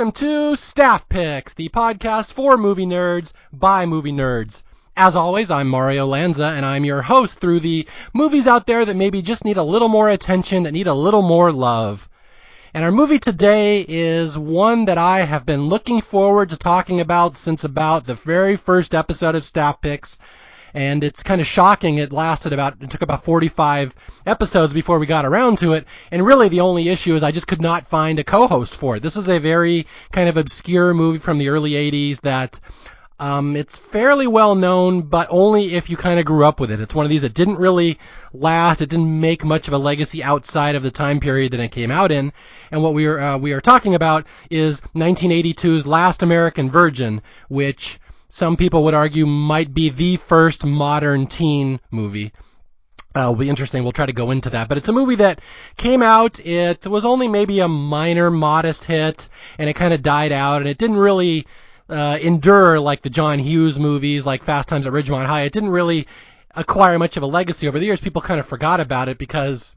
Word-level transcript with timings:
Welcome 0.00 0.12
to 0.12 0.56
Staff 0.56 1.10
Picks, 1.10 1.52
the 1.52 1.68
podcast 1.68 2.32
for 2.32 2.56
movie 2.56 2.86
nerds 2.86 3.34
by 3.52 3.84
movie 3.84 4.14
nerds. 4.14 4.62
As 4.96 5.14
always, 5.14 5.50
I'm 5.50 5.68
Mario 5.68 6.06
Lanza 6.06 6.46
and 6.56 6.64
I'm 6.64 6.86
your 6.86 7.02
host 7.02 7.38
through 7.38 7.60
the 7.60 7.86
movies 8.14 8.46
out 8.46 8.66
there 8.66 8.86
that 8.86 8.96
maybe 8.96 9.20
just 9.20 9.44
need 9.44 9.58
a 9.58 9.62
little 9.62 9.88
more 9.88 10.08
attention, 10.08 10.62
that 10.62 10.72
need 10.72 10.86
a 10.86 10.94
little 10.94 11.20
more 11.20 11.52
love. 11.52 12.08
And 12.72 12.82
our 12.82 12.90
movie 12.90 13.18
today 13.18 13.84
is 13.86 14.38
one 14.38 14.86
that 14.86 14.96
I 14.96 15.26
have 15.26 15.44
been 15.44 15.68
looking 15.68 16.00
forward 16.00 16.48
to 16.48 16.56
talking 16.56 16.98
about 16.98 17.36
since 17.36 17.62
about 17.62 18.06
the 18.06 18.14
very 18.14 18.56
first 18.56 18.94
episode 18.94 19.34
of 19.34 19.44
Staff 19.44 19.82
Picks 19.82 20.16
and 20.74 21.04
it's 21.04 21.22
kind 21.22 21.40
of 21.40 21.46
shocking. 21.46 21.98
It 21.98 22.12
lasted 22.12 22.52
about, 22.52 22.76
it 22.80 22.90
took 22.90 23.02
about 23.02 23.24
45 23.24 23.94
episodes 24.26 24.72
before 24.72 24.98
we 24.98 25.06
got 25.06 25.24
around 25.24 25.58
to 25.58 25.72
it, 25.74 25.86
and 26.10 26.24
really 26.24 26.48
the 26.48 26.60
only 26.60 26.88
issue 26.88 27.14
is 27.14 27.22
I 27.22 27.32
just 27.32 27.46
could 27.46 27.60
not 27.60 27.88
find 27.88 28.18
a 28.18 28.24
co-host 28.24 28.76
for 28.76 28.96
it. 28.96 29.02
This 29.02 29.16
is 29.16 29.28
a 29.28 29.38
very 29.38 29.86
kind 30.12 30.28
of 30.28 30.36
obscure 30.36 30.94
movie 30.94 31.18
from 31.18 31.38
the 31.38 31.48
early 31.48 31.72
80s 31.72 32.20
that 32.22 32.60
um, 33.20 33.54
it's 33.54 33.76
fairly 33.78 34.26
well 34.26 34.54
known, 34.54 35.02
but 35.02 35.28
only 35.30 35.74
if 35.74 35.90
you 35.90 35.96
kind 35.98 36.18
of 36.18 36.24
grew 36.24 36.42
up 36.42 36.58
with 36.58 36.70
it. 36.70 36.80
It's 36.80 36.94
one 36.94 37.04
of 37.04 37.10
these 37.10 37.20
that 37.20 37.34
didn't 37.34 37.58
really 37.58 37.98
last. 38.32 38.80
It 38.80 38.88
didn't 38.88 39.20
make 39.20 39.44
much 39.44 39.68
of 39.68 39.74
a 39.74 39.78
legacy 39.78 40.24
outside 40.24 40.74
of 40.74 40.82
the 40.82 40.90
time 40.90 41.20
period 41.20 41.52
that 41.52 41.60
it 41.60 41.70
came 41.70 41.90
out 41.90 42.10
in. 42.10 42.32
And 42.70 42.82
what 42.82 42.94
we 42.94 43.06
are 43.06 43.20
uh, 43.20 43.36
we 43.36 43.52
are 43.52 43.60
talking 43.60 43.94
about 43.94 44.26
is 44.48 44.80
1982's 44.94 45.86
Last 45.86 46.22
American 46.22 46.70
Virgin, 46.70 47.20
which 47.48 48.00
some 48.32 48.56
people 48.56 48.84
would 48.84 48.94
argue 48.94 49.26
might 49.26 49.74
be 49.74 49.90
the 49.90 50.16
first 50.16 50.64
modern 50.64 51.26
teen 51.26 51.80
movie. 51.90 52.32
Uh, 53.12 53.26
will 53.26 53.34
be 53.34 53.48
interesting. 53.48 53.82
We'll 53.82 53.90
try 53.90 54.06
to 54.06 54.12
go 54.12 54.30
into 54.30 54.50
that. 54.50 54.68
But 54.68 54.78
it's 54.78 54.86
a 54.86 54.92
movie 54.92 55.16
that 55.16 55.40
came 55.76 56.00
out. 56.00 56.38
It 56.38 56.86
was 56.86 57.04
only 57.04 57.26
maybe 57.26 57.58
a 57.58 57.66
minor, 57.66 58.30
modest 58.30 58.84
hit, 58.84 59.28
and 59.58 59.68
it 59.68 59.74
kind 59.74 59.92
of 59.92 60.02
died 60.02 60.30
out, 60.30 60.58
and 60.58 60.68
it 60.68 60.78
didn't 60.78 60.98
really 60.98 61.44
uh, 61.88 62.18
endure 62.22 62.78
like 62.78 63.02
the 63.02 63.10
John 63.10 63.40
Hughes 63.40 63.80
movies, 63.80 64.24
like 64.24 64.44
Fast 64.44 64.68
Times 64.68 64.86
at 64.86 64.92
Ridgemont 64.92 65.26
High. 65.26 65.42
It 65.42 65.52
didn't 65.52 65.70
really 65.70 66.06
acquire 66.54 67.00
much 67.00 67.16
of 67.16 67.24
a 67.24 67.26
legacy 67.26 67.66
over 67.66 67.80
the 67.80 67.86
years. 67.86 68.00
People 68.00 68.22
kind 68.22 68.38
of 68.38 68.46
forgot 68.46 68.78
about 68.78 69.08
it 69.08 69.18
because 69.18 69.74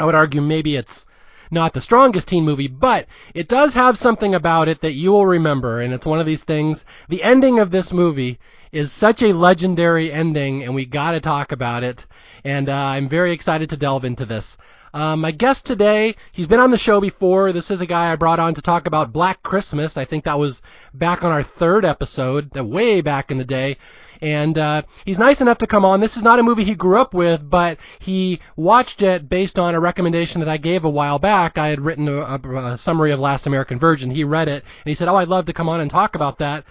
I 0.00 0.04
would 0.04 0.16
argue 0.16 0.40
maybe 0.40 0.74
it's 0.74 1.06
not 1.50 1.72
the 1.72 1.80
strongest 1.80 2.28
teen 2.28 2.44
movie, 2.44 2.68
but 2.68 3.06
it 3.34 3.48
does 3.48 3.74
have 3.74 3.98
something 3.98 4.34
about 4.34 4.68
it 4.68 4.80
that 4.80 4.92
you 4.92 5.12
will 5.12 5.26
remember, 5.26 5.80
and 5.80 5.92
it's 5.92 6.06
one 6.06 6.20
of 6.20 6.26
these 6.26 6.44
things. 6.44 6.84
The 7.08 7.22
ending 7.22 7.58
of 7.58 7.70
this 7.70 7.92
movie 7.92 8.38
is 8.72 8.92
such 8.92 9.22
a 9.22 9.32
legendary 9.32 10.12
ending, 10.12 10.62
and 10.62 10.74
we 10.74 10.84
got 10.84 11.12
to 11.12 11.20
talk 11.20 11.52
about 11.52 11.82
it. 11.82 12.06
And 12.44 12.68
uh, 12.68 12.74
I'm 12.74 13.08
very 13.08 13.32
excited 13.32 13.68
to 13.70 13.76
delve 13.76 14.04
into 14.04 14.24
this. 14.24 14.56
Um, 14.92 15.20
my 15.20 15.30
guest 15.30 15.66
today, 15.66 16.16
he's 16.32 16.48
been 16.48 16.58
on 16.60 16.70
the 16.70 16.78
show 16.78 17.00
before. 17.00 17.52
This 17.52 17.70
is 17.70 17.80
a 17.80 17.86
guy 17.86 18.10
I 18.10 18.16
brought 18.16 18.40
on 18.40 18.54
to 18.54 18.62
talk 18.62 18.86
about 18.86 19.12
Black 19.12 19.42
Christmas. 19.42 19.96
I 19.96 20.04
think 20.04 20.24
that 20.24 20.38
was 20.38 20.62
back 20.94 21.22
on 21.22 21.30
our 21.30 21.42
third 21.42 21.84
episode, 21.84 22.54
way 22.56 23.00
back 23.00 23.30
in 23.30 23.38
the 23.38 23.44
day 23.44 23.76
and 24.20 24.56
uh, 24.58 24.82
he's 25.04 25.18
nice 25.18 25.40
enough 25.40 25.58
to 25.58 25.66
come 25.66 25.84
on. 25.84 26.00
This 26.00 26.16
is 26.16 26.22
not 26.22 26.38
a 26.38 26.42
movie 26.42 26.64
he 26.64 26.74
grew 26.74 26.98
up 26.98 27.14
with, 27.14 27.48
but 27.48 27.78
he 27.98 28.40
watched 28.56 29.02
it 29.02 29.28
based 29.28 29.58
on 29.58 29.74
a 29.74 29.80
recommendation 29.80 30.40
that 30.40 30.48
I 30.48 30.56
gave 30.56 30.84
a 30.84 30.90
while 30.90 31.18
back. 31.18 31.58
I 31.58 31.68
had 31.68 31.80
written 31.80 32.08
a, 32.08 32.20
a, 32.20 32.72
a 32.72 32.76
summary 32.76 33.12
of 33.12 33.20
Last 33.20 33.46
American 33.46 33.78
Virgin. 33.78 34.10
He 34.10 34.24
read 34.24 34.48
it 34.48 34.62
and 34.84 34.90
he 34.90 34.94
said, 34.94 35.08
"Oh, 35.08 35.16
I'd 35.16 35.28
love 35.28 35.46
to 35.46 35.52
come 35.52 35.68
on 35.68 35.80
and 35.80 35.90
talk 35.90 36.14
about 36.14 36.38
that." 36.38 36.64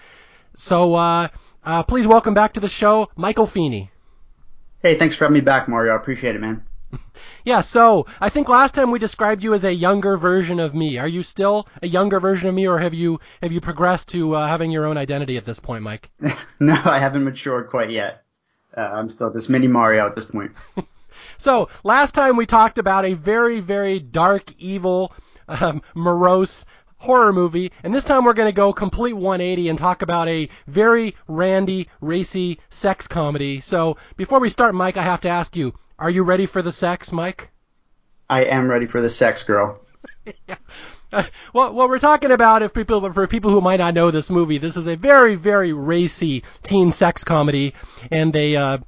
So 0.54 0.94
uh, 0.94 1.28
uh, 1.64 1.82
please 1.82 2.06
welcome 2.06 2.34
back 2.34 2.54
to 2.54 2.60
the 2.60 2.68
show, 2.68 3.08
Michael 3.16 3.46
Feeney. 3.46 3.90
Hey, 4.82 4.96
thanks 4.96 5.14
for 5.14 5.24
having 5.24 5.34
me 5.34 5.40
back, 5.40 5.68
Mario. 5.68 5.92
I 5.92 5.96
appreciate 5.96 6.34
it, 6.34 6.40
man. 6.40 6.64
Yeah, 7.44 7.62
so 7.62 8.06
I 8.20 8.28
think 8.28 8.48
last 8.48 8.74
time 8.74 8.90
we 8.90 8.98
described 8.98 9.42
you 9.42 9.54
as 9.54 9.64
a 9.64 9.72
younger 9.72 10.16
version 10.16 10.60
of 10.60 10.74
me. 10.74 10.98
Are 10.98 11.08
you 11.08 11.22
still 11.22 11.66
a 11.82 11.86
younger 11.86 12.20
version 12.20 12.48
of 12.48 12.54
me, 12.54 12.68
or 12.68 12.78
have 12.78 12.94
you 12.94 13.20
have 13.42 13.52
you 13.52 13.60
progressed 13.60 14.08
to 14.08 14.34
uh, 14.34 14.46
having 14.46 14.70
your 14.70 14.86
own 14.86 14.98
identity 14.98 15.36
at 15.36 15.46
this 15.46 15.58
point, 15.58 15.82
Mike? 15.82 16.10
no, 16.60 16.78
I 16.84 16.98
haven't 16.98 17.24
matured 17.24 17.70
quite 17.70 17.90
yet. 17.90 18.24
Uh, 18.76 18.82
I'm 18.82 19.08
still 19.10 19.32
just 19.32 19.48
mini 19.48 19.68
Mario 19.68 20.06
at 20.06 20.14
this 20.14 20.26
point. 20.26 20.52
so 21.38 21.68
last 21.82 22.14
time 22.14 22.36
we 22.36 22.46
talked 22.46 22.78
about 22.78 23.04
a 23.04 23.14
very 23.14 23.60
very 23.60 23.98
dark, 23.98 24.52
evil, 24.58 25.12
um, 25.48 25.82
morose 25.94 26.66
horror 26.98 27.32
movie, 27.32 27.72
and 27.82 27.94
this 27.94 28.04
time 28.04 28.24
we're 28.24 28.34
going 28.34 28.48
to 28.48 28.52
go 28.52 28.74
complete 28.74 29.14
180 29.14 29.70
and 29.70 29.78
talk 29.78 30.02
about 30.02 30.28
a 30.28 30.48
very 30.66 31.16
randy, 31.28 31.88
racy 32.02 32.60
sex 32.68 33.08
comedy. 33.08 33.60
So 33.62 33.96
before 34.18 34.38
we 34.38 34.50
start, 34.50 34.74
Mike, 34.74 34.98
I 34.98 35.02
have 35.02 35.22
to 35.22 35.28
ask 35.28 35.56
you, 35.56 35.72
are 36.00 36.10
you 36.10 36.24
ready 36.24 36.46
for 36.46 36.62
the 36.62 36.72
sex, 36.72 37.12
Mike? 37.12 37.50
I 38.28 38.44
am 38.44 38.70
ready 38.70 38.86
for 38.86 39.00
the 39.00 39.10
sex, 39.10 39.42
girl. 39.42 39.80
yeah. 40.48 40.56
Uh, 41.12 41.24
well, 41.52 41.72
what 41.72 41.88
we're 41.88 41.98
talking 41.98 42.30
about, 42.30 42.62
if 42.62 42.72
people, 42.72 43.12
for 43.12 43.26
people 43.26 43.50
who 43.50 43.60
might 43.60 43.78
not 43.78 43.94
know 43.94 44.12
this 44.12 44.30
movie, 44.30 44.58
this 44.58 44.76
is 44.76 44.86
a 44.86 44.94
very, 44.94 45.34
very 45.34 45.72
racy 45.72 46.44
teen 46.62 46.92
sex 46.92 47.24
comedy, 47.24 47.74
and 48.12 48.32
they 48.32 48.54
uh, 48.54 48.78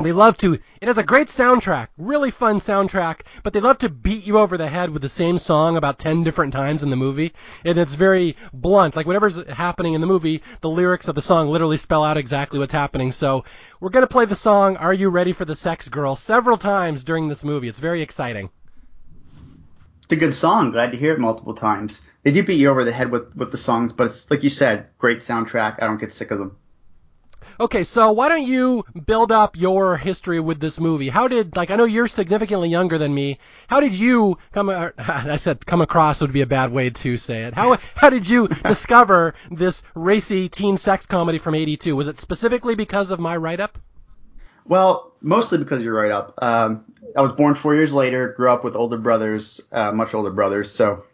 they 0.00 0.12
love 0.12 0.36
to, 0.38 0.54
it 0.54 0.88
has 0.88 0.96
a 0.96 1.02
great 1.02 1.28
soundtrack, 1.28 1.88
really 1.98 2.30
fun 2.30 2.56
soundtrack, 2.56 3.20
but 3.42 3.52
they 3.52 3.60
love 3.60 3.78
to 3.78 3.88
beat 3.90 4.26
you 4.26 4.38
over 4.38 4.56
the 4.56 4.68
head 4.68 4.90
with 4.90 5.02
the 5.02 5.08
same 5.08 5.38
song 5.38 5.76
about 5.76 5.98
10 5.98 6.24
different 6.24 6.52
times 6.52 6.82
in 6.82 6.88
the 6.88 6.96
movie. 6.96 7.34
And 7.64 7.78
it's 7.78 7.94
very 7.94 8.36
blunt. 8.52 8.96
Like 8.96 9.06
whatever's 9.06 9.44
happening 9.48 9.94
in 9.94 10.00
the 10.00 10.06
movie, 10.06 10.42
the 10.62 10.70
lyrics 10.70 11.08
of 11.08 11.14
the 11.14 11.22
song 11.22 11.48
literally 11.48 11.76
spell 11.76 12.02
out 12.02 12.16
exactly 12.16 12.58
what's 12.58 12.72
happening. 12.72 13.12
So 13.12 13.44
we're 13.80 13.90
going 13.90 14.02
to 14.02 14.12
play 14.12 14.24
the 14.24 14.36
song, 14.36 14.76
Are 14.78 14.94
You 14.94 15.10
Ready 15.10 15.32
for 15.32 15.44
the 15.44 15.56
Sex 15.56 15.88
Girl, 15.88 16.16
several 16.16 16.56
times 16.56 17.04
during 17.04 17.28
this 17.28 17.44
movie. 17.44 17.68
It's 17.68 17.78
very 17.78 18.00
exciting. 18.00 18.48
It's 20.04 20.12
a 20.12 20.16
good 20.16 20.34
song. 20.34 20.72
Glad 20.72 20.92
to 20.92 20.98
hear 20.98 21.12
it 21.12 21.20
multiple 21.20 21.54
times. 21.54 22.06
They 22.22 22.32
do 22.32 22.42
beat 22.42 22.58
you 22.58 22.68
over 22.68 22.84
the 22.84 22.92
head 22.92 23.10
with, 23.12 23.36
with 23.36 23.52
the 23.52 23.58
songs, 23.58 23.92
but 23.92 24.06
it's, 24.06 24.30
like 24.30 24.42
you 24.42 24.50
said, 24.50 24.88
great 24.98 25.18
soundtrack. 25.18 25.76
I 25.82 25.86
don't 25.86 26.00
get 26.00 26.12
sick 26.12 26.30
of 26.30 26.38
them. 26.38 26.56
Okay, 27.58 27.84
so 27.84 28.12
why 28.12 28.28
don't 28.28 28.46
you 28.46 28.84
build 29.06 29.32
up 29.32 29.56
your 29.56 29.96
history 29.96 30.40
with 30.40 30.60
this 30.60 30.80
movie? 30.80 31.08
How 31.08 31.28
did, 31.28 31.56
like, 31.56 31.70
I 31.70 31.76
know 31.76 31.84
you're 31.84 32.08
significantly 32.08 32.68
younger 32.68 32.98
than 32.98 33.14
me. 33.14 33.38
How 33.68 33.80
did 33.80 33.94
you 33.94 34.38
come, 34.52 34.68
I 34.98 35.36
said 35.36 35.66
come 35.66 35.80
across 35.80 36.20
would 36.20 36.32
be 36.32 36.42
a 36.42 36.46
bad 36.46 36.72
way 36.72 36.90
to 36.90 37.16
say 37.16 37.44
it. 37.44 37.54
How, 37.54 37.78
how 37.94 38.10
did 38.10 38.28
you 38.28 38.48
discover 38.48 39.34
this 39.50 39.82
racy 39.94 40.48
teen 40.48 40.76
sex 40.76 41.06
comedy 41.06 41.38
from 41.38 41.54
82? 41.54 41.94
Was 41.96 42.08
it 42.08 42.18
specifically 42.18 42.74
because 42.74 43.10
of 43.10 43.20
my 43.20 43.36
write-up? 43.36 43.78
Well, 44.66 45.12
mostly 45.20 45.58
because 45.58 45.82
you're 45.82 45.94
right 45.94 46.12
up. 46.12 46.34
Um, 46.40 46.84
I 47.16 47.22
was 47.22 47.32
born 47.32 47.54
four 47.54 47.74
years 47.74 47.92
later, 47.92 48.28
grew 48.36 48.50
up 48.50 48.62
with 48.62 48.76
older 48.76 48.98
brothers, 48.98 49.60
uh, 49.72 49.90
much 49.92 50.14
older 50.14 50.30
brothers, 50.30 50.70
so 50.70 51.04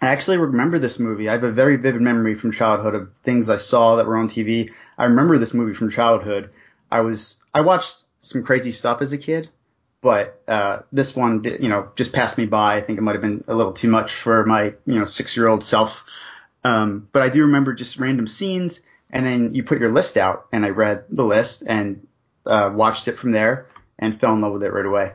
I 0.00 0.08
actually 0.08 0.38
remember 0.38 0.78
this 0.78 0.98
movie. 0.98 1.28
I 1.28 1.32
have 1.32 1.44
a 1.44 1.50
very 1.50 1.76
vivid 1.76 2.00
memory 2.00 2.34
from 2.34 2.52
childhood 2.52 2.94
of 2.94 3.10
things 3.22 3.48
I 3.48 3.56
saw 3.56 3.96
that 3.96 4.06
were 4.06 4.16
on 4.16 4.28
TV. 4.28 4.70
I 4.98 5.04
remember 5.04 5.38
this 5.38 5.54
movie 5.54 5.74
from 5.74 5.90
childhood. 5.90 6.50
I 6.90 7.00
was 7.00 7.36
I 7.52 7.62
watched 7.62 8.04
some 8.22 8.42
crazy 8.42 8.72
stuff 8.72 9.02
as 9.02 9.12
a 9.12 9.18
kid, 9.18 9.50
but 10.00 10.42
uh, 10.48 10.80
this 10.92 11.14
one 11.16 11.42
did, 11.42 11.62
you 11.62 11.68
know 11.68 11.90
just 11.96 12.12
passed 12.12 12.38
me 12.38 12.46
by. 12.46 12.76
I 12.76 12.80
think 12.80 12.98
it 12.98 13.02
might 13.02 13.14
have 13.14 13.22
been 13.22 13.44
a 13.48 13.54
little 13.54 13.72
too 13.72 13.88
much 13.88 14.14
for 14.14 14.44
my 14.44 14.74
you 14.86 14.98
know 14.98 15.04
six 15.04 15.36
year 15.36 15.48
old 15.48 15.64
self. 15.64 16.04
Um, 16.62 17.08
but 17.12 17.22
I 17.22 17.28
do 17.28 17.42
remember 17.42 17.74
just 17.74 17.98
random 17.98 18.26
scenes, 18.26 18.80
and 19.10 19.26
then 19.26 19.54
you 19.54 19.64
put 19.64 19.80
your 19.80 19.90
list 19.90 20.16
out, 20.16 20.46
and 20.52 20.64
I 20.64 20.70
read 20.70 21.04
the 21.10 21.24
list 21.24 21.62
and 21.66 22.06
uh, 22.46 22.70
watched 22.72 23.08
it 23.08 23.18
from 23.18 23.32
there, 23.32 23.66
and 23.98 24.18
fell 24.18 24.32
in 24.34 24.40
love 24.40 24.52
with 24.52 24.62
it 24.62 24.72
right 24.72 24.86
away. 24.86 25.12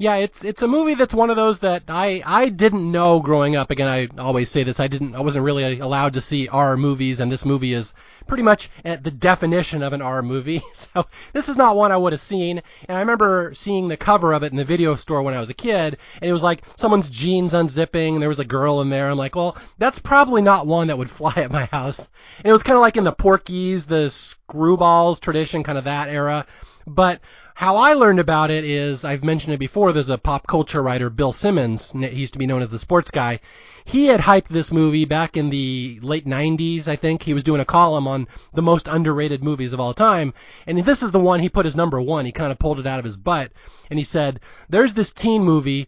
Yeah, 0.00 0.16
it's 0.16 0.42
it's 0.44 0.62
a 0.62 0.66
movie 0.66 0.94
that's 0.94 1.12
one 1.12 1.28
of 1.28 1.36
those 1.36 1.58
that 1.58 1.82
I 1.86 2.22
I 2.24 2.48
didn't 2.48 2.90
know 2.90 3.20
growing 3.20 3.54
up. 3.54 3.70
Again, 3.70 3.86
I 3.86 4.08
always 4.18 4.50
say 4.50 4.62
this. 4.62 4.80
I 4.80 4.88
didn't 4.88 5.14
I 5.14 5.20
wasn't 5.20 5.44
really 5.44 5.78
uh, 5.78 5.84
allowed 5.84 6.14
to 6.14 6.22
see 6.22 6.48
R 6.48 6.78
movies, 6.78 7.20
and 7.20 7.30
this 7.30 7.44
movie 7.44 7.74
is 7.74 7.92
pretty 8.26 8.42
much 8.42 8.70
the 8.82 9.10
definition 9.10 9.82
of 9.82 9.92
an 9.92 10.00
R 10.00 10.22
movie. 10.22 10.62
So 10.72 11.04
this 11.34 11.50
is 11.50 11.58
not 11.58 11.76
one 11.76 11.92
I 11.92 11.98
would 11.98 12.14
have 12.14 12.20
seen. 12.22 12.62
And 12.88 12.96
I 12.96 13.00
remember 13.00 13.52
seeing 13.52 13.88
the 13.88 13.98
cover 13.98 14.32
of 14.32 14.42
it 14.42 14.52
in 14.52 14.56
the 14.56 14.64
video 14.64 14.94
store 14.94 15.20
when 15.20 15.34
I 15.34 15.40
was 15.40 15.50
a 15.50 15.54
kid, 15.54 15.98
and 16.22 16.30
it 16.30 16.32
was 16.32 16.42
like 16.42 16.62
someone's 16.76 17.10
jeans 17.10 17.52
unzipping, 17.52 18.14
and 18.14 18.22
there 18.22 18.30
was 18.30 18.38
a 18.38 18.44
girl 18.46 18.80
in 18.80 18.88
there. 18.88 19.10
I'm 19.10 19.18
like, 19.18 19.36
well, 19.36 19.58
that's 19.76 19.98
probably 19.98 20.40
not 20.40 20.66
one 20.66 20.86
that 20.86 20.96
would 20.96 21.10
fly 21.18 21.34
at 21.36 21.52
my 21.52 21.66
house. 21.66 22.08
And 22.38 22.46
it 22.46 22.52
was 22.52 22.62
kind 22.62 22.76
of 22.76 22.80
like 22.80 22.96
in 22.96 23.04
the 23.04 23.12
Porky's, 23.12 23.84
the 23.84 24.06
Screwballs 24.06 25.20
tradition, 25.20 25.62
kind 25.62 25.76
of 25.76 25.84
that 25.84 26.08
era. 26.08 26.46
But 26.86 27.20
how 27.60 27.76
I 27.76 27.92
learned 27.92 28.20
about 28.20 28.50
it 28.50 28.64
is 28.64 29.04
I've 29.04 29.22
mentioned 29.22 29.52
it 29.52 29.58
before. 29.58 29.92
There's 29.92 30.08
a 30.08 30.16
pop 30.16 30.46
culture 30.46 30.82
writer, 30.82 31.10
Bill 31.10 31.30
Simmons. 31.30 31.92
He 31.92 32.08
used 32.08 32.32
to 32.32 32.38
be 32.38 32.46
known 32.46 32.62
as 32.62 32.70
the 32.70 32.78
sports 32.78 33.10
guy. 33.10 33.38
He 33.84 34.06
had 34.06 34.20
hyped 34.20 34.48
this 34.48 34.72
movie 34.72 35.04
back 35.04 35.36
in 35.36 35.50
the 35.50 35.98
late 36.00 36.24
90s, 36.24 36.88
I 36.88 36.96
think. 36.96 37.22
He 37.22 37.34
was 37.34 37.44
doing 37.44 37.60
a 37.60 37.66
column 37.66 38.08
on 38.08 38.28
the 38.54 38.62
most 38.62 38.88
underrated 38.88 39.44
movies 39.44 39.74
of 39.74 39.80
all 39.80 39.92
time. 39.92 40.32
And 40.66 40.82
this 40.86 41.02
is 41.02 41.10
the 41.10 41.20
one 41.20 41.40
he 41.40 41.50
put 41.50 41.66
as 41.66 41.76
number 41.76 42.00
one. 42.00 42.24
He 42.24 42.32
kind 42.32 42.50
of 42.50 42.58
pulled 42.58 42.80
it 42.80 42.86
out 42.86 42.98
of 42.98 43.04
his 43.04 43.18
butt. 43.18 43.52
And 43.90 43.98
he 43.98 44.06
said, 44.06 44.40
there's 44.70 44.94
this 44.94 45.12
teen 45.12 45.44
movie 45.44 45.86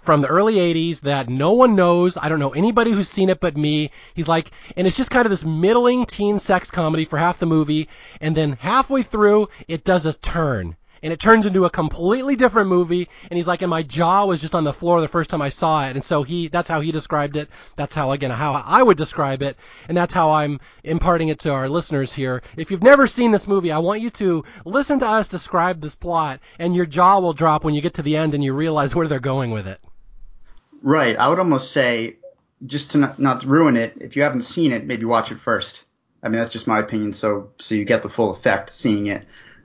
from 0.00 0.20
the 0.20 0.28
early 0.28 0.54
80s 0.54 1.00
that 1.00 1.28
no 1.28 1.52
one 1.52 1.74
knows. 1.74 2.16
I 2.16 2.28
don't 2.28 2.38
know 2.38 2.50
anybody 2.50 2.90
who's 2.92 3.08
seen 3.08 3.28
it 3.30 3.40
but 3.40 3.56
me. 3.56 3.90
He's 4.14 4.28
like, 4.28 4.50
and 4.76 4.86
it's 4.86 4.96
just 4.96 5.10
kind 5.10 5.26
of 5.26 5.30
this 5.30 5.44
middling 5.44 6.06
teen 6.06 6.38
sex 6.38 6.70
comedy 6.70 7.04
for 7.04 7.18
half 7.18 7.38
the 7.38 7.46
movie. 7.46 7.88
And 8.20 8.36
then 8.36 8.52
halfway 8.52 9.02
through, 9.02 9.48
it 9.68 9.84
does 9.84 10.06
a 10.06 10.12
turn. 10.12 10.76
And 11.02 11.12
it 11.12 11.20
turns 11.20 11.46
into 11.46 11.64
a 11.64 11.70
completely 11.70 12.36
different 12.36 12.68
movie. 12.68 13.08
And 13.30 13.36
he's 13.36 13.46
like, 13.46 13.62
and 13.62 13.70
my 13.70 13.82
jaw 13.82 14.26
was 14.26 14.40
just 14.40 14.54
on 14.54 14.64
the 14.64 14.72
floor 14.72 15.00
the 15.00 15.08
first 15.08 15.30
time 15.30 15.42
I 15.42 15.48
saw 15.48 15.86
it. 15.86 15.96
And 15.96 16.04
so 16.04 16.22
he, 16.22 16.48
that's 16.48 16.68
how 16.68 16.80
he 16.80 16.92
described 16.92 17.36
it. 17.36 17.48
That's 17.76 17.94
how, 17.94 18.12
again, 18.12 18.30
how 18.30 18.52
I 18.52 18.82
would 18.82 18.96
describe 18.96 19.42
it. 19.42 19.56
And 19.88 19.96
that's 19.96 20.14
how 20.14 20.30
I'm 20.30 20.60
imparting 20.84 21.28
it 21.28 21.40
to 21.40 21.52
our 21.52 21.68
listeners 21.68 22.12
here. 22.12 22.42
If 22.56 22.70
you've 22.70 22.82
never 22.82 23.06
seen 23.06 23.30
this 23.30 23.48
movie, 23.48 23.72
I 23.72 23.78
want 23.78 24.00
you 24.00 24.10
to 24.10 24.44
listen 24.64 24.98
to 25.00 25.06
us 25.06 25.28
describe 25.28 25.80
this 25.80 25.94
plot 25.94 26.40
and 26.58 26.74
your 26.74 26.86
jaw 26.86 27.18
will 27.18 27.32
drop 27.32 27.64
when 27.64 27.74
you 27.74 27.80
get 27.80 27.94
to 27.94 28.02
the 28.02 28.16
end 28.16 28.34
and 28.34 28.44
you 28.44 28.52
realize 28.52 28.94
where 28.94 29.08
they're 29.08 29.20
going 29.20 29.50
with 29.50 29.66
it. 29.66 29.80
Right. 30.82 31.16
I 31.16 31.28
would 31.28 31.38
almost 31.38 31.72
say, 31.72 32.16
just 32.66 32.92
to 32.92 32.98
not, 32.98 33.18
not 33.18 33.44
ruin 33.44 33.76
it, 33.76 33.94
if 34.00 34.16
you 34.16 34.22
haven't 34.22 34.42
seen 34.42 34.72
it, 34.72 34.84
maybe 34.84 35.04
watch 35.04 35.32
it 35.32 35.40
first. 35.40 35.82
I 36.22 36.28
mean, 36.28 36.38
that's 36.38 36.50
just 36.52 36.66
my 36.66 36.78
opinion. 36.78 37.12
So, 37.12 37.50
so 37.60 37.74
you 37.74 37.84
get 37.84 38.02
the 38.02 38.08
full 38.08 38.32
effect 38.32 38.70
seeing 38.70 39.06
it. 39.06 39.24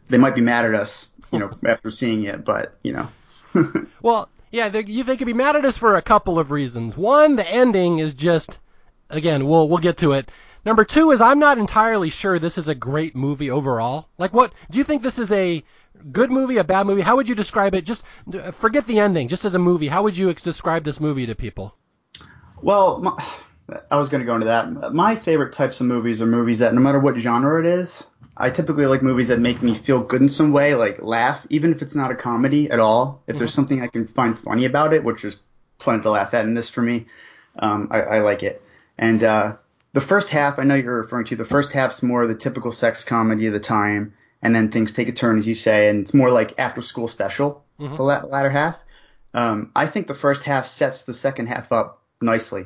They 0.09 0.17
might 0.17 0.35
be 0.35 0.41
mad 0.41 0.65
at 0.65 0.73
us, 0.73 1.07
you 1.31 1.39
know, 1.39 1.51
after 1.67 1.91
seeing 1.91 2.23
it, 2.23 2.45
but 2.45 2.77
you 2.83 2.93
know. 2.93 3.09
well, 4.01 4.29
yeah, 4.51 4.69
they, 4.69 4.83
you, 4.83 5.03
they 5.03 5.17
could 5.17 5.27
be 5.27 5.33
mad 5.33 5.55
at 5.55 5.65
us 5.65 5.77
for 5.77 5.95
a 5.95 6.01
couple 6.01 6.39
of 6.39 6.51
reasons. 6.51 6.95
One, 6.95 7.35
the 7.35 7.47
ending 7.47 7.99
is 7.99 8.13
just, 8.13 8.59
again, 9.09 9.45
we'll 9.45 9.67
we'll 9.67 9.77
get 9.79 9.97
to 9.97 10.13
it. 10.13 10.29
Number 10.65 10.83
two 10.83 11.11
is 11.11 11.21
I'm 11.21 11.39
not 11.39 11.57
entirely 11.57 12.09
sure 12.09 12.39
this 12.39 12.57
is 12.57 12.67
a 12.67 12.75
great 12.75 13.15
movie 13.15 13.49
overall. 13.49 14.09
Like, 14.17 14.33
what 14.33 14.53
do 14.69 14.77
you 14.77 14.83
think 14.83 15.01
this 15.01 15.17
is 15.17 15.31
a 15.31 15.63
good 16.11 16.29
movie, 16.29 16.57
a 16.57 16.63
bad 16.63 16.87
movie? 16.87 17.01
How 17.01 17.15
would 17.15 17.29
you 17.29 17.35
describe 17.35 17.73
it? 17.73 17.85
Just 17.85 18.03
forget 18.53 18.85
the 18.85 18.99
ending, 18.99 19.29
just 19.29 19.45
as 19.45 19.55
a 19.55 19.59
movie. 19.59 19.87
How 19.87 20.03
would 20.03 20.17
you 20.17 20.33
describe 20.33 20.83
this 20.83 20.99
movie 20.99 21.25
to 21.25 21.35
people? 21.35 21.75
Well, 22.61 22.99
my, 22.99 23.23
I 23.91 23.97
was 23.97 24.09
going 24.09 24.21
to 24.21 24.25
go 24.25 24.35
into 24.35 24.47
that. 24.47 24.93
My 24.93 25.15
favorite 25.15 25.53
types 25.53 25.79
of 25.79 25.87
movies 25.87 26.21
are 26.21 26.25
movies 26.25 26.59
that, 26.59 26.73
no 26.73 26.81
matter 26.81 26.99
what 26.99 27.15
genre 27.17 27.59
it 27.59 27.65
is, 27.65 28.05
I 28.39 28.49
typically 28.49 28.85
like 28.85 29.01
movies 29.01 29.29
that 29.29 29.39
make 29.39 29.61
me 29.61 29.75
feel 29.75 30.01
good 30.01 30.21
in 30.21 30.29
some 30.29 30.51
way, 30.51 30.75
like 30.75 31.01
laugh, 31.01 31.45
even 31.49 31.71
if 31.71 31.81
it's 31.81 31.95
not 31.95 32.11
a 32.11 32.15
comedy 32.15 32.69
at 32.69 32.79
all. 32.79 33.23
If 33.25 33.33
mm-hmm. 33.33 33.39
there's 33.39 33.53
something 33.53 33.81
I 33.81 33.87
can 33.87 34.07
find 34.07 34.37
funny 34.39 34.65
about 34.65 34.93
it, 34.93 35.03
which 35.03 35.25
is 35.25 35.37
plenty 35.79 36.03
to 36.03 36.11
laugh 36.11 36.33
at 36.33 36.45
in 36.45 36.53
this 36.53 36.69
for 36.69 36.81
me, 36.81 37.07
um, 37.59 37.89
I, 37.91 38.01
I 38.01 38.19
like 38.19 38.43
it. 38.43 38.61
And 38.97 39.23
uh, 39.23 39.55
the 39.93 40.01
first 40.01 40.29
half, 40.29 40.59
I 40.59 40.63
know 40.63 40.75
you're 40.75 41.01
referring 41.01 41.25
to, 41.25 41.35
the 41.35 41.45
first 41.45 41.71
half's 41.73 42.03
more 42.03 42.27
the 42.27 42.35
typical 42.35 42.71
sex 42.71 43.03
comedy 43.03 43.47
of 43.47 43.53
the 43.53 43.59
time, 43.59 44.13
and 44.41 44.55
then 44.55 44.71
things 44.71 44.91
take 44.91 45.09
a 45.09 45.13
turn, 45.13 45.39
as 45.39 45.47
you 45.47 45.55
say, 45.55 45.89
and 45.89 46.01
it's 46.01 46.13
more 46.13 46.31
like 46.31 46.53
after 46.59 46.81
school 46.81 47.07
special, 47.07 47.65
mm-hmm. 47.79 47.95
the 47.95 48.03
la- 48.03 48.25
latter 48.25 48.49
half. 48.49 48.77
Um, 49.33 49.71
I 49.75 49.87
think 49.87 50.07
the 50.07 50.15
first 50.15 50.43
half 50.43 50.67
sets 50.67 51.03
the 51.03 51.13
second 51.13 51.47
half 51.47 51.71
up 51.71 52.01
nicely 52.21 52.65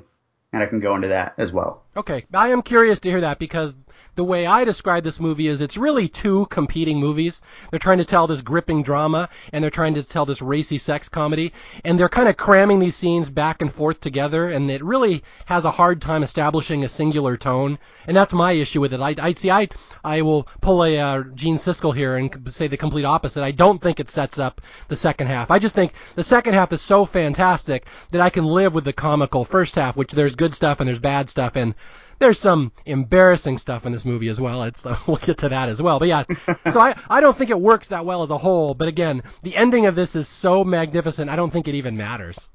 and 0.54 0.62
I 0.62 0.66
can 0.66 0.80
go 0.80 0.96
into 0.96 1.10
that 1.10 1.34
as 1.38 1.52
well. 1.52 1.84
Okay, 1.96 2.26
I 2.34 2.50
am 2.50 2.62
curious 2.62 3.00
to 3.02 3.10
hear 3.10 3.22
that 3.22 3.40
because 3.40 3.76
the 4.16 4.24
way 4.24 4.46
I 4.46 4.66
describe 4.66 5.04
this 5.04 5.22
movie 5.22 5.48
is 5.48 5.62
it's 5.62 5.78
really 5.78 6.08
two 6.08 6.46
competing 6.48 7.00
movies. 7.00 7.42
They're 7.70 7.80
trying 7.80 8.00
to 8.00 8.06
tell 8.06 8.28
this 8.28 8.42
gripping 8.42 8.84
drama 8.84 9.30
and 9.54 9.64
they're 9.64 9.72
trying 9.72 9.94
to 9.94 10.04
tell 10.04 10.26
this 10.26 10.42
racy 10.42 10.78
sex 10.78 11.08
comedy 11.08 11.54
and 11.86 11.98
they're 11.98 12.10
kind 12.10 12.28
of 12.28 12.36
cramming 12.36 12.80
these 12.80 12.96
scenes 12.96 13.30
back 13.30 13.62
and 13.62 13.74
forth 13.74 14.02
together 14.02 14.50
and 14.50 14.70
it 14.70 14.84
really 14.84 15.24
has 15.46 15.64
a 15.64 15.72
hard 15.72 16.02
time 16.02 16.24
establishing 16.24 16.84
a 16.84 16.90
singular 16.90 17.38
tone. 17.38 17.80
And 18.06 18.18
that's 18.18 18.34
my 18.34 18.52
issue 18.52 18.82
with 18.82 18.94
it. 18.94 19.00
I, 19.00 19.16
I 19.18 19.34
see, 19.34 19.50
I, 19.50 19.70
I 20.04 20.22
will 20.22 20.48
pull 20.60 20.84
a 20.84 21.00
uh, 21.00 21.24
Gene 21.34 21.56
Siskel 21.56 21.96
here 21.96 22.18
and 22.18 22.52
say 22.54 22.68
the 22.68 22.78
complete 22.78 23.06
opposite. 23.06 23.44
I 23.44 23.52
don't 23.52 23.82
think 23.82 24.00
it 24.00 24.10
sets 24.10 24.38
up 24.38 24.60
the 24.90 24.98
second 24.98 25.28
half. 25.28 25.50
I 25.50 25.58
just 25.58 25.76
think 25.76 25.94
the 26.16 26.24
second 26.24 26.54
half 26.54 26.74
is 26.74 26.82
so 26.82 27.06
fantastic 27.06 27.86
that 28.12 28.22
I 28.22 28.30
can 28.30 28.46
live 28.46 28.74
with 28.74 28.84
the 28.84 28.94
comical 28.94 29.46
first 29.46 29.76
half, 29.76 29.96
which 29.96 30.12
there's 30.12 30.36
good 30.36 30.54
stuff 30.54 30.82
and 30.82 30.88
there's 30.88 31.00
bad 31.00 31.30
stuff 31.30 31.56
and 31.56 31.76
there's 32.22 32.40
some 32.40 32.72
embarrassing 32.86 33.58
stuff 33.58 33.86
in 33.86 33.92
this 33.92 34.06
movie 34.06 34.30
as 34.30 34.40
well. 34.40 34.64
It's 34.64 34.86
uh, 34.86 34.98
we'll 35.08 35.18
get 35.18 35.40
to 35.40 35.50
that 35.50 35.70
as 35.70 35.82
well. 35.82 36.00
But 36.00 36.08
yeah, 36.08 36.24
so 36.72 36.80
I 36.80 36.96
I 37.10 37.20
don't 37.20 37.38
think 37.38 37.50
it 37.50 37.60
works 37.60 37.90
that 37.90 38.06
well 38.06 38.24
as 38.24 38.30
a 38.30 38.38
whole. 38.38 38.74
But 38.74 38.88
again, 38.88 39.24
the 39.42 39.56
ending 39.56 39.86
of 39.86 39.96
this 39.96 40.16
is 40.16 40.28
so 40.28 40.64
magnificent. 40.64 41.30
I 41.30 41.36
don't 41.36 41.52
think 41.52 41.68
it 41.68 41.76
even 41.76 41.98
matters. 41.98 42.48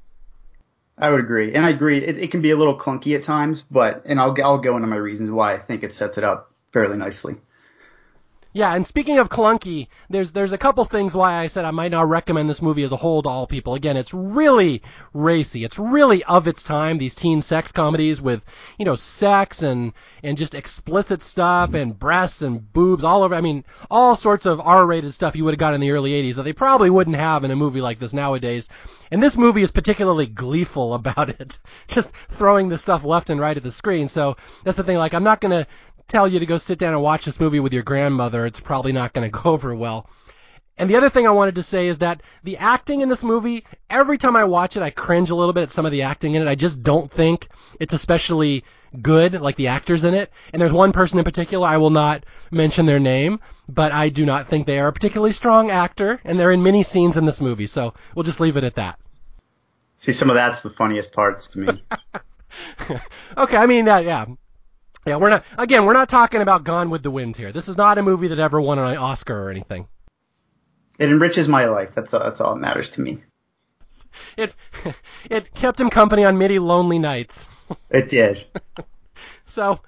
I 0.99 1.11
would 1.11 1.21
agree, 1.21 1.53
and 1.53 1.67
I 1.67 1.71
agree. 1.71 1.99
It, 1.99 2.17
it 2.17 2.31
can 2.31 2.41
be 2.41 2.53
a 2.53 2.57
little 2.57 2.79
clunky 2.79 3.15
at 3.15 3.23
times, 3.23 3.63
but 3.71 4.03
and 4.07 4.19
I'll 4.19 4.35
I'll 4.43 4.59
go 4.59 4.77
into 4.77 4.89
my 4.89 4.97
reasons 4.97 5.31
why 5.31 5.53
I 5.53 5.59
think 5.59 5.83
it 5.83 5.93
sets 5.93 6.17
it 6.17 6.25
up 6.25 6.51
fairly 6.73 6.97
nicely. 6.97 7.37
Yeah, 8.57 8.75
and 8.75 8.87
speaking 8.87 9.19
of 9.19 9.29
clunky, 9.29 9.89
there's 10.09 10.33
there's 10.33 10.53
a 10.53 10.57
couple 10.57 10.83
things 10.87 11.15
why 11.15 11.35
I 11.35 11.47
said 11.47 11.67
I 11.67 11.73
might 11.73 11.91
not 11.91 12.09
recommend 12.09 12.49
this 12.49 12.63
movie 12.63 12.85
as 12.85 12.91
a 12.91 12.97
whole 12.97 13.21
to 13.21 13.29
all 13.29 13.47
people. 13.47 13.75
Again, 13.75 13.99
it's 13.99 14.15
really 14.15 14.81
racy. 15.13 15.63
It's 15.63 15.79
really 15.79 16.25
of 16.25 16.49
its 16.49 16.63
time. 16.63 16.97
These 16.97 17.15
teen 17.15 17.43
sex 17.43 17.71
comedies 17.71 18.23
with 18.23 18.47
you 18.79 18.87
know 18.87 18.95
sex 18.95 19.61
and 19.61 19.93
and 20.23 20.39
just 20.39 20.55
explicit 20.55 21.21
stuff 21.21 21.75
and 21.75 21.99
breasts 21.99 22.41
and 22.41 22.73
boobs 22.73 23.05
all 23.05 23.25
over. 23.25 23.35
I 23.35 23.43
mean, 23.43 23.63
all 23.91 24.17
sorts 24.17 24.47
of 24.47 24.59
R-rated 24.59 25.13
stuff 25.13 25.37
you 25.37 25.45
would 25.45 25.53
have 25.53 25.59
got 25.59 25.75
in 25.75 25.83
the 25.83 25.91
early 25.91 26.13
'80s 26.13 26.37
that 26.37 26.45
they 26.45 26.55
probably 26.55 26.89
wouldn't 26.89 27.17
have 27.17 27.45
in 27.45 27.51
a 27.51 27.57
movie 27.57 27.83
like 27.83 27.99
this 27.99 28.15
nowadays. 28.15 28.71
And 29.11 29.23
this 29.23 29.37
movie 29.37 29.65
is 29.65 29.71
particularly 29.71 30.25
gleeful 30.25 30.95
about 31.01 31.29
it, 31.29 31.61
just 31.89 32.11
throwing 32.31 32.71
the 32.71 32.79
stuff 32.79 33.05
left 33.05 33.29
and 33.29 33.39
right 33.39 33.59
at 33.59 33.63
the 33.63 33.71
screen. 33.71 34.09
So 34.09 34.39
that's 34.65 34.79
the 34.79 34.83
thing. 34.83 34.97
Like, 34.97 35.13
I'm 35.13 35.25
not 35.25 35.43
gonna 35.43 35.67
tell 36.09 36.29
you 36.29 36.39
to 36.39 36.47
go 36.47 36.59
sit 36.59 36.79
down 36.79 36.95
and 36.95 37.03
watch 37.03 37.25
this 37.25 37.41
movie 37.41 37.61
with 37.61 37.73
your 37.73 37.83
grandmother, 37.83 38.47
it's 38.47 38.61
probably 38.61 38.93
not 38.93 39.13
going 39.13 39.31
to 39.31 39.43
go 39.43 39.51
over 39.51 39.75
well. 39.75 40.09
And 40.79 40.91
the 40.91 40.97
other 40.97 41.09
thing 41.09 41.27
I 41.27 41.31
wanted 41.31 41.55
to 41.55 41.63
say 41.63 41.89
is 41.89 41.99
that 41.99 42.23
the 42.45 42.59
acting 42.59 43.01
in 43.01 43.09
this 43.09 43.25
movie, 43.25 43.65
every 43.89 44.19
time 44.19 44.37
I 44.37 44.45
watch 44.45 44.77
it, 44.77 44.83
I 44.83 44.91
cringe 44.91 45.31
a 45.31 45.35
little 45.35 45.55
bit 45.55 45.63
at 45.63 45.71
some 45.71 45.87
of 45.87 45.93
the 45.93 46.03
acting 46.03 46.35
in 46.35 46.43
it. 46.43 46.49
I 46.49 46.55
just 46.55 46.83
don't 46.83 47.11
think 47.11 47.49
it's 47.81 47.95
especially 47.95 48.63
good, 49.01 49.41
like 49.41 49.57
the 49.57 49.69
actors 49.69 50.05
in 50.05 50.13
it. 50.13 50.31
And 50.53 50.61
there's 50.61 50.75
one 50.75 50.93
person 50.93 51.19
in 51.19 51.25
particular, 51.25 51.67
I 51.67 51.79
will 51.79 51.91
not 51.91 52.25
mention 52.51 52.85
their 52.85 53.01
name, 53.01 53.41
but 53.69 53.93
I 53.93 54.11
do 54.11 54.27
not 54.27 54.49
think 54.49 54.67
they 54.67 54.79
are 54.79 54.89
a 54.89 54.93
particularly 54.93 55.33
strong 55.33 55.71
actor, 55.71 56.21
and 56.25 56.39
they're 56.39 56.53
in 56.53 56.63
many 56.63 56.83
scenes 56.83 57.17
in 57.17 57.25
this 57.25 57.41
movie, 57.41 57.67
so 57.67 57.95
we'll 58.15 58.23
just 58.23 58.41
leave 58.41 58.59
it 58.59 58.65
at 58.65 58.75
that. 58.75 58.99
See, 59.97 60.13
some 60.13 60.29
of 60.29 60.35
that's 60.35 60.61
the 60.61 60.71
funniest 60.71 61.13
parts 61.13 61.49
to 61.49 61.59
me. 61.59 61.83
okay, 63.39 63.57
I 63.57 63.67
mean, 63.67 63.87
that, 63.87 64.05
yeah. 64.05 64.27
Yeah, 65.07 65.17
we're 65.17 65.31
not. 65.31 65.45
Again, 65.57 65.87
we're 65.87 65.93
not 65.93 66.09
talking 66.09 66.43
about 66.43 66.65
Gone 66.65 66.91
with 66.91 67.05
the 67.05 67.13
Wind 67.13 67.37
here. 67.37 67.53
This 67.53 67.69
is 67.69 67.77
not 67.77 67.97
a 67.97 68.03
movie 68.03 68.27
that 68.29 68.41
ever 68.41 68.61
won 68.61 68.79
an 68.81 68.97
Oscar 68.97 69.45
or 69.45 69.51
anything. 69.51 69.87
It 70.99 71.09
enriches 71.09 71.47
my 71.47 71.67
life. 71.67 71.95
That's 71.95 72.13
all, 72.13 72.21
that's 72.21 72.41
all 72.41 72.55
that 72.55 72.61
matters 72.61 72.91
to 72.91 73.01
me. 73.01 73.23
It 74.37 74.57
it 75.31 75.55
kept 75.55 75.81
him 75.81 75.91
company 75.91 76.25
on 76.25 76.39
many 76.39 76.59
lonely 76.59 76.99
nights. 76.99 77.49
It 77.91 78.09
did. 78.09 78.47
so, 79.47 79.81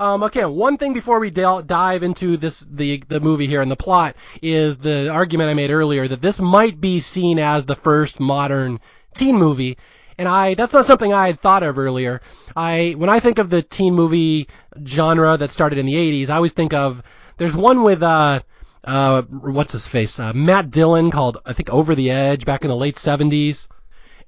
um, 0.00 0.22
okay, 0.22 0.44
one 0.44 0.78
thing 0.78 0.92
before 0.92 1.18
we 1.18 1.30
dive 1.30 2.02
into 2.02 2.36
this 2.36 2.60
the 2.70 3.02
the 3.08 3.20
movie 3.20 3.46
here 3.46 3.60
and 3.60 3.70
the 3.70 3.76
plot 3.76 4.16
is 4.40 4.78
the 4.78 5.08
argument 5.08 5.50
I 5.50 5.54
made 5.54 5.70
earlier 5.70 6.08
that 6.08 6.22
this 6.22 6.40
might 6.40 6.80
be 6.80 7.00
seen 7.00 7.38
as 7.38 7.66
the 7.66 7.76
first 7.76 8.20
modern 8.20 8.80
teen 9.14 9.36
movie, 9.36 9.76
and 10.22 10.28
I 10.28 10.54
that's 10.54 10.72
not 10.72 10.86
something 10.86 11.12
I 11.12 11.26
had 11.26 11.40
thought 11.40 11.64
of 11.64 11.76
earlier. 11.76 12.20
I 12.54 12.94
when 12.96 13.10
I 13.10 13.18
think 13.18 13.40
of 13.40 13.50
the 13.50 13.60
teen 13.60 13.92
movie 13.92 14.46
genre 14.86 15.36
that 15.36 15.50
started 15.50 15.78
in 15.78 15.86
the 15.86 15.94
80s, 15.94 16.28
I 16.28 16.36
always 16.36 16.52
think 16.52 16.72
of 16.72 17.02
there's 17.38 17.56
one 17.56 17.82
with 17.82 18.04
uh 18.04 18.40
uh 18.84 19.22
what's 19.22 19.72
his 19.72 19.88
face 19.88 20.20
uh, 20.20 20.32
Matt 20.32 20.70
Dillon 20.70 21.10
called 21.10 21.38
I 21.44 21.52
think 21.54 21.70
Over 21.70 21.96
the 21.96 22.08
Edge 22.08 22.44
back 22.44 22.62
in 22.62 22.68
the 22.68 22.76
late 22.76 22.94
70s. 22.94 23.66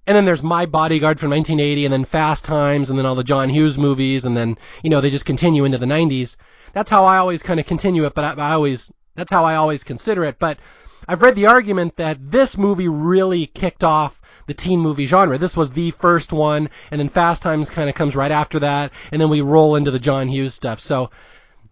And 0.07 0.17
then 0.17 0.25
there's 0.25 0.43
My 0.43 0.67
Bodyguard 0.67 1.19
from 1.19 1.31
1980, 1.31 1.87
and 1.87 1.93
then 1.93 2.05
Fast 2.05 2.45
Times, 2.45 2.91
and 2.91 2.99
then 2.99 3.07
all 3.07 3.15
the 3.15 3.25
John 3.25 3.49
Hughes 3.49 3.79
movies, 3.79 4.27
and 4.27 4.37
then 4.37 4.59
you 4.83 4.91
know 4.91 5.01
they 5.01 5.11
just 5.11 5.25
continue 5.25 5.65
into 5.65 5.79
the 5.79 5.87
90s. 5.87 6.37
That's 6.73 6.91
how 6.91 7.05
I 7.05 7.19
always 7.19 7.43
kind 7.43 7.61
of 7.61 7.67
continue 7.67 8.05
it, 8.05 8.15
but 8.15 8.39
I, 8.39 8.51
I 8.51 8.53
always 8.53 8.93
that's 9.15 9.31
how 9.31 9.45
I 9.45 9.55
always 9.55 9.85
consider 9.85 10.25
it. 10.25 10.41
But 10.41 10.59
I've 11.07 11.23
read 11.23 11.37
the 11.37 11.47
argument 11.47 11.97
that 11.97 12.19
this 12.33 12.59
movie 12.59 12.89
really 12.89 13.47
kicked 13.47 13.85
off 13.85 14.21
the 14.47 14.55
teen 14.55 14.81
movie 14.81 15.07
genre. 15.07 15.39
This 15.39 15.57
was 15.57 15.71
the 15.71 15.91
first 15.93 16.33
one, 16.33 16.71
and 16.91 17.01
then 17.01 17.09
Fast 17.09 17.43
Times 17.43 17.71
kind 17.71 17.89
of 17.89 17.95
comes 17.95 18.17
right 18.17 18.31
after 18.31 18.61
that, 18.61 18.93
and 19.13 19.21
then 19.21 19.31
we 19.31 19.41
roll 19.41 19.77
into 19.77 19.91
the 19.91 19.99
John 19.99 20.29
Hughes 20.29 20.55
stuff. 20.55 20.81
So, 20.81 21.11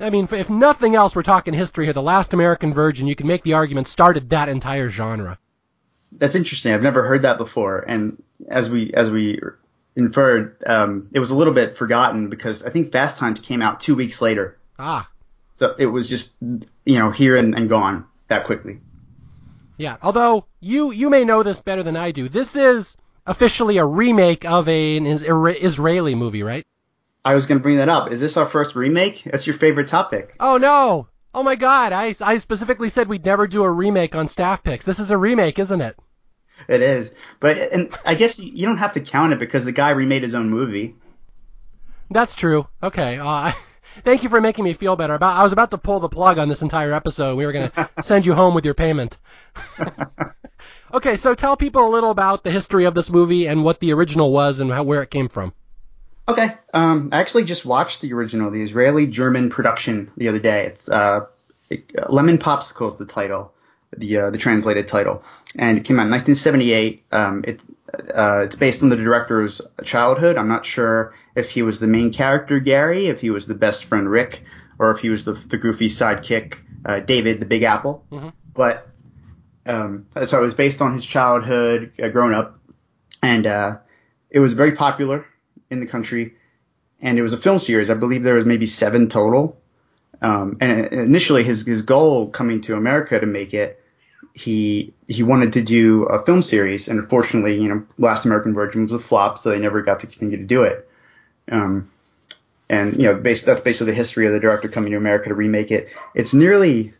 I 0.00 0.10
mean, 0.10 0.28
if 0.32 0.50
nothing 0.50 0.94
else, 0.94 1.14
we're 1.14 1.22
talking 1.22 1.54
history 1.54 1.84
here. 1.84 1.92
The 1.92 2.02
Last 2.02 2.32
American 2.32 2.72
Virgin, 2.72 3.06
you 3.06 3.14
can 3.14 3.26
make 3.26 3.42
the 3.42 3.54
argument, 3.54 3.86
started 3.86 4.30
that 4.30 4.48
entire 4.48 4.88
genre. 4.88 5.38
That's 6.12 6.34
interesting. 6.34 6.72
I've 6.72 6.82
never 6.82 7.06
heard 7.06 7.22
that 7.22 7.38
before, 7.38 7.78
and 7.80 8.22
as 8.48 8.68
we 8.68 8.92
as 8.92 9.10
we 9.10 9.40
inferred, 9.96 10.56
um, 10.66 11.08
it 11.12 11.20
was 11.20 11.30
a 11.30 11.36
little 11.36 11.54
bit 11.54 11.76
forgotten 11.76 12.28
because 12.28 12.62
I 12.62 12.70
think 12.70 12.92
Fast 12.92 13.18
Times 13.18 13.40
came 13.40 13.62
out 13.62 13.80
two 13.80 13.94
weeks 13.94 14.20
later. 14.20 14.58
Ah. 14.78 15.08
So 15.58 15.74
it 15.78 15.86
was 15.86 16.08
just 16.08 16.32
you 16.40 16.98
know 16.98 17.10
here 17.10 17.36
and, 17.36 17.54
and 17.54 17.68
gone 17.68 18.06
that 18.28 18.44
quickly. 18.44 18.80
Yeah, 19.76 19.96
although 20.02 20.46
you 20.60 20.90
you 20.90 21.10
may 21.10 21.24
know 21.24 21.42
this 21.42 21.60
better 21.60 21.82
than 21.82 21.96
I 21.96 22.10
do. 22.12 22.28
This 22.28 22.56
is 22.56 22.96
officially 23.26 23.78
a 23.78 23.84
remake 23.84 24.44
of 24.44 24.68
a, 24.68 24.96
an 24.96 25.06
Israeli 25.06 26.14
movie, 26.14 26.42
right? 26.42 26.64
I 27.24 27.34
was 27.34 27.46
going 27.46 27.58
to 27.58 27.62
bring 27.62 27.76
that 27.76 27.88
up. 27.88 28.10
Is 28.10 28.20
this 28.20 28.36
our 28.36 28.48
first 28.48 28.74
remake? 28.74 29.22
That's 29.24 29.46
your 29.46 29.56
favorite 29.56 29.86
topic. 29.86 30.34
Oh 30.40 30.56
no! 30.56 31.08
Oh 31.34 31.42
my 31.42 31.56
God! 31.56 31.92
I 31.92 32.14
I 32.20 32.38
specifically 32.38 32.88
said 32.88 33.08
we'd 33.08 33.24
never 33.24 33.46
do 33.46 33.62
a 33.62 33.70
remake 33.70 34.14
on 34.14 34.28
staff 34.28 34.62
picks. 34.62 34.84
This 34.84 34.98
is 34.98 35.10
a 35.10 35.18
remake, 35.18 35.58
isn't 35.58 35.80
it? 35.80 35.96
It 36.68 36.82
is, 36.82 37.12
but 37.40 37.56
and 37.72 37.96
I 38.04 38.14
guess 38.14 38.38
you 38.38 38.66
don't 38.66 38.78
have 38.78 38.92
to 38.92 39.00
count 39.00 39.32
it 39.32 39.38
because 39.38 39.64
the 39.64 39.72
guy 39.72 39.90
remade 39.90 40.22
his 40.22 40.34
own 40.34 40.50
movie. 40.50 40.96
That's 42.10 42.34
true. 42.34 42.68
Okay. 42.82 43.18
Uh, 43.18 43.52
Thank 44.04 44.22
you 44.22 44.28
for 44.28 44.40
making 44.40 44.64
me 44.64 44.72
feel 44.72 44.96
better. 44.96 45.14
About 45.14 45.36
I 45.36 45.42
was 45.42 45.52
about 45.52 45.70
to 45.70 45.78
pull 45.78 46.00
the 46.00 46.08
plug 46.08 46.38
on 46.38 46.48
this 46.48 46.62
entire 46.62 46.92
episode. 46.92 47.36
We 47.36 47.46
were 47.46 47.52
going 47.52 47.70
to 47.76 47.90
send 48.02 48.26
you 48.26 48.34
home 48.34 48.54
with 48.54 48.64
your 48.64 48.74
payment. 48.74 49.18
okay, 50.94 51.16
so 51.16 51.34
tell 51.34 51.56
people 51.56 51.86
a 51.86 51.90
little 51.90 52.10
about 52.10 52.44
the 52.44 52.50
history 52.50 52.84
of 52.84 52.94
this 52.94 53.10
movie 53.10 53.46
and 53.46 53.64
what 53.64 53.80
the 53.80 53.92
original 53.92 54.32
was 54.32 54.60
and 54.60 54.70
how, 54.72 54.82
where 54.82 55.02
it 55.02 55.10
came 55.10 55.28
from. 55.28 55.52
Okay, 56.28 56.54
um, 56.72 57.10
I 57.12 57.20
actually 57.20 57.44
just 57.44 57.64
watched 57.64 58.00
the 58.00 58.12
original, 58.12 58.50
the 58.50 58.62
Israeli-German 58.62 59.50
production, 59.50 60.10
the 60.16 60.28
other 60.28 60.38
day. 60.38 60.66
It's 60.66 60.88
uh, 60.88 61.26
it, 61.68 61.90
uh, 61.98 62.12
Lemon 62.12 62.38
Popsicle 62.38 62.88
is 62.88 62.96
the 62.96 63.06
title, 63.06 63.52
the 63.96 64.18
uh, 64.18 64.30
the 64.30 64.38
translated 64.38 64.86
title, 64.86 65.22
and 65.56 65.78
it 65.78 65.84
came 65.84 65.98
out 65.98 66.06
in 66.06 66.12
1978. 66.12 67.04
Um, 67.10 67.44
it 67.46 67.60
uh, 68.14 68.42
it's 68.44 68.56
based 68.56 68.82
on 68.82 68.88
the 68.88 68.96
director's 68.96 69.60
childhood. 69.84 70.36
I'm 70.36 70.48
not 70.48 70.64
sure 70.64 71.12
if 71.34 71.50
he 71.50 71.62
was 71.62 71.80
the 71.80 71.86
main 71.86 72.12
character 72.12 72.60
Gary, 72.60 73.06
if 73.06 73.20
he 73.20 73.30
was 73.30 73.46
the 73.46 73.54
best 73.54 73.84
friend 73.84 74.08
Rick, 74.08 74.42
or 74.78 74.90
if 74.90 75.00
he 75.00 75.10
was 75.10 75.24
the 75.24 75.32
the 75.32 75.56
goofy 75.56 75.88
sidekick 75.88 76.58
uh, 76.84 77.00
David, 77.00 77.40
the 77.40 77.46
Big 77.46 77.62
Apple. 77.62 78.04
Mm-hmm. 78.10 78.28
But 78.54 78.88
um, 79.64 80.06
so 80.26 80.38
it 80.38 80.42
was 80.42 80.54
based 80.54 80.82
on 80.82 80.94
his 80.94 81.04
childhood, 81.04 81.92
uh, 82.02 82.08
growing 82.08 82.34
up, 82.34 82.58
and 83.22 83.46
uh, 83.46 83.78
it 84.30 84.40
was 84.40 84.52
very 84.52 84.72
popular 84.72 85.26
in 85.70 85.80
the 85.80 85.86
country. 85.86 86.34
And 87.00 87.18
it 87.18 87.22
was 87.22 87.32
a 87.32 87.38
film 87.38 87.58
series. 87.58 87.90
I 87.90 87.94
believe 87.94 88.22
there 88.22 88.36
was 88.36 88.46
maybe 88.46 88.66
seven 88.66 89.08
total. 89.08 89.60
Um, 90.20 90.58
and 90.60 90.92
initially, 90.92 91.42
his 91.42 91.66
his 91.66 91.82
goal 91.82 92.28
coming 92.28 92.60
to 92.62 92.74
America 92.74 93.18
to 93.18 93.26
make 93.26 93.54
it 93.54 93.82
he 94.34 94.94
he 95.08 95.22
wanted 95.22 95.54
to 95.54 95.62
do 95.62 96.04
a 96.04 96.24
film 96.24 96.42
series, 96.42 96.88
and 96.88 96.98
unfortunately, 96.98 97.60
you 97.60 97.68
know, 97.68 97.84
Last 97.98 98.24
American 98.24 98.54
Virgin 98.54 98.84
was 98.84 98.92
a 98.92 98.98
flop, 98.98 99.38
so 99.38 99.50
they 99.50 99.58
never 99.58 99.82
got 99.82 100.00
to 100.00 100.06
continue 100.06 100.38
to 100.38 100.44
do 100.44 100.62
it. 100.62 100.88
Um, 101.50 101.90
and 102.68 102.96
you 102.96 103.04
know, 103.04 103.20
that's 103.20 103.60
basically 103.60 103.86
the 103.86 103.94
history 103.94 104.26
of 104.26 104.32
the 104.32 104.40
director 104.40 104.68
coming 104.68 104.92
to 104.92 104.96
America 104.96 105.28
to 105.28 105.34
remake 105.34 105.70
it. 105.70 105.88
It's 106.14 106.32
nearly, 106.32 106.94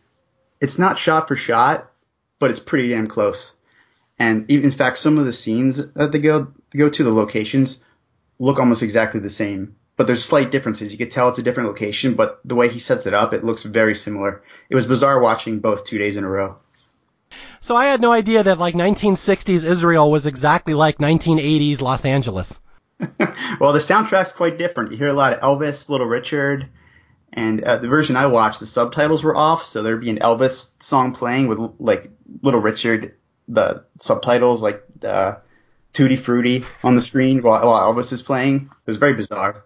it's 0.61 0.77
not 0.77 0.99
shot 0.99 1.27
for 1.27 1.35
shot, 1.35 1.91
but 2.39 2.51
it's 2.51 2.59
pretty 2.59 2.89
damn 2.89 3.07
close. 3.07 3.55
And 4.19 4.49
even, 4.51 4.65
in 4.65 4.71
fact, 4.71 4.99
some 4.99 5.17
of 5.17 5.25
the 5.25 5.33
scenes 5.33 5.77
that 5.93 6.11
they 6.11 6.19
go 6.19 6.53
go 6.75 6.89
to, 6.89 7.03
the 7.03 7.11
locations, 7.11 7.83
look 8.39 8.59
almost 8.59 8.83
exactly 8.83 9.19
the 9.19 9.29
same. 9.29 9.75
But 9.95 10.07
there's 10.07 10.25
slight 10.25 10.51
differences. 10.51 10.91
You 10.91 10.97
could 10.97 11.11
tell 11.11 11.29
it's 11.29 11.39
a 11.39 11.43
different 11.43 11.69
location, 11.69 12.15
but 12.15 12.39
the 12.43 12.55
way 12.55 12.69
he 12.69 12.79
sets 12.79 13.05
it 13.05 13.13
up, 13.13 13.33
it 13.33 13.43
looks 13.43 13.63
very 13.63 13.95
similar. 13.95 14.43
It 14.69 14.75
was 14.75 14.87
bizarre 14.87 15.19
watching 15.19 15.59
both 15.59 15.85
two 15.85 15.97
days 15.99 16.15
in 16.15 16.23
a 16.23 16.29
row. 16.29 16.57
So 17.61 17.75
I 17.75 17.85
had 17.85 18.01
no 18.01 18.11
idea 18.11 18.43
that 18.43 18.59
like 18.59 18.75
1960s 18.75 19.63
Israel 19.63 20.11
was 20.11 20.25
exactly 20.25 20.73
like 20.73 20.97
1980s 20.97 21.81
Los 21.81 22.05
Angeles. 22.05 22.61
well, 23.59 23.73
the 23.73 23.79
soundtrack's 23.79 24.31
quite 24.31 24.57
different. 24.57 24.91
You 24.91 24.97
hear 24.97 25.07
a 25.07 25.13
lot 25.13 25.33
of 25.33 25.39
Elvis, 25.41 25.89
Little 25.89 26.07
Richard, 26.07 26.69
and 27.31 27.63
uh, 27.63 27.77
the 27.77 27.87
version 27.87 28.15
I 28.15 28.27
watched, 28.27 28.59
the 28.59 28.65
subtitles 28.65 29.23
were 29.23 29.35
off, 29.35 29.63
so 29.63 29.81
there'd 29.81 30.01
be 30.01 30.09
an 30.09 30.19
Elvis 30.19 30.71
song 30.81 31.13
playing 31.13 31.47
with 31.47 31.59
like 31.79 32.11
Little 32.41 32.59
Richard, 32.59 33.15
the 33.47 33.85
subtitles 33.99 34.61
like 34.61 34.83
uh, 35.03 35.35
Tutti 35.93 36.15
Frutti 36.15 36.65
on 36.83 36.95
the 36.95 37.01
screen 37.01 37.41
while, 37.41 37.65
while 37.65 37.93
Elvis 37.93 38.13
is 38.13 38.21
playing. 38.21 38.69
It 38.71 38.87
was 38.87 38.97
very 38.97 39.13
bizarre. 39.13 39.63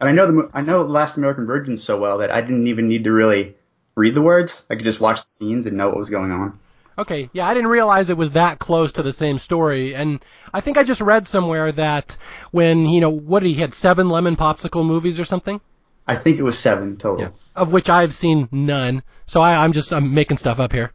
And 0.00 0.08
I 0.08 0.12
know 0.12 0.26
the 0.26 0.50
I 0.52 0.60
know 0.62 0.82
Last 0.82 1.16
American 1.16 1.46
Virgin 1.46 1.76
so 1.76 1.98
well 1.98 2.18
that 2.18 2.30
I 2.30 2.40
didn't 2.40 2.66
even 2.66 2.88
need 2.88 3.04
to 3.04 3.12
really 3.12 3.56
read 3.94 4.14
the 4.14 4.22
words. 4.22 4.64
I 4.68 4.74
could 4.74 4.84
just 4.84 5.00
watch 5.00 5.22
the 5.22 5.30
scenes 5.30 5.66
and 5.66 5.76
know 5.76 5.88
what 5.88 5.98
was 5.98 6.10
going 6.10 6.32
on. 6.32 6.58
Okay, 6.96 7.28
yeah, 7.32 7.46
I 7.48 7.54
didn't 7.54 7.70
realize 7.70 8.08
it 8.08 8.16
was 8.16 8.32
that 8.32 8.58
close 8.60 8.92
to 8.92 9.02
the 9.02 9.12
same 9.12 9.38
story, 9.38 9.94
and 9.94 10.24
I 10.52 10.60
think 10.60 10.78
I 10.78 10.84
just 10.84 11.00
read 11.00 11.26
somewhere 11.26 11.72
that 11.72 12.16
when 12.52 12.86
you 12.86 13.00
know 13.00 13.10
what 13.10 13.42
he 13.42 13.54
had 13.54 13.74
seven 13.74 14.08
lemon 14.08 14.36
popsicle 14.36 14.86
movies 14.86 15.18
or 15.18 15.24
something. 15.24 15.60
I 16.06 16.16
think 16.16 16.38
it 16.38 16.42
was 16.42 16.58
seven 16.58 16.96
total. 16.96 17.26
Yeah. 17.26 17.30
Of 17.56 17.72
which 17.72 17.88
I've 17.88 18.14
seen 18.14 18.48
none, 18.52 19.02
so 19.26 19.40
I, 19.40 19.64
I'm 19.64 19.72
just 19.72 19.92
I'm 19.92 20.14
making 20.14 20.36
stuff 20.36 20.60
up 20.60 20.72
here. 20.72 20.92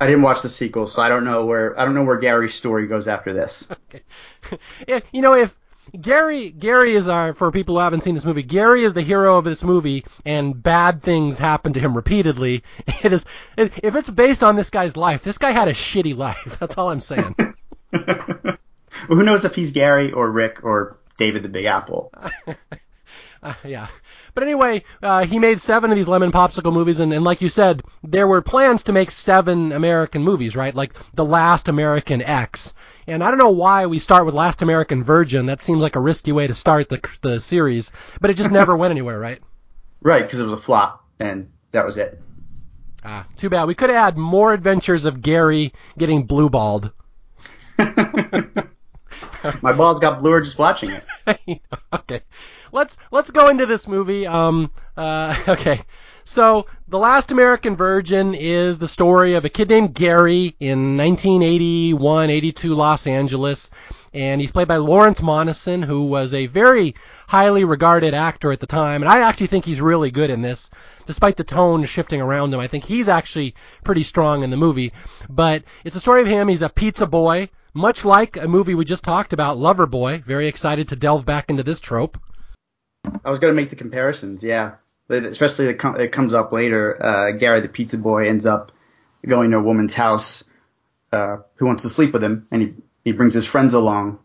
I 0.00 0.06
didn't 0.06 0.22
watch 0.22 0.42
the 0.42 0.48
sequel, 0.48 0.86
so 0.86 1.00
I 1.00 1.08
don't 1.08 1.24
know 1.24 1.46
where 1.46 1.78
I 1.78 1.84
don't 1.84 1.94
know 1.94 2.04
where 2.04 2.18
Gary's 2.18 2.54
story 2.54 2.86
goes 2.86 3.08
after 3.08 3.32
this. 3.32 3.68
Okay, 3.88 4.02
yeah, 4.88 5.00
you 5.12 5.22
know 5.22 5.34
if 5.34 5.56
Gary 6.00 6.50
Gary 6.50 6.94
is 6.94 7.08
our 7.08 7.32
for 7.32 7.50
people 7.52 7.76
who 7.76 7.80
haven't 7.80 8.00
seen 8.00 8.14
this 8.14 8.24
movie. 8.24 8.42
Gary 8.42 8.84
is 8.84 8.94
the 8.94 9.02
hero 9.02 9.38
of 9.38 9.44
this 9.44 9.62
movie, 9.62 10.04
and 10.24 10.60
bad 10.60 11.02
things 11.02 11.38
happen 11.38 11.72
to 11.72 11.80
him 11.80 11.94
repeatedly. 11.94 12.62
It 13.04 13.12
is 13.12 13.24
if 13.56 13.94
it's 13.94 14.10
based 14.10 14.42
on 14.42 14.56
this 14.56 14.70
guy's 14.70 14.96
life, 14.96 15.22
this 15.22 15.38
guy 15.38 15.52
had 15.52 15.68
a 15.68 15.72
shitty 15.72 16.16
life. 16.16 16.56
That's 16.60 16.76
all 16.76 16.90
I'm 16.90 17.00
saying. 17.00 17.36
well, 17.92 18.58
who 19.06 19.22
knows 19.22 19.44
if 19.44 19.54
he's 19.54 19.70
Gary 19.70 20.12
or 20.12 20.30
Rick 20.30 20.64
or 20.64 20.98
David 21.18 21.42
the 21.42 21.48
Big 21.48 21.66
Apple? 21.66 22.12
uh, 23.42 23.54
yeah. 23.64 23.86
But 24.34 24.42
anyway, 24.42 24.82
uh, 25.02 25.24
he 25.24 25.38
made 25.38 25.60
seven 25.60 25.90
of 25.90 25.96
these 25.96 26.08
lemon 26.08 26.32
popsicle 26.32 26.72
movies, 26.72 27.00
and, 27.00 27.12
and 27.12 27.24
like 27.24 27.40
you 27.40 27.48
said, 27.48 27.82
there 28.02 28.26
were 28.26 28.42
plans 28.42 28.82
to 28.84 28.92
make 28.92 29.10
seven 29.10 29.72
American 29.72 30.22
movies, 30.22 30.56
right? 30.56 30.74
Like 30.74 30.94
the 31.14 31.24
last 31.24 31.68
American 31.68 32.22
X. 32.22 32.74
And 33.06 33.22
I 33.22 33.30
don't 33.30 33.38
know 33.38 33.50
why 33.50 33.86
we 33.86 33.98
start 33.98 34.26
with 34.26 34.34
Last 34.34 34.62
American 34.62 35.04
Virgin. 35.04 35.46
That 35.46 35.62
seems 35.62 35.80
like 35.80 35.94
a 35.94 36.00
risky 36.00 36.32
way 36.32 36.46
to 36.46 36.54
start 36.54 36.88
the 36.88 37.00
the 37.22 37.38
series, 37.40 37.92
but 38.20 38.30
it 38.30 38.34
just 38.34 38.50
never 38.50 38.76
went 38.78 38.90
anywhere, 38.90 39.20
right? 39.20 39.40
Right, 40.00 40.22
because 40.22 40.40
it 40.40 40.44
was 40.44 40.52
a 40.52 40.60
flop, 40.60 41.04
and 41.20 41.50
that 41.70 41.84
was 41.84 41.96
it. 41.98 42.20
Ah, 43.04 43.26
too 43.36 43.48
bad. 43.48 43.64
We 43.64 43.74
could 43.74 43.90
have 43.90 44.04
had 44.04 44.16
more 44.16 44.52
adventures 44.52 45.04
of 45.04 45.22
Gary 45.22 45.72
getting 45.96 46.24
blue 46.24 46.50
balled. 46.50 46.92
My 49.62 49.72
balls 49.72 50.00
got 50.00 50.20
bluer 50.20 50.40
just 50.40 50.58
watching 50.58 50.90
it. 50.90 51.60
okay, 51.92 52.22
let's 52.72 52.98
let's 53.12 53.30
go 53.30 53.48
into 53.48 53.66
this 53.66 53.86
movie. 53.86 54.26
Um, 54.26 54.72
uh, 54.96 55.36
okay. 55.48 55.82
So, 56.28 56.66
The 56.88 56.98
Last 56.98 57.30
American 57.30 57.76
Virgin 57.76 58.34
is 58.34 58.78
the 58.78 58.88
story 58.88 59.34
of 59.34 59.44
a 59.44 59.48
kid 59.48 59.68
named 59.68 59.94
Gary 59.94 60.56
in 60.58 60.96
1981, 60.96 62.30
82 62.30 62.74
Los 62.74 63.06
Angeles. 63.06 63.70
And 64.12 64.40
he's 64.40 64.50
played 64.50 64.66
by 64.66 64.78
Lawrence 64.78 65.20
Monoson, 65.20 65.84
who 65.84 66.06
was 66.06 66.34
a 66.34 66.46
very 66.46 66.96
highly 67.28 67.62
regarded 67.62 68.12
actor 68.12 68.50
at 68.50 68.58
the 68.58 68.66
time. 68.66 69.04
And 69.04 69.08
I 69.08 69.20
actually 69.20 69.46
think 69.46 69.64
he's 69.64 69.80
really 69.80 70.10
good 70.10 70.30
in 70.30 70.42
this. 70.42 70.68
Despite 71.06 71.36
the 71.36 71.44
tone 71.44 71.84
shifting 71.84 72.20
around 72.20 72.52
him, 72.52 72.58
I 72.58 72.66
think 72.66 72.82
he's 72.82 73.08
actually 73.08 73.54
pretty 73.84 74.02
strong 74.02 74.42
in 74.42 74.50
the 74.50 74.56
movie. 74.56 74.92
But 75.30 75.62
it's 75.84 75.94
a 75.94 76.00
story 76.00 76.22
of 76.22 76.26
him. 76.26 76.48
He's 76.48 76.60
a 76.60 76.68
pizza 76.68 77.06
boy, 77.06 77.50
much 77.72 78.04
like 78.04 78.36
a 78.36 78.48
movie 78.48 78.74
we 78.74 78.84
just 78.84 79.04
talked 79.04 79.32
about, 79.32 79.58
Lover 79.58 79.86
Boy. 79.86 80.24
Very 80.26 80.48
excited 80.48 80.88
to 80.88 80.96
delve 80.96 81.24
back 81.24 81.50
into 81.50 81.62
this 81.62 81.78
trope. 81.78 82.18
I 83.24 83.30
was 83.30 83.38
going 83.38 83.54
to 83.54 83.62
make 83.62 83.70
the 83.70 83.76
comparisons, 83.76 84.42
yeah 84.42 84.72
especially 85.08 85.66
it 85.66 86.12
comes 86.12 86.34
up 86.34 86.52
later. 86.52 87.02
Uh, 87.02 87.30
Gary, 87.32 87.60
the 87.60 87.68
pizza 87.68 87.98
boy, 87.98 88.28
ends 88.28 88.46
up 88.46 88.72
going 89.26 89.50
to 89.50 89.58
a 89.58 89.62
woman's 89.62 89.94
house 89.94 90.44
uh, 91.12 91.38
who 91.56 91.66
wants 91.66 91.82
to 91.82 91.88
sleep 91.88 92.12
with 92.12 92.22
him, 92.22 92.46
and 92.50 92.62
he 92.62 92.74
he 93.04 93.12
brings 93.12 93.34
his 93.34 93.46
friends 93.46 93.74
along. 93.74 94.18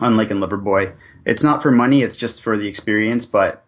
Unlike 0.00 0.30
in 0.30 0.38
Loverboy, 0.38 0.94
it's 1.26 1.42
not 1.42 1.62
for 1.62 1.70
money; 1.70 2.02
it's 2.02 2.16
just 2.16 2.42
for 2.42 2.56
the 2.56 2.68
experience. 2.68 3.26
But 3.26 3.64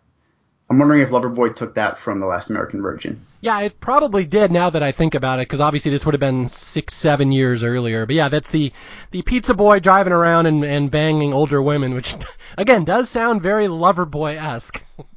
I'm 0.70 0.78
wondering 0.78 1.02
if 1.02 1.10
Loverboy 1.10 1.54
took 1.54 1.74
that 1.74 1.98
from 1.98 2.20
The 2.20 2.26
Last 2.26 2.48
American 2.48 2.80
Virgin. 2.80 3.26
Yeah, 3.42 3.60
it 3.60 3.80
probably 3.80 4.24
did. 4.24 4.50
Now 4.52 4.70
that 4.70 4.82
I 4.82 4.92
think 4.92 5.14
about 5.14 5.38
it, 5.40 5.42
because 5.42 5.60
obviously 5.60 5.90
this 5.90 6.06
would 6.06 6.14
have 6.14 6.20
been 6.20 6.48
six, 6.48 6.94
seven 6.94 7.32
years 7.32 7.62
earlier. 7.62 8.06
But 8.06 8.14
yeah, 8.14 8.28
that's 8.28 8.52
the 8.52 8.72
the 9.10 9.22
pizza 9.22 9.52
boy 9.52 9.80
driving 9.80 10.12
around 10.12 10.46
and, 10.46 10.64
and 10.64 10.90
banging 10.90 11.34
older 11.34 11.60
women, 11.60 11.94
which 11.94 12.16
again 12.56 12.84
does 12.84 13.10
sound 13.10 13.42
very 13.42 13.66
Loverboy 13.66 14.36
esque. 14.36 14.82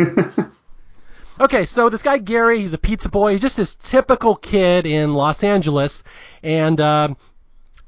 okay, 1.40 1.64
so 1.64 1.88
this 1.88 2.02
guy 2.02 2.18
Gary, 2.18 2.60
he's 2.60 2.72
a 2.72 2.78
pizza 2.78 3.08
boy. 3.08 3.32
He's 3.32 3.40
just 3.40 3.56
this 3.56 3.74
typical 3.76 4.36
kid 4.36 4.86
in 4.86 5.14
Los 5.14 5.42
Angeles, 5.42 6.02
and 6.42 6.80
uh, 6.80 7.14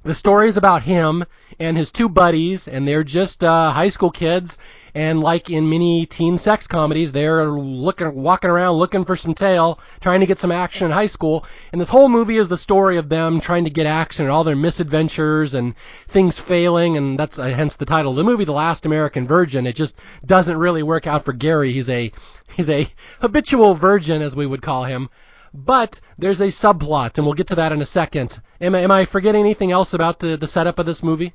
the 0.03 0.15
story 0.15 0.49
is 0.49 0.57
about 0.57 0.83
him 0.83 1.25
and 1.59 1.77
his 1.77 1.93
two 1.93 2.09
buddies, 2.09 2.69
and 2.69 2.87
they're 2.87 3.05
just 3.05 3.45
uh, 3.45 3.71
high 3.73 3.89
school 3.89 4.11
kids. 4.11 4.59
And 4.95 5.21
like 5.21 5.49
in 5.49 5.71
many 5.71 6.05
teen 6.05 6.37
sex 6.37 6.67
comedies, 6.67 7.13
they're 7.13 7.47
looking, 7.51 8.15
walking 8.15 8.51
around 8.51 8.77
looking 8.77 9.07
for 9.07 9.17
some 9.17 9.33
tail, 9.33 9.81
trying 10.01 10.21
to 10.21 10.27
get 10.27 10.39
some 10.39 10.53
action 10.53 10.87
in 10.87 10.93
high 10.93 11.07
school. 11.07 11.47
And 11.73 11.81
this 11.81 11.89
whole 11.89 12.11
movie 12.11 12.37
is 12.37 12.49
the 12.49 12.59
story 12.59 12.99
of 12.99 13.09
them 13.09 13.41
trying 13.41 13.65
to 13.65 13.71
get 13.71 13.87
action 13.87 14.27
and 14.27 14.33
all 14.33 14.45
their 14.45 14.55
misadventures 14.55 15.55
and 15.55 15.75
things 16.09 16.39
failing. 16.39 16.99
And 16.99 17.19
that's 17.19 17.39
uh, 17.39 17.45
hence 17.45 17.77
the 17.77 17.87
title 17.87 18.13
of 18.13 18.17
the 18.17 18.25
movie, 18.25 18.45
The 18.45 18.53
Last 18.53 18.85
American 18.85 19.27
Virgin. 19.27 19.67
It 19.67 19.77
just 19.77 19.97
doesn't 20.27 20.59
really 20.59 20.83
work 20.83 21.07
out 21.07 21.25
for 21.25 21.33
Gary. 21.33 21.73
He's 21.73 21.89
a, 21.89 22.13
he's 22.55 22.69
a 22.69 22.87
habitual 23.21 23.75
virgin, 23.75 24.21
as 24.21 24.37
we 24.37 24.47
would 24.47 24.63
call 24.63 24.85
him. 24.85 25.09
But 25.55 26.01
there's 26.19 26.41
a 26.41 26.47
subplot, 26.49 27.19
and 27.19 27.27
we'll 27.27 27.35
get 27.35 27.49
to 27.49 27.55
that 27.57 27.73
in 27.73 27.83
a 27.83 27.87
second. 27.87 28.41
Am 28.61 28.75
I, 28.75 28.81
am 28.81 28.91
I 28.91 29.05
forgetting 29.05 29.41
anything 29.41 29.71
else 29.71 29.93
about 29.93 30.19
the, 30.19 30.37
the 30.37 30.49
setup 30.49 30.79
of 30.79 30.87
this 30.87 31.03
movie? 31.03 31.35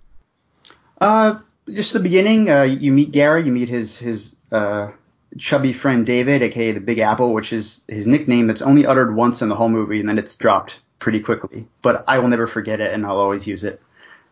Uh, 0.99 1.39
just 1.69 1.93
the 1.93 1.99
beginning. 1.99 2.49
Uh, 2.49 2.63
you 2.63 2.91
meet 2.91 3.11
Gary. 3.11 3.45
You 3.45 3.51
meet 3.51 3.69
his 3.69 3.97
his 3.97 4.35
uh, 4.51 4.91
chubby 5.37 5.73
friend 5.73 6.05
David, 6.05 6.41
aka 6.41 6.71
the 6.71 6.81
Big 6.81 6.99
Apple, 6.99 7.33
which 7.33 7.53
is 7.53 7.85
his 7.87 8.07
nickname 8.07 8.47
that's 8.47 8.61
only 8.61 8.85
uttered 8.85 9.15
once 9.15 9.41
in 9.41 9.49
the 9.49 9.55
whole 9.55 9.69
movie, 9.69 9.99
and 9.99 10.09
then 10.09 10.17
it's 10.17 10.35
dropped 10.35 10.79
pretty 10.99 11.19
quickly. 11.19 11.67
But 11.81 12.03
I 12.07 12.19
will 12.19 12.27
never 12.27 12.47
forget 12.47 12.79
it, 12.79 12.93
and 12.93 13.05
I'll 13.05 13.19
always 13.19 13.47
use 13.47 13.63
it. 13.63 13.81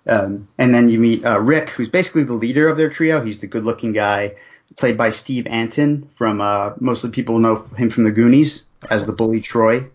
Um, 0.08 0.48
and 0.58 0.74
then 0.74 0.90
you 0.90 1.00
meet 1.00 1.26
uh, 1.26 1.40
Rick, 1.40 1.70
who's 1.70 1.90
basically 1.90 2.24
the 2.24 2.34
leader 2.34 2.68
of 2.68 2.78
their 2.78 2.90
trio. 2.90 3.24
He's 3.24 3.40
the 3.40 3.48
good-looking 3.48 3.94
guy 3.94 4.36
played 4.78 4.98
by 4.98 5.10
Steve 5.10 5.48
Antin 5.48 6.10
from 6.16 6.42
uh, 6.42 6.74
mostly 6.80 7.10
people 7.10 7.40
know 7.40 7.68
him 7.78 7.90
from 7.90 8.04
the 8.04 8.12
Goonies 8.12 8.66
as 8.90 9.06
the 9.06 9.14
bully 9.14 9.42
Troy, 9.42 9.86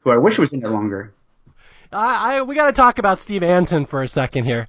who 0.00 0.10
I 0.10 0.16
wish 0.16 0.38
was 0.38 0.52
in 0.52 0.60
there 0.60 0.70
longer. 0.70 1.12
I, 1.92 2.38
I 2.38 2.42
we 2.42 2.54
got 2.54 2.66
to 2.66 2.72
talk 2.72 2.98
about 2.98 3.20
Steve 3.20 3.42
Antin 3.42 3.86
for 3.86 4.02
a 4.02 4.08
second 4.08 4.44
here. 4.44 4.66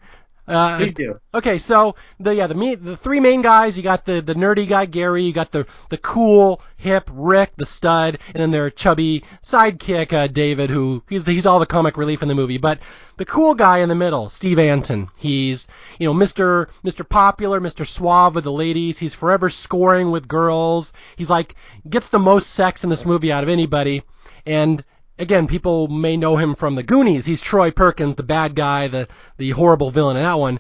Uh, 0.48 0.77
Please 0.77 0.94
do. 0.94 1.20
Okay, 1.34 1.58
so 1.58 1.96
the 2.20 2.34
yeah 2.34 2.48
the 2.48 2.56
me, 2.56 2.75
the 2.75 2.96
three 2.96 3.20
main 3.20 3.42
guys. 3.42 3.75
You 3.75 3.84
got 3.84 4.06
the 4.06 4.22
the 4.22 4.34
nerdy 4.34 4.68
guy 4.68 4.86
Gary. 4.86 5.24
You 5.24 5.34
got 5.34 5.51
the 5.51 5.68
the 5.89 5.98
cool 5.98 6.62
hip 6.77 7.10
Rick, 7.12 7.51
the 7.58 7.66
stud, 7.66 8.18
and 8.27 8.42
then 8.42 8.51
their 8.51 8.70
chubby 8.70 9.25
sidekick 9.44 10.13
uh, 10.13 10.27
David, 10.27 10.70
who 10.70 11.04
he's 11.10 11.25
the, 11.25 11.34
he's 11.34 11.46
all 11.46 11.60
the 11.60 11.66
comic 11.66 11.98
relief 11.98 12.22
in 12.22 12.30
the 12.30 12.36
movie. 12.36 12.58
But 12.58 12.80
the 13.18 13.25
cool 13.25 13.56
guy 13.56 13.80
in 13.80 13.89
the 13.89 13.96
middle, 13.96 14.30
Steve 14.30 14.58
Antin. 14.58 15.10
He's 15.18 15.68
you 16.00 16.08
know 16.08 16.13
Mr. 16.13 16.68
Mr. 16.84 17.08
Popular, 17.08 17.60
Mr. 17.60 17.86
Suave 17.86 18.36
with 18.36 18.46
the 18.46 18.51
ladies. 18.51 19.00
He's 19.00 19.13
forever 19.13 19.50
scoring 19.50 20.12
with 20.12 20.30
girls. 20.30 20.94
He's 21.18 21.30
like 21.30 21.56
gets 21.89 22.08
the 22.08 22.20
most 22.20 22.51
sex 22.51 22.86
in 22.86 22.89
this 22.89 23.06
movie 23.06 23.34
out 23.34 23.44
of 23.44 23.50
anybody. 23.50 24.04
And 24.46 24.84
again, 25.19 25.47
people 25.47 25.88
may 25.88 26.17
know 26.17 26.38
him 26.38 26.55
from 26.55 26.75
the 26.75 26.83
Goonies. 26.83 27.25
He's 27.25 27.41
Troy 27.41 27.71
Perkins, 27.71 28.15
the 28.15 28.24
bad 28.24 28.55
guy, 28.55 28.88
the 28.88 29.07
the 29.38 29.51
horrible 29.51 29.91
villain 29.91 30.17
in 30.17 30.24
that 30.24 30.39
one. 30.39 30.59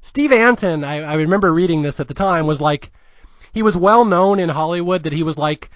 Steve 0.00 0.32
Antin, 0.32 0.84
I, 0.84 1.02
I 1.02 1.14
remember 1.14 1.52
reading 1.52 1.82
this 1.82 2.00
at 2.00 2.08
the 2.08 2.14
time, 2.14 2.46
was 2.46 2.60
like 2.60 2.90
he 3.52 3.62
was 3.62 3.76
well 3.76 4.04
known 4.04 4.38
in 4.38 4.48
Hollywood 4.48 5.02
that 5.02 5.12
he 5.12 5.22
was 5.22 5.36
like 5.36 5.70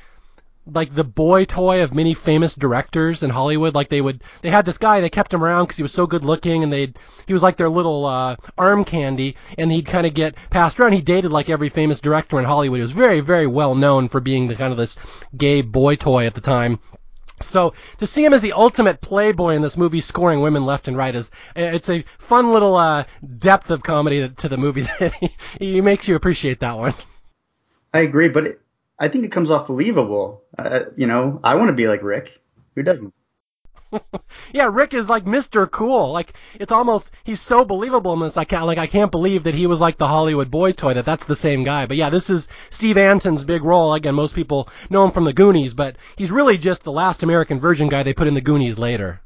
like 0.72 0.94
the 0.94 1.04
boy 1.04 1.44
toy 1.44 1.82
of 1.82 1.92
many 1.92 2.14
famous 2.14 2.54
directors 2.54 3.22
in 3.22 3.30
Hollywood. 3.30 3.74
Like 3.74 3.88
they 3.88 4.00
would, 4.00 4.22
they 4.42 4.50
had 4.50 4.64
this 4.64 4.78
guy, 4.78 5.00
they 5.00 5.10
kept 5.10 5.34
him 5.34 5.42
around 5.42 5.64
because 5.64 5.76
he 5.76 5.82
was 5.82 5.92
so 5.92 6.06
good 6.06 6.24
looking, 6.24 6.62
and 6.62 6.72
they 6.72 6.92
he 7.26 7.32
was 7.32 7.42
like 7.42 7.56
their 7.56 7.68
little 7.68 8.06
uh, 8.06 8.36
arm 8.56 8.84
candy, 8.84 9.36
and 9.58 9.72
he'd 9.72 9.86
kind 9.86 10.06
of 10.06 10.14
get 10.14 10.36
passed 10.50 10.78
around. 10.78 10.92
He 10.92 11.02
dated 11.02 11.32
like 11.32 11.50
every 11.50 11.68
famous 11.68 12.00
director 12.00 12.38
in 12.38 12.44
Hollywood. 12.44 12.78
He 12.78 12.82
was 12.82 12.92
very, 12.92 13.20
very 13.20 13.46
well 13.46 13.74
known 13.74 14.08
for 14.08 14.20
being 14.20 14.46
the 14.46 14.54
kind 14.54 14.70
of 14.70 14.78
this 14.78 14.96
gay 15.36 15.62
boy 15.62 15.96
toy 15.96 16.26
at 16.26 16.34
the 16.34 16.40
time. 16.40 16.78
So 17.42 17.74
to 17.98 18.06
see 18.06 18.24
him 18.24 18.32
as 18.32 18.40
the 18.40 18.52
ultimate 18.52 19.00
playboy 19.00 19.54
in 19.54 19.62
this 19.62 19.76
movie, 19.76 20.00
scoring 20.00 20.40
women 20.40 20.64
left 20.64 20.88
and 20.88 20.96
right, 20.96 21.14
is 21.14 21.30
it's 21.56 21.90
a 21.90 22.04
fun 22.18 22.52
little 22.52 22.76
uh, 22.76 23.04
depth 23.38 23.70
of 23.70 23.82
comedy 23.82 24.28
to 24.28 24.48
the 24.48 24.56
movie 24.56 24.82
that 24.98 25.12
he, 25.14 25.30
he 25.58 25.80
makes 25.80 26.08
you 26.08 26.16
appreciate 26.16 26.60
that 26.60 26.78
one. 26.78 26.94
I 27.92 28.00
agree, 28.00 28.28
but 28.28 28.46
it, 28.46 28.60
I 28.98 29.08
think 29.08 29.24
it 29.24 29.32
comes 29.32 29.50
off 29.50 29.66
believable. 29.66 30.44
Uh, 30.58 30.84
you 30.96 31.06
know, 31.06 31.40
I 31.42 31.56
want 31.56 31.68
to 31.68 31.74
be 31.74 31.88
like 31.88 32.02
Rick. 32.02 32.40
Who 32.74 32.82
doesn't? 32.82 33.12
yeah, 34.52 34.68
Rick 34.70 34.94
is 34.94 35.08
like 35.08 35.24
Mr. 35.24 35.70
Cool. 35.70 36.12
Like 36.12 36.32
it's 36.58 36.72
almost 36.72 37.10
he's 37.24 37.40
so 37.40 37.64
believable 37.64 38.12
in 38.14 38.20
this. 38.20 38.36
I 38.36 38.44
can't 38.44 38.66
like 38.66 38.78
I 38.78 38.86
can't 38.86 39.10
believe 39.10 39.44
that 39.44 39.54
he 39.54 39.66
was 39.66 39.80
like 39.80 39.98
the 39.98 40.08
Hollywood 40.08 40.50
boy 40.50 40.72
toy. 40.72 40.94
That 40.94 41.04
that's 41.04 41.26
the 41.26 41.36
same 41.36 41.64
guy. 41.64 41.86
But 41.86 41.96
yeah, 41.96 42.10
this 42.10 42.30
is 42.30 42.48
Steve 42.70 42.96
Antin's 42.96 43.44
big 43.44 43.64
role. 43.64 43.94
Again, 43.94 44.14
most 44.14 44.34
people 44.34 44.68
know 44.90 45.04
him 45.04 45.10
from 45.10 45.24
the 45.24 45.32
Goonies, 45.32 45.74
but 45.74 45.96
he's 46.16 46.30
really 46.30 46.56
just 46.56 46.84
the 46.84 46.92
last 46.92 47.22
American 47.22 47.60
Virgin 47.60 47.88
guy 47.88 48.02
they 48.02 48.14
put 48.14 48.28
in 48.28 48.34
the 48.34 48.40
Goonies 48.40 48.78
later. 48.78 49.20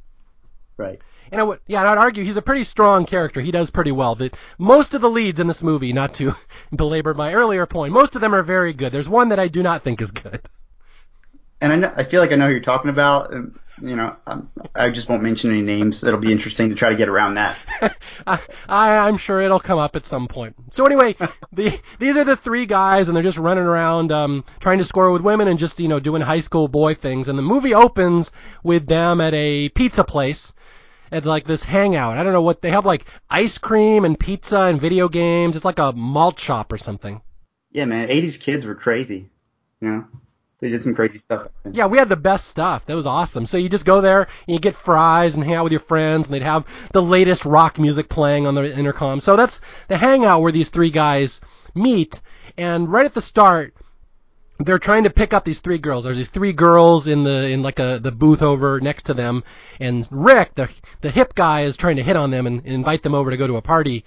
Right. 0.76 1.00
And 1.32 1.40
I 1.40 1.44
would, 1.44 1.61
yeah, 1.66 1.90
I'd 1.90 1.99
argue 1.99 2.23
he's 2.23 2.37
a 2.37 2.42
pretty 2.42 2.62
strong 2.62 3.04
character. 3.04 3.40
He 3.40 3.50
does 3.50 3.70
pretty 3.70 3.90
well. 3.90 4.14
That 4.14 4.37
most 4.58 4.94
of 4.94 5.00
the 5.00 5.11
leads 5.11 5.40
in 5.40 5.49
this 5.49 5.62
movie, 5.62 5.92
not 5.92 6.14
to 6.14 6.35
belabor 6.73 7.14
my 7.14 7.35
earlier 7.35 7.66
point, 7.66 7.92
most 7.92 8.14
of 8.14 8.20
them 8.20 8.35
are 8.35 8.42
very 8.42 8.73
good. 8.73 8.92
There's 8.92 9.08
one 9.08 9.30
that 9.30 9.40
I 9.40 9.49
do 9.49 9.62
not 9.62 9.82
think 9.82 10.00
is 10.00 10.12
good. 10.12 10.40
And 11.61 11.73
I 11.73 11.76
know, 11.76 11.92
I 11.96 12.04
feel 12.04 12.20
like 12.20 12.32
I 12.32 12.37
know 12.37 12.46
who 12.46 12.52
you're 12.52 12.61
talking 12.61 12.90
about. 12.90 13.32
And 13.32 13.58
you 13.83 13.97
know, 13.97 14.16
I'm, 14.26 14.50
I 14.75 14.90
just 14.90 15.09
won't 15.09 15.23
mention 15.23 15.50
any 15.50 15.62
names. 15.62 16.02
It'll 16.02 16.21
be 16.21 16.33
interesting 16.33 16.68
to 16.71 16.75
try 16.75 16.88
to 16.88 16.97
get 16.97 17.09
around 17.09 17.35
that. 17.35 17.56
I, 18.68 19.09
am 19.09 19.16
sure 19.16 19.40
it'll 19.40 19.61
come 19.61 19.79
up 19.79 19.96
at 19.96 20.07
some 20.07 20.29
point. 20.29 20.55
So 20.70 20.87
anyway, 20.87 21.14
the, 21.53 21.79
these 21.98 22.16
are 22.16 22.24
the 22.24 22.37
three 22.37 22.66
guys, 22.66 23.09
and 23.09 23.16
they're 23.16 23.22
just 23.22 23.38
running 23.38 23.64
around 23.64 24.12
um, 24.12 24.44
trying 24.61 24.79
to 24.79 24.85
score 24.85 25.11
with 25.11 25.22
women 25.22 25.48
and 25.48 25.59
just 25.59 25.79
you 25.79 25.88
know 25.88 26.00
doing 26.00 26.22
high 26.22 26.40
school 26.40 26.68
boy 26.68 26.94
things. 26.94 27.29
And 27.29 27.38
the 27.38 27.42
movie 27.42 27.74
opens 27.74 28.31
with 28.62 28.87
them 28.87 29.20
at 29.20 29.35
a 29.35 29.68
pizza 29.70 30.05
place. 30.05 30.53
At 31.12 31.24
like 31.24 31.44
this 31.44 31.62
hangout. 31.62 32.16
I 32.16 32.24
don't 32.24 32.33
know 32.33 32.42
what 32.42 32.62
they 32.62 32.70
have 32.72 32.85
like 32.85 33.05
ice 33.31 33.59
cream 33.59 34.05
and 34.05 34.18
pizza 34.18 34.62
and 34.62 34.81
video 34.81 35.09
games. 35.09 35.55
It's 35.55 35.64
like 35.64 35.79
a 35.79 35.92
malt 35.92 36.40
shop 36.40 36.72
or 36.72 36.79
something. 36.79 37.22
Yeah, 37.70 37.85
man. 37.85 38.09
80s 38.09 38.40
kids 38.40 38.66
were 38.66 38.74
crazy. 38.74 39.31
You 39.81 39.88
know? 39.88 40.05
They 40.59 40.71
did 40.71 40.83
some 40.83 40.95
crazy 40.95 41.19
stuff. 41.19 41.49
Yeah, 41.71 41.87
we 41.87 41.99
had 41.99 42.09
the 42.09 42.16
best 42.16 42.49
stuff. 42.49 42.87
That 42.87 42.97
was 42.97 43.05
awesome. 43.05 43.45
So 43.45 43.59
you 43.59 43.69
just 43.69 43.85
go 43.85 44.01
there 44.01 44.23
and 44.23 44.55
you 44.55 44.59
get 44.59 44.75
fries 44.75 45.35
and 45.35 45.45
hang 45.45 45.55
out 45.55 45.64
with 45.64 45.73
your 45.73 45.81
friends, 45.81 46.27
and 46.27 46.35
they'd 46.35 46.42
have 46.42 46.66
the 46.92 47.03
latest 47.03 47.45
rock 47.45 47.79
music 47.79 48.09
playing 48.09 48.47
on 48.47 48.55
the 48.55 48.77
intercom. 48.77 49.21
So 49.21 49.37
that's 49.37 49.61
the 49.88 49.99
hangout 49.99 50.40
where 50.40 50.53
these 50.53 50.71
three 50.71 50.90
guys 50.90 51.40
meet. 51.75 52.23
And 52.57 52.90
right 52.90 53.05
at 53.05 53.12
the 53.12 53.21
start, 53.21 53.75
they're 54.59 54.79
trying 54.79 55.05
to 55.05 55.11
pick 55.11 55.35
up 55.35 55.45
these 55.45 55.61
three 55.61 55.77
girls. 55.77 56.05
There's 56.05 56.16
these 56.16 56.31
three 56.31 56.55
girls 56.55 57.07
in 57.07 57.25
the 57.25 57.51
in 57.51 57.62
like 57.62 57.79
a 57.79 57.99
the 58.03 58.12
booth 58.12 58.40
over 58.40 58.81
next 58.81 59.05
to 59.05 59.14
them, 59.14 59.45
and 59.79 60.09
Rick, 60.11 60.55
the 60.55 60.71
the 61.03 61.11
hip 61.11 61.35
guy, 61.35 61.62
is 61.62 61.77
trying 61.77 61.97
to 61.97 62.03
hit 62.03 62.16
on 62.16 62.31
them 62.31 62.47
and, 62.47 62.61
and 62.61 62.69
invite 62.73 63.03
them 63.03 63.14
over 63.14 63.31
to 63.31 63.37
go 63.37 63.47
to 63.47 63.57
a 63.57 63.62
party. 63.62 64.05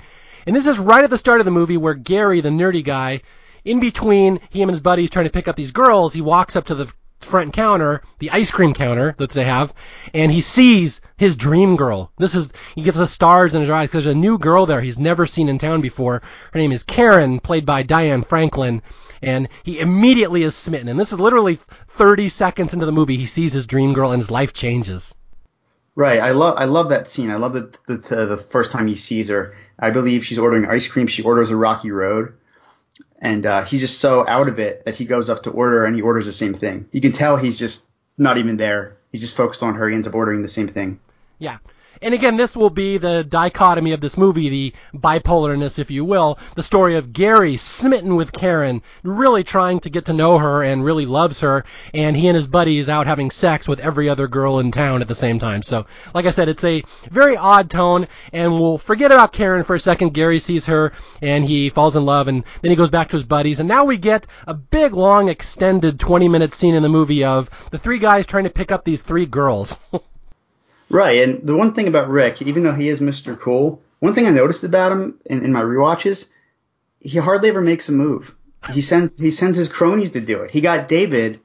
And 0.48 0.56
this 0.56 0.66
is 0.66 0.80
right 0.80 1.04
at 1.04 1.12
the 1.12 1.18
start 1.20 1.42
of 1.42 1.46
the 1.46 1.52
movie 1.52 1.78
where 1.78 1.94
Gary, 1.94 2.42
the 2.42 2.50
nerdy 2.50 2.84
guy, 2.84 3.22
in 3.66 3.80
between 3.80 4.40
he 4.50 4.62
and 4.62 4.72
his 4.72 4.80
buddies 4.80 5.10
trying 5.10 5.26
to 5.26 5.32
pick 5.32 5.48
up 5.48 5.56
these 5.56 5.72
girls, 5.72 6.14
he 6.14 6.22
walks 6.22 6.56
up 6.56 6.66
to 6.66 6.76
the 6.76 6.92
front 7.22 7.54
counter, 7.54 8.02
the 8.20 8.32
ice 8.32 8.52
cream 8.52 8.74
counter 8.74 9.14
that 9.18 9.32
they 9.32 9.44
have, 9.44 9.74
and 10.14 10.32
he 10.32 10.42
sees 10.42 11.02
his 11.18 11.36
dream 11.36 11.76
girl. 11.76 12.12
This 12.18 12.34
is, 12.34 12.52
he 12.76 12.82
gets 12.82 12.98
the 12.98 13.08
stars 13.08 13.54
in 13.54 13.62
his 13.62 13.70
eyes 13.70 13.90
because 13.90 14.06
there's 14.06 14.16
a 14.16 14.20
new 14.20 14.38
girl 14.38 14.66
there 14.66 14.82
he's 14.82 14.98
never 14.98 15.26
seen 15.26 15.50
in 15.50 15.58
town 15.58 15.82
before. 15.82 16.22
Her 16.54 16.60
name 16.60 16.72
is 16.72 16.84
Karen, 16.84 17.40
played 17.40 17.66
by 17.66 17.84
Diane 17.84 18.24
Franklin, 18.24 18.82
and 19.22 19.50
he 19.64 19.80
immediately 19.80 20.44
is 20.44 20.56
smitten. 20.56 20.88
And 20.88 21.00
this 21.00 21.12
is 21.12 21.20
literally 21.20 21.60
30 21.88 22.30
seconds 22.30 22.74
into 22.74 22.86
the 22.86 22.92
movie, 22.92 23.18
he 23.18 23.26
sees 23.26 23.54
his 23.54 23.68
dream 23.68 23.94
girl 23.94 24.12
and 24.12 24.22
his 24.22 24.32
life 24.32 24.54
changes. 24.54 25.14
Right. 25.96 26.20
I 26.20 26.32
love 26.32 26.56
I 26.58 26.64
love 26.64 26.90
that 26.90 27.10
scene. 27.10 27.30
I 27.30 27.36
love 27.36 27.52
the 27.52 27.78
the, 27.88 28.22
uh, 28.22 28.26
the 28.26 28.38
first 28.38 28.72
time 28.72 28.88
he 28.88 28.96
sees 28.96 29.28
her. 29.28 29.54
I 29.78 29.90
believe 29.90 30.26
she's 30.26 30.40
ordering 30.40 30.66
ice 30.66 30.88
cream. 30.88 31.08
She 31.08 31.24
orders 31.24 31.50
a 31.50 31.58
Rocky 31.58 31.92
Road 31.92 32.34
and 33.22 33.46
uh, 33.46 33.64
he's 33.66 33.82
just 33.82 34.00
so 34.00 34.28
out 34.28 34.48
of 34.48 34.60
it 34.60 34.86
that 34.86 34.96
he 34.96 35.06
goes 35.06 35.30
up 35.30 35.44
to 35.44 35.52
order 35.52 35.86
and 35.86 35.96
he 35.96 36.02
orders 36.02 36.26
the 36.26 36.32
same 36.32 36.54
thing. 36.54 36.88
You 36.92 37.02
can 37.02 37.12
tell 37.12 37.38
he's 37.38 37.60
just 37.60 37.86
not 38.18 38.38
even 38.38 38.58
there. 38.58 38.98
He's 39.12 39.22
just 39.22 39.36
focused 39.36 39.64
on 39.64 39.76
her. 39.76 39.90
He 39.90 39.96
ends 39.96 40.08
up 40.08 40.16
ordering 40.16 40.42
the 40.42 40.48
same 40.48 40.68
thing. 40.68 41.00
Yeah. 41.38 41.58
And 42.02 42.14
again, 42.14 42.38
this 42.38 42.56
will 42.56 42.70
be 42.70 42.98
the 42.98 43.26
dichotomy 43.26 43.92
of 43.92 44.00
this 44.00 44.18
movie, 44.18 44.48
the 44.48 44.74
bipolarness, 44.96 45.78
if 45.78 45.92
you 45.92 46.06
will. 46.06 46.40
The 46.56 46.64
story 46.64 46.96
of 46.96 47.12
Gary 47.12 47.58
smitten 47.58 48.16
with 48.16 48.32
Karen, 48.32 48.82
really 49.04 49.44
trying 49.44 49.82
to 49.82 49.90
get 49.90 50.06
to 50.06 50.14
know 50.14 50.38
her 50.38 50.64
and 50.64 50.86
really 50.86 51.06
loves 51.06 51.42
her, 51.42 51.66
and 51.94 52.16
he 52.16 52.30
and 52.30 52.38
his 52.38 52.48
buddies 52.48 52.88
out 52.88 53.06
having 53.06 53.30
sex 53.30 53.68
with 53.68 53.82
every 53.82 54.08
other 54.08 54.30
girl 54.30 54.60
in 54.60 54.72
town 54.72 55.02
at 55.02 55.10
the 55.10 55.16
same 55.16 55.40
time. 55.40 55.62
So, 55.62 55.86
like 56.14 56.26
I 56.26 56.32
said, 56.32 56.48
it's 56.48 56.64
a 56.64 56.84
very 57.12 57.36
odd 57.36 57.70
tone, 57.70 58.08
and 58.32 58.54
we'll 58.54 58.78
forget 58.78 59.12
about 59.12 59.34
Karen 59.34 59.66
for 59.66 59.76
a 59.76 59.80
second. 59.80 60.14
Gary 60.14 60.40
sees 60.40 60.68
her, 60.68 60.94
and 61.22 61.44
he 61.44 61.70
falls 61.70 61.98
in 61.98 62.06
love, 62.06 62.30
and 62.30 62.46
then 62.62 62.72
he 62.72 62.78
goes 62.78 62.90
back 62.90 63.10
to 63.10 63.18
his 63.18 63.26
buddies, 63.26 63.60
and 63.60 63.68
now 63.68 63.84
we 63.84 63.98
get 63.98 64.26
a 64.48 64.54
big, 64.54 64.94
long, 64.94 65.28
extended 65.28 66.00
20 66.00 66.30
minute 66.30 66.54
scene 66.54 66.76
in 66.76 66.84
the 66.84 66.88
movie 66.88 67.26
of 67.26 67.50
the 67.72 67.78
three 67.78 68.00
guys 68.00 68.26
trying 68.26 68.46
to 68.46 68.50
pick 68.50 68.72
up 68.72 68.86
these 68.86 69.02
three 69.02 69.26
girls. 69.26 69.82
Right, 70.90 71.24
and 71.24 71.46
the 71.46 71.56
one 71.56 71.74
thing 71.74 71.88
about 71.88 72.10
Rick, 72.10 72.42
even 72.42 72.64
though 72.64 72.74
he 72.74 72.90
is 72.90 73.00
Mr. 73.00 73.40
Cool, 73.40 73.82
one 74.00 74.14
thing 74.14 74.26
I 74.26 74.32
noticed 74.32 74.64
about 74.64 74.92
him 74.92 75.20
in, 75.26 75.44
in 75.44 75.54
my 75.54 75.62
rewatches, 75.62 76.28
he 77.00 77.20
hardly 77.20 77.50
ever 77.50 77.62
makes 77.62 77.90
a 77.90 77.92
move. 77.92 78.34
He 78.72 78.82
sends 78.82 79.18
he 79.18 79.32
sends 79.32 79.58
his 79.58 79.70
cronies 79.70 80.12
to 80.12 80.22
do 80.22 80.42
it. 80.42 80.52
He 80.52 80.62
got 80.62 80.88
David, 80.88 81.40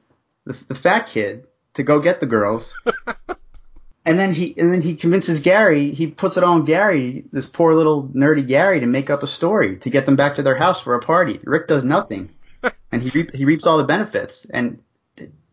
the, 0.45 0.57
the 0.67 0.75
fat 0.75 1.07
kid, 1.07 1.47
to 1.75 1.83
go 1.83 1.99
get 1.99 2.19
the 2.19 2.25
girls. 2.25 2.73
and 4.05 4.19
then 4.19 4.33
he 4.33 4.53
and 4.57 4.73
then 4.73 4.81
he 4.81 4.95
convinces 4.95 5.39
Gary. 5.39 5.91
He 5.91 6.07
puts 6.07 6.37
it 6.37 6.43
on 6.43 6.65
Gary, 6.65 7.23
this 7.31 7.47
poor 7.47 7.73
little 7.73 8.07
nerdy 8.09 8.45
Gary, 8.45 8.81
to 8.81 8.85
make 8.85 9.09
up 9.09 9.23
a 9.23 9.27
story 9.27 9.77
to 9.77 9.89
get 9.89 10.05
them 10.05 10.15
back 10.15 10.35
to 10.35 10.43
their 10.43 10.57
house 10.57 10.81
for 10.81 10.95
a 10.95 11.01
party. 11.01 11.39
Rick 11.43 11.67
does 11.67 11.83
nothing, 11.83 12.31
and 12.91 13.01
he 13.01 13.09
reap, 13.11 13.33
he 13.33 13.45
reaps 13.45 13.65
all 13.65 13.77
the 13.77 13.85
benefits, 13.85 14.45
and 14.45 14.81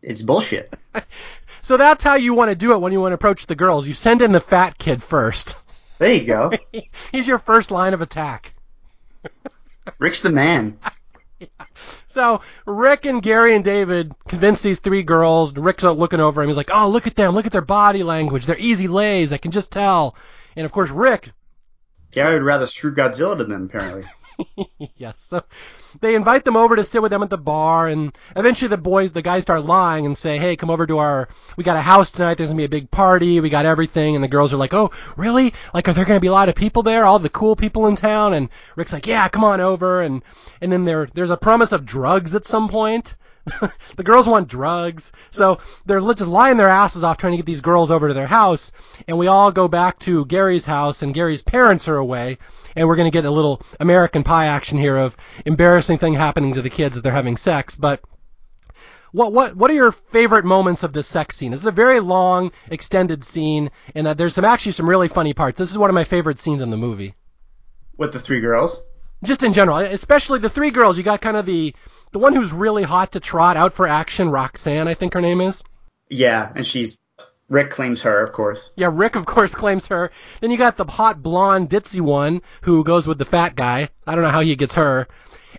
it's 0.01 0.21
bullshit. 0.21 0.73
So 1.63 1.77
that's 1.77 2.03
how 2.03 2.15
you 2.15 2.33
want 2.33 2.49
to 2.49 2.55
do 2.55 2.73
it 2.73 2.81
when 2.81 2.91
you 2.91 2.99
want 2.99 3.11
to 3.11 3.15
approach 3.15 3.47
the 3.47 3.55
girls. 3.55 3.87
You 3.87 3.93
send 3.93 4.21
in 4.21 4.33
the 4.33 4.41
fat 4.41 4.77
kid 4.77 5.01
first. 5.01 5.57
There 5.97 6.11
you 6.11 6.25
go. 6.25 6.51
He's 7.11 7.25
your 7.25 7.39
first 7.39 7.71
line 7.71 7.93
of 7.93 8.01
attack. 8.01 8.53
Rick's 9.97 10.21
the 10.21 10.29
man. 10.29 10.77
So 12.07 12.39
Rick 12.65 13.05
and 13.05 13.21
Gary 13.21 13.53
and 13.53 13.65
David 13.65 14.13
convince 14.29 14.61
these 14.61 14.79
three 14.79 15.03
girls. 15.03 15.57
Rick's 15.57 15.83
looking 15.83 16.21
over 16.21 16.41
him. 16.41 16.47
He's 16.47 16.55
like, 16.55 16.69
"Oh, 16.71 16.87
look 16.87 17.05
at 17.05 17.15
them! 17.15 17.33
Look 17.33 17.47
at 17.47 17.51
their 17.51 17.59
body 17.61 18.03
language. 18.03 18.45
They're 18.45 18.55
easy 18.57 18.87
lays. 18.87 19.33
I 19.33 19.37
can 19.37 19.51
just 19.51 19.71
tell." 19.71 20.15
And 20.55 20.63
of 20.63 20.71
course, 20.71 20.89
Rick. 20.89 21.31
Gary 22.11 22.35
would 22.35 22.43
rather 22.43 22.67
screw 22.67 22.95
Godzilla 22.95 23.37
than 23.37 23.49
them, 23.49 23.65
apparently. 23.65 24.03
yes. 24.95 25.23
So 25.23 25.43
they 26.01 26.15
invite 26.15 26.45
them 26.45 26.57
over 26.57 26.75
to 26.75 26.83
sit 26.83 27.01
with 27.01 27.11
them 27.11 27.23
at 27.23 27.29
the 27.29 27.37
bar, 27.37 27.87
and 27.87 28.15
eventually 28.35 28.69
the 28.69 28.77
boys, 28.77 29.11
the 29.11 29.21
guys 29.21 29.43
start 29.43 29.63
lying 29.65 30.05
and 30.05 30.17
say, 30.17 30.37
"Hey, 30.37 30.55
come 30.55 30.69
over 30.69 30.87
to 30.87 30.97
our. 30.97 31.27
We 31.57 31.63
got 31.63 31.77
a 31.77 31.81
house 31.81 32.11
tonight. 32.11 32.37
There's 32.37 32.49
gonna 32.49 32.57
be 32.57 32.65
a 32.65 32.69
big 32.69 32.91
party. 32.91 33.39
We 33.39 33.49
got 33.49 33.65
everything." 33.65 34.15
And 34.15 34.23
the 34.23 34.27
girls 34.27 34.53
are 34.53 34.57
like, 34.57 34.73
"Oh, 34.73 34.91
really? 35.17 35.53
Like, 35.73 35.87
are 35.87 35.93
there 35.93 36.05
gonna 36.05 36.19
be 36.19 36.27
a 36.27 36.31
lot 36.31 36.49
of 36.49 36.55
people 36.55 36.83
there? 36.83 37.05
All 37.05 37.19
the 37.19 37.29
cool 37.29 37.55
people 37.55 37.87
in 37.87 37.95
town?" 37.95 38.33
And 38.33 38.49
Rick's 38.75 38.93
like, 38.93 39.07
"Yeah, 39.07 39.27
come 39.27 39.43
on 39.43 39.61
over." 39.61 40.01
And 40.01 40.21
and 40.61 40.71
then 40.71 40.85
there 40.85 41.07
there's 41.13 41.29
a 41.29 41.37
promise 41.37 41.71
of 41.71 41.85
drugs 41.85 42.35
at 42.35 42.45
some 42.45 42.67
point. 42.69 43.15
the 43.95 44.03
girls 44.03 44.27
want 44.27 44.47
drugs, 44.47 45.11
so 45.31 45.59
they're 45.85 45.99
just 45.99 46.21
lying 46.21 46.57
their 46.57 46.69
asses 46.69 47.03
off 47.03 47.17
trying 47.17 47.33
to 47.33 47.37
get 47.37 47.45
these 47.45 47.61
girls 47.61 47.91
over 47.91 48.07
to 48.07 48.13
their 48.13 48.27
house. 48.27 48.71
And 49.07 49.17
we 49.17 49.27
all 49.27 49.51
go 49.51 49.67
back 49.67 49.99
to 49.99 50.25
Gary's 50.25 50.65
house, 50.65 51.01
and 51.01 51.13
Gary's 51.13 51.41
parents 51.41 51.87
are 51.87 51.97
away 51.97 52.37
and 52.75 52.87
we're 52.87 52.95
going 52.95 53.09
to 53.09 53.15
get 53.15 53.25
a 53.25 53.31
little 53.31 53.61
American 53.79 54.23
Pie 54.23 54.47
action 54.47 54.77
here 54.77 54.97
of 54.97 55.15
embarrassing 55.45 55.97
thing 55.97 56.13
happening 56.13 56.53
to 56.53 56.61
the 56.61 56.69
kids 56.69 56.95
as 56.95 57.03
they're 57.03 57.11
having 57.11 57.37
sex. 57.37 57.75
But 57.75 58.01
what 59.11 59.31
what 59.31 59.55
what 59.55 59.69
are 59.69 59.75
your 59.75 59.91
favorite 59.91 60.45
moments 60.45 60.83
of 60.83 60.93
this 60.93 61.07
sex 61.07 61.35
scene? 61.35 61.51
This 61.51 61.61
is 61.61 61.67
a 61.67 61.71
very 61.71 61.99
long, 61.99 62.51
extended 62.69 63.23
scene, 63.23 63.69
and 63.93 64.07
uh, 64.07 64.13
there's 64.13 64.33
some 64.33 64.45
actually 64.45 64.71
some 64.71 64.89
really 64.89 65.07
funny 65.07 65.33
parts. 65.33 65.57
This 65.57 65.69
is 65.69 65.77
one 65.77 65.89
of 65.89 65.93
my 65.93 66.03
favorite 66.03 66.39
scenes 66.39 66.61
in 66.61 66.69
the 66.69 66.77
movie. 66.77 67.15
With 67.97 68.13
the 68.13 68.19
three 68.19 68.41
girls? 68.41 68.81
Just 69.23 69.43
in 69.43 69.53
general, 69.53 69.77
especially 69.77 70.39
the 70.39 70.49
three 70.49 70.71
girls. 70.71 70.97
You 70.97 71.03
got 71.03 71.21
kind 71.21 71.37
of 71.37 71.45
the 71.45 71.75
the 72.13 72.19
one 72.19 72.33
who's 72.35 72.53
really 72.53 72.83
hot 72.83 73.11
to 73.13 73.19
trot, 73.19 73.57
out 73.57 73.73
for 73.73 73.87
action, 73.87 74.29
Roxanne, 74.29 74.87
I 74.87 74.93
think 74.93 75.13
her 75.13 75.21
name 75.21 75.41
is. 75.41 75.63
Yeah, 76.09 76.51
and 76.55 76.65
she's 76.65 76.97
Rick 77.49 77.71
claims 77.71 78.01
her, 78.01 78.23
of 78.23 78.31
course. 78.33 78.71
Yeah, 78.75 78.89
Rick, 78.91 79.15
of 79.15 79.25
course, 79.25 79.53
claims 79.55 79.87
her. 79.87 80.11
Then 80.41 80.51
you 80.51 80.57
got 80.57 80.77
the 80.77 80.85
hot 80.85 81.21
blonde 81.21 81.69
ditzy 81.69 82.01
one 82.01 82.41
who 82.61 82.83
goes 82.83 83.07
with 83.07 83.17
the 83.17 83.25
fat 83.25 83.55
guy. 83.55 83.89
I 84.07 84.15
don't 84.15 84.23
know 84.23 84.29
how 84.29 84.41
he 84.41 84.55
gets 84.55 84.75
her. 84.75 85.07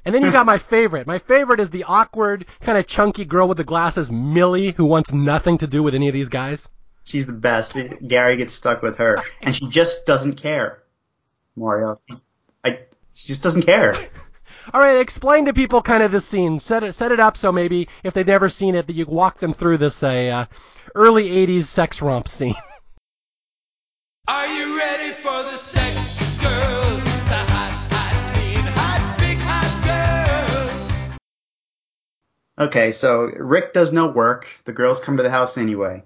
And 0.04 0.14
then 0.14 0.22
you 0.22 0.30
got 0.30 0.46
my 0.54 0.58
favorite. 0.58 1.06
My 1.06 1.18
favorite 1.18 1.60
is 1.60 1.70
the 1.70 1.84
awkward, 1.84 2.46
kind 2.60 2.78
of 2.78 2.86
chunky 2.86 3.24
girl 3.24 3.48
with 3.48 3.58
the 3.58 3.64
glasses, 3.64 4.10
Millie, 4.10 4.72
who 4.72 4.86
wants 4.86 5.12
nothing 5.12 5.58
to 5.58 5.66
do 5.66 5.82
with 5.82 5.94
any 5.94 6.08
of 6.08 6.14
these 6.14 6.28
guys. 6.28 6.68
She's 7.04 7.26
the 7.26 7.32
best. 7.32 7.76
Gary 8.06 8.38
gets 8.38 8.54
stuck 8.54 8.80
with 8.80 8.96
her, 8.96 9.18
and 9.42 9.54
she 9.54 9.68
just 9.68 10.06
doesn't 10.06 10.36
care. 10.36 10.82
Mario, 11.54 12.00
I, 12.64 12.80
she 13.12 13.28
just 13.28 13.42
doesn't 13.42 13.62
care. 13.62 13.94
All 14.72 14.80
right, 14.80 14.98
explain 14.98 15.44
to 15.44 15.52
people 15.52 15.82
kind 15.82 16.02
of 16.02 16.10
this 16.10 16.24
scene. 16.24 16.58
Set 16.58 16.82
it, 16.82 16.94
set 16.94 17.12
it 17.12 17.20
up 17.20 17.36
so 17.36 17.52
maybe 17.52 17.88
if 18.02 18.14
they've 18.14 18.26
never 18.26 18.48
seen 18.48 18.74
it, 18.74 18.86
that 18.86 18.96
you 18.96 19.04
walk 19.04 19.38
them 19.38 19.52
through 19.52 19.76
this 19.76 20.02
uh, 20.02 20.46
early 20.94 21.28
'80s 21.28 21.64
sex 21.64 22.00
romp 22.00 22.28
scene. 22.28 22.54
Are 24.28 24.46
you 24.46 24.78
ready 24.78 25.10
for 25.12 25.42
the 25.42 25.56
sex 25.58 26.40
girls? 26.40 27.04
The 27.04 27.34
hot, 27.34 27.92
hot, 27.92 28.36
mean, 28.38 28.64
hot, 28.64 29.16
big, 29.18 29.36
hot 29.38 31.08
girls. 32.58 32.68
Okay, 32.68 32.90
so 32.90 33.24
Rick 33.24 33.74
does 33.74 33.92
no 33.92 34.08
work. 34.08 34.46
The 34.64 34.72
girls 34.72 34.98
come 34.98 35.18
to 35.18 35.22
the 35.22 35.30
house 35.30 35.58
anyway. 35.58 36.04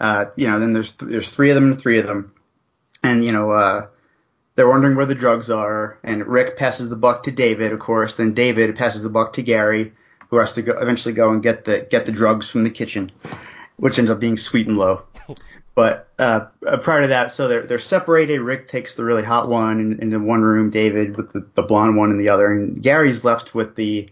Uh, 0.00 0.26
you 0.34 0.48
know, 0.48 0.58
then 0.58 0.72
there's 0.72 0.92
th- 0.92 1.12
there's 1.12 1.30
three 1.30 1.50
of 1.50 1.54
them 1.54 1.72
and 1.72 1.80
three 1.80 1.98
of 2.00 2.08
them, 2.08 2.34
and 3.04 3.24
you 3.24 3.30
know, 3.30 3.52
uh, 3.52 3.86
they're 4.60 4.68
wondering 4.68 4.94
where 4.94 5.06
the 5.06 5.14
drugs 5.14 5.48
are, 5.48 5.98
and 6.04 6.26
Rick 6.26 6.58
passes 6.58 6.90
the 6.90 6.96
buck 6.96 7.22
to 7.22 7.30
David, 7.30 7.72
of 7.72 7.80
course. 7.80 8.16
Then 8.16 8.34
David 8.34 8.76
passes 8.76 9.02
the 9.02 9.08
buck 9.08 9.32
to 9.32 9.42
Gary, 9.42 9.94
who 10.28 10.36
has 10.36 10.52
to 10.52 10.60
go, 10.60 10.78
eventually 10.78 11.14
go 11.14 11.30
and 11.30 11.42
get 11.42 11.64
the 11.64 11.86
get 11.90 12.04
the 12.04 12.12
drugs 12.12 12.50
from 12.50 12.62
the 12.64 12.68
kitchen, 12.68 13.10
which 13.78 13.98
ends 13.98 14.10
up 14.10 14.20
being 14.20 14.36
sweet 14.36 14.66
and 14.66 14.76
low. 14.76 15.04
But 15.72 16.08
uh, 16.18 16.46
prior 16.82 17.02
to 17.02 17.08
that, 17.08 17.32
so 17.32 17.48
they're 17.48 17.62
they're 17.62 17.78
separated. 17.78 18.40
Rick 18.40 18.68
takes 18.68 18.96
the 18.96 19.04
really 19.04 19.22
hot 19.22 19.48
one 19.48 19.80
in, 19.80 19.98
in 20.00 20.10
the 20.10 20.18
one 20.18 20.42
room, 20.42 20.68
David 20.68 21.16
with 21.16 21.32
the, 21.32 21.46
the 21.54 21.62
blonde 21.62 21.96
one 21.96 22.10
in 22.10 22.18
the 22.18 22.28
other, 22.28 22.52
and 22.52 22.82
Gary's 22.82 23.24
left 23.24 23.54
with 23.54 23.76
the, 23.76 24.10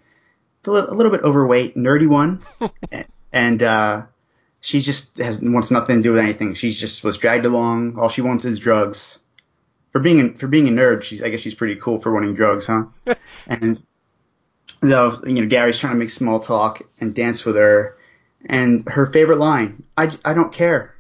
the 0.62 0.70
a 0.70 0.94
little 0.94 1.12
bit 1.12 1.24
overweight, 1.24 1.76
nerdy 1.76 2.08
one, 2.08 2.42
and 3.32 3.62
uh, 3.62 4.02
she 4.62 4.80
just 4.80 5.18
has 5.18 5.40
wants 5.42 5.70
nothing 5.70 5.96
to 5.96 6.02
do 6.02 6.12
with 6.12 6.20
anything. 6.20 6.54
She 6.54 6.72
just 6.72 7.04
was 7.04 7.18
dragged 7.18 7.44
along. 7.44 7.98
All 7.98 8.08
she 8.08 8.22
wants 8.22 8.46
is 8.46 8.60
drugs 8.60 9.18
for 9.92 10.00
being 10.00 10.20
a, 10.20 10.38
for 10.38 10.46
being 10.46 10.68
a 10.68 10.70
nerd, 10.70 11.02
she's 11.02 11.22
I 11.22 11.30
guess 11.30 11.40
she's 11.40 11.54
pretty 11.54 11.76
cool 11.76 12.00
for 12.00 12.12
wanting 12.12 12.34
drugs, 12.34 12.66
huh? 12.66 12.84
and 13.46 13.82
so 14.82 15.20
you 15.26 15.34
know 15.34 15.46
Gary's 15.46 15.78
trying 15.78 15.94
to 15.94 15.98
make 15.98 16.10
small 16.10 16.40
talk 16.40 16.82
and 17.00 17.14
dance 17.14 17.44
with 17.44 17.56
her, 17.56 17.96
and 18.46 18.88
her 18.88 19.06
favorite 19.06 19.38
line, 19.38 19.82
I 19.96 20.16
I 20.24 20.34
don't 20.34 20.52
care, 20.52 20.94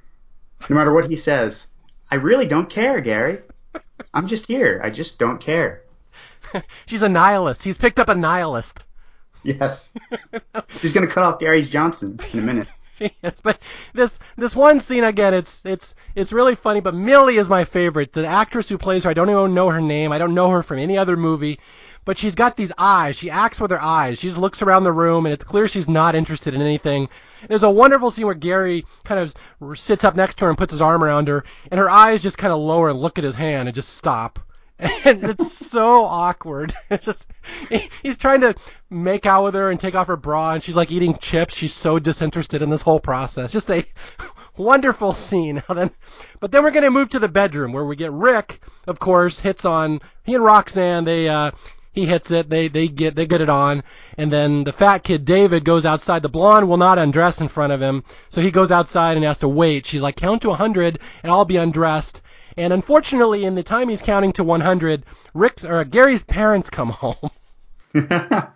no 0.68 0.76
matter 0.76 0.92
what 0.92 1.08
he 1.08 1.16
says, 1.16 1.66
I 2.10 2.16
really 2.16 2.46
don't 2.46 2.70
care, 2.70 3.00
Gary. 3.00 3.40
I'm 4.14 4.28
just 4.28 4.46
here. 4.46 4.80
I 4.82 4.90
just 4.90 5.18
don't 5.18 5.40
care. 5.40 5.82
She's 6.86 7.02
a 7.02 7.08
nihilist. 7.08 7.62
He's 7.62 7.76
picked 7.76 7.98
up 7.98 8.08
a 8.08 8.14
nihilist. 8.14 8.84
Yes. 9.42 9.92
She's 10.80 10.92
gonna 10.92 11.06
cut 11.06 11.24
off 11.24 11.40
Gary's 11.40 11.68
Johnson 11.68 12.18
in 12.32 12.38
a 12.38 12.42
minute. 12.42 12.68
Yes, 13.00 13.40
but 13.42 13.60
this 13.94 14.18
this 14.36 14.56
one 14.56 14.80
scene 14.80 15.04
again, 15.04 15.34
it's 15.34 15.64
it's 15.64 15.94
it's 16.14 16.32
really 16.32 16.54
funny. 16.54 16.80
But 16.80 16.94
Millie 16.94 17.36
is 17.36 17.48
my 17.48 17.64
favorite. 17.64 18.12
The 18.12 18.26
actress 18.26 18.68
who 18.68 18.78
plays 18.78 19.04
her, 19.04 19.10
I 19.10 19.14
don't 19.14 19.30
even 19.30 19.54
know 19.54 19.68
her 19.68 19.80
name. 19.80 20.12
I 20.12 20.18
don't 20.18 20.34
know 20.34 20.50
her 20.50 20.62
from 20.62 20.78
any 20.78 20.98
other 20.98 21.16
movie. 21.16 21.58
But 22.04 22.16
she's 22.16 22.34
got 22.34 22.56
these 22.56 22.72
eyes. 22.78 23.16
She 23.16 23.28
acts 23.28 23.60
with 23.60 23.70
her 23.70 23.82
eyes. 23.82 24.18
She 24.18 24.28
just 24.28 24.40
looks 24.40 24.62
around 24.62 24.84
the 24.84 24.92
room, 24.92 25.26
and 25.26 25.32
it's 25.32 25.44
clear 25.44 25.68
she's 25.68 25.90
not 25.90 26.14
interested 26.14 26.54
in 26.54 26.62
anything. 26.62 27.08
There's 27.48 27.62
a 27.62 27.70
wonderful 27.70 28.10
scene 28.10 28.24
where 28.24 28.34
Gary 28.34 28.86
kind 29.04 29.20
of 29.20 29.78
sits 29.78 30.04
up 30.04 30.16
next 30.16 30.38
to 30.38 30.46
her 30.46 30.48
and 30.48 30.56
puts 30.56 30.72
his 30.72 30.80
arm 30.80 31.04
around 31.04 31.28
her, 31.28 31.44
and 31.70 31.78
her 31.78 31.90
eyes 31.90 32.22
just 32.22 32.38
kind 32.38 32.52
of 32.52 32.60
lower 32.60 32.88
and 32.88 32.98
look 32.98 33.18
at 33.18 33.24
his 33.24 33.34
hand 33.34 33.68
and 33.68 33.74
just 33.74 33.90
stop 33.90 34.38
and 35.04 35.24
it's 35.24 35.52
so 35.52 36.04
awkward. 36.04 36.74
It's 36.90 37.04
just 37.04 37.30
he's 38.02 38.16
trying 38.16 38.40
to 38.42 38.54
make 38.90 39.26
out 39.26 39.44
with 39.44 39.54
her 39.54 39.70
and 39.70 39.78
take 39.78 39.94
off 39.94 40.06
her 40.06 40.16
bra, 40.16 40.52
and 40.52 40.62
she's 40.62 40.76
like 40.76 40.90
eating 40.90 41.18
chips. 41.18 41.54
She's 41.54 41.74
so 41.74 41.98
disinterested 41.98 42.62
in 42.62 42.70
this 42.70 42.82
whole 42.82 43.00
process. 43.00 43.52
Just 43.52 43.70
a 43.70 43.84
wonderful 44.56 45.12
scene. 45.12 45.62
then, 45.68 45.90
but 46.40 46.52
then 46.52 46.62
we're 46.62 46.70
gonna 46.70 46.90
move 46.90 47.10
to 47.10 47.18
the 47.18 47.28
bedroom 47.28 47.72
where 47.72 47.84
we 47.84 47.96
get 47.96 48.12
Rick, 48.12 48.60
of 48.86 49.00
course, 49.00 49.40
hits 49.40 49.64
on 49.64 50.00
he 50.24 50.34
and 50.34 50.44
Roxanne. 50.44 51.04
They 51.04 51.28
uh, 51.28 51.50
he 51.92 52.06
hits 52.06 52.30
it. 52.30 52.48
They 52.48 52.68
they 52.68 52.86
get 52.86 53.16
they 53.16 53.26
get 53.26 53.40
it 53.40 53.50
on, 53.50 53.82
and 54.16 54.32
then 54.32 54.62
the 54.64 54.72
fat 54.72 55.02
kid 55.02 55.24
David 55.24 55.64
goes 55.64 55.84
outside. 55.84 56.22
The 56.22 56.28
blonde 56.28 56.68
will 56.68 56.76
not 56.76 56.98
undress 56.98 57.40
in 57.40 57.48
front 57.48 57.72
of 57.72 57.82
him, 57.82 58.04
so 58.28 58.40
he 58.40 58.52
goes 58.52 58.70
outside 58.70 59.16
and 59.16 59.26
has 59.26 59.38
to 59.38 59.48
wait. 59.48 59.86
She's 59.86 60.02
like, 60.02 60.16
count 60.16 60.42
to 60.42 60.52
a 60.52 60.56
hundred, 60.56 61.00
and 61.22 61.32
I'll 61.32 61.44
be 61.44 61.56
undressed. 61.56 62.22
And 62.58 62.72
unfortunately, 62.72 63.44
in 63.44 63.54
the 63.54 63.62
time 63.62 63.88
he's 63.88 64.02
counting 64.02 64.32
to 64.32 64.42
100, 64.42 65.04
Rick's 65.32 65.64
or 65.64 65.84
Gary's 65.84 66.24
parents 66.24 66.68
come 66.68 66.88
home. 66.88 67.30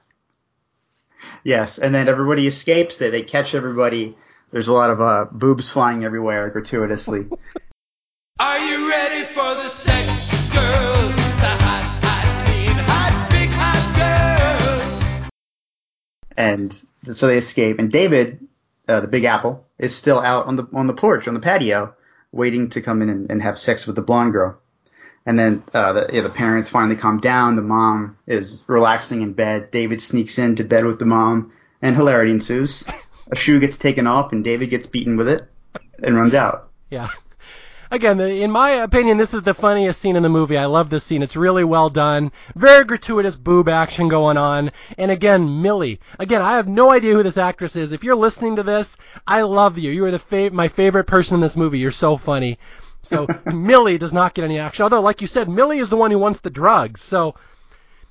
yes, 1.44 1.78
and 1.78 1.94
then 1.94 2.08
everybody 2.08 2.48
escapes. 2.48 2.96
They 2.96 3.10
they 3.10 3.22
catch 3.22 3.54
everybody. 3.54 4.16
There's 4.50 4.66
a 4.66 4.72
lot 4.72 4.90
of 4.90 5.00
uh, 5.00 5.26
boobs 5.30 5.70
flying 5.70 6.04
everywhere 6.04 6.50
gratuitously. 6.50 7.28
Are 8.40 8.58
you 8.58 8.90
ready 8.90 9.22
for 9.22 9.54
the 9.54 9.68
sex 9.68 10.52
girls? 10.52 11.14
The 11.14 11.54
hot, 11.62 12.02
hot, 12.02 12.48
mean, 12.48 12.74
hot, 12.74 13.28
big, 13.30 13.50
hot 13.50 14.58
girls. 15.22 15.30
And 16.36 16.82
so 17.14 17.28
they 17.28 17.36
escape, 17.36 17.78
and 17.78 17.88
David, 17.88 18.48
uh, 18.88 18.98
the 18.98 19.06
Big 19.06 19.22
Apple, 19.22 19.64
is 19.78 19.94
still 19.94 20.18
out 20.18 20.46
on 20.46 20.56
the 20.56 20.66
on 20.72 20.88
the 20.88 20.94
porch 20.94 21.28
on 21.28 21.34
the 21.34 21.40
patio 21.40 21.94
waiting 22.32 22.70
to 22.70 22.80
come 22.80 23.02
in 23.02 23.08
and, 23.08 23.30
and 23.30 23.42
have 23.42 23.58
sex 23.58 23.86
with 23.86 23.96
the 23.96 24.02
blonde 24.02 24.32
girl. 24.32 24.58
And 25.24 25.38
then 25.38 25.62
uh, 25.72 25.92
the, 25.92 26.10
yeah, 26.12 26.22
the 26.22 26.30
parents 26.30 26.68
finally 26.68 26.96
calm 26.96 27.20
down. 27.20 27.54
The 27.54 27.62
mom 27.62 28.18
is 28.26 28.64
relaxing 28.66 29.22
in 29.22 29.34
bed. 29.34 29.70
David 29.70 30.02
sneaks 30.02 30.38
into 30.38 30.64
bed 30.64 30.84
with 30.84 30.98
the 30.98 31.04
mom, 31.04 31.52
and 31.80 31.94
hilarity 31.94 32.32
ensues. 32.32 32.84
A 33.30 33.36
shoe 33.36 33.60
gets 33.60 33.78
taken 33.78 34.08
off, 34.08 34.32
and 34.32 34.42
David 34.42 34.70
gets 34.70 34.88
beaten 34.88 35.16
with 35.16 35.28
it 35.28 35.42
and 36.02 36.16
runs 36.16 36.34
out. 36.34 36.70
Yeah 36.90 37.08
again, 37.92 38.18
in 38.20 38.50
my 38.50 38.70
opinion, 38.70 39.18
this 39.18 39.34
is 39.34 39.42
the 39.42 39.54
funniest 39.54 40.00
scene 40.00 40.16
in 40.16 40.22
the 40.22 40.28
movie. 40.28 40.56
I 40.56 40.64
love 40.64 40.90
this 40.90 41.04
scene. 41.04 41.22
It's 41.22 41.36
really 41.36 41.62
well 41.62 41.90
done. 41.90 42.32
Very 42.56 42.84
gratuitous 42.84 43.36
boob 43.36 43.68
action 43.68 44.08
going 44.08 44.36
on. 44.36 44.72
And 44.98 45.10
again, 45.10 45.62
Millie. 45.62 46.00
Again, 46.18 46.42
I 46.42 46.56
have 46.56 46.66
no 46.66 46.90
idea 46.90 47.14
who 47.14 47.22
this 47.22 47.36
actress 47.36 47.76
is. 47.76 47.92
If 47.92 48.02
you're 48.02 48.16
listening 48.16 48.56
to 48.56 48.62
this, 48.62 48.96
I 49.26 49.42
love 49.42 49.78
you. 49.78 49.92
You 49.92 50.04
are 50.06 50.10
the 50.10 50.18
fav- 50.18 50.52
my 50.52 50.68
favorite 50.68 51.04
person 51.04 51.36
in 51.36 51.40
this 51.40 51.56
movie. 51.56 51.78
You're 51.78 51.92
so 51.92 52.16
funny. 52.16 52.58
So 53.02 53.26
Millie 53.46 53.98
does 53.98 54.12
not 54.12 54.34
get 54.34 54.44
any 54.44 54.58
action. 54.58 54.82
Although, 54.82 55.02
like 55.02 55.20
you 55.20 55.26
said, 55.26 55.48
Millie 55.48 55.78
is 55.78 55.90
the 55.90 55.96
one 55.96 56.10
who 56.10 56.18
wants 56.18 56.40
the 56.40 56.50
drugs. 56.50 57.02
So 57.02 57.34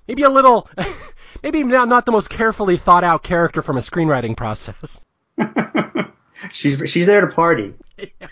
maybe 0.08 0.24
a 0.24 0.30
little, 0.30 0.70
maybe 1.44 1.64
not, 1.64 1.88
not 1.88 2.06
the 2.06 2.12
most 2.12 2.30
carefully 2.30 2.78
thought 2.78 3.04
out 3.04 3.24
character 3.24 3.62
from 3.62 3.78
a 3.78 3.82
screenwriting 3.82 4.38
process. 4.38 5.02
she's 6.52 6.80
she's 6.90 7.08
there 7.08 7.22
to 7.22 7.34
party. 7.34 7.74
Yeah. 7.98 8.28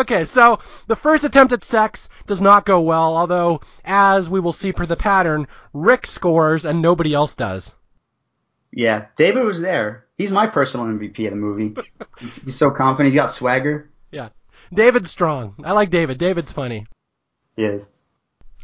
Okay, 0.00 0.24
so 0.24 0.58
the 0.86 0.96
first 0.96 1.24
attempt 1.24 1.52
at 1.52 1.62
sex 1.62 2.08
does 2.26 2.40
not 2.40 2.64
go 2.64 2.80
well, 2.80 3.14
although, 3.14 3.60
as 3.84 4.30
we 4.30 4.40
will 4.40 4.54
see 4.54 4.72
per 4.72 4.86
the 4.86 4.96
pattern, 4.96 5.46
Rick 5.74 6.06
scores 6.06 6.64
and 6.64 6.80
nobody 6.80 7.12
else 7.12 7.34
does. 7.34 7.74
Yeah, 8.72 9.08
David 9.16 9.44
was 9.44 9.60
there. 9.60 10.06
He's 10.16 10.30
my 10.32 10.46
personal 10.46 10.86
MVP 10.86 11.26
of 11.26 11.32
the 11.32 11.36
movie. 11.36 11.74
he's, 12.18 12.42
he's 12.42 12.56
so 12.56 12.70
confident. 12.70 13.12
He's 13.12 13.20
got 13.20 13.30
swagger. 13.30 13.90
Yeah. 14.10 14.30
David's 14.72 15.10
strong. 15.10 15.54
I 15.62 15.72
like 15.72 15.90
David. 15.90 16.16
David's 16.16 16.50
funny. 16.50 16.86
He 17.56 17.64
is. 17.64 17.86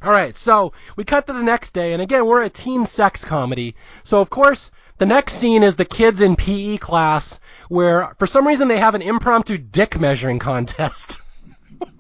All 0.00 0.12
right, 0.12 0.34
so 0.34 0.72
we 0.96 1.04
cut 1.04 1.26
to 1.26 1.34
the 1.34 1.42
next 1.42 1.74
day, 1.74 1.92
and 1.92 2.00
again, 2.00 2.24
we're 2.24 2.44
a 2.44 2.48
teen 2.48 2.86
sex 2.86 3.26
comedy. 3.26 3.74
So, 4.04 4.22
of 4.22 4.30
course, 4.30 4.70
the 4.96 5.06
next 5.06 5.34
scene 5.34 5.62
is 5.62 5.76
the 5.76 5.84
kids 5.84 6.22
in 6.22 6.34
PE 6.34 6.78
class 6.78 7.38
where, 7.68 8.14
for 8.18 8.26
some 8.26 8.46
reason, 8.46 8.68
they 8.68 8.78
have 8.78 8.94
an 8.94 9.02
impromptu 9.02 9.58
dick 9.58 10.00
measuring 10.00 10.38
contest. 10.38 11.20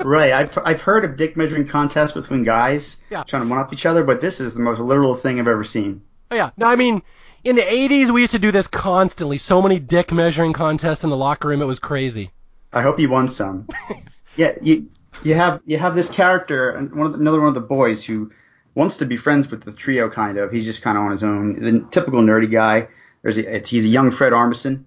right. 0.00 0.32
I've, 0.32 0.58
I've 0.64 0.80
heard 0.82 1.04
of 1.04 1.16
dick 1.16 1.36
measuring 1.36 1.66
contests 1.68 2.12
between 2.12 2.42
guys 2.44 2.96
Yeah. 3.10 3.24
trying 3.24 3.42
to 3.42 3.48
one 3.48 3.58
up 3.58 3.72
each 3.72 3.86
other, 3.86 4.04
but 4.04 4.20
this 4.20 4.40
is 4.40 4.54
the 4.54 4.60
most 4.60 4.80
literal 4.80 5.14
thing 5.16 5.38
I've 5.40 5.48
ever 5.48 5.64
seen. 5.64 6.02
Oh, 6.30 6.34
yeah. 6.36 6.50
No, 6.56 6.66
I 6.66 6.76
mean, 6.76 7.02
in 7.44 7.56
the 7.56 7.62
80s, 7.62 8.10
we 8.10 8.20
used 8.20 8.32
to 8.32 8.38
do 8.38 8.50
this 8.50 8.66
constantly. 8.66 9.38
So 9.38 9.62
many 9.62 9.78
dick 9.78 10.12
measuring 10.12 10.52
contests 10.52 11.04
in 11.04 11.10
the 11.10 11.16
locker 11.16 11.48
room, 11.48 11.62
it 11.62 11.66
was 11.66 11.78
crazy. 11.78 12.30
I 12.72 12.82
hope 12.82 12.98
you 12.98 13.08
won 13.08 13.28
some. 13.28 13.68
yeah, 14.36 14.52
you 14.60 14.88
you 15.22 15.34
have 15.34 15.62
you 15.64 15.78
have 15.78 15.94
this 15.94 16.10
character, 16.10 16.70
and 16.70 16.92
one 16.94 17.06
of 17.06 17.12
the, 17.14 17.18
another 17.20 17.38
one 17.38 17.48
of 17.48 17.54
the 17.54 17.60
boys 17.60 18.04
who 18.04 18.32
wants 18.74 18.98
to 18.98 19.06
be 19.06 19.16
friends 19.16 19.50
with 19.50 19.62
the 19.64 19.72
trio. 19.72 20.10
Kind 20.10 20.36
of, 20.36 20.50
he's 20.50 20.66
just 20.66 20.82
kind 20.82 20.98
of 20.98 21.04
on 21.04 21.12
his 21.12 21.22
own. 21.22 21.60
The 21.62 21.86
typical 21.90 22.20
nerdy 22.20 22.50
guy. 22.50 22.88
There's 23.22 23.38
a, 23.38 23.56
it's, 23.56 23.68
he's 23.70 23.84
a 23.86 23.88
young 23.88 24.10
Fred 24.10 24.32
Armisen 24.32 24.84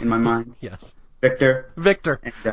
in 0.00 0.08
my 0.08 0.16
mind. 0.30 0.54
Yes. 0.60 0.94
Victor. 1.20 1.72
Victor. 1.76 2.20
And, 2.22 2.32
uh, 2.46 2.52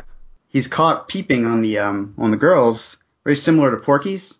he's 0.54 0.68
caught 0.68 1.08
peeping 1.08 1.44
on 1.44 1.60
the 1.60 1.80
um 1.80 2.14
on 2.16 2.30
the 2.30 2.38
girls, 2.38 2.96
very 3.24 3.36
similar 3.36 3.72
to 3.72 3.76
Porky's. 3.76 4.38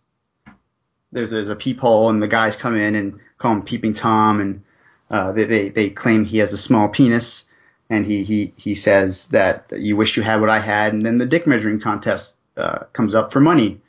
There's 1.12 1.30
there's 1.30 1.50
a 1.50 1.56
peephole, 1.56 2.08
and 2.08 2.22
the 2.22 2.28
guys 2.28 2.56
come 2.56 2.76
in 2.76 2.94
and 2.94 3.20
call 3.36 3.52
him 3.52 3.62
Peeping 3.64 3.92
Tom, 3.92 4.40
and 4.40 4.62
uh, 5.10 5.32
they, 5.32 5.44
they 5.44 5.68
they 5.68 5.90
claim 5.90 6.24
he 6.24 6.38
has 6.38 6.54
a 6.54 6.56
small 6.56 6.88
penis, 6.88 7.44
and 7.90 8.06
he 8.06 8.24
he 8.24 8.54
he 8.56 8.74
says 8.74 9.26
that 9.28 9.66
you 9.76 9.96
wish 9.96 10.16
you 10.16 10.22
had 10.22 10.40
what 10.40 10.48
I 10.48 10.60
had, 10.60 10.94
and 10.94 11.04
then 11.04 11.18
the 11.18 11.26
dick 11.26 11.46
measuring 11.46 11.80
contest 11.80 12.36
uh, 12.56 12.84
comes 12.94 13.14
up 13.14 13.32
for 13.32 13.40
money. 13.40 13.82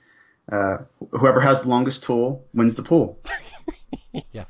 Uh, 0.51 0.79
whoever 1.11 1.39
has 1.39 1.61
the 1.61 1.69
longest 1.69 2.03
tool 2.03 2.45
wins 2.53 2.75
the 2.75 2.83
pool. 2.83 3.17
Yeah. 4.31 4.45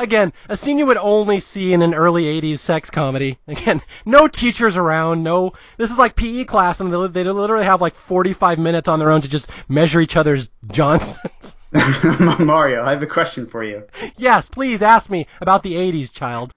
Again, 0.00 0.32
a 0.48 0.56
scene 0.56 0.78
you 0.78 0.86
would 0.86 0.96
only 0.96 1.40
see 1.40 1.74
in 1.74 1.82
an 1.82 1.92
early 1.92 2.24
80s 2.40 2.58
sex 2.58 2.88
comedy. 2.88 3.38
Again, 3.46 3.82
no 4.06 4.28
teachers 4.28 4.78
around, 4.78 5.22
no, 5.22 5.52
this 5.76 5.90
is 5.90 5.98
like 5.98 6.16
PE 6.16 6.44
class 6.44 6.80
and 6.80 6.92
they 6.92 7.22
they 7.22 7.30
literally 7.30 7.66
have 7.66 7.82
like 7.82 7.94
45 7.94 8.58
minutes 8.58 8.88
on 8.88 8.98
their 8.98 9.10
own 9.10 9.20
to 9.20 9.28
just 9.28 9.50
measure 9.68 10.00
each 10.00 10.16
other's 10.16 10.48
Johnsons. 10.70 11.58
Mario, 12.40 12.82
I 12.82 12.90
have 12.90 13.02
a 13.02 13.06
question 13.06 13.46
for 13.46 13.62
you. 13.62 13.82
yes, 14.16 14.48
please 14.48 14.80
ask 14.80 15.10
me 15.10 15.26
about 15.42 15.62
the 15.62 15.74
80s, 15.74 16.10
child. 16.12 16.52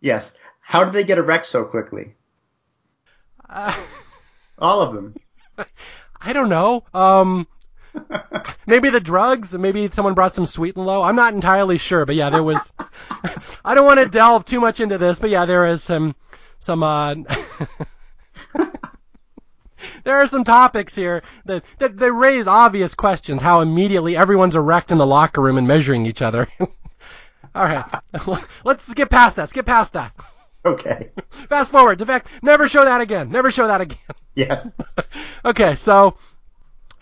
Yes, 0.00 0.32
how 0.60 0.84
did 0.84 0.92
they 0.92 1.02
get 1.04 1.18
erect 1.18 1.46
so 1.46 1.64
quickly? 1.64 2.14
Uh, 3.50 3.76
All 4.58 4.80
of 4.82 4.94
them. 4.94 5.16
I 6.20 6.32
don't 6.32 6.48
know. 6.48 6.84
Um, 6.94 7.48
maybe 8.66 8.90
the 8.90 9.00
drugs, 9.00 9.54
maybe 9.54 9.88
someone 9.88 10.14
brought 10.14 10.34
some 10.34 10.46
sweet 10.46 10.76
and 10.76 10.86
low. 10.86 11.02
I'm 11.02 11.16
not 11.16 11.34
entirely 11.34 11.78
sure, 11.78 12.04
but 12.06 12.14
yeah, 12.14 12.30
there 12.30 12.42
was. 12.42 12.72
I 13.64 13.74
don't 13.74 13.86
want 13.86 14.00
to 14.00 14.06
delve 14.06 14.44
too 14.44 14.60
much 14.60 14.80
into 14.80 14.98
this, 14.98 15.18
but 15.18 15.30
yeah, 15.30 15.44
there 15.46 15.66
is 15.66 15.82
some 15.82 16.14
some 16.58 16.82
uh. 16.82 17.14
there 20.04 20.16
are 20.16 20.26
some 20.26 20.44
topics 20.44 20.94
here 20.94 21.22
that, 21.44 21.64
that 21.78 21.96
that 21.98 22.12
raise 22.12 22.46
obvious 22.46 22.94
questions. 22.94 23.42
How 23.42 23.60
immediately 23.60 24.16
everyone's 24.16 24.56
erect 24.56 24.90
in 24.90 24.98
the 24.98 25.06
locker 25.06 25.40
room 25.40 25.58
and 25.58 25.66
measuring 25.66 26.06
each 26.06 26.22
other. 26.22 26.48
All 27.54 27.64
right, 27.64 27.84
let's 28.64 28.82
skip 28.82 29.10
past 29.10 29.36
that. 29.36 29.48
Skip 29.48 29.66
past 29.66 29.92
that. 29.92 30.12
Okay. 30.66 31.10
Fast 31.48 31.70
forward. 31.70 32.00
In 32.00 32.06
fact, 32.06 32.28
never 32.42 32.66
show 32.68 32.84
that 32.84 33.00
again. 33.00 33.30
Never 33.30 33.50
show 33.50 33.66
that 33.66 33.80
again. 33.80 33.98
Yes. 34.34 34.72
okay, 35.44 35.74
so 35.74 36.16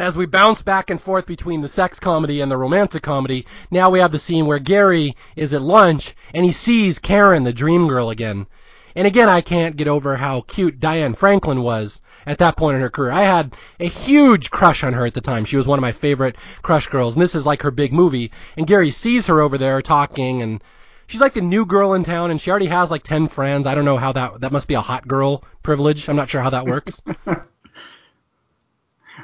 as 0.02 0.16
we 0.16 0.26
bounce 0.26 0.62
back 0.62 0.90
and 0.90 1.00
forth 1.00 1.26
between 1.26 1.60
the 1.60 1.68
sex 1.68 2.00
comedy 2.00 2.40
and 2.40 2.50
the 2.50 2.56
romantic 2.56 3.04
comedy, 3.04 3.46
now 3.70 3.88
we 3.88 4.00
have 4.00 4.10
the 4.10 4.18
scene 4.18 4.46
where 4.46 4.58
Gary 4.58 5.14
is 5.36 5.54
at 5.54 5.62
lunch 5.62 6.16
and 6.34 6.44
he 6.44 6.50
sees 6.50 6.98
Karen, 6.98 7.44
the 7.44 7.52
dream 7.52 7.86
girl, 7.86 8.10
again. 8.10 8.48
And 8.96 9.06
again, 9.06 9.28
I 9.28 9.40
can't 9.40 9.76
get 9.76 9.86
over 9.86 10.16
how 10.16 10.40
cute 10.40 10.80
Diane 10.80 11.14
Franklin 11.14 11.62
was 11.62 12.00
at 12.26 12.38
that 12.38 12.56
point 12.56 12.74
in 12.74 12.82
her 12.82 12.90
career. 12.90 13.12
I 13.12 13.22
had 13.22 13.54
a 13.78 13.86
huge 13.86 14.50
crush 14.50 14.82
on 14.82 14.92
her 14.92 15.06
at 15.06 15.14
the 15.14 15.20
time. 15.20 15.44
She 15.44 15.56
was 15.56 15.68
one 15.68 15.78
of 15.78 15.82
my 15.82 15.92
favorite 15.92 16.34
crush 16.62 16.88
girls, 16.88 17.14
and 17.14 17.22
this 17.22 17.36
is 17.36 17.46
like 17.46 17.62
her 17.62 17.70
big 17.70 17.92
movie. 17.92 18.32
And 18.56 18.66
Gary 18.66 18.90
sees 18.90 19.28
her 19.28 19.40
over 19.40 19.56
there 19.56 19.80
talking, 19.80 20.42
and 20.42 20.64
she's 21.06 21.20
like 21.20 21.34
the 21.34 21.40
new 21.40 21.64
girl 21.64 21.94
in 21.94 22.02
town, 22.02 22.32
and 22.32 22.40
she 22.40 22.50
already 22.50 22.66
has 22.66 22.90
like 22.90 23.04
10 23.04 23.28
friends. 23.28 23.68
I 23.68 23.76
don't 23.76 23.84
know 23.84 23.98
how 23.98 24.10
that, 24.10 24.40
that 24.40 24.50
must 24.50 24.66
be 24.66 24.74
a 24.74 24.80
hot 24.80 25.06
girl 25.06 25.44
privilege. 25.62 26.08
I'm 26.08 26.16
not 26.16 26.28
sure 26.28 26.42
how 26.42 26.50
that 26.50 26.66
works. 26.66 27.00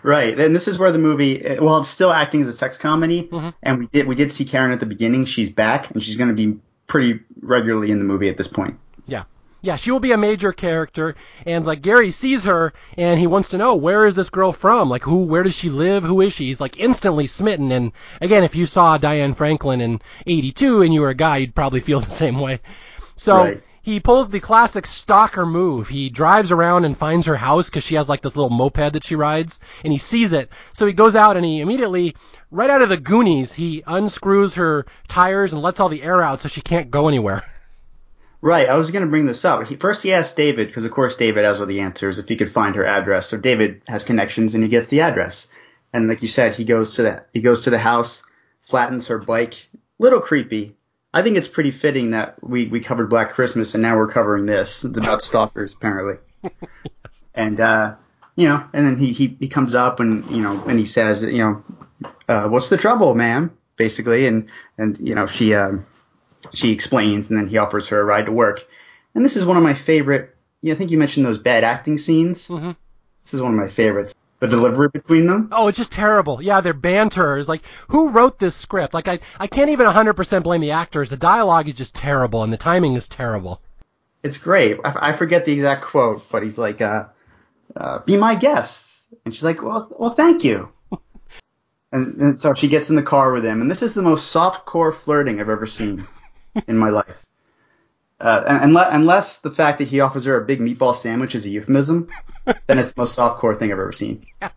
Right, 0.02 0.38
and 0.38 0.54
this 0.54 0.68
is 0.68 0.78
where 0.78 0.92
the 0.92 0.98
movie, 0.98 1.42
well, 1.60 1.78
it's 1.78 1.88
still 1.88 2.12
acting 2.12 2.42
as 2.42 2.48
a 2.48 2.52
sex 2.52 2.76
comedy, 2.78 3.28
Mhm. 3.32 3.54
and 3.62 3.78
we 3.78 3.86
did 3.86 4.06
we 4.06 4.14
did 4.14 4.30
see 4.32 4.44
Karen 4.44 4.72
at 4.72 4.80
the 4.80 4.86
beginning. 4.86 5.24
She's 5.26 5.50
back, 5.50 5.90
and 5.90 6.02
she's 6.02 6.16
going 6.16 6.28
to 6.28 6.34
be 6.34 6.58
pretty 6.86 7.20
regularly 7.42 7.90
in 7.90 7.98
the 7.98 8.04
movie 8.04 8.28
at 8.28 8.36
this 8.36 8.46
point. 8.48 8.76
Yeah. 9.06 9.24
Yeah, 9.60 9.74
she 9.74 9.90
will 9.90 9.98
be 9.98 10.12
a 10.12 10.16
major 10.16 10.52
character, 10.52 11.16
and 11.44 11.66
like 11.66 11.82
Gary 11.82 12.12
sees 12.12 12.44
her, 12.44 12.72
and 12.96 13.18
he 13.18 13.26
wants 13.26 13.48
to 13.48 13.58
know 13.58 13.74
where 13.74 14.06
is 14.06 14.14
this 14.14 14.30
girl 14.30 14.52
from? 14.52 14.88
Like, 14.88 15.02
who? 15.02 15.24
Where 15.24 15.42
does 15.42 15.56
she 15.56 15.68
live? 15.68 16.04
Who 16.04 16.20
is 16.20 16.32
she? 16.32 16.46
He's 16.46 16.60
like 16.60 16.78
instantly 16.78 17.26
smitten. 17.26 17.72
And 17.72 17.90
again, 18.20 18.44
if 18.44 18.54
you 18.54 18.66
saw 18.66 18.98
Diane 18.98 19.34
Franklin 19.34 19.80
in 19.80 20.00
'82 20.28 20.82
and 20.82 20.94
you 20.94 21.00
were 21.00 21.08
a 21.08 21.14
guy, 21.14 21.38
you'd 21.38 21.56
probably 21.56 21.80
feel 21.80 21.98
the 22.02 22.10
same 22.10 22.38
way. 22.38 22.60
So 23.16 23.36
Right. 23.36 23.62
He 23.82 24.00
pulls 24.00 24.28
the 24.28 24.40
classic 24.40 24.86
stalker 24.86 25.46
move. 25.46 25.88
He 25.88 26.10
drives 26.10 26.52
around 26.52 26.84
and 26.84 26.96
finds 26.96 27.26
her 27.26 27.36
house 27.36 27.70
because 27.70 27.84
she 27.84 27.94
has 27.94 28.08
like 28.08 28.22
this 28.22 28.36
little 28.36 28.50
moped 28.50 28.92
that 28.92 29.04
she 29.04 29.16
rides, 29.16 29.58
and 29.84 29.92
he 29.92 29.98
sees 29.98 30.32
it. 30.32 30.50
So 30.72 30.86
he 30.86 30.92
goes 30.92 31.14
out 31.14 31.36
and 31.36 31.44
he 31.44 31.60
immediately, 31.60 32.14
right 32.50 32.70
out 32.70 32.82
of 32.82 32.88
the 32.88 32.96
Goonies, 32.96 33.52
he 33.52 33.82
unscrews 33.86 34.54
her 34.54 34.86
tires 35.08 35.52
and 35.52 35.62
lets 35.62 35.80
all 35.80 35.88
the 35.88 36.02
air 36.02 36.22
out 36.22 36.40
so 36.40 36.48
she 36.48 36.60
can't 36.60 36.90
go 36.90 37.08
anywhere. 37.08 37.44
Right, 38.40 38.68
I 38.68 38.76
was 38.76 38.92
going 38.92 39.04
to 39.04 39.10
bring 39.10 39.26
this 39.26 39.44
up. 39.44 39.66
He, 39.66 39.74
first, 39.74 40.02
he 40.02 40.12
asked 40.12 40.36
David 40.36 40.68
because, 40.68 40.84
of 40.84 40.92
course, 40.92 41.16
David 41.16 41.44
has 41.44 41.58
all 41.58 41.66
the 41.66 41.80
answers 41.80 42.20
if 42.20 42.28
he 42.28 42.36
could 42.36 42.52
find 42.52 42.76
her 42.76 42.86
address. 42.86 43.26
So 43.28 43.36
David 43.36 43.82
has 43.88 44.04
connections, 44.04 44.54
and 44.54 44.62
he 44.62 44.70
gets 44.70 44.88
the 44.88 45.00
address. 45.00 45.48
And 45.92 46.08
like 46.08 46.22
you 46.22 46.28
said, 46.28 46.54
he 46.54 46.64
goes 46.64 46.94
to 46.94 47.02
the 47.02 47.24
he 47.32 47.40
goes 47.40 47.62
to 47.62 47.70
the 47.70 47.78
house, 47.78 48.22
flattens 48.68 49.08
her 49.08 49.18
bike. 49.18 49.68
Little 49.98 50.20
creepy. 50.20 50.76
I 51.12 51.22
think 51.22 51.36
it's 51.36 51.48
pretty 51.48 51.70
fitting 51.70 52.10
that 52.10 52.36
we 52.42 52.66
we 52.66 52.80
covered 52.80 53.08
Black 53.08 53.30
Christmas, 53.32 53.74
and 53.74 53.82
now 53.82 53.96
we're 53.96 54.12
covering 54.12 54.46
this. 54.46 54.84
It's 54.84 54.98
about 54.98 55.22
stalkers, 55.22 55.74
apparently. 55.74 56.16
And 57.34 57.60
uh, 57.60 57.94
you 58.34 58.48
know, 58.48 58.64
and 58.72 58.84
then 58.84 58.96
he, 58.96 59.12
he 59.12 59.36
he 59.38 59.48
comes 59.48 59.76
up 59.76 60.00
and 60.00 60.28
you 60.28 60.42
know, 60.42 60.60
and 60.66 60.76
he 60.76 60.86
says, 60.86 61.22
you 61.22 61.38
know, 61.38 61.64
uh, 62.28 62.48
what's 62.48 62.68
the 62.68 62.76
trouble, 62.76 63.14
ma'am? 63.14 63.56
Basically, 63.76 64.26
and 64.26 64.48
and 64.76 64.98
you 64.98 65.14
know, 65.14 65.26
she 65.26 65.54
um, 65.54 65.86
she 66.52 66.72
explains, 66.72 67.30
and 67.30 67.38
then 67.38 67.46
he 67.46 67.58
offers 67.58 67.88
her 67.88 68.00
a 68.00 68.04
ride 68.04 68.26
to 68.26 68.32
work. 68.32 68.66
And 69.14 69.24
this 69.24 69.36
is 69.36 69.44
one 69.44 69.56
of 69.56 69.62
my 69.62 69.74
favorite. 69.74 70.34
You 70.62 70.70
know, 70.70 70.74
I 70.74 70.78
think 70.78 70.90
you 70.90 70.98
mentioned 70.98 71.26
those 71.26 71.38
bad 71.38 71.62
acting 71.62 71.96
scenes. 71.96 72.48
Mhm. 72.48 72.74
This 73.22 73.34
is 73.34 73.40
one 73.40 73.52
of 73.52 73.58
my 73.60 73.68
favorites. 73.68 74.14
The 74.40 74.46
delivery 74.46 74.88
between 74.92 75.26
them. 75.26 75.48
Oh, 75.50 75.66
it's 75.66 75.78
just 75.78 75.90
terrible. 75.90 76.40
Yeah, 76.40 76.60
their 76.60 76.72
banter 76.72 77.38
is 77.38 77.48
like, 77.48 77.62
who 77.88 78.10
wrote 78.10 78.38
this 78.38 78.54
script? 78.54 78.94
Like, 78.94 79.08
I, 79.08 79.18
I 79.40 79.48
can't 79.48 79.70
even 79.70 79.86
100% 79.86 80.42
blame 80.44 80.60
the 80.60 80.70
actors. 80.70 81.10
The 81.10 81.16
dialogue 81.16 81.66
is 81.66 81.74
just 81.74 81.94
terrible, 81.94 82.44
and 82.44 82.52
the 82.52 82.56
timing 82.56 82.94
is 82.94 83.08
terrible. 83.08 83.60
It's 84.22 84.38
great. 84.38 84.78
I, 84.84 85.10
I 85.10 85.12
forget 85.12 85.44
the 85.44 85.52
exact 85.52 85.82
quote, 85.82 86.30
but 86.30 86.44
he's 86.44 86.58
like, 86.58 86.80
uh, 86.80 87.06
uh, 87.74 87.98
"Be 88.00 88.16
my 88.16 88.36
guest," 88.36 89.06
and 89.24 89.34
she's 89.34 89.44
like, 89.44 89.62
"Well, 89.62 89.88
well, 89.98 90.10
thank 90.10 90.44
you." 90.44 90.70
and, 91.92 92.16
and 92.20 92.40
so 92.40 92.54
she 92.54 92.68
gets 92.68 92.90
in 92.90 92.96
the 92.96 93.02
car 93.02 93.32
with 93.32 93.44
him, 93.44 93.60
and 93.60 93.70
this 93.70 93.82
is 93.82 93.94
the 93.94 94.02
most 94.02 94.28
soft-core 94.28 94.92
flirting 94.92 95.40
I've 95.40 95.48
ever 95.48 95.66
seen 95.66 96.06
in 96.66 96.76
my 96.76 96.90
life. 96.90 97.26
Uh, 98.20 98.42
and, 98.48 98.64
unless, 98.64 98.88
unless 98.90 99.38
the 99.38 99.50
fact 99.50 99.78
that 99.78 99.88
he 99.88 100.00
offers 100.00 100.24
her 100.24 100.40
a 100.40 100.44
big 100.44 100.60
meatball 100.60 100.94
sandwich 100.94 101.34
is 101.34 101.46
a 101.46 101.50
euphemism, 101.50 102.08
then 102.66 102.78
it's 102.78 102.92
the 102.92 103.00
most 103.00 103.14
soft-core 103.14 103.54
thing 103.54 103.70
I've 103.72 103.78
ever 103.78 103.92
seen. 103.92 104.26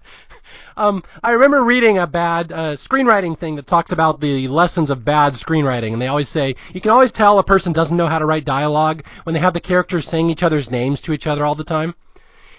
Um, 0.78 1.04
I 1.22 1.32
remember 1.32 1.64
reading 1.64 1.98
a 1.98 2.08
bad 2.08 2.52
uh, 2.52 2.76
screenwriting 2.76 3.38
thing 3.38 3.58
that 3.58 3.68
talks 3.68 3.92
about 3.92 4.22
the 4.22 4.48
lessons 4.48 4.90
of 4.90 5.04
bad 5.04 5.34
screenwriting, 5.34 5.92
and 5.92 6.02
they 6.02 6.08
always 6.08 6.30
say 6.30 6.56
you 6.74 6.80
can 6.80 6.92
always 6.92 7.12
tell 7.12 7.40
a 7.40 7.44
person 7.44 7.74
doesn't 7.74 7.98
know 7.98 8.08
how 8.08 8.20
to 8.20 8.26
write 8.26 8.46
dialogue 8.46 9.04
when 9.24 9.34
they 9.34 9.40
have 9.42 9.54
the 9.54 9.60
characters 9.60 10.08
saying 10.08 10.30
each 10.30 10.44
other's 10.44 10.72
names 10.72 11.02
to 11.02 11.14
each 11.14 11.28
other 11.28 11.44
all 11.44 11.56
the 11.56 11.66
time. 11.66 11.94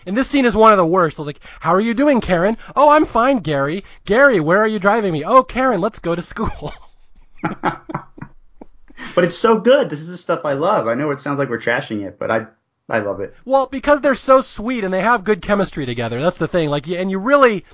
And 0.05 0.14
this 0.14 0.29
scene 0.29 0.45
is 0.45 0.55
one 0.55 0.73
of 0.73 0.77
the 0.77 0.87
worst. 0.87 1.18
I 1.18 1.23
was 1.23 1.27
like, 1.27 1.40
"How 1.61 1.73
are 1.73 1.81
you 1.81 1.95
doing, 1.95 2.21
Karen?" 2.21 2.59
"Oh, 2.77 2.90
I'm 2.90 3.07
fine, 3.07 3.38
Gary." 3.38 3.83
"Gary, 4.05 4.40
where 4.40 4.61
are 4.61 4.68
you 4.68 4.79
driving 4.79 5.12
me?" 5.14 5.25
"Oh, 5.25 5.42
Karen, 5.42 5.81
let's 5.81 5.99
go 5.99 6.14
to 6.14 6.23
school." 6.23 6.75
But 9.14 9.25
it's 9.25 9.37
so 9.37 9.59
good. 9.59 9.90
This 9.90 10.01
is 10.01 10.09
the 10.09 10.16
stuff 10.16 10.45
I 10.45 10.55
love. 10.55 10.87
I 10.87 10.95
know 10.95 11.11
it 11.11 11.18
sounds 11.18 11.38
like 11.38 11.49
we're 11.49 11.61
trashing 11.61 12.07
it, 12.07 12.18
but 12.18 12.31
I 12.31 12.47
I 12.92 12.98
love 12.98 13.20
it. 13.20 13.35
Well, 13.46 13.66
because 13.66 14.02
they're 14.02 14.14
so 14.14 14.42
sweet 14.42 14.85
and 14.85 14.92
they 14.92 15.00
have 15.00 15.24
good 15.24 15.40
chemistry 15.40 15.87
together. 15.87 16.20
That's 16.20 16.37
the 16.37 16.46
thing. 16.46 16.68
Like, 16.68 16.87
and 16.88 17.11
you 17.11 17.18
really, 17.18 17.64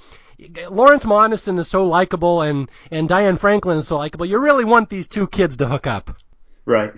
Lawrence 0.70 1.04
Monoson 1.04 1.58
is 1.58 1.66
so 1.66 1.84
likable 1.84 2.40
and 2.42 2.70
and 2.92 3.08
Diane 3.08 3.36
Franklin 3.36 3.78
is 3.78 3.88
so 3.88 3.96
likable. 3.96 4.26
You 4.26 4.38
really 4.38 4.64
want 4.64 4.90
these 4.90 5.08
two 5.08 5.26
kids 5.26 5.56
to 5.56 5.66
hook 5.66 5.88
up. 5.88 6.16
Right. 6.66 6.92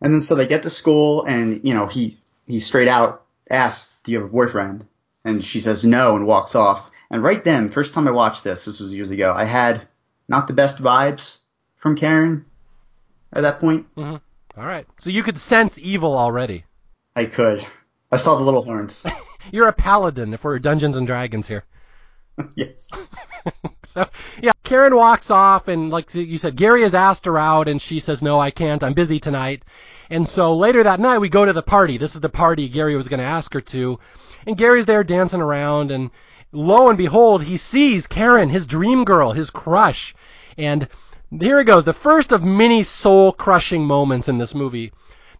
And 0.00 0.14
then 0.14 0.22
so 0.22 0.34
they 0.34 0.46
get 0.46 0.62
to 0.62 0.70
school 0.70 1.26
and, 1.26 1.60
you 1.62 1.74
know, 1.74 1.86
he, 1.86 2.18
he 2.46 2.58
straight 2.58 2.88
out 2.88 3.24
asks, 3.50 3.94
do 4.02 4.12
you 4.12 4.20
have 4.20 4.28
a 4.28 4.32
boyfriend? 4.32 4.86
And 5.24 5.44
she 5.44 5.60
says 5.60 5.84
no 5.84 6.16
and 6.16 6.26
walks 6.26 6.54
off. 6.54 6.90
And 7.10 7.22
right 7.22 7.44
then, 7.44 7.68
first 7.68 7.92
time 7.92 8.08
I 8.08 8.12
watched 8.12 8.44
this, 8.44 8.64
this 8.64 8.80
was 8.80 8.94
years 8.94 9.10
ago, 9.10 9.34
I 9.36 9.44
had 9.44 9.86
not 10.26 10.46
the 10.46 10.54
best 10.54 10.78
vibes 10.78 11.36
from 11.76 11.96
Karen 11.96 12.46
at 13.34 13.42
that 13.42 13.60
point. 13.60 13.94
Mm-hmm. 13.94 14.16
All 14.58 14.66
right. 14.66 14.86
So 14.98 15.10
you 15.10 15.22
could 15.22 15.36
sense 15.36 15.78
evil 15.78 16.16
already. 16.16 16.64
I 17.14 17.26
could. 17.26 17.66
I 18.10 18.16
saw 18.16 18.36
the 18.36 18.44
little 18.44 18.62
horns. 18.62 19.04
You're 19.52 19.68
a 19.68 19.72
paladin 19.72 20.34
if 20.34 20.44
we're 20.44 20.58
Dungeons 20.58 20.96
and 20.96 21.06
Dragons 21.06 21.48
here. 21.48 21.64
yes. 22.54 22.90
So 23.84 24.08
yeah, 24.40 24.52
Karen 24.62 24.94
walks 24.94 25.30
off, 25.30 25.66
and 25.66 25.90
like 25.90 26.14
you 26.14 26.38
said, 26.38 26.56
Gary 26.56 26.82
has 26.82 26.94
asked 26.94 27.26
her 27.26 27.36
out, 27.36 27.68
and 27.68 27.82
she 27.82 27.98
says, 27.98 28.22
"No, 28.22 28.38
I 28.38 28.52
can't. 28.52 28.82
I'm 28.82 28.94
busy 28.94 29.18
tonight." 29.18 29.64
And 30.08 30.26
so 30.26 30.54
later 30.54 30.84
that 30.84 31.00
night, 31.00 31.18
we 31.18 31.28
go 31.28 31.44
to 31.44 31.52
the 31.52 31.62
party. 31.62 31.98
This 31.98 32.14
is 32.14 32.20
the 32.20 32.28
party 32.28 32.68
Gary 32.68 32.94
was 32.94 33.08
going 33.08 33.18
to 33.18 33.24
ask 33.24 33.52
her 33.52 33.60
to, 33.60 33.98
and 34.46 34.56
Gary's 34.56 34.86
there 34.86 35.02
dancing 35.02 35.42
around, 35.42 35.90
and 35.90 36.10
lo 36.52 36.88
and 36.88 36.96
behold, 36.96 37.42
he 37.42 37.56
sees 37.56 38.06
Karen, 38.06 38.48
his 38.48 38.64
dream 38.64 39.04
girl, 39.04 39.32
his 39.32 39.50
crush, 39.50 40.14
and 40.56 40.88
here 41.38 41.58
it 41.58 41.64
goes, 41.64 41.84
the 41.84 41.92
first 41.92 42.30
of 42.30 42.44
many 42.44 42.82
soul-crushing 42.82 43.84
moments 43.84 44.28
in 44.28 44.38
this 44.38 44.54
movie. 44.54 44.92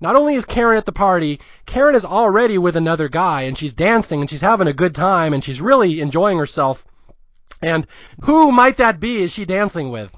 Not 0.03 0.17
only 0.17 0.35
is 0.35 0.45
Karen 0.45 0.77
at 0.77 0.85
the 0.85 0.91
party, 0.93 1.38
Karen 1.65 1.95
is 1.95 2.05
already 2.05 2.59
with 2.59 2.77
another 2.77 3.09
guy, 3.09 3.43
and 3.43 3.57
she's 3.57 3.73
dancing, 3.73 4.21
and 4.21 4.29
she's 4.29 4.41
having 4.41 4.67
a 4.67 4.73
good 4.73 4.97
time, 4.97 5.33
and 5.33 5.45
she's 5.45 5.61
really 5.61 6.01
enjoying 6.01 6.38
herself. 6.38 6.85
And 7.62 7.87
who 8.25 8.51
might 8.51 8.79
that 8.79 8.99
be 8.99 9.23
is 9.23 9.31
she 9.33 9.45
dancing 9.45 9.91
with? 9.91 10.11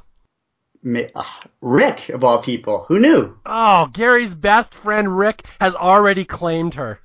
Ah, 1.14 1.42
Rick, 1.60 2.08
of 2.08 2.24
all 2.24 2.40
people. 2.42 2.86
Who 2.88 2.98
knew? 2.98 3.36
Oh, 3.44 3.90
Gary's 3.92 4.32
best 4.32 4.72
friend 4.74 5.18
Rick 5.18 5.44
has 5.60 5.74
already 5.74 6.24
claimed 6.24 6.74
her. 6.74 6.98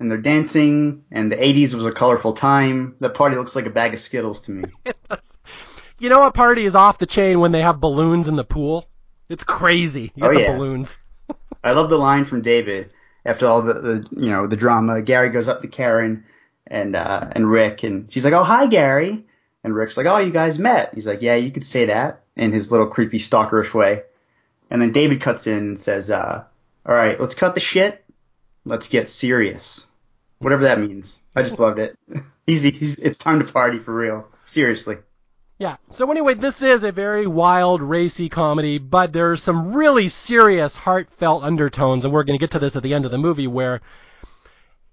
And 0.00 0.10
they're 0.10 0.18
dancing, 0.18 1.04
and 1.12 1.30
the 1.30 1.36
80s 1.36 1.72
was 1.72 1.86
a 1.86 1.92
colorful 1.92 2.32
time. 2.32 2.96
That 2.98 3.14
party 3.14 3.36
looks 3.36 3.54
like 3.54 3.66
a 3.66 3.70
bag 3.70 3.94
of 3.94 4.00
Skittles 4.00 4.40
to 4.42 4.50
me. 4.50 4.64
You 5.98 6.10
know 6.10 6.18
what 6.20 6.34
party 6.34 6.66
is 6.66 6.74
off 6.74 6.98
the 6.98 7.06
chain 7.06 7.40
when 7.40 7.52
they 7.52 7.62
have 7.62 7.80
balloons 7.80 8.28
in 8.28 8.36
the 8.36 8.44
pool? 8.44 8.86
It's 9.30 9.44
crazy. 9.44 10.12
You 10.14 10.22
get 10.24 10.30
Oh, 10.30 10.34
the 10.34 10.40
yeah. 10.42 10.54
balloons. 10.56 10.98
I 11.66 11.72
love 11.72 11.90
the 11.90 11.98
line 11.98 12.24
from 12.24 12.42
David 12.42 12.90
after 13.24 13.46
all 13.46 13.62
the, 13.62 13.74
the 13.74 14.08
you 14.12 14.30
know 14.30 14.46
the 14.46 14.56
drama. 14.56 15.02
Gary 15.02 15.30
goes 15.30 15.48
up 15.48 15.60
to 15.62 15.68
Karen 15.68 16.24
and 16.66 16.96
uh, 16.96 17.28
and 17.32 17.50
Rick, 17.50 17.82
and 17.82 18.12
she's 18.12 18.24
like, 18.24 18.34
"Oh, 18.34 18.44
hi, 18.44 18.66
Gary." 18.66 19.24
And 19.64 19.74
Rick's 19.74 19.96
like, 19.96 20.06
"Oh, 20.06 20.18
you 20.18 20.32
guys 20.32 20.58
met." 20.58 20.94
He's 20.94 21.06
like, 21.06 21.22
"Yeah, 21.22 21.34
you 21.34 21.50
could 21.50 21.66
say 21.66 21.86
that," 21.86 22.22
in 22.36 22.52
his 22.52 22.70
little 22.70 22.86
creepy 22.86 23.18
stalkerish 23.18 23.74
way. 23.74 24.02
And 24.70 24.80
then 24.80 24.92
David 24.92 25.20
cuts 25.20 25.46
in 25.46 25.58
and 25.58 25.80
says, 25.80 26.10
uh, 26.10 26.44
"All 26.86 26.94
right, 26.94 27.20
let's 27.20 27.34
cut 27.34 27.54
the 27.54 27.60
shit. 27.60 28.04
Let's 28.64 28.88
get 28.88 29.08
serious." 29.08 29.86
Whatever 30.38 30.64
that 30.64 30.80
means. 30.80 31.20
I 31.34 31.42
just 31.42 31.58
loved 31.58 31.78
it. 31.78 31.98
He's, 32.46 32.62
he's 32.62 32.96
it's 32.98 33.18
time 33.18 33.44
to 33.44 33.52
party 33.52 33.80
for 33.80 33.92
real. 33.92 34.28
Seriously. 34.44 34.98
Yeah. 35.58 35.76
So 35.88 36.10
anyway, 36.10 36.34
this 36.34 36.60
is 36.60 36.82
a 36.82 36.92
very 36.92 37.26
wild, 37.26 37.80
racy 37.80 38.28
comedy, 38.28 38.78
but 38.78 39.12
there's 39.12 39.42
some 39.42 39.72
really 39.72 40.08
serious, 40.08 40.76
heartfelt 40.76 41.44
undertones, 41.44 42.04
and 42.04 42.12
we're 42.12 42.24
going 42.24 42.38
to 42.38 42.42
get 42.42 42.50
to 42.50 42.58
this 42.58 42.76
at 42.76 42.82
the 42.82 42.92
end 42.92 43.06
of 43.06 43.10
the 43.10 43.18
movie 43.18 43.46
where 43.46 43.80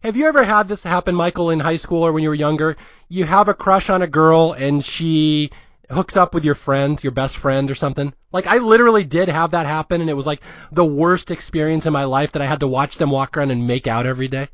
have 0.04 0.18
you 0.18 0.26
ever 0.26 0.44
had 0.44 0.68
this 0.68 0.84
happen, 0.84 1.16
Michael, 1.16 1.50
in 1.50 1.62
high 1.62 1.78
school 1.78 2.04
or 2.04 2.12
when 2.12 2.24
you 2.24 2.30
were 2.30 2.36
younger? 2.36 2.76
You 3.08 3.24
have 3.24 3.48
a 3.48 3.54
crush 3.54 3.90
on 3.90 4.02
a 4.02 4.08
girl 4.08 4.52
and 4.52 4.84
she 4.84 5.50
hooks 5.90 6.18
up 6.18 6.34
with 6.34 6.44
your 6.44 6.56
friend, 6.56 7.02
your 7.02 7.12
best 7.12 7.38
friend 7.38 7.72
or 7.72 7.76
something. 7.76 8.14
Like 8.34 8.46
I 8.46 8.58
literally 8.58 9.06
did 9.06 9.30
have 9.30 9.52
that 9.52 9.66
happen 9.66 10.02
and 10.02 10.10
it 10.10 10.16
was 10.16 10.26
like 10.26 10.42
the 10.74 10.84
worst 10.84 11.32
experience 11.32 11.86
in 11.86 11.94
my 11.94 12.04
life 12.04 12.34
that 12.34 12.42
I 12.42 12.48
had 12.48 12.60
to 12.62 12.68
watch 12.68 12.98
them 12.98 13.12
walk 13.12 13.38
around 13.38 13.52
and 13.52 13.66
make 13.66 13.88
out 13.88 14.06
every 14.06 14.28
day. 14.28 14.50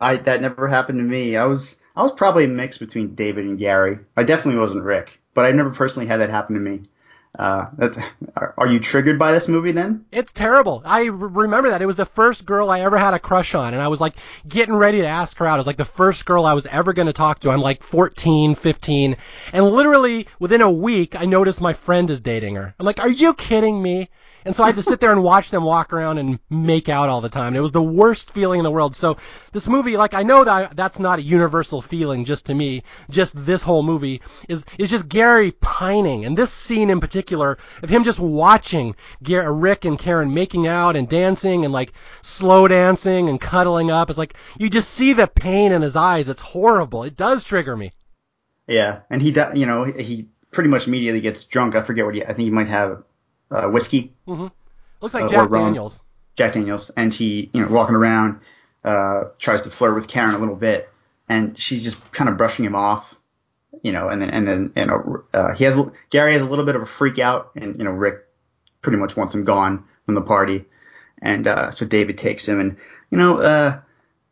I 0.00 0.16
that 0.16 0.42
never 0.42 0.68
happened 0.68 0.98
to 0.98 1.04
me. 1.04 1.36
I 1.36 1.46
was 1.46 1.76
I 1.94 2.02
was 2.02 2.12
probably 2.12 2.44
a 2.44 2.48
mix 2.48 2.78
between 2.78 3.14
David 3.14 3.44
and 3.44 3.58
Gary. 3.58 3.98
I 4.16 4.24
definitely 4.24 4.60
wasn't 4.60 4.84
Rick, 4.84 5.20
but 5.34 5.44
I 5.44 5.52
never 5.52 5.70
personally 5.70 6.06
had 6.06 6.20
that 6.20 6.30
happen 6.30 6.54
to 6.54 6.60
me. 6.60 6.82
Uh, 7.38 7.66
are, 8.36 8.54
are 8.58 8.66
you 8.66 8.78
triggered 8.78 9.18
by 9.18 9.32
this 9.32 9.48
movie 9.48 9.72
then? 9.72 10.04
It's 10.12 10.32
terrible. 10.32 10.82
I 10.84 11.04
remember 11.04 11.70
that. 11.70 11.80
It 11.80 11.86
was 11.86 11.96
the 11.96 12.04
first 12.04 12.44
girl 12.44 12.70
I 12.70 12.80
ever 12.80 12.98
had 12.98 13.14
a 13.14 13.18
crush 13.18 13.54
on, 13.54 13.72
and 13.72 13.82
I 13.82 13.88
was 13.88 14.02
like 14.02 14.14
getting 14.46 14.74
ready 14.74 15.00
to 15.00 15.06
ask 15.06 15.38
her 15.38 15.46
out. 15.46 15.54
It 15.54 15.60
was 15.60 15.66
like 15.66 15.78
the 15.78 15.84
first 15.86 16.26
girl 16.26 16.44
I 16.44 16.52
was 16.52 16.66
ever 16.66 16.92
going 16.92 17.06
to 17.06 17.12
talk 17.14 17.40
to. 17.40 17.50
I'm 17.50 17.62
like 17.62 17.82
14, 17.82 18.54
15, 18.54 19.16
and 19.54 19.64
literally 19.64 20.26
within 20.40 20.60
a 20.60 20.70
week, 20.70 21.18
I 21.18 21.24
noticed 21.24 21.60
my 21.60 21.72
friend 21.72 22.10
is 22.10 22.20
dating 22.20 22.56
her. 22.56 22.74
I'm 22.78 22.84
like, 22.84 23.00
are 23.00 23.08
you 23.08 23.32
kidding 23.32 23.82
me? 23.82 24.10
And 24.44 24.54
so 24.54 24.62
I 24.64 24.66
had 24.66 24.76
to 24.76 24.82
sit 24.82 25.00
there 25.00 25.12
and 25.12 25.22
watch 25.22 25.50
them 25.50 25.64
walk 25.64 25.92
around 25.92 26.18
and 26.18 26.38
make 26.50 26.88
out 26.88 27.08
all 27.08 27.20
the 27.20 27.28
time. 27.28 27.54
It 27.54 27.60
was 27.60 27.72
the 27.72 27.82
worst 27.82 28.30
feeling 28.30 28.60
in 28.60 28.64
the 28.64 28.70
world. 28.70 28.94
So 28.96 29.16
this 29.52 29.68
movie, 29.68 29.96
like 29.96 30.14
I 30.14 30.22
know 30.22 30.44
that 30.44 30.76
that's 30.76 30.98
not 30.98 31.18
a 31.18 31.22
universal 31.22 31.82
feeling 31.82 32.24
just 32.24 32.46
to 32.46 32.54
me. 32.54 32.82
Just 33.10 33.44
this 33.46 33.62
whole 33.62 33.82
movie 33.82 34.20
is 34.48 34.64
is 34.78 34.90
just 34.90 35.08
Gary 35.08 35.52
pining, 35.52 36.24
and 36.24 36.36
this 36.36 36.52
scene 36.52 36.90
in 36.90 37.00
particular 37.00 37.58
of 37.82 37.90
him 37.90 38.04
just 38.04 38.18
watching 38.20 38.94
Gar- 39.22 39.52
Rick 39.52 39.84
and 39.84 39.98
Karen 39.98 40.32
making 40.34 40.66
out 40.66 40.96
and 40.96 41.08
dancing 41.08 41.64
and 41.64 41.72
like 41.72 41.92
slow 42.20 42.66
dancing 42.68 43.28
and 43.28 43.40
cuddling 43.40 43.90
up. 43.90 44.10
It's 44.10 44.18
like 44.18 44.34
you 44.58 44.68
just 44.68 44.90
see 44.90 45.12
the 45.12 45.26
pain 45.26 45.72
in 45.72 45.82
his 45.82 45.96
eyes. 45.96 46.28
It's 46.28 46.42
horrible. 46.42 47.04
It 47.04 47.16
does 47.16 47.44
trigger 47.44 47.76
me. 47.76 47.92
Yeah, 48.66 49.00
and 49.10 49.20
he 49.22 49.30
you 49.54 49.66
know 49.66 49.84
he 49.84 50.28
pretty 50.50 50.68
much 50.68 50.86
immediately 50.86 51.20
gets 51.20 51.44
drunk. 51.44 51.74
I 51.74 51.82
forget 51.82 52.04
what 52.04 52.14
he 52.14 52.22
I 52.22 52.28
think 52.28 52.40
he 52.40 52.50
might 52.50 52.68
have 52.68 53.02
uh, 53.52 53.68
whiskey, 53.68 54.12
Looks 54.26 55.14
like 55.14 55.24
Uh, 55.24 55.28
Jack. 55.28 55.50
Daniels. 55.50 56.02
Jack 56.36 56.54
Daniels, 56.54 56.90
and 56.96 57.12
he 57.12 57.50
you 57.52 57.60
know 57.60 57.68
walking 57.68 57.94
around 57.94 58.40
uh, 58.84 59.24
tries 59.38 59.62
to 59.62 59.70
flirt 59.70 59.94
with 59.94 60.08
Karen 60.08 60.34
a 60.34 60.38
little 60.38 60.56
bit, 60.56 60.88
and 61.28 61.58
she's 61.58 61.82
just 61.82 62.12
kind 62.12 62.30
of 62.30 62.36
brushing 62.36 62.64
him 62.64 62.74
off. 62.74 63.18
You 63.82 63.92
know, 63.92 64.08
and 64.08 64.22
then 64.22 64.30
and 64.30 64.46
then 64.46 64.72
and 64.76 64.90
uh, 65.34 65.54
he 65.54 65.64
has 65.64 65.78
Gary 66.10 66.32
has 66.34 66.42
a 66.42 66.48
little 66.48 66.64
bit 66.64 66.76
of 66.76 66.82
a 66.82 66.86
freak 66.86 67.18
out, 67.18 67.50
and 67.56 67.78
you 67.78 67.84
know 67.84 67.90
Rick 67.90 68.24
pretty 68.80 68.98
much 68.98 69.16
wants 69.16 69.34
him 69.34 69.44
gone 69.44 69.84
from 70.06 70.14
the 70.14 70.22
party, 70.22 70.64
and 71.20 71.46
uh, 71.46 71.70
so 71.72 71.84
David 71.84 72.16
takes 72.18 72.46
him, 72.46 72.60
and 72.60 72.76
you 73.10 73.18
know 73.18 73.38
uh, 73.40 73.80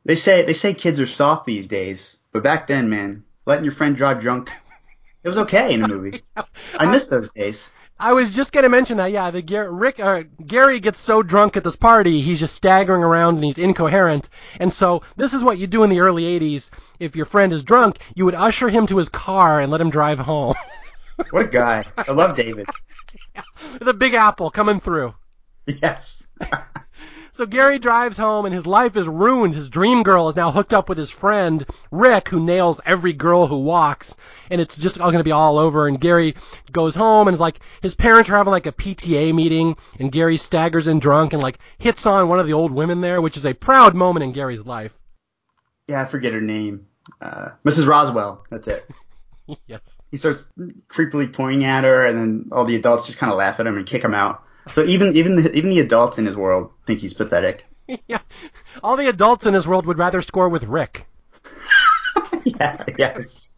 they 0.05 0.15
say 0.17 0.45
they 0.45 0.55
say 0.55 0.73
kids 0.75 1.01
are 1.01 1.07
soft 1.07 1.47
these 1.47 1.67
days, 1.69 2.17
but 2.33 2.43
back 2.45 2.67
then, 2.69 2.91
man, 2.91 3.25
letting 3.45 3.65
your 3.65 3.73
friend 3.75 3.97
drive 3.97 4.21
drunk, 4.21 4.51
it 5.25 5.29
was 5.29 5.39
okay 5.39 5.75
in 5.75 5.83
a 5.83 5.89
movie. 5.89 6.23
I 6.79 6.91
miss 6.93 7.09
those 7.09 7.31
days. 7.31 7.69
I 8.01 8.15
was 8.15 8.35
just 8.35 8.53
gonna 8.53 8.71
mention 8.71 8.97
that. 8.97 9.13
Yeah, 9.13 9.31
the 9.31 9.43
Gar- 9.43 9.71
Rick 9.71 10.01
uh, 10.01 10.23
Gary 10.47 10.81
gets 10.81 10.99
so 10.99 11.23
drunk 11.23 11.57
at 11.57 11.65
this 11.65 11.77
party, 11.77 12.23
he's 12.23 12.41
just 12.41 12.55
staggering 12.55 13.05
around 13.05 13.35
and 13.35 13.45
he's 13.45 13.59
incoherent. 13.59 14.31
And 14.59 14.73
so 14.73 15.03
this 15.17 15.35
is 15.35 15.45
what 15.45 15.59
you 15.59 15.67
do 15.67 15.83
in 15.83 15.91
the 15.91 16.01
early 16.01 16.23
'80s. 16.23 16.71
If 16.99 17.15
your 17.15 17.27
friend 17.27 17.53
is 17.53 17.63
drunk, 17.63 17.99
you 18.15 18.25
would 18.25 18.35
usher 18.35 18.71
him 18.71 18.87
to 18.87 18.97
his 18.97 19.11
car 19.11 19.61
and 19.61 19.71
let 19.71 19.81
him 19.83 19.91
drive 19.91 20.19
home. 20.19 20.55
What 21.33 21.45
a 21.45 21.49
guy! 21.49 21.85
I 21.99 22.13
love 22.13 22.35
David. 22.35 22.67
the 23.83 23.93
Big 23.93 24.15
Apple 24.15 24.51
coming 24.51 24.81
through. 24.81 25.13
Yes. 25.67 26.23
So 27.41 27.47
Gary 27.47 27.79
drives 27.79 28.19
home 28.19 28.45
and 28.45 28.55
his 28.55 28.67
life 28.67 28.99
is 28.99 29.09
ruined. 29.09 29.55
His 29.55 29.71
dream 29.71 30.03
girl 30.03 30.29
is 30.29 30.37
now 30.37 30.51
hooked 30.51 30.75
up 30.75 30.91
with 30.91 30.99
his 30.99 31.09
friend 31.09 31.65
Rick, 31.91 32.29
who 32.29 32.39
nails 32.39 32.83
every 32.85 33.15
girl 33.15 33.47
who 33.47 33.59
walks, 33.63 34.15
and 34.51 34.61
it's 34.61 34.77
just 34.77 35.01
all 35.01 35.11
going 35.11 35.21
to 35.21 35.25
be 35.25 35.33
all 35.33 35.57
over. 35.57 35.89
And 35.89 35.99
Gary 35.99 36.35
goes 36.71 36.95
home 36.95 37.29
and 37.29 37.35
is 37.35 37.41
like, 37.41 37.61
his 37.81 37.95
parents 37.95 38.29
are 38.29 38.37
having 38.37 38.51
like 38.51 38.67
a 38.67 38.73
PTA 38.73 39.35
meeting, 39.35 39.79
and 39.99 40.13
Gary 40.13 40.37
staggers 40.37 40.87
in 40.87 40.99
drunk 40.99 41.33
and 41.33 41.41
like 41.41 41.59
hits 41.79 42.05
on 42.05 42.29
one 42.29 42.39
of 42.39 42.47
the 42.47 42.53
old 42.53 42.73
women 42.73 43.01
there, 43.01 43.23
which 43.23 43.39
is 43.39 43.47
a 43.47 43.55
proud 43.55 43.95
moment 43.95 44.23
in 44.23 44.33
Gary's 44.33 44.67
life. 44.67 44.99
yeah, 45.89 46.03
I 46.03 46.05
forget 46.05 46.35
her 46.35 46.43
name. 46.43 46.89
Uh, 47.23 47.53
Mrs. 47.65 47.87
Roswell. 47.87 48.45
That's 48.51 48.69
it. 48.69 48.87
yes. 49.67 49.97
He 50.11 50.19
starts 50.19 50.47
creepily 50.91 51.33
pointing 51.33 51.65
at 51.65 51.85
her, 51.85 52.05
and 52.05 52.19
then 52.19 52.51
all 52.53 52.67
the 52.67 52.77
adults 52.77 53.07
just 53.07 53.17
kind 53.17 53.33
of 53.33 53.39
laugh 53.39 53.59
at 53.61 53.67
him 53.67 53.79
and 53.79 53.87
kick 53.87 54.05
him 54.05 54.13
out. 54.13 54.45
So 54.75 54.85
even 54.85 55.17
even 55.17 55.37
the, 55.37 55.53
even 55.53 55.71
the 55.71 55.81
adults 55.81 56.19
in 56.19 56.27
his 56.27 56.37
world 56.37 56.73
think 56.87 57.01
he's 57.01 57.15
pathetic. 57.15 57.65
yeah. 58.09 58.21
All 58.83 58.97
the 58.97 59.09
adults 59.09 59.47
in 59.47 59.55
his 59.55 59.67
world 59.67 59.87
would 59.87 59.99
rather 59.99 60.23
score 60.23 60.49
with 60.49 60.65
Rick. 60.65 61.07
yeah. 62.45 62.85
Yes. 62.99 63.51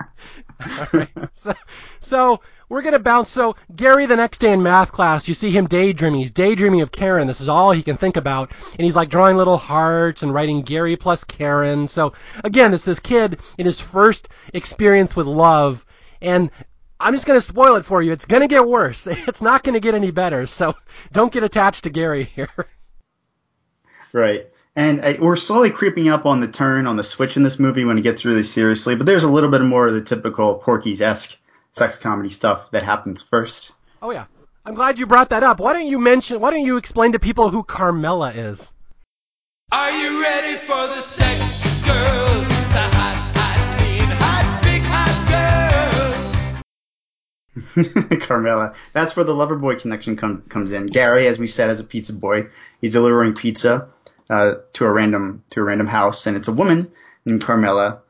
All 0.00 0.86
right. 0.92 1.08
So, 1.32 1.54
so 2.00 2.40
we're 2.68 2.82
gonna 2.82 2.98
bounce. 2.98 3.30
So 3.30 3.56
Gary, 3.74 4.06
the 4.06 4.16
next 4.16 4.38
day 4.38 4.52
in 4.52 4.62
math 4.62 4.92
class, 4.92 5.28
you 5.28 5.34
see 5.34 5.50
him 5.50 5.66
daydreaming. 5.66 6.20
He's 6.20 6.30
daydreaming 6.30 6.80
of 6.80 6.92
Karen. 6.92 7.26
This 7.26 7.40
is 7.40 7.48
all 7.48 7.72
he 7.72 7.82
can 7.82 7.96
think 7.96 8.16
about, 8.16 8.52
and 8.72 8.84
he's 8.84 8.96
like 8.96 9.08
drawing 9.10 9.36
little 9.36 9.58
hearts 9.58 10.22
and 10.22 10.32
writing 10.32 10.62
Gary 10.62 10.96
plus 10.96 11.24
Karen. 11.24 11.88
So 11.88 12.12
again, 12.44 12.72
it's 12.72 12.84
this 12.84 13.00
kid 13.00 13.40
in 13.58 13.66
his 13.66 13.80
first 13.80 14.28
experience 14.52 15.16
with 15.16 15.26
love, 15.26 15.84
and 16.22 16.50
I'm 17.04 17.12
just 17.12 17.26
gonna 17.26 17.42
spoil 17.42 17.74
it 17.74 17.84
for 17.84 18.00
you. 18.00 18.12
It's 18.12 18.24
gonna 18.24 18.48
get 18.48 18.66
worse. 18.66 19.06
It's 19.28 19.42
not 19.42 19.62
gonna 19.62 19.78
get 19.78 19.94
any 19.94 20.10
better. 20.10 20.46
So 20.46 20.74
don't 21.12 21.30
get 21.30 21.44
attached 21.44 21.84
to 21.84 21.90
Gary 21.90 22.24
here. 22.24 22.48
Right. 24.12 24.48
And 24.76 25.04
uh, 25.04 25.14
we're 25.20 25.36
slowly 25.36 25.70
creeping 25.70 26.08
up 26.08 26.24
on 26.24 26.40
the 26.40 26.48
turn 26.48 26.86
on 26.86 26.96
the 26.96 27.02
switch 27.02 27.36
in 27.36 27.42
this 27.42 27.58
movie 27.58 27.84
when 27.84 27.98
it 27.98 28.02
gets 28.02 28.24
really 28.24 28.42
seriously, 28.42 28.94
but 28.94 29.06
there's 29.06 29.24
a 29.24 29.28
little 29.28 29.50
bit 29.50 29.60
more 29.60 29.86
of 29.86 29.94
the 29.94 30.02
typical 30.02 30.54
Porky's 30.54 31.00
esque 31.00 31.36
sex 31.72 31.98
comedy 31.98 32.30
stuff 32.30 32.70
that 32.70 32.84
happens 32.84 33.20
first. 33.20 33.72
Oh 34.00 34.10
yeah. 34.10 34.24
I'm 34.64 34.74
glad 34.74 34.98
you 34.98 35.06
brought 35.06 35.28
that 35.28 35.42
up. 35.42 35.60
Why 35.60 35.74
don't 35.74 35.86
you 35.86 35.98
mention? 35.98 36.40
Why 36.40 36.52
don't 36.52 36.64
you 36.64 36.78
explain 36.78 37.12
to 37.12 37.18
people 37.18 37.50
who 37.50 37.64
Carmela 37.64 38.30
is? 38.30 38.72
Are 39.72 39.90
you 39.90 40.22
ready 40.22 40.56
for 40.58 40.86
the 40.86 41.00
sex 41.02 41.84
girls? 41.84 42.53
Carmela. 48.20 48.74
That's 48.92 49.16
where 49.16 49.24
the 49.24 49.34
Loverboy 49.34 49.80
connection 49.80 50.16
com- 50.16 50.42
comes 50.48 50.72
in. 50.72 50.86
Gary, 50.86 51.26
as 51.26 51.38
we 51.38 51.46
said, 51.46 51.70
is 51.70 51.80
a 51.80 51.84
pizza 51.84 52.12
boy. 52.12 52.48
He's 52.80 52.92
delivering 52.92 53.34
pizza 53.34 53.88
uh, 54.30 54.54
to 54.74 54.84
a 54.84 54.92
random 54.92 55.44
to 55.50 55.60
a 55.60 55.64
random 55.64 55.86
house, 55.86 56.26
and 56.26 56.36
it's 56.36 56.48
a 56.48 56.52
woman 56.52 56.90
named 57.24 57.42
Carmela. 57.42 58.00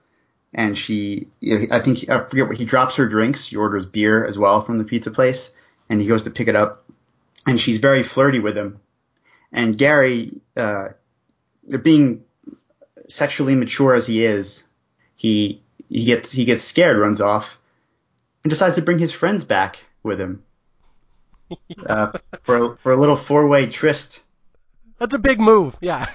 And 0.53 0.79
she, 0.79 1.27
I 1.71 1.81
think 1.81 2.09
I 2.09 2.25
forget 2.25 2.47
what 2.47 2.57
he 2.57 2.65
drops 2.65 2.97
her 2.97 3.09
drinks. 3.09 3.47
She 3.47 3.57
orders 3.57 3.87
beer 3.87 4.25
as 4.25 4.39
well 4.39 4.63
from 4.63 4.79
the 4.79 4.85
pizza 4.85 5.11
place, 5.11 5.51
and 5.89 6.01
he 6.01 6.07
goes 6.07 6.23
to 6.25 6.31
pick 6.31 6.47
it 6.47 6.55
up, 6.55 6.85
and 7.47 7.61
she's 7.61 7.79
very 7.79 8.05
flirty 8.05 8.39
with 8.39 8.57
him. 8.57 8.79
And 9.53 9.77
Gary, 9.77 10.41
uh, 10.57 10.89
being 11.83 12.25
sexually 13.09 13.55
mature 13.55 13.95
as 13.95 14.07
he 14.07 14.25
is, 14.25 14.63
he 15.17 15.63
he 15.89 16.05
gets 16.05 16.31
he 16.31 16.45
gets 16.45 16.63
scared, 16.63 16.99
runs 16.99 17.21
off, 17.21 17.59
and 18.45 18.51
decides 18.51 18.77
to 18.77 18.83
bring 18.83 18.99
his 18.99 19.13
friends 19.13 19.43
back 19.43 19.79
with 20.03 20.21
him 20.21 20.45
uh, 21.87 22.13
for 22.43 22.77
for 22.77 22.93
a 22.93 23.01
little 23.01 23.17
four 23.17 23.49
way 23.49 23.67
tryst. 23.67 24.21
That's 24.99 25.15
a 25.15 25.19
big 25.19 25.41
move. 25.41 25.77
Yeah. 25.81 26.09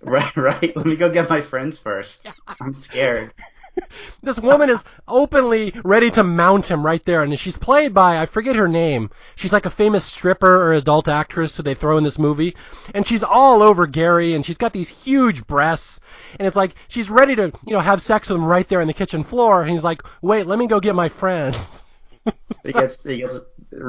Right, 0.00 0.36
right. 0.36 0.76
Let 0.76 0.86
me 0.86 0.96
go 0.96 1.10
get 1.10 1.28
my 1.28 1.40
friends 1.40 1.78
first. 1.78 2.26
I'm 2.60 2.74
scared. 2.74 3.32
this 4.22 4.38
woman 4.38 4.70
is 4.70 4.84
openly 5.08 5.74
ready 5.84 6.10
to 6.12 6.24
mount 6.24 6.70
him 6.70 6.84
right 6.84 7.04
there, 7.04 7.22
and 7.22 7.38
she's 7.38 7.56
played 7.58 7.94
by 7.94 8.18
I 8.20 8.26
forget 8.26 8.56
her 8.56 8.68
name. 8.68 9.10
She's 9.36 9.52
like 9.52 9.66
a 9.66 9.70
famous 9.70 10.04
stripper 10.04 10.62
or 10.68 10.72
adult 10.72 11.08
actress 11.08 11.56
who 11.56 11.62
they 11.62 11.74
throw 11.74 11.98
in 11.98 12.04
this 12.04 12.18
movie, 12.18 12.56
and 12.94 13.06
she's 13.06 13.22
all 13.22 13.62
over 13.62 13.86
Gary, 13.86 14.34
and 14.34 14.44
she's 14.44 14.58
got 14.58 14.72
these 14.72 14.88
huge 14.88 15.46
breasts, 15.46 16.00
and 16.38 16.46
it's 16.46 16.56
like 16.56 16.74
she's 16.88 17.10
ready 17.10 17.36
to 17.36 17.52
you 17.66 17.74
know 17.74 17.80
have 17.80 18.02
sex 18.02 18.28
with 18.28 18.36
him 18.38 18.44
right 18.44 18.68
there 18.68 18.80
on 18.80 18.86
the 18.86 18.94
kitchen 18.94 19.22
floor, 19.22 19.62
and 19.62 19.70
he's 19.70 19.84
like, 19.84 20.02
wait, 20.22 20.46
let 20.46 20.58
me 20.58 20.66
go 20.66 20.80
get 20.80 20.94
my 20.94 21.08
friends. 21.08 21.84
He 22.64 22.72
gets 22.72 23.02
he 23.02 23.18
gets 23.18 23.38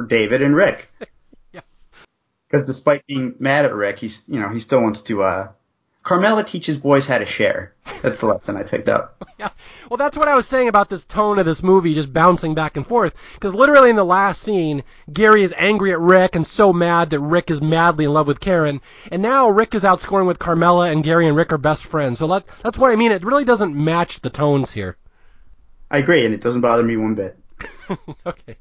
David 0.06 0.42
and 0.42 0.56
Rick. 0.56 0.88
Yeah. 1.52 1.60
Because 2.50 2.66
despite 2.66 3.06
being 3.06 3.34
mad 3.38 3.66
at 3.66 3.74
Rick, 3.74 3.98
he's 3.98 4.22
you 4.26 4.40
know 4.40 4.48
he 4.48 4.58
still 4.60 4.82
wants 4.82 5.02
to. 5.02 5.22
uh 5.22 5.48
Carmela 6.02 6.42
teaches 6.42 6.76
boys 6.76 7.06
how 7.06 7.18
to 7.18 7.26
share. 7.26 7.72
That's 8.02 8.18
the 8.18 8.26
lesson 8.26 8.56
I 8.56 8.62
picked 8.62 8.88
up. 8.88 9.16
Yeah. 9.38 9.48
Well, 9.90 9.96
that's 9.96 10.16
what 10.16 10.28
I 10.28 10.36
was 10.36 10.46
saying 10.46 10.68
about 10.68 10.88
this 10.88 11.04
tone 11.04 11.40
of 11.40 11.46
this 11.46 11.64
movie 11.64 11.94
just 11.94 12.12
bouncing 12.12 12.54
back 12.54 12.76
and 12.76 12.86
forth. 12.86 13.12
Because 13.34 13.54
literally 13.54 13.90
in 13.90 13.96
the 13.96 14.04
last 14.04 14.40
scene, 14.40 14.84
Gary 15.12 15.42
is 15.42 15.52
angry 15.56 15.90
at 15.90 15.98
Rick 15.98 16.36
and 16.36 16.46
so 16.46 16.72
mad 16.72 17.10
that 17.10 17.18
Rick 17.18 17.50
is 17.50 17.60
madly 17.60 18.04
in 18.04 18.12
love 18.12 18.28
with 18.28 18.38
Karen. 18.38 18.80
And 19.10 19.20
now 19.20 19.48
Rick 19.48 19.74
is 19.74 19.84
out 19.84 19.98
scoring 19.98 20.28
with 20.28 20.38
Carmela 20.38 20.90
and 20.92 21.02
Gary 21.02 21.26
and 21.26 21.36
Rick 21.36 21.52
are 21.52 21.58
best 21.58 21.84
friends. 21.84 22.20
So 22.20 22.28
that, 22.28 22.44
that's 22.62 22.78
what 22.78 22.92
I 22.92 22.96
mean. 22.96 23.10
It 23.10 23.24
really 23.24 23.44
doesn't 23.44 23.74
match 23.74 24.20
the 24.20 24.30
tones 24.30 24.70
here. 24.70 24.96
I 25.90 25.98
agree, 25.98 26.24
and 26.24 26.32
it 26.32 26.40
doesn't 26.40 26.60
bother 26.60 26.84
me 26.84 26.96
one 26.96 27.16
bit. 27.16 27.36
okay. 28.26 28.56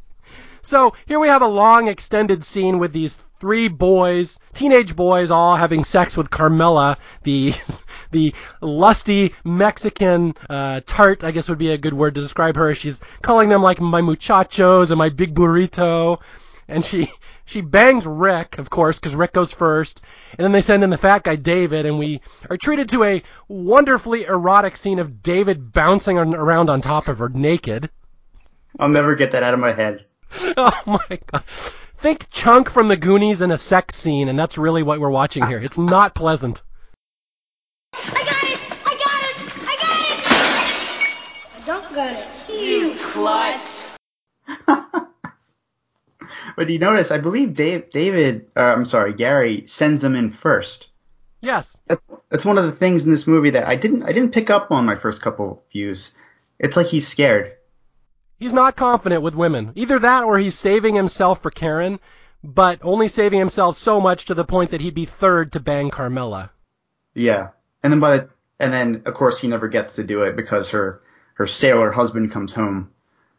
So 0.64 0.94
here 1.06 1.20
we 1.20 1.28
have 1.28 1.44
a 1.44 1.48
long 1.48 1.88
extended 1.88 2.44
scene 2.44 2.80
with 2.80 2.92
these 2.92 3.20
three 3.42 3.68
boys, 3.68 4.38
teenage 4.54 4.96
boys, 4.96 5.32
all 5.32 5.56
having 5.56 5.84
sex 5.84 6.16
with 6.16 6.30
Carmela, 6.30 6.96
the 7.24 7.54
the 8.12 8.34
lusty 8.62 9.34
Mexican 9.44 10.36
uh, 10.48 10.82
tart, 10.86 11.24
I 11.24 11.32
guess 11.32 11.50
would 11.50 11.58
be 11.58 11.72
a 11.72 11.78
good 11.78 11.96
word 11.96 12.16
to 12.16 12.22
describe 12.22 12.56
her. 12.56 12.74
She's 12.76 13.02
calling 13.24 13.50
them 13.50 13.64
like 13.64 13.82
my 13.82 14.00
muchachos 14.00 14.92
and 14.92 15.00
my 15.00 15.10
big 15.10 15.34
burrito, 15.34 16.22
and 16.68 16.86
she 16.86 17.12
she 17.46 17.62
bangs 17.62 18.06
Rick, 18.06 18.60
of 18.60 18.70
course, 18.70 19.00
because 19.00 19.16
Rick 19.16 19.34
goes 19.34 19.52
first, 19.52 20.02
and 20.38 20.46
then 20.46 20.52
they 20.52 20.62
send 20.62 20.84
in 20.84 20.92
the 20.92 20.98
fat 20.98 21.24
guy 21.24 21.36
David, 21.36 21.88
and 21.88 21.98
we 21.98 22.22
are 22.52 22.58
treated 22.58 22.88
to 22.90 23.04
a 23.04 23.24
wonderfully 23.48 24.24
erotic 24.26 24.78
scene 24.78 25.00
of 25.00 25.24
David 25.24 25.74
bouncing 25.74 26.20
around 26.20 26.70
on 26.70 26.80
top 26.80 27.08
of 27.08 27.18
her 27.18 27.30
naked. 27.30 27.90
I'll 28.80 28.88
never 28.88 29.16
get 29.16 29.32
that 29.32 29.44
out 29.44 29.56
of 29.56 29.60
my 29.60 29.74
head. 29.74 30.06
Oh 30.56 30.72
my 30.86 31.20
god. 31.32 31.44
Think 32.02 32.32
Chunk 32.32 32.68
from 32.68 32.88
the 32.88 32.98
Goonies 32.98 33.42
in 33.42 33.52
a 33.52 33.60
sex 33.60 33.96
scene, 33.96 34.28
and 34.28 34.40
that's 34.40 34.58
really 34.58 34.82
what 34.82 35.00
we're 35.00 35.12
watching 35.12 35.46
here. 35.46 35.60
It's 35.60 35.78
not 35.78 36.16
pleasant. 36.16 36.64
I 37.94 38.24
got 38.24 38.44
it! 38.44 38.60
I 38.84 38.98
got 38.98 39.22
it! 39.30 39.38
I 39.68 39.76
got 39.80 40.00
it! 40.10 41.62
I 41.62 41.66
don't 41.68 41.94
got 41.94 42.12
it. 42.12 42.28
You 42.60 42.96
klutz! 42.98 43.86
But 46.56 46.70
you 46.70 46.80
notice, 46.80 47.12
I 47.12 47.20
believe 47.20 47.54
Dave, 47.54 47.92
David, 47.92 48.48
uh, 48.58 48.62
I'm 48.62 48.86
sorry, 48.86 49.14
Gary 49.14 49.68
sends 49.68 50.02
them 50.02 50.16
in 50.16 50.32
first. 50.32 50.90
Yes. 51.40 51.82
That's 51.86 52.04
that's 52.30 52.46
one 52.46 52.58
of 52.58 52.66
the 52.66 52.72
things 52.72 53.06
in 53.06 53.12
this 53.12 53.28
movie 53.28 53.52
that 53.52 53.68
I 53.68 53.76
didn't 53.76 54.04
I 54.04 54.12
didn't 54.12 54.34
pick 54.34 54.50
up 54.50 54.72
on 54.72 54.86
my 54.88 54.96
first 54.96 55.22
couple 55.22 55.64
views. 55.72 56.16
It's 56.60 56.76
like 56.76 56.88
he's 56.88 57.08
scared. 57.08 57.54
He's 58.42 58.54
not 58.54 58.76
confident 58.76 59.22
with 59.22 59.36
women. 59.36 59.72
Either 59.76 60.00
that 60.00 60.24
or 60.24 60.40
he's 60.40 60.58
saving 60.58 60.96
himself 60.96 61.44
for 61.44 61.52
Karen, 61.52 62.00
but 62.44 62.80
only 62.82 63.08
saving 63.08 63.38
himself 63.38 63.78
so 63.78 64.02
much 64.02 64.26
to 64.26 64.34
the 64.34 64.44
point 64.44 64.72
that 64.72 64.82
he'd 64.82 64.96
be 64.96 65.06
third 65.06 65.52
to 65.52 65.60
bang 65.60 65.92
Carmela. 65.92 66.50
Yeah, 67.14 67.50
and 67.84 67.94
then 67.94 68.00
by 68.00 68.18
the, 68.18 68.30
and 68.60 68.74
then 68.74 69.04
of 69.06 69.14
course 69.14 69.40
he 69.40 69.48
never 69.48 69.68
gets 69.68 69.98
to 69.98 70.04
do 70.04 70.24
it 70.24 70.36
because 70.36 70.72
her 70.72 71.04
her 71.36 71.46
sailor 71.46 71.92
husband 71.92 72.32
comes 72.32 72.52
home 72.52 72.90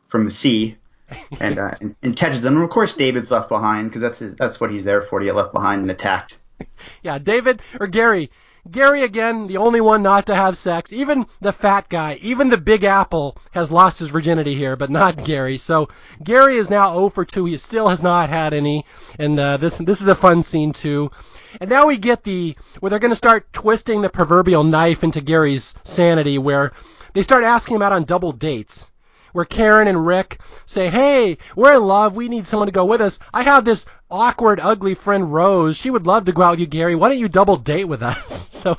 from 0.07 0.25
the 0.25 0.31
sea 0.31 0.77
and 1.41 1.59
uh, 1.59 1.73
and, 1.81 1.97
and 2.01 2.17
catches 2.17 2.43
them. 2.43 2.55
And 2.55 2.63
of 2.63 2.71
course 2.71 2.95
David's 2.95 3.33
left 3.33 3.49
behind 3.49 3.89
because 3.89 4.03
that's 4.03 4.19
his, 4.19 4.37
that's 4.37 4.61
what 4.61 4.71
he's 4.71 4.85
there 4.85 5.03
for 5.03 5.19
to 5.19 5.25
get 5.25 5.35
left 5.35 5.53
behind 5.53 5.83
and 5.83 5.91
attacked. 5.91 6.39
Yeah, 7.03 7.19
David 7.19 7.61
or 7.81 7.89
Gary. 7.89 8.31
Gary 8.71 9.03
again, 9.03 9.49
the 9.49 9.57
only 9.57 9.81
one 9.81 10.05
not 10.05 10.25
to 10.25 10.37
have 10.37 10.57
sex. 10.57 10.93
Even 10.93 11.27
the 11.41 11.53
fat 11.53 11.89
guy, 11.89 12.15
even 12.23 12.49
the 12.49 12.57
Big 12.57 12.85
Apple 12.85 13.37
has 13.51 13.73
lost 13.73 13.99
his 13.99 14.11
virginity 14.11 14.55
here, 14.55 14.77
but 14.77 14.89
not 14.89 15.25
Gary. 15.25 15.59
So 15.59 15.89
Gary 16.23 16.59
is 16.59 16.71
now 16.71 16.95
0 16.95 17.09
for 17.09 17.25
2. 17.25 17.47
He 17.47 17.57
still 17.57 17.89
has 17.89 18.05
not 18.05 18.31
had 18.31 18.55
any, 18.55 18.87
and 19.19 19.37
uh, 19.37 19.57
this 19.57 19.79
this 19.79 20.01
is 20.01 20.07
a 20.07 20.15
fun 20.15 20.45
scene 20.45 20.73
too. 20.73 21.11
And 21.61 21.69
now 21.69 21.89
we 21.89 21.99
get 21.99 22.23
the 22.23 22.57
where 22.79 22.91
they're 22.91 23.01
going 23.01 23.11
to 23.11 23.17
start 23.17 23.53
twisting 23.53 24.01
the 24.01 24.09
proverbial 24.09 24.63
knife 24.63 25.03
into 25.03 25.21
Gary's 25.21 25.75
sanity, 25.83 26.39
where 26.39 26.71
they 27.15 27.23
start 27.25 27.43
asking 27.43 27.75
him 27.75 27.83
out 27.83 27.93
on 27.93 28.05
double 28.05 28.31
dates 28.31 28.92
where 29.33 29.45
Karen 29.45 29.89
and 29.89 30.07
Rick 30.07 30.41
say, 30.67 30.89
"Hey, 30.89 31.39
we're 31.57 31.75
in 31.75 31.85
love. 31.85 32.17
We 32.17 32.29
need 32.29 32.47
someone 32.47 32.69
to 32.69 32.73
go 32.73 32.85
with 32.85 33.01
us. 33.01 33.19
I 33.33 33.43
have 33.43 33.65
this 33.65 33.85
awkward, 34.11 34.61
ugly 34.61 34.95
friend 34.95 35.33
Rose. 35.33 35.77
She 35.77 35.91
would 35.91 36.07
love 36.07 36.25
to 36.27 36.33
go 36.33 36.43
out 36.43 36.53
with 36.53 36.61
you, 36.61 36.67
Gary. 36.67 36.95
Why 36.95 37.09
don't 37.09 37.19
you 37.19 37.29
double 37.29 37.57
date 37.57 37.87
with 37.87 38.03
us?" 38.03 38.49
So 38.63 38.79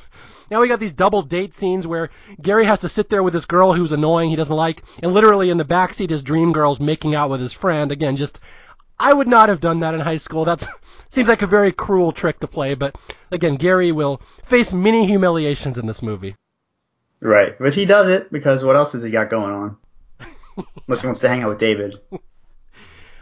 now 0.50 0.60
we 0.60 0.68
got 0.68 0.80
these 0.80 0.92
double 0.92 1.22
date 1.22 1.52
scenes 1.52 1.86
where 1.86 2.10
Gary 2.40 2.64
has 2.64 2.80
to 2.80 2.88
sit 2.88 3.10
there 3.10 3.22
with 3.22 3.34
this 3.34 3.44
girl 3.44 3.72
who's 3.72 3.92
annoying, 3.92 4.30
he 4.30 4.36
doesn't 4.36 4.54
like, 4.54 4.82
and 5.02 5.12
literally 5.12 5.50
in 5.50 5.58
the 5.58 5.64
backseat 5.64 6.10
his 6.10 6.22
dream 6.22 6.52
girl's 6.52 6.80
making 6.80 7.14
out 7.14 7.28
with 7.28 7.40
his 7.40 7.52
friend. 7.52 7.92
Again, 7.92 8.16
just 8.16 8.40
I 8.98 9.12
would 9.12 9.28
not 9.28 9.48
have 9.48 9.60
done 9.60 9.80
that 9.80 9.94
in 9.94 10.00
high 10.00 10.18
school. 10.18 10.44
That 10.44 10.66
seems 11.10 11.28
like 11.28 11.42
a 11.42 11.46
very 11.46 11.72
cruel 11.72 12.12
trick 12.12 12.40
to 12.40 12.46
play, 12.46 12.74
but 12.74 12.96
again, 13.30 13.56
Gary 13.56 13.92
will 13.92 14.22
face 14.42 14.72
many 14.72 15.06
humiliations 15.06 15.78
in 15.78 15.86
this 15.86 16.02
movie. 16.02 16.36
Right, 17.20 17.58
but 17.58 17.74
he 17.74 17.84
does 17.84 18.08
it 18.08 18.30
because 18.30 18.62
what 18.64 18.76
else 18.76 18.92
has 18.92 19.02
he 19.02 19.10
got 19.10 19.30
going 19.30 19.52
on? 19.52 19.76
Unless 20.56 21.00
he 21.02 21.06
wants 21.06 21.20
to 21.20 21.28
hang 21.28 21.42
out 21.42 21.50
with 21.50 21.58
David. 21.58 22.00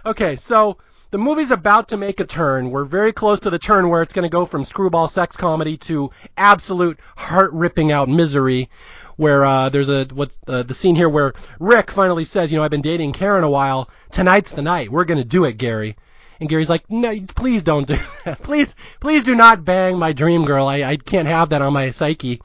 Okay, 0.05 0.35
so 0.35 0.79
the 1.13 1.19
movie's 1.19 1.53
about 1.53 1.89
to 1.91 1.97
make 1.97 2.19
a 2.19 2.25
turn. 2.25 2.73
We're 2.73 2.85
very 2.85 3.13
close 3.13 3.39
to 3.41 3.51
the 3.51 3.59
turn 3.59 3.89
where 3.89 4.03
it's 4.03 4.13
going 4.13 4.25
to 4.25 4.29
go 4.29 4.45
from 4.47 4.65
screwball 4.65 5.07
sex 5.07 5.37
comedy 5.37 5.77
to 5.77 6.11
absolute 6.37 6.99
heart 7.17 7.53
ripping 7.53 7.93
out 7.93 8.09
misery. 8.09 8.69
Where 9.15 9.45
uh, 9.45 9.69
there's 9.69 9.89
a 9.89 10.07
what's 10.13 10.41
uh, 10.49 10.65
the 10.65 10.75
scene 10.75 10.97
here 10.97 11.09
where 11.09 11.35
Rick 11.61 11.93
finally 11.93 12.25
says, 12.25 12.51
you 12.51 12.59
know, 12.59 12.65
I've 12.65 12.73
been 12.73 12.83
dating 12.83 13.13
Karen 13.13 13.45
a 13.45 13.51
while. 13.51 13.89
Tonight's 14.11 14.53
the 14.53 14.63
night. 14.63 14.91
We're 14.91 15.05
going 15.05 15.23
to 15.23 15.29
do 15.29 15.45
it, 15.45 15.59
Gary. 15.59 15.97
And 16.41 16.49
Gary's 16.49 16.71
like, 16.71 16.91
no, 16.91 17.21
please 17.37 17.63
don't 17.63 17.87
do 17.87 17.99
that. 18.25 18.43
Please, 18.43 18.75
please 18.99 19.23
do 19.23 19.37
not 19.37 19.65
bang 19.65 19.99
my 19.99 20.13
dream 20.13 20.45
girl. 20.45 20.67
I, 20.67 20.83
I 20.83 20.97
can't 20.97 21.29
have 21.29 21.51
that 21.51 21.63
on 21.63 21.73
my 21.73 21.93
psyche. 21.93 22.41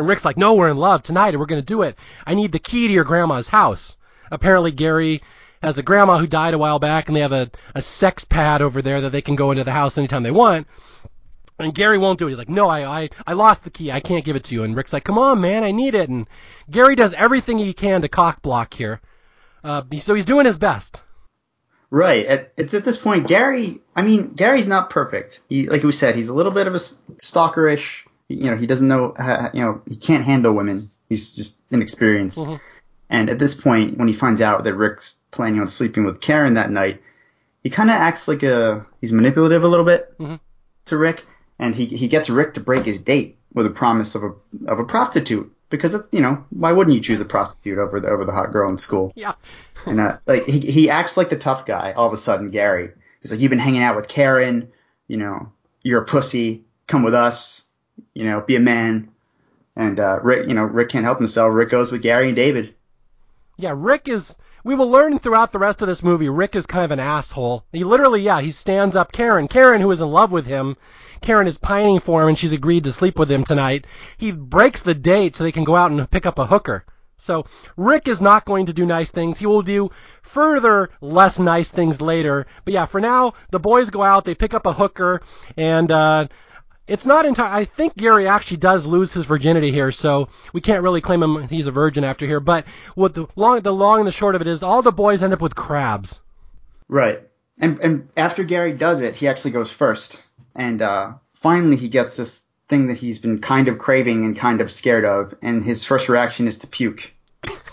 And 0.00 0.08
Rick's 0.08 0.24
like, 0.24 0.38
no, 0.38 0.54
we're 0.54 0.70
in 0.70 0.78
love 0.78 1.02
tonight 1.02 1.28
and 1.28 1.38
we're 1.38 1.44
going 1.44 1.60
to 1.60 1.66
do 1.66 1.82
it. 1.82 1.94
I 2.26 2.34
need 2.34 2.52
the 2.52 2.58
key 2.58 2.88
to 2.88 2.92
your 2.92 3.04
grandma's 3.04 3.48
house. 3.48 3.98
Apparently 4.30 4.72
Gary 4.72 5.22
has 5.62 5.76
a 5.76 5.82
grandma 5.82 6.16
who 6.16 6.26
died 6.26 6.54
a 6.54 6.58
while 6.58 6.78
back 6.78 7.08
and 7.08 7.14
they 7.14 7.20
have 7.20 7.32
a, 7.32 7.50
a 7.74 7.82
sex 7.82 8.24
pad 8.24 8.62
over 8.62 8.80
there 8.80 9.02
that 9.02 9.10
they 9.10 9.20
can 9.20 9.36
go 9.36 9.50
into 9.50 9.62
the 9.62 9.72
house 9.72 9.98
anytime 9.98 10.22
they 10.22 10.30
want. 10.30 10.66
And 11.58 11.74
Gary 11.74 11.98
won't 11.98 12.18
do 12.18 12.26
it. 12.26 12.30
He's 12.30 12.38
like, 12.38 12.48
no, 12.48 12.66
I, 12.66 13.02
I, 13.02 13.10
I 13.26 13.34
lost 13.34 13.62
the 13.62 13.70
key. 13.70 13.92
I 13.92 14.00
can't 14.00 14.24
give 14.24 14.36
it 14.36 14.44
to 14.44 14.54
you. 14.54 14.64
And 14.64 14.74
Rick's 14.74 14.94
like, 14.94 15.04
come 15.04 15.18
on, 15.18 15.42
man, 15.42 15.64
I 15.64 15.70
need 15.70 15.94
it. 15.94 16.08
And 16.08 16.26
Gary 16.70 16.96
does 16.96 17.12
everything 17.12 17.58
he 17.58 17.74
can 17.74 18.00
to 18.00 18.08
cock 18.08 18.40
block 18.40 18.72
here. 18.72 19.02
Uh, 19.62 19.82
so 19.98 20.14
he's 20.14 20.24
doing 20.24 20.46
his 20.46 20.56
best. 20.56 21.02
Right. 21.90 22.24
At, 22.24 22.54
it's 22.56 22.72
at 22.72 22.86
this 22.86 22.96
point, 22.96 23.28
Gary. 23.28 23.80
I 23.94 24.00
mean, 24.00 24.32
Gary's 24.32 24.66
not 24.66 24.88
perfect. 24.88 25.42
He, 25.50 25.68
like 25.68 25.82
we 25.82 25.92
said, 25.92 26.16
he's 26.16 26.30
a 26.30 26.34
little 26.34 26.52
bit 26.52 26.66
of 26.66 26.74
a 26.74 26.78
stalkerish. 26.78 28.06
You 28.30 28.50
know, 28.50 28.56
he 28.56 28.66
doesn't 28.66 28.86
know. 28.88 29.14
How, 29.16 29.50
you 29.52 29.60
know, 29.60 29.82
he 29.88 29.96
can't 29.96 30.24
handle 30.24 30.52
women. 30.52 30.90
He's 31.08 31.34
just 31.34 31.58
inexperienced. 31.70 32.38
Mhm. 32.38 32.60
And 33.08 33.28
at 33.28 33.38
this 33.40 33.54
point, 33.54 33.98
when 33.98 34.06
he 34.08 34.14
finds 34.14 34.40
out 34.40 34.62
that 34.64 34.74
Rick's 34.74 35.14
planning 35.32 35.60
on 35.60 35.68
sleeping 35.68 36.04
with 36.04 36.20
Karen 36.20 36.54
that 36.54 36.70
night, 36.70 37.02
he 37.64 37.70
kind 37.70 37.90
of 37.90 37.96
acts 37.96 38.28
like 38.28 38.42
a 38.42 38.86
he's 39.00 39.12
manipulative 39.12 39.64
a 39.64 39.68
little 39.68 39.84
bit 39.84 40.16
Mhm. 40.18 40.38
to 40.86 40.96
Rick, 40.96 41.26
and 41.58 41.74
he 41.74 41.86
he 41.86 42.06
gets 42.08 42.30
Rick 42.30 42.54
to 42.54 42.60
break 42.60 42.84
his 42.84 42.98
date 43.00 43.36
with 43.52 43.66
a 43.66 43.70
promise 43.70 44.14
of 44.14 44.22
a 44.22 44.32
of 44.68 44.78
a 44.78 44.84
prostitute 44.84 45.52
because 45.70 45.92
it's 45.94 46.06
you 46.12 46.20
know 46.20 46.44
why 46.50 46.70
wouldn't 46.72 46.94
you 46.94 47.02
choose 47.02 47.20
a 47.20 47.24
prostitute 47.24 47.78
over 47.78 47.98
the 47.98 48.08
over 48.08 48.24
the 48.24 48.32
hot 48.32 48.52
girl 48.52 48.70
in 48.70 48.78
school? 48.78 49.12
Yeah. 49.16 49.32
And 49.86 49.98
uh, 49.98 50.18
like 50.26 50.44
he 50.46 50.60
he 50.60 50.90
acts 50.90 51.16
like 51.16 51.30
the 51.30 51.36
tough 51.36 51.64
guy 51.66 51.92
all 51.96 52.06
of 52.06 52.12
a 52.12 52.18
sudden. 52.18 52.50
Gary, 52.50 52.90
he's 53.22 53.32
like 53.32 53.40
you've 53.40 53.50
been 53.50 53.58
hanging 53.58 53.82
out 53.82 53.96
with 53.96 54.08
Karen, 54.08 54.68
you 55.08 55.16
know 55.16 55.50
you're 55.82 56.02
a 56.02 56.04
pussy. 56.04 56.64
Come 56.86 57.02
with 57.02 57.14
us, 57.14 57.64
you 58.14 58.24
know 58.24 58.40
be 58.40 58.56
a 58.56 58.60
man. 58.60 59.10
And 59.76 59.98
uh, 59.98 60.18
Rick, 60.22 60.48
you 60.48 60.54
know 60.54 60.64
Rick 60.64 60.90
can't 60.90 61.04
help 61.04 61.18
himself. 61.18 61.52
Rick 61.54 61.70
goes 61.70 61.92
with 61.92 62.02
Gary 62.02 62.28
and 62.28 62.36
David. 62.36 62.74
Yeah, 63.56 63.74
Rick 63.76 64.08
is. 64.08 64.36
We 64.62 64.74
will 64.74 64.90
learn 64.90 65.18
throughout 65.18 65.52
the 65.52 65.58
rest 65.58 65.80
of 65.80 65.88
this 65.88 66.02
movie. 66.02 66.28
Rick 66.28 66.54
is 66.54 66.66
kind 66.66 66.84
of 66.84 66.90
an 66.90 67.00
asshole. 67.00 67.64
He 67.72 67.82
literally, 67.82 68.20
yeah, 68.20 68.42
he 68.42 68.50
stands 68.50 68.94
up 68.94 69.10
Karen. 69.10 69.48
Karen, 69.48 69.80
who 69.80 69.90
is 69.90 70.02
in 70.02 70.10
love 70.10 70.32
with 70.32 70.44
him. 70.44 70.76
Karen 71.22 71.46
is 71.46 71.56
pining 71.56 71.98
for 71.98 72.22
him, 72.22 72.28
and 72.28 72.38
she's 72.38 72.52
agreed 72.52 72.84
to 72.84 72.92
sleep 72.92 73.18
with 73.18 73.30
him 73.30 73.42
tonight. 73.42 73.86
He 74.18 74.32
breaks 74.32 74.82
the 74.82 74.94
date 74.94 75.34
so 75.34 75.44
they 75.44 75.52
can 75.52 75.64
go 75.64 75.76
out 75.76 75.90
and 75.90 76.10
pick 76.10 76.26
up 76.26 76.38
a 76.38 76.46
hooker. 76.46 76.84
So 77.16 77.44
Rick 77.76 78.08
is 78.08 78.22
not 78.22 78.46
going 78.46 78.66
to 78.66 78.72
do 78.72 78.86
nice 78.86 79.10
things. 79.10 79.38
He 79.38 79.46
will 79.46 79.62
do 79.62 79.90
further 80.22 80.88
less 81.02 81.38
nice 81.38 81.70
things 81.70 82.00
later. 82.00 82.46
But 82.64 82.74
yeah, 82.74 82.86
for 82.86 83.00
now, 83.00 83.34
the 83.50 83.60
boys 83.60 83.90
go 83.90 84.02
out, 84.02 84.24
they 84.24 84.34
pick 84.34 84.54
up 84.54 84.64
a 84.64 84.72
hooker, 84.72 85.20
and 85.56 85.90
uh, 85.90 86.28
it's 86.90 87.06
not 87.06 87.24
entirely. 87.24 87.62
I 87.62 87.64
think 87.64 87.96
Gary 87.96 88.26
actually 88.26 88.56
does 88.56 88.84
lose 88.84 89.12
his 89.12 89.24
virginity 89.24 89.70
here, 89.70 89.92
so 89.92 90.28
we 90.52 90.60
can't 90.60 90.82
really 90.82 91.00
claim 91.00 91.22
him 91.22 91.46
he's 91.46 91.68
a 91.68 91.70
virgin 91.70 92.02
after 92.02 92.26
here. 92.26 92.40
But 92.40 92.66
what 92.96 93.14
the 93.14 93.28
long, 93.36 93.60
the 93.60 93.72
long 93.72 94.00
and 94.00 94.08
the 94.08 94.12
short 94.12 94.34
of 94.34 94.40
it 94.40 94.48
is, 94.48 94.62
all 94.62 94.82
the 94.82 94.90
boys 94.90 95.22
end 95.22 95.32
up 95.32 95.40
with 95.40 95.54
crabs. 95.54 96.18
Right. 96.88 97.22
And 97.58 97.78
and 97.80 98.08
after 98.16 98.42
Gary 98.42 98.72
does 98.72 99.00
it, 99.00 99.14
he 99.14 99.28
actually 99.28 99.52
goes 99.52 99.70
first, 99.70 100.20
and 100.56 100.82
uh, 100.82 101.12
finally 101.34 101.76
he 101.76 101.88
gets 101.88 102.16
this 102.16 102.42
thing 102.68 102.88
that 102.88 102.96
he's 102.98 103.20
been 103.20 103.40
kind 103.40 103.68
of 103.68 103.78
craving 103.78 104.24
and 104.24 104.36
kind 104.36 104.60
of 104.60 104.70
scared 104.70 105.04
of, 105.04 105.34
and 105.42 105.62
his 105.62 105.84
first 105.84 106.08
reaction 106.08 106.48
is 106.48 106.58
to 106.58 106.66
puke. 106.66 107.12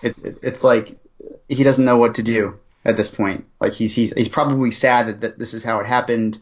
It, 0.03 0.15
it, 0.23 0.37
it's 0.43 0.63
like 0.63 0.95
he 1.49 1.63
doesn't 1.63 1.83
know 1.83 1.97
what 1.97 2.15
to 2.15 2.23
do 2.23 2.59
at 2.85 2.97
this 2.97 3.09
point. 3.09 3.45
Like 3.59 3.73
he's 3.73 3.93
he's 3.93 4.13
he's 4.13 4.29
probably 4.29 4.69
sad 4.69 5.07
that, 5.07 5.21
that 5.21 5.39
this 5.39 5.55
is 5.55 5.63
how 5.63 5.79
it 5.79 5.87
happened. 5.87 6.39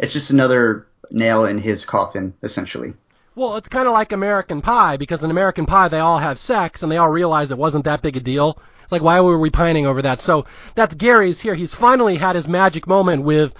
It's 0.00 0.12
just 0.12 0.30
another 0.30 0.88
nail 1.10 1.44
in 1.44 1.58
his 1.58 1.84
coffin, 1.84 2.34
essentially. 2.42 2.94
Well, 3.34 3.56
it's 3.56 3.68
kind 3.68 3.86
of 3.86 3.92
like 3.92 4.12
American 4.12 4.62
Pie 4.62 4.96
because 4.96 5.22
in 5.22 5.30
American 5.30 5.66
Pie 5.66 5.88
they 5.88 5.98
all 5.98 6.18
have 6.18 6.38
sex 6.38 6.82
and 6.82 6.90
they 6.90 6.96
all 6.96 7.10
realize 7.10 7.50
it 7.50 7.58
wasn't 7.58 7.84
that 7.84 8.00
big 8.00 8.16
a 8.16 8.20
deal. 8.20 8.58
It's 8.82 8.92
like 8.92 9.02
why 9.02 9.20
were 9.20 9.38
we 9.38 9.50
pining 9.50 9.86
over 9.86 10.00
that? 10.02 10.20
So 10.20 10.46
that's 10.74 10.94
Gary's 10.94 11.40
here. 11.40 11.54
He's 11.54 11.74
finally 11.74 12.16
had 12.16 12.34
his 12.36 12.48
magic 12.48 12.86
moment 12.86 13.24
with 13.24 13.52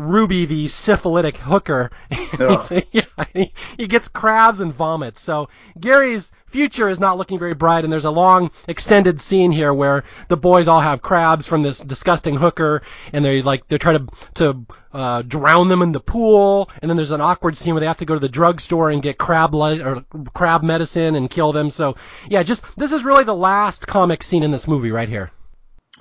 Ruby, 0.00 0.46
the 0.46 0.66
syphilitic 0.68 1.36
hooker. 1.36 1.90
Yeah, 2.92 3.02
he, 3.34 3.52
he 3.76 3.86
gets 3.86 4.08
crabs 4.08 4.60
and 4.60 4.72
vomits. 4.72 5.20
So 5.20 5.48
Gary's 5.78 6.32
future 6.46 6.88
is 6.88 6.98
not 6.98 7.18
looking 7.18 7.38
very 7.38 7.54
bright, 7.54 7.84
and 7.84 7.92
there's 7.92 8.04
a 8.04 8.10
long 8.10 8.50
extended 8.66 9.20
scene 9.20 9.52
here 9.52 9.74
where 9.74 10.04
the 10.28 10.36
boys 10.36 10.66
all 10.66 10.80
have 10.80 11.02
crabs 11.02 11.46
from 11.46 11.62
this 11.62 11.80
disgusting 11.80 12.36
hooker, 12.36 12.82
and 13.12 13.24
they 13.24 13.42
like 13.42 13.66
they're 13.68 13.78
trying 13.78 14.06
to 14.06 14.14
to 14.34 14.66
uh, 14.92 15.22
drown 15.22 15.68
them 15.68 15.82
in 15.82 15.92
the 15.92 16.00
pool, 16.00 16.70
and 16.80 16.88
then 16.88 16.96
there's 16.96 17.10
an 17.10 17.20
awkward 17.20 17.56
scene 17.56 17.74
where 17.74 17.80
they 17.80 17.86
have 17.86 17.98
to 17.98 18.06
go 18.06 18.14
to 18.14 18.20
the 18.20 18.28
drugstore 18.28 18.90
and 18.90 19.02
get 19.02 19.18
crab 19.18 19.54
li- 19.54 19.82
or 19.82 20.04
crab 20.34 20.62
medicine 20.62 21.14
and 21.14 21.28
kill 21.30 21.52
them. 21.52 21.70
So 21.70 21.96
yeah, 22.28 22.42
just 22.42 22.64
this 22.76 22.92
is 22.92 23.04
really 23.04 23.24
the 23.24 23.34
last 23.36 23.86
comic 23.86 24.22
scene 24.22 24.42
in 24.42 24.50
this 24.50 24.66
movie 24.66 24.92
right 24.92 25.08
here. 25.08 25.30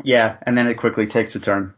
Yeah, 0.04 0.38
and 0.44 0.58
then 0.58 0.68
it 0.68 0.76
quickly 0.76 1.06
takes 1.06 1.36
a 1.36 1.40
turn. 1.40 1.74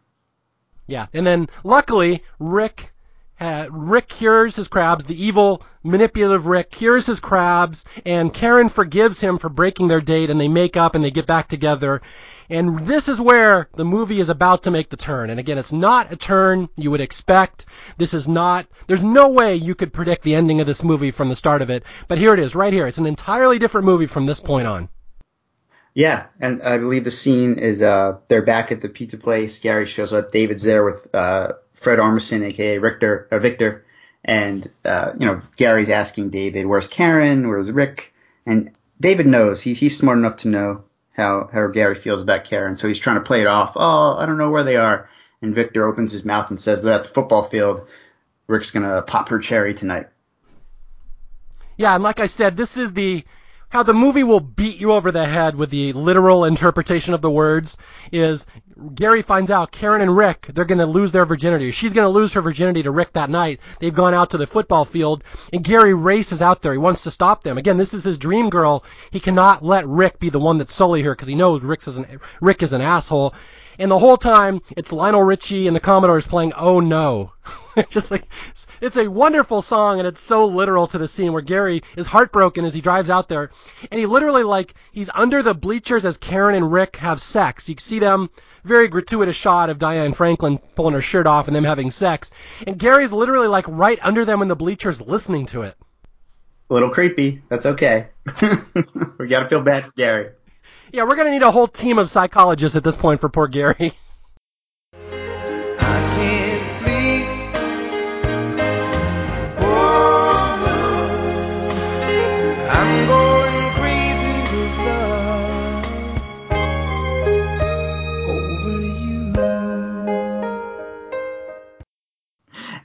Yeah, 0.91 1.07
and 1.13 1.25
then 1.25 1.47
luckily 1.63 2.21
Rick 2.37 2.91
uh, 3.39 3.67
Rick 3.71 4.09
cures 4.09 4.57
his 4.57 4.67
crabs. 4.67 5.05
The 5.05 5.23
evil, 5.23 5.63
manipulative 5.83 6.47
Rick 6.47 6.69
cures 6.69 7.05
his 7.05 7.21
crabs, 7.21 7.85
and 8.05 8.33
Karen 8.33 8.67
forgives 8.67 9.21
him 9.21 9.37
for 9.37 9.47
breaking 9.47 9.87
their 9.87 10.01
date, 10.01 10.29
and 10.29 10.39
they 10.39 10.49
make 10.49 10.75
up 10.75 10.93
and 10.93 11.03
they 11.03 11.09
get 11.11 11.27
back 11.27 11.47
together. 11.47 12.01
And 12.49 12.77
this 12.79 13.07
is 13.07 13.21
where 13.21 13.69
the 13.75 13.85
movie 13.85 14.19
is 14.19 14.27
about 14.27 14.63
to 14.63 14.71
make 14.71 14.89
the 14.89 14.97
turn. 14.97 15.29
And 15.29 15.39
again, 15.39 15.57
it's 15.57 15.71
not 15.71 16.11
a 16.11 16.17
turn 16.17 16.67
you 16.75 16.91
would 16.91 16.99
expect. 16.99 17.65
This 17.97 18.13
is 18.13 18.27
not, 18.27 18.67
there's 18.87 19.03
no 19.03 19.29
way 19.29 19.55
you 19.55 19.75
could 19.75 19.93
predict 19.93 20.23
the 20.23 20.35
ending 20.35 20.59
of 20.59 20.67
this 20.67 20.83
movie 20.83 21.11
from 21.11 21.29
the 21.29 21.37
start 21.37 21.61
of 21.61 21.69
it. 21.69 21.83
But 22.09 22.17
here 22.17 22.33
it 22.33 22.39
is, 22.39 22.53
right 22.53 22.73
here. 22.73 22.85
It's 22.85 22.97
an 22.97 23.07
entirely 23.07 23.57
different 23.57 23.85
movie 23.85 24.07
from 24.07 24.25
this 24.25 24.41
point 24.41 24.67
on. 24.67 24.89
Yeah, 25.93 26.27
and 26.39 26.61
I 26.61 26.77
believe 26.77 27.03
the 27.03 27.11
scene 27.11 27.57
is 27.57 27.81
uh 27.81 28.17
they're 28.27 28.41
back 28.41 28.71
at 28.71 28.81
the 28.81 28.89
pizza 28.89 29.17
place. 29.17 29.59
Gary 29.59 29.87
shows 29.87 30.13
up. 30.13 30.31
David's 30.31 30.63
there 30.63 30.85
with 30.85 31.13
uh 31.13 31.53
Fred 31.73 31.99
Armisen, 31.99 32.45
aka 32.45 32.77
Richter, 32.77 33.27
uh, 33.31 33.39
Victor, 33.39 33.85
and 34.23 34.69
uh 34.85 35.11
you 35.19 35.25
know 35.25 35.41
Gary's 35.57 35.89
asking 35.89 36.29
David, 36.29 36.65
"Where's 36.65 36.87
Karen? 36.87 37.49
Where's 37.49 37.69
Rick?" 37.69 38.13
And 38.45 38.71
David 38.99 39.27
knows 39.27 39.61
he's 39.61 39.79
he's 39.79 39.97
smart 39.97 40.17
enough 40.17 40.37
to 40.37 40.47
know 40.47 40.83
how 41.11 41.49
how 41.51 41.67
Gary 41.67 41.95
feels 41.95 42.21
about 42.21 42.45
Karen, 42.45 42.77
so 42.77 42.87
he's 42.87 42.99
trying 42.99 43.17
to 43.17 43.25
play 43.25 43.41
it 43.41 43.47
off. 43.47 43.73
Oh, 43.75 44.15
I 44.17 44.25
don't 44.25 44.37
know 44.37 44.49
where 44.49 44.63
they 44.63 44.77
are. 44.77 45.09
And 45.41 45.55
Victor 45.55 45.87
opens 45.87 46.11
his 46.11 46.23
mouth 46.23 46.51
and 46.51 46.61
says 46.61 46.81
they're 46.81 46.93
at 46.93 47.03
the 47.03 47.09
football 47.09 47.49
field. 47.49 47.87
Rick's 48.47 48.71
gonna 48.71 49.01
pop 49.01 49.27
her 49.29 49.39
cherry 49.39 49.73
tonight. 49.73 50.07
Yeah, 51.77 51.95
and 51.95 52.03
like 52.03 52.19
I 52.19 52.27
said, 52.27 52.55
this 52.55 52.77
is 52.77 52.93
the 52.93 53.23
how 53.72 53.84
the 53.84 53.93
movie 53.93 54.24
will 54.24 54.41
beat 54.41 54.80
you 54.80 54.91
over 54.91 55.11
the 55.11 55.26
head 55.26 55.55
with 55.55 55.69
the 55.69 55.93
literal 55.93 56.43
interpretation 56.43 57.13
of 57.13 57.22
the 57.22 57.32
words 57.32 57.78
is 58.11 58.45
Gary 58.95 59.22
finds 59.22 59.49
out 59.49 59.72
Karen 59.72 60.01
and 60.01 60.15
Rick, 60.15 60.47
they're 60.53 60.65
going 60.65 60.78
to 60.80 60.86
lose 60.86 61.13
their 61.13 61.26
virginity. 61.26 61.72
She's 61.72 61.93
going 61.93 62.05
to 62.05 62.09
lose 62.09 62.34
her 62.34 62.41
virginity 62.41 62.84
to 62.84 62.91
Rick 62.91 63.13
that 63.13 63.30
night. 63.30 63.61
They've 63.80 63.93
gone 63.93 64.13
out 64.13 64.30
to 64.32 64.38
the 64.38 64.45
football 64.45 64.84
field 64.84 65.24
and 65.53 65.63
Gary 65.63 65.93
races 65.93 66.41
out 66.41 66.61
there. 66.61 66.74
He 66.74 66.78
wants 66.78 67.03
to 67.03 67.11
stop 67.11 67.43
them. 67.43 67.57
Again, 67.57 67.78
this 67.78 67.93
is 67.93 68.03
his 68.03 68.17
dream 68.17 68.49
girl. 68.49 68.84
He 69.09 69.22
cannot 69.22 69.63
let 69.63 69.88
Rick 69.88 70.19
be 70.19 70.30
the 70.30 70.39
one 70.39 70.57
that's 70.57 70.74
sully 70.74 71.01
here 71.01 71.15
because 71.15 71.30
he 71.30 71.36
knows 71.36 71.61
Rick 71.61 71.88
is 71.88 71.95
an, 71.95 72.19
Rick 72.41 72.63
is 72.63 72.74
an 72.74 72.82
asshole. 72.82 73.34
And 73.80 73.89
the 73.89 73.99
whole 73.99 74.17
time, 74.17 74.61
it's 74.76 74.91
Lionel 74.91 75.24
Richie 75.24 75.67
and 75.67 75.76
the 75.76 75.80
Commodores 75.80 76.28
playing 76.28 76.51
Oh 76.57 76.82
No. 76.82 77.32
Just 77.89 78.11
like, 78.11 78.24
it's 78.82 78.97
a 78.97 79.07
wonderful 79.07 79.61
song 79.61 79.99
and 79.99 80.07
it's 80.07 80.22
so 80.22 80.45
literal 80.45 80.88
to 80.88 80.97
the 80.97 81.07
scene 81.07 81.34
where 81.34 81.41
Gary 81.41 81.84
is 81.95 82.07
heartbroken 82.07 82.65
as 82.65 82.74
he 82.74 82.82
drives 82.82 83.09
out 83.09 83.30
there. 83.30 83.51
And 83.89 83.99
he 83.99 84.05
literally 84.05 84.43
like, 84.43 84.74
he's 84.91 85.09
under 85.13 85.41
the 85.41 85.53
bleachers 85.53 86.05
as 86.05 86.17
Karen 86.17 86.55
and 86.55 86.72
Rick 86.72 86.97
have 86.97 87.22
sex. 87.22 87.69
You 87.69 87.76
can 87.76 87.82
see 87.82 87.99
them, 87.99 88.30
very 88.63 88.88
gratuitous 88.88 89.36
shot 89.36 89.69
of 89.69 89.80
Diane 89.80 90.13
Franklin 90.13 90.59
pulling 90.76 90.93
her 90.93 91.01
shirt 91.01 91.28
off 91.28 91.47
and 91.47 91.55
them 91.55 91.63
having 91.63 91.91
sex. 91.91 92.32
And 92.67 92.78
Gary's 92.78 93.11
literally 93.11 93.47
like 93.47 93.65
right 93.67 93.99
under 94.01 94.26
them 94.26 94.41
in 94.41 94.47
the 94.47 94.55
bleachers 94.55 95.01
listening 95.01 95.45
to 95.47 95.63
it. 95.63 95.76
A 96.69 96.74
little 96.74 96.89
creepy. 96.89 97.41
That's 97.49 97.65
okay. 97.65 98.07
we 99.19 99.28
gotta 99.28 99.49
feel 99.49 99.61
bad 99.61 99.86
for 99.86 99.91
Gary. 99.91 100.30
Yeah, 100.93 101.03
we're 101.03 101.15
gonna 101.15 101.32
need 101.32 101.41
a 101.41 101.51
whole 101.51 101.67
team 101.67 101.97
of 101.99 102.09
psychologists 102.09 102.76
at 102.76 102.84
this 102.84 102.95
point 102.95 103.22
for 103.22 103.30
poor 103.30 103.47
Gary. 103.47 103.93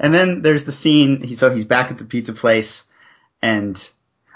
And 0.07 0.15
then 0.15 0.41
there's 0.41 0.65
the 0.65 0.71
scene. 0.71 1.21
He, 1.21 1.35
so 1.35 1.53
he's 1.53 1.65
back 1.65 1.91
at 1.91 1.99
the 1.99 2.05
pizza 2.05 2.33
place, 2.33 2.85
and 3.43 3.77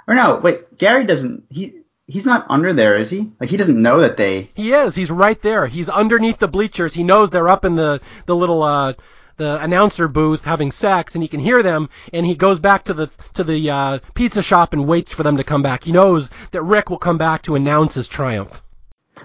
or 0.09 0.17
no, 0.17 0.41
wait. 0.43 0.77
Gary 0.77 1.07
doesn't. 1.07 1.45
He 1.49 1.83
he's 2.09 2.27
not 2.27 2.47
under 2.51 2.73
there, 2.73 2.97
is 2.97 3.09
he? 3.09 3.31
Like 3.39 3.51
he 3.51 3.57
doesn't 3.57 3.81
know 3.81 4.01
that 4.01 4.17
they. 4.17 4.51
He 4.55 4.73
is. 4.73 4.97
He's 4.97 5.13
right 5.13 5.41
there. 5.41 5.69
He's 5.69 5.89
underneath 5.89 6.39
the 6.39 6.49
bleachers. 6.49 6.93
He 6.93 7.05
knows 7.05 7.31
they're 7.31 7.49
up 7.49 7.65
in 7.65 7.77
the 7.77 8.01
the 8.27 8.35
little 8.35 8.65
uh 8.65 8.95
the 9.37 9.63
announcer 9.63 10.09
booth 10.09 10.45
having 10.45 10.73
sex, 10.73 11.15
and 11.15 11.23
he 11.23 11.29
can 11.29 11.39
hear 11.39 11.63
them. 11.63 11.89
And 12.13 12.27
he 12.27 12.35
goes 12.35 12.59
back 12.59 12.87
to 12.87 12.93
the 12.93 13.07
to 13.35 13.45
the 13.45 13.71
uh, 13.71 13.99
pizza 14.15 14.43
shop 14.43 14.73
and 14.73 14.89
waits 14.89 15.15
for 15.15 15.23
them 15.23 15.37
to 15.37 15.45
come 15.45 15.63
back. 15.63 15.85
He 15.85 15.93
knows 15.93 16.31
that 16.51 16.65
Rick 16.65 16.91
will 16.91 16.99
come 16.99 17.17
back 17.17 17.43
to 17.43 17.55
announce 17.55 17.95
his 17.95 18.09
triumph. 18.09 18.61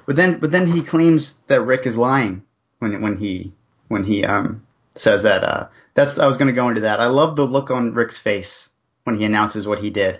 But 0.06 0.16
then, 0.16 0.38
but 0.38 0.52
then 0.52 0.68
he 0.68 0.84
claims 0.84 1.34
that 1.48 1.62
Rick 1.62 1.88
is 1.88 1.98
lying 1.98 2.44
when 2.78 3.02
when 3.02 3.18
he 3.18 3.52
when 3.88 4.04
he 4.04 4.24
um 4.24 4.62
says 4.94 5.24
that. 5.24 5.44
Uh, 5.44 5.68
that's 5.96 6.20
I 6.20 6.28
was 6.28 6.38
gonna 6.38 6.54
go 6.54 6.70
into 6.70 6.82
that. 6.82 7.00
I 7.00 7.08
love 7.08 7.36
the 7.36 7.46
look 7.48 7.72
on 7.72 7.94
Rick's 7.94 8.18
face 8.18 8.70
when 9.06 9.18
he 9.18 9.26
announces 9.26 9.68
what 9.68 9.80
he 9.80 9.90
did. 9.90 10.20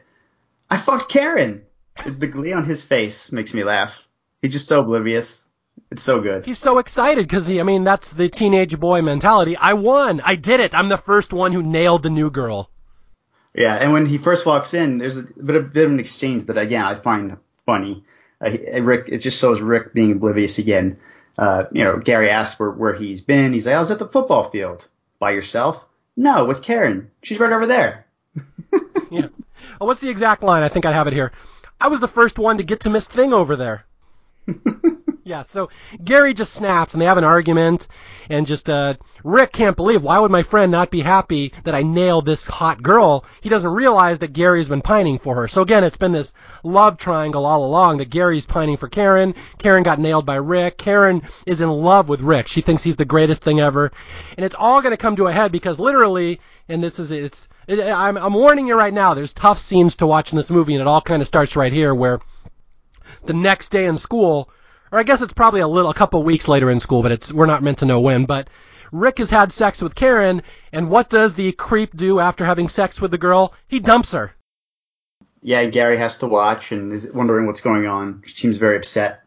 I 0.70 0.78
fucked 0.78 1.10
Karen. 1.12 1.64
The 2.06 2.28
glee 2.28 2.54
on 2.54 2.66
his 2.66 2.82
face 2.82 3.32
makes 3.32 3.54
me 3.54 3.64
laugh. 3.64 4.08
He's 4.42 4.54
just 4.54 4.68
so 4.68 4.82
oblivious. 4.82 5.44
It's 5.92 6.04
so 6.04 6.22
good. 6.22 6.46
He's 6.46 6.60
so 6.60 6.78
excited 6.78 7.28
because 7.28 7.46
he, 7.46 7.60
I 7.60 7.64
mean, 7.64 7.84
that's 7.84 8.14
the 8.14 8.30
teenage 8.30 8.78
boy 8.80 9.02
mentality. 9.02 9.56
I 9.56 9.74
won. 9.74 10.22
I 10.22 10.36
did 10.36 10.60
it. 10.60 10.74
I'm 10.74 10.90
the 10.90 10.98
first 10.98 11.34
one 11.34 11.52
who 11.52 11.62
nailed 11.62 12.04
the 12.04 12.10
new 12.10 12.32
girl. 12.32 12.70
Yeah, 13.54 13.76
and 13.76 13.94
when 13.94 14.06
he 14.06 14.18
first 14.18 14.46
walks 14.46 14.74
in, 14.74 14.98
there's 14.98 15.18
a 15.18 15.24
bit, 15.24 15.56
of, 15.56 15.72
bit 15.72 15.86
of 15.86 15.92
an 15.92 16.00
exchange 16.00 16.46
that 16.46 16.58
again 16.58 16.84
I 16.84 16.96
find 16.96 17.38
funny. 17.66 18.04
Uh, 18.42 18.82
Rick, 18.82 19.10
it 19.10 19.20
just 19.20 19.40
shows 19.40 19.62
Rick 19.62 19.94
being 19.94 20.14
oblivious 20.14 20.58
again. 20.58 20.98
Uh, 21.38 21.66
you 21.72 21.84
know, 21.84 21.98
Gary 21.98 22.30
asks 22.30 22.60
where, 22.60 22.72
where 22.72 22.94
he's 22.94 23.22
been. 23.22 23.54
He's 23.54 23.66
like, 23.66 23.76
I 23.76 23.80
was 23.80 23.92
at 23.92 24.00
the 24.00 24.08
football 24.08 24.50
field. 24.50 24.88
By 25.26 25.32
yourself? 25.32 25.84
No, 26.16 26.46
with 26.46 26.62
Karen. 26.62 27.10
She's 27.24 27.40
right 27.40 27.52
over 27.52 27.66
there. 27.66 28.06
Yeah. 29.10 29.30
Oh, 29.82 29.88
what's 29.88 30.02
the 30.02 30.10
exact 30.10 30.44
line? 30.44 30.62
I 30.62 30.68
think 30.68 30.86
I 30.86 30.92
have 30.92 31.08
it 31.08 31.14
here. 31.14 31.32
I 31.82 31.88
was 31.88 32.00
the 32.00 32.08
first 32.08 32.38
one 32.38 32.58
to 32.58 32.64
get 32.64 32.82
to 32.82 32.92
Miss 32.92 33.08
Thing 33.08 33.34
over 33.34 33.56
there. 33.56 33.86
Yeah, 35.28 35.42
so 35.42 35.70
Gary 36.04 36.36
just 36.36 36.54
snaps 36.54 36.94
and 36.94 37.02
they 37.02 37.08
have 37.08 37.18
an 37.18 37.24
argument 37.24 37.88
and 38.30 38.46
just 38.46 38.70
uh 38.70 38.94
Rick 39.24 39.54
can't 39.54 39.76
believe 39.76 40.04
why 40.04 40.20
would 40.20 40.30
my 40.30 40.44
friend 40.44 40.72
not 40.72 40.92
be 40.92 41.02
happy 41.02 41.52
that 41.64 41.74
I 41.74 41.82
nailed 41.82 42.28
this 42.28 42.46
hot 42.46 42.84
girl? 42.84 43.26
He 43.42 43.50
doesn't 43.50 43.72
realize 43.72 44.20
that 44.20 44.34
Gary's 44.34 44.70
been 44.70 44.84
pining 44.84 45.18
for 45.18 45.34
her. 45.34 45.48
So 45.48 45.64
again, 45.64 45.84
it's 45.84 45.98
been 45.98 46.12
this 46.12 46.32
love 46.64 47.00
triangle 47.00 47.48
all 47.48 47.66
along 47.66 47.98
that 47.98 48.12
Gary's 48.12 48.46
pining 48.46 48.78
for 48.78 48.88
Karen, 48.88 49.34
Karen 49.58 49.82
got 49.82 49.98
nailed 49.98 50.28
by 50.28 50.36
Rick, 50.36 50.78
Karen 50.78 51.24
is 51.48 51.60
in 51.60 51.72
love 51.72 52.08
with 52.08 52.22
Rick. 52.22 52.48
She 52.48 52.62
thinks 52.62 52.84
he's 52.84 52.98
the 52.98 53.04
greatest 53.04 53.44
thing 53.44 53.60
ever. 53.60 53.92
And 54.38 54.46
it's 54.46 54.54
all 54.54 54.80
going 54.80 54.92
to 54.92 54.98
come 54.98 55.16
to 55.16 55.26
a 55.26 55.34
head 55.34 55.52
because 55.52 55.80
literally 55.80 56.40
and 56.70 56.84
this 56.84 57.00
is 57.00 57.10
it's 57.10 57.48
it, 57.68 57.80
I'm 57.80 58.16
I'm 58.16 58.36
warning 58.36 58.68
you 58.68 58.76
right 58.76 58.94
now, 58.94 59.16
there's 59.16 59.34
tough 59.34 59.58
scenes 59.58 59.96
to 59.96 60.06
watch 60.06 60.32
in 60.32 60.38
this 60.38 60.52
movie 60.52 60.76
and 60.76 60.82
it 60.82 60.88
all 60.88 61.02
kind 61.02 61.24
of 61.24 61.28
starts 61.28 61.56
right 61.56 61.74
here 61.74 61.96
where 61.96 62.20
the 63.24 63.34
next 63.34 63.70
day 63.70 63.88
in 63.88 63.98
school 63.98 64.52
or 64.92 65.00
I 65.00 65.04
guess 65.04 65.22
it's 65.22 65.34
probably 65.34 65.62
a 65.62 65.68
little, 65.68 65.92
a 65.92 65.96
couple 65.96 66.22
weeks 66.24 66.48
later 66.48 66.70
in 66.70 66.80
school, 66.80 67.02
but 67.02 67.12
it's 67.12 67.32
we're 67.32 67.46
not 67.46 67.64
meant 67.64 67.80
to 67.80 67.86
know 67.86 68.00
when. 68.02 68.26
But 68.26 68.50
Rick 68.92 69.18
has 69.18 69.30
had 69.30 69.52
sex 69.52 69.82
with 69.82 69.96
Karen, 69.96 70.42
and 70.72 70.90
what 70.90 71.10
does 71.10 71.34
the 71.34 71.52
creep 71.54 71.96
do 71.96 72.20
after 72.20 72.46
having 72.46 72.70
sex 72.70 73.02
with 73.02 73.12
the 73.12 73.18
girl? 73.18 73.54
He 73.68 73.80
dumps 73.80 74.12
her. 74.12 74.34
Yeah, 75.42 75.66
Gary 75.66 75.98
has 75.98 76.18
to 76.18 76.28
watch 76.28 76.72
and 76.72 76.92
is 76.92 77.08
wondering 77.14 77.46
what's 77.46 77.62
going 77.62 77.86
on. 77.86 78.24
She 78.26 78.36
seems 78.36 78.58
very 78.58 78.78
upset. 78.78 79.22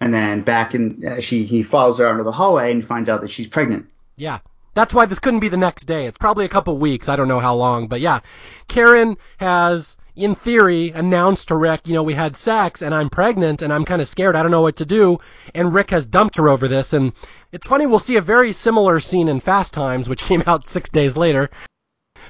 And 0.00 0.12
then 0.12 0.42
back 0.42 0.74
in, 0.74 1.02
uh, 1.06 1.20
she 1.20 1.44
he 1.44 1.62
follows 1.62 1.98
her 1.98 2.06
out 2.06 2.12
into 2.12 2.24
the 2.24 2.32
hallway 2.32 2.70
and 2.72 2.86
finds 2.86 3.08
out 3.08 3.22
that 3.22 3.30
she's 3.30 3.46
pregnant. 3.46 3.86
Yeah. 4.16 4.40
That's 4.74 4.92
why 4.92 5.06
this 5.06 5.20
couldn't 5.20 5.40
be 5.40 5.48
the 5.48 5.56
next 5.56 5.84
day. 5.84 6.06
It's 6.06 6.18
probably 6.18 6.44
a 6.44 6.48
couple 6.48 6.76
weeks. 6.78 7.08
I 7.08 7.16
don't 7.16 7.28
know 7.28 7.40
how 7.40 7.54
long, 7.54 7.86
but 7.86 8.00
yeah. 8.00 8.20
Karen 8.66 9.16
has, 9.38 9.96
in 10.16 10.34
theory, 10.34 10.90
announced 10.90 11.48
to 11.48 11.56
Rick, 11.56 11.86
you 11.86 11.92
know, 11.92 12.02
we 12.02 12.14
had 12.14 12.36
sex 12.36 12.82
and 12.82 12.94
I'm 12.94 13.10
pregnant 13.10 13.62
and 13.62 13.72
I'm 13.72 13.84
kind 13.84 14.00
of 14.00 14.08
scared. 14.08 14.36
I 14.36 14.42
don't 14.42 14.52
know 14.52 14.62
what 14.62 14.76
to 14.76 14.86
do. 14.86 15.18
And 15.54 15.74
Rick 15.74 15.90
has 15.90 16.06
dumped 16.06 16.36
her 16.36 16.48
over 16.48 16.68
this. 16.68 16.92
And 16.92 17.12
it's 17.52 17.66
funny, 17.66 17.86
we'll 17.86 17.98
see 17.98 18.16
a 18.16 18.20
very 18.20 18.52
similar 18.52 19.00
scene 19.00 19.28
in 19.28 19.40
Fast 19.40 19.74
Times, 19.74 20.08
which 20.08 20.22
came 20.24 20.42
out 20.46 20.68
six 20.68 20.88
days 20.90 21.16
later. 21.16 21.50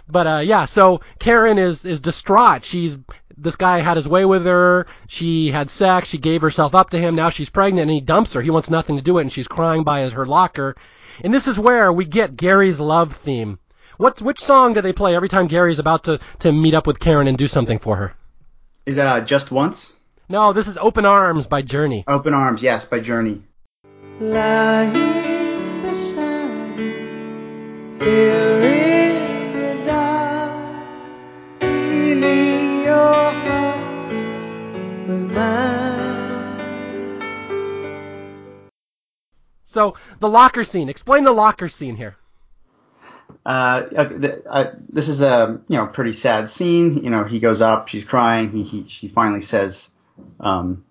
But, 0.09 0.27
uh, 0.27 0.41
yeah, 0.45 0.65
so 0.65 1.01
Karen 1.19 1.59
is, 1.59 1.85
is 1.85 2.01
distraught. 2.01 2.65
She's, 2.65 2.99
this 3.37 3.57
guy 3.57 3.79
had 3.79 3.97
his 3.97 4.09
way 4.09 4.25
with 4.25 4.45
her. 4.47 4.87
She 5.07 5.51
had 5.51 5.71
sex. 5.71 6.09
She 6.09 6.19
gave 6.19 6.43
herself 6.43 6.75
up 6.75 6.91
to 6.91 6.99
him. 6.99 7.15
Now 7.15 7.31
she's 7.31 7.51
pregnant 7.51 7.83
and 7.83 7.91
he 7.91 8.01
dumps 8.01 8.33
her. 8.33 8.43
He 8.43 8.51
wants 8.51 8.71
nothing 8.71 8.97
to 8.97 9.03
do 9.03 9.15
with 9.15 9.23
it 9.23 9.25
and 9.25 9.33
she's 9.33 9.49
crying 9.49 9.83
by 9.83 10.09
her 10.09 10.27
locker. 10.27 10.75
And 11.23 11.33
this 11.33 11.47
is 11.47 11.59
where 11.59 11.93
we 11.93 12.05
get 12.05 12.37
Gary's 12.37 12.81
love 12.81 13.15
theme. 13.15 13.59
What 13.97 14.21
which 14.21 14.41
song 14.41 14.75
do 14.75 14.81
they 14.81 14.93
play 14.93 15.15
every 15.15 15.29
time 15.29 15.47
Gary's 15.47 15.79
about 15.79 16.03
to, 16.05 16.19
to 16.41 16.51
meet 16.53 16.75
up 16.75 16.87
with 16.87 16.99
Karen 16.99 17.29
and 17.29 17.39
do 17.39 17.47
something 17.47 17.79
for 17.79 17.97
her? 17.97 18.15
Is 18.87 18.97
that 18.97 19.07
uh, 19.07 19.21
Just 19.21 19.53
Once? 19.53 19.93
No, 20.29 20.53
this 20.53 20.67
is 20.67 20.77
Open 20.79 21.05
Arms 21.05 21.47
by 21.47 21.63
Journey. 21.63 22.03
Open 22.09 22.35
Arms, 22.35 22.61
yes, 22.63 22.85
by 22.85 22.99
Journey. 22.99 23.43
Lying 24.19 25.83
beside 25.83 26.77
here 28.01 28.63
in 28.63 29.59
the 29.59 29.85
dark, 29.87 30.87
feeling 31.61 32.83
your 32.83 33.33
heart 33.33 33.79
with 35.07 35.31
mine. 35.31 35.85
So 39.65 39.95
the 40.19 40.29
locker 40.29 40.65
scene. 40.65 40.89
Explain 40.89 41.23
the 41.25 41.33
locker 41.33 41.69
scene 41.69 41.95
here. 41.97 42.17
Uh, 43.47 43.83
uh, 43.97 44.29
uh, 44.49 44.73
this 44.89 45.09
is 45.09 45.21
a 45.21 45.61
you 45.69 45.77
know 45.77 45.87
pretty 45.87 46.13
sad 46.13 46.49
scene. 46.49 47.05
You 47.05 47.11
know, 47.11 47.25
he 47.25 47.41
goes 47.41 47.61
up, 47.61 47.89
she's 47.89 48.05
crying. 48.05 48.51
He, 48.51 48.63
he 48.63 48.89
she 48.89 49.09
finally 49.09 49.43
says, 49.43 49.91
um, 50.41 50.85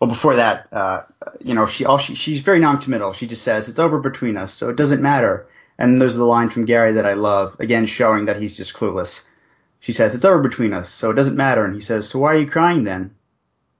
well, 0.00 0.10
before 0.10 0.36
that, 0.36 0.68
uh, 0.72 1.02
you 1.40 1.54
know, 1.54 1.66
she 1.66 1.84
all 1.84 1.98
she 1.98 2.14
she's 2.14 2.40
very 2.40 2.60
non-committal. 2.60 3.14
She 3.14 3.26
just 3.26 3.42
says 3.42 3.68
it's 3.68 3.78
over 3.78 3.98
between 3.98 4.36
us, 4.36 4.52
so 4.52 4.68
it 4.68 4.76
doesn't 4.76 5.02
matter. 5.02 5.48
And 5.78 6.00
there's 6.00 6.16
the 6.16 6.24
line 6.24 6.50
from 6.50 6.64
Gary 6.64 6.92
that 6.94 7.06
I 7.06 7.14
love, 7.14 7.56
again 7.60 7.86
showing 7.86 8.26
that 8.26 8.40
he's 8.40 8.56
just 8.56 8.74
clueless. 8.74 9.22
She 9.80 9.92
says 9.92 10.14
it's 10.14 10.24
over 10.24 10.40
between 10.40 10.72
us, 10.72 10.88
so 10.90 11.10
it 11.10 11.14
doesn't 11.14 11.36
matter. 11.36 11.64
And 11.64 11.74
he 11.74 11.80
says, 11.80 12.08
so 12.08 12.18
why 12.18 12.34
are 12.34 12.38
you 12.38 12.50
crying 12.50 12.84
then? 12.84 13.14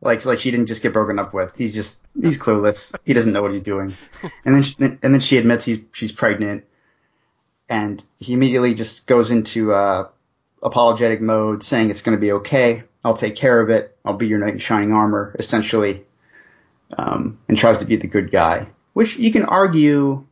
Like 0.01 0.25
like 0.25 0.39
she 0.39 0.51
didn't 0.51 0.67
just 0.67 0.83
get 0.83 0.93
broken 0.93 1.19
up 1.19 1.35
with. 1.35 1.53
He's 1.57 1.75
just 1.75 2.01
he's 2.21 2.39
clueless. 2.39 2.95
He 3.05 3.15
doesn't 3.15 3.33
know 3.33 3.43
what 3.43 3.53
he's 3.53 3.63
doing. 3.63 3.95
And 4.45 4.55
then 4.55 4.63
she, 4.63 4.77
and 4.79 5.15
then 5.15 5.21
she 5.21 5.37
admits 5.37 5.65
he's 5.65 5.81
she's 5.93 6.13
pregnant, 6.13 6.65
and 7.69 8.03
he 8.19 8.33
immediately 8.33 8.75
just 8.75 9.07
goes 9.07 9.31
into 9.31 9.73
uh, 9.73 10.09
apologetic 10.63 11.21
mode, 11.21 11.63
saying 11.63 11.91
it's 11.91 12.03
going 12.03 12.17
to 12.17 12.21
be 12.21 12.33
okay. 12.33 12.83
I'll 13.05 13.17
take 13.17 13.37
care 13.37 13.61
of 13.61 13.71
it. 13.71 13.97
I'll 14.05 14.17
be 14.17 14.27
your 14.27 14.39
knight 14.39 14.55
in 14.55 14.59
shining 14.59 14.93
armor, 14.93 15.35
essentially, 15.39 16.05
um, 16.97 17.39
and 17.49 17.59
tries 17.59 17.79
to 17.79 17.85
be 17.85 17.97
the 17.97 18.07
good 18.07 18.31
guy. 18.31 18.69
Which 18.95 19.17
you 19.17 19.31
can 19.33 19.45
argue. 19.45 20.25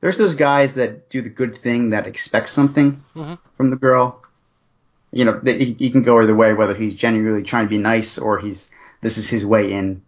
There's 0.00 0.18
those 0.18 0.34
guys 0.34 0.74
that 0.74 1.10
do 1.10 1.20
the 1.22 1.28
good 1.28 1.56
thing 1.58 1.90
that 1.90 2.06
expect 2.08 2.48
something 2.48 3.02
Mhm. 3.14 3.38
from 3.56 3.70
the 3.70 3.76
girl. 3.76 4.20
You 5.12 5.26
know, 5.26 5.38
that 5.42 5.60
he, 5.60 5.74
he 5.74 5.90
can 5.90 6.02
go 6.02 6.20
either 6.20 6.34
way, 6.34 6.54
whether 6.54 6.74
he's 6.74 6.94
genuinely 6.94 7.42
trying 7.44 7.66
to 7.66 7.70
be 7.70 7.78
nice 7.78 8.18
or 8.18 8.38
he's 8.38 8.70
this 9.02 9.18
is 9.18 9.28
his 9.28 9.44
way 9.44 9.72
in, 9.72 10.02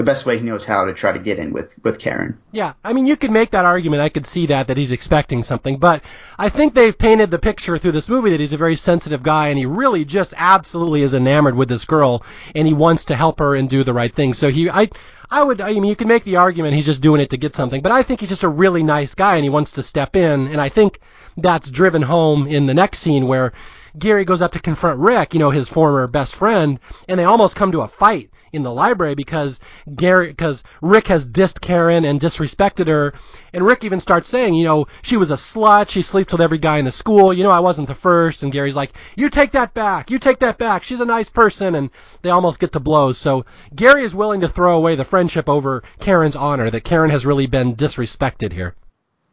the 0.00 0.04
best 0.04 0.24
way 0.24 0.38
he 0.38 0.46
knows 0.46 0.64
how 0.64 0.86
to 0.86 0.94
try 0.94 1.12
to 1.12 1.18
get 1.18 1.38
in 1.38 1.52
with 1.52 1.74
with 1.84 1.98
Karen. 1.98 2.38
Yeah, 2.52 2.72
I 2.82 2.94
mean, 2.94 3.04
you 3.04 3.16
could 3.16 3.30
make 3.30 3.50
that 3.50 3.66
argument. 3.66 4.00
I 4.00 4.08
could 4.08 4.24
see 4.24 4.46
that 4.46 4.66
that 4.66 4.78
he's 4.78 4.92
expecting 4.92 5.42
something, 5.42 5.76
but 5.76 6.02
I 6.38 6.48
think 6.48 6.72
they've 6.72 6.96
painted 6.96 7.30
the 7.30 7.38
picture 7.38 7.76
through 7.76 7.92
this 7.92 8.08
movie 8.08 8.30
that 8.30 8.40
he's 8.40 8.54
a 8.54 8.56
very 8.56 8.76
sensitive 8.76 9.22
guy, 9.22 9.48
and 9.48 9.58
he 9.58 9.66
really 9.66 10.06
just 10.06 10.32
absolutely 10.38 11.02
is 11.02 11.12
enamored 11.12 11.54
with 11.54 11.68
this 11.68 11.84
girl, 11.84 12.24
and 12.54 12.66
he 12.66 12.72
wants 12.72 13.04
to 13.04 13.14
help 13.14 13.40
her 13.40 13.54
and 13.54 13.68
do 13.68 13.84
the 13.84 13.92
right 13.92 14.14
thing. 14.14 14.32
So 14.32 14.48
he, 14.50 14.70
I, 14.70 14.88
I 15.30 15.44
would, 15.44 15.60
I 15.60 15.74
mean, 15.74 15.84
you 15.84 15.96
can 15.96 16.08
make 16.08 16.24
the 16.24 16.36
argument 16.36 16.72
he's 16.72 16.86
just 16.86 17.02
doing 17.02 17.20
it 17.20 17.28
to 17.28 17.36
get 17.36 17.54
something, 17.54 17.82
but 17.82 17.92
I 17.92 18.02
think 18.02 18.20
he's 18.20 18.30
just 18.30 18.42
a 18.42 18.48
really 18.48 18.82
nice 18.82 19.14
guy, 19.14 19.34
and 19.34 19.44
he 19.44 19.50
wants 19.50 19.72
to 19.72 19.82
step 19.82 20.16
in, 20.16 20.46
and 20.46 20.62
I 20.62 20.70
think 20.70 21.00
that's 21.36 21.68
driven 21.68 22.00
home 22.00 22.46
in 22.46 22.64
the 22.64 22.72
next 22.72 23.00
scene 23.00 23.26
where 23.26 23.52
Gary 23.98 24.24
goes 24.24 24.42
up 24.42 24.52
to 24.52 24.60
confront 24.60 25.00
Rick, 25.00 25.34
you 25.34 25.40
know, 25.40 25.50
his 25.50 25.68
former 25.68 26.06
best 26.06 26.36
friend, 26.36 26.78
and 27.08 27.18
they 27.18 27.24
almost 27.24 27.56
come 27.56 27.72
to 27.72 27.80
a 27.82 27.88
fight 27.88 28.30
in 28.52 28.62
the 28.62 28.72
library 28.72 29.14
because 29.14 29.60
Gary, 29.94 30.28
because 30.28 30.64
Rick 30.82 31.06
has 31.06 31.28
dissed 31.28 31.60
Karen 31.60 32.04
and 32.04 32.20
disrespected 32.20 32.88
her, 32.88 33.14
and 33.52 33.64
Rick 33.64 33.84
even 33.84 34.00
starts 34.00 34.28
saying, 34.28 34.54
you 34.54 34.64
know, 34.64 34.86
she 35.02 35.16
was 35.16 35.30
a 35.30 35.34
slut, 35.34 35.88
she 35.88 36.02
sleeps 36.02 36.32
with 36.32 36.40
every 36.40 36.58
guy 36.58 36.78
in 36.78 36.84
the 36.84 36.92
school, 36.92 37.32
you 37.32 37.42
know, 37.42 37.50
I 37.50 37.60
wasn't 37.60 37.88
the 37.88 37.94
first, 37.94 38.42
and 38.42 38.52
Gary's 38.52 38.76
like, 38.76 38.92
you 39.16 39.30
take 39.30 39.52
that 39.52 39.74
back, 39.74 40.10
you 40.10 40.18
take 40.18 40.40
that 40.40 40.58
back, 40.58 40.82
she's 40.82 41.00
a 41.00 41.04
nice 41.06 41.28
person, 41.28 41.74
and 41.74 41.90
they 42.22 42.30
almost 42.30 42.60
get 42.60 42.72
to 42.72 42.80
blows, 42.80 43.18
so 43.18 43.44
Gary 43.74 44.02
is 44.02 44.14
willing 44.14 44.40
to 44.40 44.48
throw 44.48 44.76
away 44.76 44.96
the 44.96 45.04
friendship 45.04 45.48
over 45.48 45.82
Karen's 46.00 46.36
honor, 46.36 46.70
that 46.70 46.84
Karen 46.84 47.10
has 47.10 47.26
really 47.26 47.46
been 47.46 47.76
disrespected 47.76 48.52
here. 48.52 48.74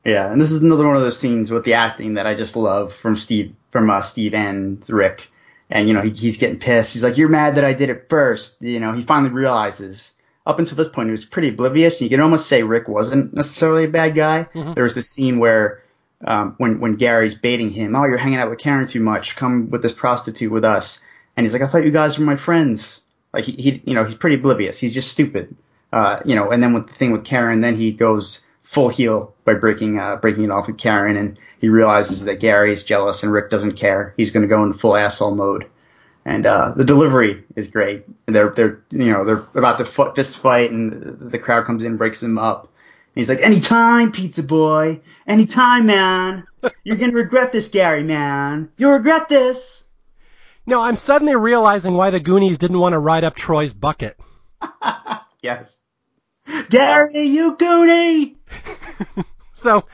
Yeah, 0.05 0.31
and 0.31 0.39
this 0.39 0.51
is 0.51 0.61
another 0.61 0.87
one 0.87 0.95
of 0.95 1.01
those 1.01 1.19
scenes 1.19 1.51
with 1.51 1.65
the 1.65 1.73
acting 1.73 2.13
that 2.13 2.25
I 2.25 2.33
just 2.33 2.55
love 2.55 2.93
from 2.93 3.17
Steve, 3.17 3.53
from 3.77 3.91
uh, 3.91 4.01
Steve 4.01 4.33
and 4.33 4.83
Rick. 4.89 5.29
And 5.69 5.87
you 5.87 5.93
know, 5.93 6.01
he, 6.01 6.09
he's 6.09 6.37
getting 6.37 6.57
pissed. 6.57 6.93
He's 6.93 7.03
like, 7.03 7.17
"You're 7.17 7.29
mad 7.29 7.55
that 7.55 7.63
I 7.63 7.73
did 7.73 7.89
it 7.89 8.07
first. 8.09 8.59
You 8.61 8.79
know, 8.79 8.93
he 8.93 9.03
finally 9.03 9.31
realizes. 9.31 10.13
Up 10.47 10.59
until 10.59 10.77
this 10.77 10.87
point, 10.87 11.09
he 11.09 11.11
was 11.11 11.25
pretty 11.25 11.49
oblivious. 11.49 12.01
You 12.01 12.09
can 12.09 12.21
almost 12.21 12.47
say 12.47 12.63
Rick 12.63 12.87
wasn't 12.87 13.33
necessarily 13.33 13.83
a 13.83 13.89
bad 13.89 14.15
guy. 14.15 14.47
There 14.73 14.83
was 14.83 14.95
this 14.95 15.09
scene 15.09 15.39
where, 15.39 15.83
um, 16.23 16.55
when 16.57 16.79
when 16.79 16.95
Gary's 16.95 17.35
baiting 17.35 17.69
him, 17.69 17.95
"Oh, 17.95 18.05
you're 18.05 18.17
hanging 18.17 18.39
out 18.39 18.49
with 18.49 18.59
Karen 18.59 18.87
too 18.87 19.01
much. 19.01 19.35
Come 19.35 19.69
with 19.69 19.83
this 19.83 19.91
prostitute 19.91 20.51
with 20.51 20.65
us." 20.65 20.99
And 21.35 21.45
he's 21.45 21.53
like, 21.53 21.61
"I 21.61 21.67
thought 21.67 21.85
you 21.85 21.91
guys 21.91 22.17
were 22.17 22.25
my 22.25 22.37
friends." 22.37 23.01
Like 23.33 23.43
he, 23.43 23.51
he 23.51 23.81
you 23.85 23.93
know, 23.93 24.05
he's 24.05 24.15
pretty 24.15 24.37
oblivious. 24.37 24.79
He's 24.79 24.93
just 24.93 25.11
stupid. 25.11 25.55
Uh, 25.93 26.21
you 26.25 26.35
know, 26.35 26.49
and 26.49 26.63
then 26.63 26.73
with 26.73 26.87
the 26.87 26.93
thing 26.93 27.11
with 27.11 27.25
Karen, 27.25 27.61
then 27.61 27.75
he 27.75 27.91
goes 27.91 28.41
full 28.67 28.89
heel 28.89 29.33
by 29.45 29.53
breaking 29.53 29.99
uh, 29.99 30.17
breaking 30.17 30.43
it 30.43 30.51
off 30.51 30.67
with 30.67 30.77
Karen, 30.77 31.17
and 31.17 31.37
he 31.59 31.69
realizes 31.69 32.25
that 32.25 32.39
Gary 32.39 32.73
is 32.73 32.83
jealous 32.83 33.23
and 33.23 33.31
Rick 33.31 33.49
doesn't 33.49 33.73
care. 33.73 34.13
He's 34.17 34.31
going 34.31 34.43
to 34.43 34.47
go 34.47 34.63
into 34.63 34.77
full 34.77 34.95
asshole 34.95 35.35
mode, 35.35 35.65
and 36.25 36.45
uh, 36.45 36.73
the 36.75 36.83
delivery 36.83 37.43
is 37.55 37.67
great. 37.67 38.05
They're 38.25 38.49
they're 38.49 38.81
you 38.91 39.11
know 39.11 39.25
they're 39.25 39.45
about 39.55 39.77
to 39.79 39.85
foot 39.85 40.15
fist 40.15 40.39
fight, 40.39 40.71
and 40.71 41.31
the 41.31 41.39
crowd 41.39 41.65
comes 41.65 41.83
in, 41.83 41.97
breaks 41.97 42.19
them 42.19 42.37
up. 42.37 42.63
And 43.15 43.21
he's 43.21 43.29
like, 43.29 43.41
"Anytime, 43.41 44.11
Pizza 44.11 44.43
Boy, 44.43 45.01
anytime, 45.25 45.85
man. 45.85 46.45
You're 46.83 46.97
gonna 46.97 47.13
regret 47.13 47.51
this, 47.51 47.69
Gary, 47.69 48.03
man. 48.03 48.69
You'll 48.77 48.91
regret 48.91 49.29
this." 49.29 49.83
No, 50.65 50.81
I'm 50.81 50.97
suddenly 50.97 51.35
realizing 51.35 51.93
why 51.93 52.09
the 52.09 52.19
Goonies 52.19 52.57
didn't 52.57 52.79
want 52.79 52.91
to 52.91 52.99
ride 52.99 53.23
up 53.23 53.35
Troy's 53.35 53.73
bucket. 53.73 54.19
Yes. 55.43 55.77
Gary, 56.69 57.27
you 57.27 57.55
goonie. 57.57 58.35
So, 59.53 59.85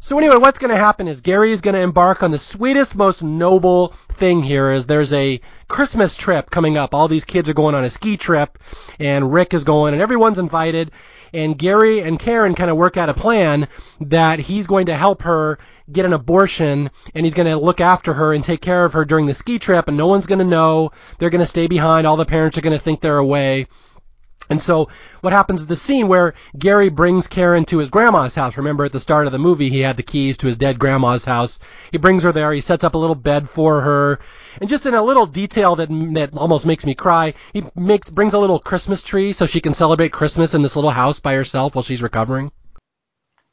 so 0.00 0.18
anyway, 0.18 0.36
what's 0.36 0.58
going 0.58 0.70
to 0.70 0.76
happen 0.76 1.08
is 1.08 1.22
Gary 1.22 1.50
is 1.50 1.62
going 1.62 1.74
to 1.74 1.80
embark 1.80 2.22
on 2.22 2.30
the 2.30 2.38
sweetest, 2.38 2.94
most 2.94 3.22
noble 3.22 3.94
thing 4.12 4.42
here. 4.42 4.70
Is 4.70 4.86
there's 4.86 5.14
a 5.14 5.40
Christmas 5.66 6.14
trip 6.14 6.50
coming 6.50 6.76
up. 6.76 6.94
All 6.94 7.08
these 7.08 7.24
kids 7.24 7.48
are 7.48 7.54
going 7.54 7.74
on 7.74 7.84
a 7.84 7.90
ski 7.90 8.18
trip, 8.18 8.58
and 8.98 9.32
Rick 9.32 9.54
is 9.54 9.64
going, 9.64 9.94
and 9.94 10.02
everyone's 10.02 10.38
invited. 10.38 10.90
and 11.32 11.58
Gary 11.58 12.00
and 12.00 12.18
Karen 12.18 12.54
kind 12.54 12.70
of 12.70 12.76
work 12.76 12.96
out 12.96 13.08
a 13.08 13.14
plan 13.14 13.68
that 14.00 14.38
he's 14.38 14.66
going 14.66 14.86
to 14.86 14.94
help 14.94 15.22
her 15.22 15.58
get 15.90 16.04
an 16.04 16.12
abortion 16.12 16.90
and 17.14 17.24
he's 17.24 17.34
going 17.34 17.46
to 17.46 17.56
look 17.56 17.80
after 17.80 18.12
her 18.12 18.32
and 18.32 18.44
take 18.44 18.60
care 18.60 18.84
of 18.84 18.92
her 18.92 19.04
during 19.04 19.26
the 19.26 19.34
ski 19.34 19.58
trip 19.58 19.88
and 19.88 19.96
no 19.96 20.06
one's 20.06 20.26
going 20.26 20.38
to 20.38 20.44
know. 20.44 20.90
They're 21.18 21.30
going 21.30 21.40
to 21.40 21.46
stay 21.46 21.66
behind. 21.66 22.06
All 22.06 22.16
the 22.16 22.24
parents 22.24 22.56
are 22.58 22.62
going 22.62 22.76
to 22.76 22.82
think 22.82 23.00
they're 23.00 23.18
away. 23.18 23.66
And 24.50 24.60
so 24.62 24.88
what 25.20 25.32
happens 25.32 25.60
is 25.60 25.66
the 25.66 25.76
scene 25.76 26.08
where 26.08 26.34
Gary 26.58 26.88
brings 26.88 27.26
Karen 27.26 27.64
to 27.66 27.78
his 27.78 27.90
grandma's 27.90 28.34
house. 28.34 28.56
Remember 28.56 28.84
at 28.84 28.92
the 28.92 29.00
start 29.00 29.26
of 29.26 29.32
the 29.32 29.38
movie, 29.38 29.68
he 29.68 29.80
had 29.80 29.96
the 29.96 30.02
keys 30.02 30.38
to 30.38 30.46
his 30.46 30.56
dead 30.56 30.78
grandma's 30.78 31.24
house. 31.24 31.58
He 31.92 31.98
brings 31.98 32.22
her 32.22 32.32
there. 32.32 32.52
He 32.52 32.60
sets 32.60 32.84
up 32.84 32.94
a 32.94 32.98
little 32.98 33.14
bed 33.14 33.50
for 33.50 33.80
her. 33.82 34.20
And 34.60 34.70
just 34.70 34.86
in 34.86 34.94
a 34.94 35.02
little 35.02 35.26
detail 35.26 35.76
that, 35.76 35.88
that 36.14 36.36
almost 36.36 36.66
makes 36.66 36.86
me 36.86 36.94
cry, 36.94 37.34
he 37.52 37.64
makes, 37.76 38.10
brings 38.10 38.32
a 38.32 38.38
little 38.38 38.58
Christmas 38.58 39.02
tree 39.02 39.32
so 39.32 39.46
she 39.46 39.60
can 39.60 39.74
celebrate 39.74 40.12
Christmas 40.12 40.54
in 40.54 40.62
this 40.62 40.76
little 40.76 40.90
house 40.90 41.20
by 41.20 41.34
herself 41.34 41.74
while 41.74 41.82
she's 41.82 42.02
recovering. 42.02 42.50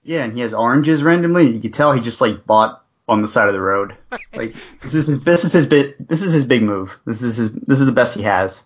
Yeah, 0.04 0.24
and 0.24 0.34
he 0.34 0.42
has 0.42 0.54
oranges 0.54 1.04
randomly. 1.04 1.48
You 1.50 1.60
can 1.60 1.72
tell 1.72 1.92
he 1.92 2.00
just 2.00 2.22
like 2.22 2.46
bought 2.46 2.84
on 3.08 3.22
the 3.22 3.28
side 3.28 3.48
of 3.48 3.54
the 3.54 3.62
road. 3.62 3.96
Like 4.34 4.54
this 4.82 4.94
is 4.94 5.08
his 5.08 5.24
this 5.24 5.46
is 5.46 5.54
his 5.54 5.66
bit 5.66 6.10
this 6.10 6.22
is 6.22 6.34
his 6.34 6.44
big 6.44 6.62
move. 6.62 7.00
This 7.06 7.22
is 7.22 7.38
his 7.38 7.54
this 7.54 7.80
is 7.80 7.86
the 7.86 7.94
best 7.94 8.16
he 8.16 8.24
has. 8.24 8.64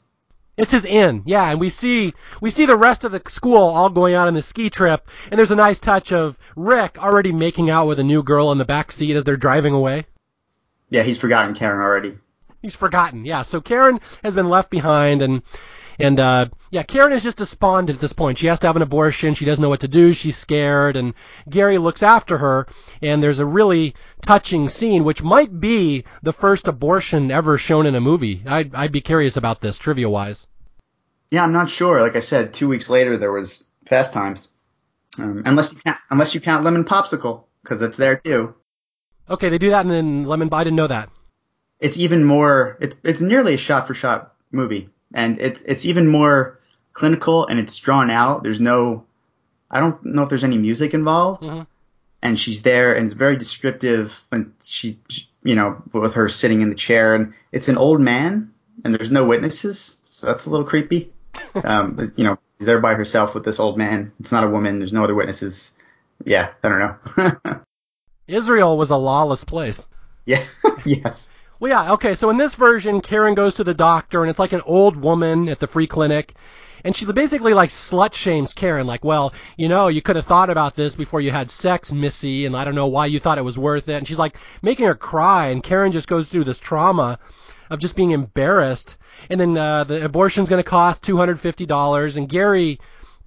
It's 0.59 0.73
his 0.73 0.83
inn, 0.83 1.23
yeah, 1.25 1.51
and 1.51 1.59
we 1.59 1.69
see 1.69 2.13
we 2.41 2.49
see 2.49 2.65
the 2.65 2.75
rest 2.75 3.05
of 3.05 3.13
the 3.13 3.21
school 3.29 3.55
all 3.55 3.89
going 3.89 4.13
out 4.13 4.27
on 4.27 4.33
the 4.33 4.41
ski 4.41 4.69
trip, 4.69 5.07
and 5.31 5.39
there's 5.39 5.51
a 5.51 5.55
nice 5.55 5.79
touch 5.79 6.11
of 6.11 6.37
Rick 6.57 7.01
already 7.01 7.31
making 7.31 7.69
out 7.69 7.87
with 7.87 7.97
a 7.97 8.03
new 8.03 8.21
girl 8.21 8.51
in 8.51 8.57
the 8.57 8.65
back 8.65 8.91
seat 8.91 9.15
as 9.15 9.23
they're 9.23 9.37
driving 9.37 9.73
away. 9.73 10.05
Yeah, 10.89 11.03
he's 11.03 11.17
forgotten 11.17 11.55
Karen 11.55 11.81
already. 11.81 12.17
He's 12.61 12.75
forgotten, 12.75 13.23
yeah. 13.23 13.43
So 13.43 13.61
Karen 13.61 14.01
has 14.21 14.35
been 14.35 14.49
left 14.49 14.69
behind, 14.69 15.21
and 15.21 15.43
and 15.99 16.19
uh, 16.19 16.47
yeah, 16.71 16.83
Karen 16.83 17.11
is 17.11 17.23
just 17.23 17.37
despondent 17.37 17.97
at 17.97 18.01
this 18.01 18.13
point. 18.13 18.37
She 18.37 18.47
has 18.47 18.59
to 18.59 18.67
have 18.67 18.75
an 18.75 18.81
abortion. 18.81 19.33
She 19.33 19.45
doesn't 19.45 19.61
know 19.61 19.69
what 19.69 19.81
to 19.81 19.87
do. 19.87 20.13
She's 20.13 20.37
scared, 20.37 20.95
and 20.95 21.13
Gary 21.49 21.77
looks 21.77 22.01
after 22.01 22.37
her. 22.37 22.67
And 23.01 23.21
there's 23.21 23.39
a 23.39 23.45
really 23.45 23.95
touching 24.21 24.69
scene, 24.69 25.03
which 25.03 25.23
might 25.23 25.59
be 25.59 26.05
the 26.23 26.33
first 26.33 26.67
abortion 26.67 27.31
ever 27.31 27.57
shown 27.57 27.85
in 27.85 27.95
a 27.95 28.01
movie. 28.01 28.41
I'd, 28.47 28.73
I'd 28.73 28.91
be 28.91 29.01
curious 29.01 29.35
about 29.35 29.61
this, 29.61 29.77
trivia 29.77 30.09
wise. 30.09 30.47
Yeah, 31.31 31.43
I'm 31.43 31.53
not 31.53 31.69
sure. 31.69 32.01
Like 32.01 32.15
I 32.15 32.21
said, 32.21 32.53
two 32.53 32.67
weeks 32.67 32.89
later 32.89 33.17
there 33.17 33.31
was 33.31 33.63
Fast 33.87 34.13
Times, 34.13 34.49
um, 35.17 35.43
unless 35.45 35.71
you 35.71 35.79
count 35.79 35.97
unless 36.09 36.33
you 36.33 36.41
count 36.41 36.63
Lemon 36.63 36.85
Popsicle 36.85 37.43
because 37.61 37.81
it's 37.81 37.97
there 37.97 38.15
too. 38.15 38.55
Okay, 39.29 39.49
they 39.49 39.59
do 39.59 39.69
that, 39.69 39.81
and 39.81 39.91
then 39.91 40.25
Lemon. 40.25 40.49
I 40.51 40.63
didn't 40.63 40.77
know 40.77 40.87
that. 40.87 41.09
It's 41.79 41.97
even 41.97 42.23
more. 42.23 42.77
It, 42.81 42.95
it's 43.03 43.21
nearly 43.21 43.53
a 43.53 43.57
shot 43.57 43.87
for 43.87 43.93
shot 43.93 44.33
movie, 44.51 44.89
and 45.13 45.39
it's 45.39 45.61
it's 45.65 45.85
even 45.85 46.07
more 46.07 46.59
clinical 46.93 47.47
and 47.47 47.59
it's 47.59 47.77
drawn 47.77 48.09
out. 48.09 48.43
There's 48.43 48.61
no, 48.61 49.05
I 49.71 49.79
don't 49.79 50.03
know 50.05 50.23
if 50.23 50.29
there's 50.29 50.43
any 50.43 50.57
music 50.57 50.93
involved, 50.93 51.43
Mhm. 51.43 51.65
and 52.21 52.39
she's 52.39 52.61
there 52.63 52.93
and 52.93 53.05
it's 53.05 53.13
very 53.13 53.37
descriptive 53.37 54.21
when 54.29 54.53
she, 54.63 54.99
she- 55.09 55.27
you 55.43 55.55
know, 55.55 55.81
with 55.93 56.15
her 56.15 56.27
sitting 56.27 56.61
in 56.61 56.69
the 56.69 56.75
chair 56.75 57.15
and 57.15 57.33
it's 57.53 57.69
an 57.69 57.77
old 57.77 58.01
man 58.01 58.51
and 58.83 58.93
there's 58.93 59.09
no 59.11 59.25
witnesses, 59.25 59.97
so 60.09 60.27
that's 60.27 60.45
a 60.45 60.49
little 60.49 60.65
creepy. 60.65 61.11
Um, 61.63 61.93
but, 61.93 62.17
you 62.17 62.25
know, 62.25 62.37
she's 62.57 62.65
there 62.65 62.79
by 62.79 62.93
herself 62.95 63.33
with 63.33 63.45
this 63.45 63.59
old 63.59 63.77
man. 63.77 64.11
It's 64.19 64.31
not 64.31 64.43
a 64.43 64.49
woman. 64.49 64.79
There's 64.79 64.91
no 64.91 65.03
other 65.05 65.15
witnesses. 65.15 65.71
Yeah, 66.25 66.49
I 66.63 66.67
don't 66.69 66.79
know. 66.79 67.59
Israel 68.27 68.77
was 68.77 68.89
a 68.89 68.97
lawless 68.97 69.43
place. 69.45 69.87
yeah, 70.25 70.43
yes. 70.85 71.29
Well, 71.59 71.69
yeah, 71.69 71.91
okay. 71.93 72.15
So 72.15 72.29
in 72.29 72.37
this 72.37 72.55
version, 72.55 73.01
Karen 73.01 73.35
goes 73.35 73.53
to 73.55 73.65
the 73.65 73.73
doctor, 73.73 74.21
and 74.21 74.29
it's 74.29 74.39
like 74.39 74.53
an 74.53 74.61
old 74.65 74.95
woman 74.95 75.49
at 75.49 75.59
the 75.59 75.67
free 75.67 75.87
clinic, 75.87 76.35
and 76.85 76.95
she 76.95 77.05
basically 77.05 77.53
like 77.53 77.69
slut 77.69 78.13
shames 78.13 78.53
Karen, 78.53 78.87
like, 78.87 79.03
well, 79.03 79.33
you 79.57 79.67
know, 79.67 79.89
you 79.89 80.01
could 80.01 80.15
have 80.15 80.25
thought 80.25 80.49
about 80.49 80.77
this 80.77 80.95
before 80.95 81.19
you 81.19 81.31
had 81.31 81.51
sex, 81.51 81.91
Missy, 81.91 82.45
and 82.45 82.55
I 82.55 82.63
don't 82.63 82.75
know 82.75 82.87
why 82.87 83.07
you 83.07 83.19
thought 83.19 83.37
it 83.37 83.43
was 83.43 83.57
worth 83.57 83.89
it. 83.89 83.95
And 83.95 84.07
she's 84.07 84.19
like 84.19 84.37
making 84.61 84.85
her 84.85 84.95
cry, 84.95 85.47
and 85.47 85.61
Karen 85.61 85.91
just 85.91 86.07
goes 86.07 86.29
through 86.29 86.45
this 86.45 86.59
trauma 86.59 87.19
of 87.69 87.79
just 87.79 87.97
being 87.97 88.11
embarrassed. 88.11 88.95
And 89.29 89.37
then 89.37 89.57
uh, 89.57 89.83
the 89.83 90.05
abortion's 90.05 90.47
going 90.47 90.63
to 90.63 90.69
cost 90.69 91.03
two 91.03 91.17
hundred 91.17 91.41
fifty 91.41 91.65
dollars, 91.65 92.15
and 92.15 92.29
Gary 92.29 92.79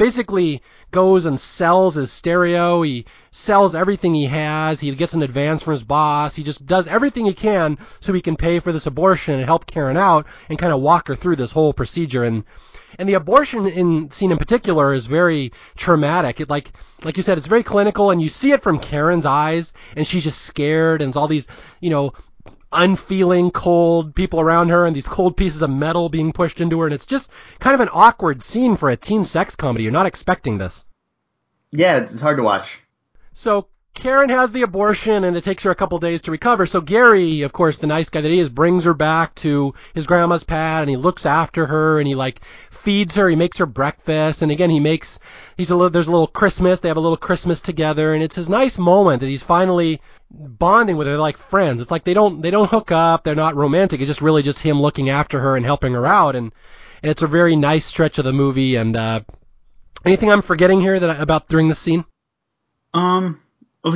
basically 0.03 0.61
goes 0.91 1.27
and 1.27 1.39
sells 1.39 1.95
his 1.95 2.11
stereo. 2.11 2.83
He 2.83 3.07
sells 3.31 3.73
everything 3.73 4.17
he 4.17 4.27
has. 4.27 4.81
He 4.81 4.93
gets 4.97 5.15
an 5.15 5.23
advance 5.23 5.63
from 5.63 5.75
his 5.75 5.85
boss. 5.85 6.35
He 6.35 6.43
just 6.43 6.67
does 6.67 6.89
everything 6.89 7.27
he 7.27 7.35
can 7.35 7.79
so 8.01 8.13
he 8.13 8.21
can 8.21 8.35
pay 8.35 8.59
for 8.59 8.73
this 8.73 8.85
abortion 8.85 9.35
and 9.35 9.45
help 9.45 9.67
Karen 9.67 9.97
out 9.97 10.27
and 10.49 10.59
kind 10.59 10.73
of 10.73 10.81
walk 10.81 11.07
her 11.07 11.15
through 11.15 11.37
this 11.37 11.53
whole 11.53 11.73
procedure. 11.73 12.25
And 12.25 12.43
and 12.99 13.09
the 13.09 13.15
abortion 13.15 13.65
in 13.69 14.11
scene 14.11 14.33
in 14.33 14.39
particular 14.39 14.93
is 14.93 15.07
very 15.07 15.53
traumatic. 15.77 16.41
It 16.41 16.51
like 16.51 16.73
like 17.05 17.17
you 17.17 17.23
said, 17.23 17.39
it's 17.39 17.47
very 17.47 17.63
clinical, 17.63 18.11
and 18.11 18.21
you 18.21 18.29
see 18.29 18.51
it 18.51 18.61
from 18.61 18.81
Karen's 18.81 19.25
eyes, 19.25 19.73
and 19.97 20.05
she's 20.05 20.25
just 20.25 20.43
scared, 20.43 21.01
and 21.01 21.17
all 21.17 21.29
these 21.29 21.47
you 21.81 21.91
know 21.91 22.13
unfeeling, 22.73 23.51
cold 23.51 24.15
people 24.15 24.41
around 24.41 24.69
her 24.69 24.87
and 24.87 24.95
these 24.95 25.07
cold 25.07 25.37
pieces 25.37 25.63
of 25.63 25.71
metal 25.71 26.09
being 26.09 26.33
pushed 26.33 26.61
into 26.61 26.81
her. 26.81 26.87
And 26.87 26.95
it's 26.95 27.07
just 27.07 27.31
kind 27.59 27.75
of 27.75 27.81
an 27.81 27.89
awkward 27.93 28.43
scene 28.43 28.77
for 28.77 28.91
a 28.91 28.97
teen 28.97 29.25
sex 29.25 29.57
comedy. 29.57 29.85
You're 29.85 29.93
not 29.93 30.07
expecting 30.07 30.59
this. 30.59 30.87
Yeah, 31.71 31.97
it's, 31.99 32.21
hard 32.21 32.37
to 32.37 32.43
watch. 32.43 32.81
So 33.33 33.69
Karen 33.95 34.31
has 34.31 34.53
the 34.53 34.63
abortion 34.63 35.23
and 35.25 35.37
it 35.37 35.45
takes 35.45 35.63
her 35.63 35.71
a 35.71 35.75
couple 35.75 35.99
days 35.99 36.23
to 36.23 36.31
recover. 36.31 36.65
So 36.67 36.81
Gary, 36.81 37.43
of 37.43 37.53
course, 37.53 37.79
the 37.79 37.87
nice 37.87 38.09
guy 38.09 38.23
that 38.23 38.31
he 38.31 38.39
is, 38.39 38.49
brings 38.49 38.85
her 38.85 38.95
back 38.95 39.35
to 39.37 39.75
his 39.95 40.07
grandma's 40.07 40.45
pad 40.45 40.83
and 40.83 40.91
he 40.91 40.97
looks 40.97 41.27
after 41.27 41.67
her 41.67 41.99
and 41.99 42.09
he 42.09 42.15
like 42.15 42.41
feeds 42.71 43.15
her. 43.17 43.29
He 43.29 43.37
makes 43.37 43.59
her 43.59 43.67
breakfast. 43.67 44.41
And 44.43 44.51
again, 44.51 44.71
he 44.71 44.81
makes, 44.81 45.19
he's 45.57 45.71
a 45.71 45.77
little, 45.77 45.91
there's 45.91 46.09
a 46.09 46.11
little 46.11 46.27
Christmas. 46.27 46.81
They 46.81 46.89
have 46.89 46.97
a 46.97 47.01
little 47.01 47.19
Christmas 47.19 47.61
together 47.61 48.15
and 48.15 48.23
it's 48.23 48.37
his 48.37 48.49
nice 48.49 48.79
moment 48.79 49.21
that 49.21 49.29
he's 49.29 49.43
finally 49.43 50.01
bonding 50.31 50.97
with 50.97 51.07
her. 51.07 51.19
Like 51.19 51.37
friends. 51.37 51.81
It's 51.83 51.91
like 51.91 52.05
they 52.05 52.15
don't, 52.15 52.41
they 52.41 52.51
don't 52.51 52.71
hook 52.71 52.91
up. 52.91 53.25
They're 53.25 53.35
not 53.35 53.57
romantic. 53.57 54.01
It's 54.01 54.09
just 54.09 54.23
really 54.23 54.43
just 54.43 54.61
him 54.61 54.81
looking 54.81 55.11
after 55.11 55.39
her 55.41 55.55
and 55.55 55.67
helping 55.67 55.93
her 55.93 56.07
out. 56.07 56.35
And, 56.35 56.51
and 57.03 57.11
it's 57.11 57.23
a 57.23 57.27
very 57.27 57.57
nice 57.57 57.85
stretch 57.85 58.19
of 58.19 58.25
the 58.25 58.33
movie. 58.33 58.77
And, 58.77 58.97
uh, 58.97 59.21
anything 60.05 60.31
I'm 60.31 60.43
forgetting 60.43 60.81
here 60.81 60.99
that 60.99 61.11
I, 61.11 61.17
about 61.17 61.49
during 61.49 61.69
this 61.69 61.79
scene? 61.79 62.07
Um, 62.95 63.42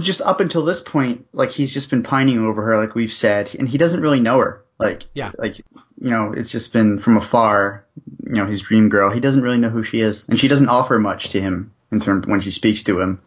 just 0.01 0.21
up 0.21 0.41
until 0.41 0.65
this 0.65 0.81
point, 0.81 1.27
like 1.33 1.51
he's 1.51 1.73
just 1.73 1.91
been 1.91 2.03
pining 2.03 2.39
over 2.45 2.63
her, 2.63 2.77
like 2.77 2.95
we've 2.95 3.13
said, 3.13 3.55
and 3.59 3.69
he 3.69 3.79
doesn't 3.79 4.01
really 4.01 4.21
know 4.21 4.39
her. 4.39 4.63
Like, 4.79 5.05
Yeah. 5.15 5.33
like 5.39 5.59
you 5.59 6.11
know, 6.11 6.33
it's 6.37 6.51
just 6.51 6.73
been 6.73 6.99
from 6.99 7.17
afar. 7.17 7.85
You 8.27 8.35
know, 8.35 8.47
his 8.47 8.61
dream 8.61 8.89
girl. 8.89 9.11
He 9.11 9.21
doesn't 9.21 9.43
really 9.43 9.59
know 9.59 9.71
who 9.71 9.83
she 9.83 10.01
is, 10.01 10.27
and 10.29 10.39
she 10.39 10.49
doesn't 10.49 10.69
offer 10.69 10.99
much 10.99 11.31
to 11.31 11.41
him 11.41 11.73
in 11.93 12.01
terms 12.01 12.27
when 12.27 12.41
she 12.41 12.51
speaks 12.51 12.83
to 12.85 13.01
him. 13.01 13.21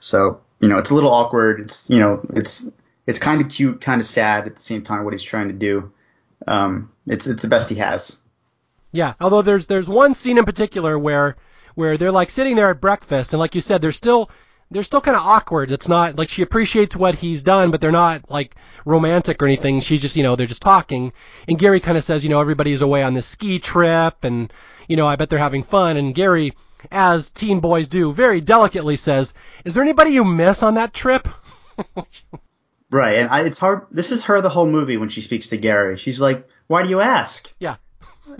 So, 0.00 0.40
you 0.60 0.68
know, 0.68 0.78
it's 0.78 0.90
a 0.90 0.94
little 0.94 1.12
awkward. 1.12 1.60
It's 1.60 1.88
you 1.90 1.98
know, 1.98 2.20
it's 2.34 2.66
it's 3.06 3.18
kind 3.18 3.40
of 3.40 3.48
cute, 3.50 3.80
kind 3.80 4.00
of 4.00 4.06
sad 4.06 4.46
at 4.46 4.54
the 4.56 4.60
same 4.62 4.82
time. 4.82 5.04
What 5.04 5.12
he's 5.12 5.22
trying 5.22 5.48
to 5.48 5.54
do. 5.54 5.92
Um, 6.46 6.90
it's 7.06 7.26
it's 7.26 7.42
the 7.42 7.48
best 7.48 7.68
he 7.68 7.76
has. 7.76 8.16
Yeah, 8.90 9.14
although 9.20 9.42
there's 9.42 9.66
there's 9.66 9.88
one 9.88 10.14
scene 10.14 10.38
in 10.38 10.44
particular 10.44 10.98
where 10.98 11.36
where 11.74 11.96
they're 11.96 12.10
like 12.10 12.30
sitting 12.30 12.56
there 12.56 12.70
at 12.70 12.80
breakfast 12.80 13.32
and 13.32 13.38
like 13.38 13.54
you 13.54 13.60
said 13.60 13.80
they're 13.82 13.92
still 13.92 14.30
they're 14.70 14.82
still 14.82 15.00
kind 15.00 15.16
of 15.16 15.22
awkward. 15.22 15.70
It's 15.70 15.88
not 15.88 16.16
like 16.16 16.28
she 16.28 16.42
appreciates 16.42 16.94
what 16.94 17.14
he's 17.14 17.42
done, 17.42 17.70
but 17.70 17.80
they're 17.80 17.90
not 17.92 18.30
like 18.30 18.54
romantic 18.84 19.42
or 19.42 19.46
anything. 19.46 19.80
She's 19.80 20.02
just, 20.02 20.16
you 20.16 20.22
know, 20.22 20.36
they're 20.36 20.46
just 20.46 20.62
talking. 20.62 21.12
And 21.46 21.58
Gary 21.58 21.80
kind 21.80 21.98
of 21.98 22.04
says, 22.04 22.22
you 22.22 22.30
know, 22.30 22.40
everybody's 22.40 22.82
away 22.82 23.02
on 23.02 23.14
this 23.14 23.26
ski 23.26 23.58
trip 23.58 24.24
and, 24.24 24.52
you 24.88 24.96
know, 24.96 25.06
I 25.06 25.16
bet 25.16 25.30
they're 25.30 25.38
having 25.38 25.62
fun. 25.62 25.96
And 25.96 26.14
Gary, 26.14 26.52
as 26.90 27.30
teen 27.30 27.60
boys 27.60 27.88
do, 27.88 28.12
very 28.12 28.40
delicately 28.40 28.96
says, 28.96 29.32
is 29.64 29.74
there 29.74 29.82
anybody 29.82 30.10
you 30.10 30.24
miss 30.24 30.62
on 30.62 30.74
that 30.74 30.92
trip? 30.92 31.28
Right, 32.90 33.16
and 33.16 33.28
I, 33.28 33.42
it's 33.42 33.58
hard. 33.58 33.86
This 33.90 34.12
is 34.12 34.24
her 34.24 34.40
the 34.40 34.48
whole 34.48 34.66
movie 34.66 34.96
when 34.96 35.10
she 35.10 35.20
speaks 35.20 35.48
to 35.48 35.58
Gary. 35.58 35.98
She's 35.98 36.20
like, 36.20 36.48
"Why 36.68 36.82
do 36.82 36.88
you 36.88 37.00
ask?" 37.00 37.52
Yeah. 37.58 37.76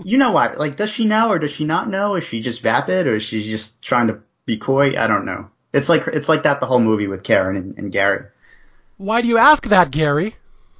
You 0.03 0.19
know 0.19 0.31
why? 0.31 0.53
Like, 0.53 0.75
does 0.75 0.91
she 0.91 1.05
know 1.05 1.29
or 1.31 1.39
does 1.39 1.49
she 1.49 1.65
not 1.65 1.89
know? 1.89 2.13
Is 2.15 2.23
she 2.23 2.41
just 2.41 2.61
vapid 2.61 3.07
or 3.07 3.15
is 3.15 3.23
she 3.23 3.49
just 3.49 3.81
trying 3.81 4.05
to 4.07 4.19
be 4.45 4.59
coy? 4.59 4.95
I 4.95 5.07
don't 5.07 5.25
know. 5.25 5.49
It's 5.73 5.89
like 5.89 6.07
it's 6.07 6.29
like 6.29 6.43
that 6.43 6.59
the 6.59 6.65
whole 6.65 6.79
movie 6.79 7.07
with 7.07 7.23
Karen 7.23 7.55
and, 7.55 7.77
and 7.77 7.91
Gary. 7.91 8.25
Why 8.97 9.21
do 9.21 9.27
you 9.27 9.37
ask 9.37 9.63
that, 9.67 9.91
Gary? 9.91 10.35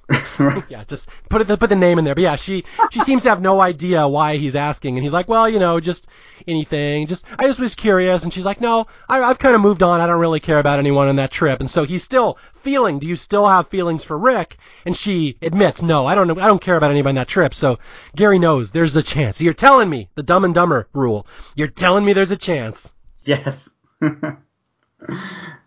yeah, 0.70 0.84
just 0.88 1.10
put 1.30 1.42
it 1.42 1.60
put 1.60 1.70
the 1.70 1.76
name 1.76 2.00
in 2.00 2.06
there. 2.06 2.16
But 2.16 2.24
yeah, 2.24 2.36
she 2.36 2.64
she 2.92 3.00
seems 3.02 3.24
to 3.24 3.30
have 3.30 3.42
no 3.42 3.62
idea 3.62 4.08
why 4.08 4.38
he's 4.38 4.56
asking, 4.56 4.98
and 4.98 5.04
he's 5.04 5.14
like, 5.14 5.28
well, 5.28 5.48
you 5.48 5.60
know, 5.60 5.80
just 5.80 6.08
anything. 6.48 7.06
Just 7.06 7.26
I 7.38 7.44
just 7.44 7.60
was 7.60 7.76
curious, 7.76 8.24
and 8.24 8.34
she's 8.34 8.46
like, 8.46 8.60
no, 8.60 8.88
I, 9.08 9.22
I've 9.22 9.38
kind 9.38 9.56
of 9.56 9.62
moved 9.62 9.84
on. 9.84 10.02
I 10.02 10.08
don't 10.08 10.20
really 10.20 10.40
care 10.40 10.58
about 10.58 10.80
anyone 10.80 11.08
on 11.08 11.18
that 11.18 11.30
trip, 11.30 11.60
and 11.60 11.70
so 11.70 11.84
he's 11.84 12.04
still 12.04 12.40
feeling. 12.56 12.98
Do 12.98 13.08
you 13.08 13.16
still 13.16 13.48
have 13.48 13.68
feelings 13.68 14.04
for 14.04 14.18
Rick? 14.18 14.58
And 14.86 14.98
she 14.98 15.38
admits, 15.44 15.84
no, 15.84 16.08
I 16.08 16.16
don't 16.16 16.28
know. 16.28 16.40
I 16.40 16.48
don't 16.48 16.62
care 16.62 16.78
about 16.78 16.92
anybody 16.92 17.12
on 17.12 17.16
that 17.16 17.28
trip. 17.28 17.54
So 17.54 17.78
Gary 18.16 18.40
knows 18.40 18.72
there's 18.72 18.96
a 18.96 19.04
chance. 19.04 19.40
You're 19.40 19.54
telling 19.54 19.90
me 19.90 20.10
the 20.16 20.24
Dumb 20.24 20.44
and 20.44 20.56
Dumber 20.56 20.88
rule. 20.94 21.28
You're 21.56 21.68
telling 21.68 22.04
me 22.04 22.14
there's 22.14 22.32
a 22.32 22.38
chance. 22.38 22.94
Yes. 23.24 23.70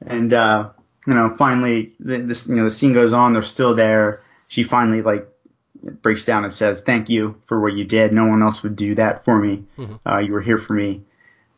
and 0.06 0.32
uh, 0.32 0.70
you 1.06 1.14
know, 1.14 1.34
finally, 1.36 1.94
the, 2.00 2.18
this 2.18 2.46
you 2.46 2.56
know 2.56 2.64
the 2.64 2.70
scene 2.70 2.92
goes 2.92 3.12
on. 3.12 3.32
They're 3.32 3.42
still 3.42 3.74
there. 3.74 4.22
She 4.48 4.64
finally 4.64 5.02
like 5.02 5.28
breaks 6.02 6.24
down 6.24 6.44
and 6.44 6.52
says, 6.52 6.80
"Thank 6.80 7.08
you 7.08 7.40
for 7.46 7.60
what 7.60 7.72
you 7.74 7.84
did. 7.84 8.12
No 8.12 8.26
one 8.26 8.42
else 8.42 8.62
would 8.62 8.76
do 8.76 8.94
that 8.96 9.24
for 9.24 9.38
me. 9.38 9.64
Uh, 10.06 10.18
you 10.18 10.32
were 10.32 10.42
here 10.42 10.58
for 10.58 10.74
me." 10.74 11.02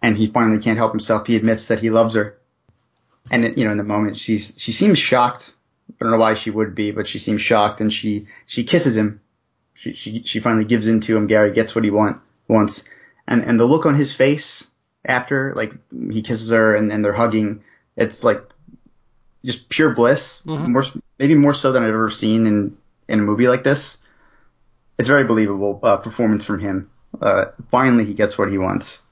and 0.05 0.19
he 0.19 0.27
finally 0.27 0.61
can't 0.61 0.77
help 0.77 0.93
himself. 0.93 1.27
He 1.27 1.35
admits 1.35 1.69
that 1.69 1.81
he 1.81 1.89
loves 1.89 2.15
her, 2.15 2.37
and 3.31 3.43
it, 3.43 3.57
you 3.57 3.65
know, 3.65 3.71
in 3.71 3.79
the 3.79 3.85
moment, 3.85 4.19
she's 4.19 4.55
she 4.59 4.71
seems 4.71 4.99
shocked. 4.99 5.55
I 5.89 5.95
don't 6.05 6.11
know 6.11 6.19
why 6.19 6.35
she 6.35 6.51
would 6.51 6.75
be, 6.75 6.91
but 6.91 7.09
she 7.09 7.19
seems 7.19 7.41
shocked, 7.41 7.81
and 7.81 7.91
she 7.91 8.27
she 8.45 8.65
kisses 8.65 8.99
him. 8.99 9.23
She 9.73 9.95
she 9.95 10.23
she 10.25 10.41
finally 10.41 10.67
gives 10.67 10.89
in 10.89 11.01
to 11.01 11.17
him. 11.17 11.27
Gary 11.27 11.55
gets 11.55 11.75
what 11.75 11.85
he 11.85 11.91
want 11.91 12.21
wants, 12.49 12.85
and 13.27 13.43
and 13.43 13.59
the 13.59 13.65
look 13.65 13.87
on 13.87 13.95
his 13.95 14.15
face 14.15 14.67
after, 15.05 15.53
like 15.55 15.73
he 16.11 16.23
kisses 16.23 16.51
her 16.51 16.75
and, 16.77 16.93
and 16.93 17.05
they're 17.05 17.13
hugging, 17.13 17.63
it's 17.97 18.25
like 18.25 18.43
just 19.45 19.69
pure 19.69 19.91
bliss. 19.91 20.43
Mhm. 20.47 20.69
More 20.69 20.85
maybe 21.19 21.35
more 21.35 21.55
so 21.55 21.73
than 21.73 21.83
I've 21.83 21.91
ever 21.91 22.11
seen 22.11 22.47
in 22.47 22.77
in 23.09 23.21
a 23.21 23.23
movie 23.23 23.49
like 23.49 23.65
this. 23.65 23.99
It's 24.99 25.09
very 25.09 25.25
believable 25.25 25.81
uh, 25.83 25.97
performance 25.99 26.45
from 26.45 26.61
him. 26.61 26.91
Uh, 27.21 27.47
finally, 27.71 28.05
he 28.05 28.15
gets 28.15 28.39
what 28.39 28.51
he 28.51 28.59
wants. 28.59 29.03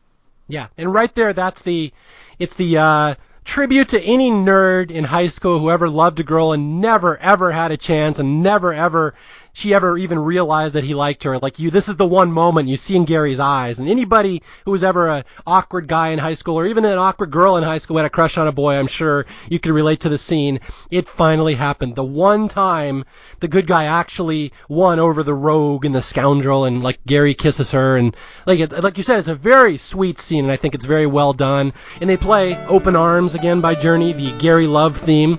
Yeah, 0.48 0.68
and 0.76 0.92
right 0.92 1.14
there, 1.14 1.32
that's 1.32 1.62
the, 1.62 1.92
it's 2.38 2.54
the 2.54 2.78
uh, 2.78 3.14
tribute 3.44 3.88
to 3.88 4.00
any 4.00 4.30
nerd 4.30 4.90
in 4.90 5.04
high 5.04 5.28
school 5.28 5.58
who 5.58 5.70
ever 5.70 5.88
loved 5.88 6.20
a 6.20 6.22
girl 6.22 6.52
and 6.52 6.80
never 6.80 7.16
ever 7.18 7.50
had 7.52 7.70
a 7.70 7.76
chance 7.76 8.18
and 8.18 8.42
never 8.42 8.72
ever 8.72 9.14
she 9.52 9.74
ever 9.74 9.98
even 9.98 10.18
realized 10.18 10.74
that 10.74 10.84
he 10.84 10.94
liked 10.94 11.24
her. 11.24 11.38
Like 11.38 11.58
you, 11.58 11.70
this 11.70 11.88
is 11.88 11.96
the 11.96 12.06
one 12.06 12.32
moment 12.32 12.68
you 12.68 12.76
see 12.76 12.96
in 12.96 13.04
Gary's 13.04 13.40
eyes. 13.40 13.78
And 13.78 13.88
anybody 13.88 14.42
who 14.64 14.70
was 14.70 14.82
ever 14.82 15.08
a 15.08 15.24
awkward 15.46 15.88
guy 15.88 16.08
in 16.08 16.18
high 16.18 16.34
school 16.34 16.58
or 16.58 16.66
even 16.66 16.84
an 16.84 16.98
awkward 16.98 17.30
girl 17.30 17.56
in 17.56 17.64
high 17.64 17.78
school 17.78 17.98
had 17.98 18.06
a 18.06 18.10
crush 18.10 18.38
on 18.38 18.48
a 18.48 18.52
boy, 18.52 18.74
I'm 18.74 18.86
sure 18.86 19.26
you 19.50 19.58
could 19.58 19.72
relate 19.72 20.00
to 20.00 20.08
the 20.08 20.18
scene. 20.18 20.60
It 20.90 21.08
finally 21.08 21.54
happened. 21.54 21.96
The 21.96 22.04
one 22.04 22.48
time 22.48 23.04
the 23.40 23.48
good 23.48 23.66
guy 23.66 23.84
actually 23.84 24.52
won 24.68 24.98
over 24.98 25.22
the 25.22 25.34
rogue 25.34 25.84
and 25.84 25.94
the 25.94 26.02
scoundrel 26.02 26.64
and 26.64 26.82
like 26.82 27.04
Gary 27.06 27.34
kisses 27.34 27.70
her 27.72 27.96
and 27.96 28.16
like 28.46 28.72
like 28.82 28.96
you 28.96 29.02
said, 29.02 29.18
it's 29.18 29.28
a 29.28 29.34
very 29.34 29.76
sweet 29.76 30.18
scene 30.18 30.44
and 30.44 30.52
I 30.52 30.56
think 30.56 30.74
it's 30.74 30.86
very 30.86 31.06
well 31.06 31.32
done. 31.32 31.72
And 32.00 32.08
they 32.08 32.16
play 32.16 32.56
Open 32.66 32.96
Arms 32.96 33.34
again 33.34 33.60
by 33.60 33.74
Journey, 33.74 34.12
the 34.12 34.36
Gary 34.38 34.66
Love 34.66 34.96
theme. 34.96 35.38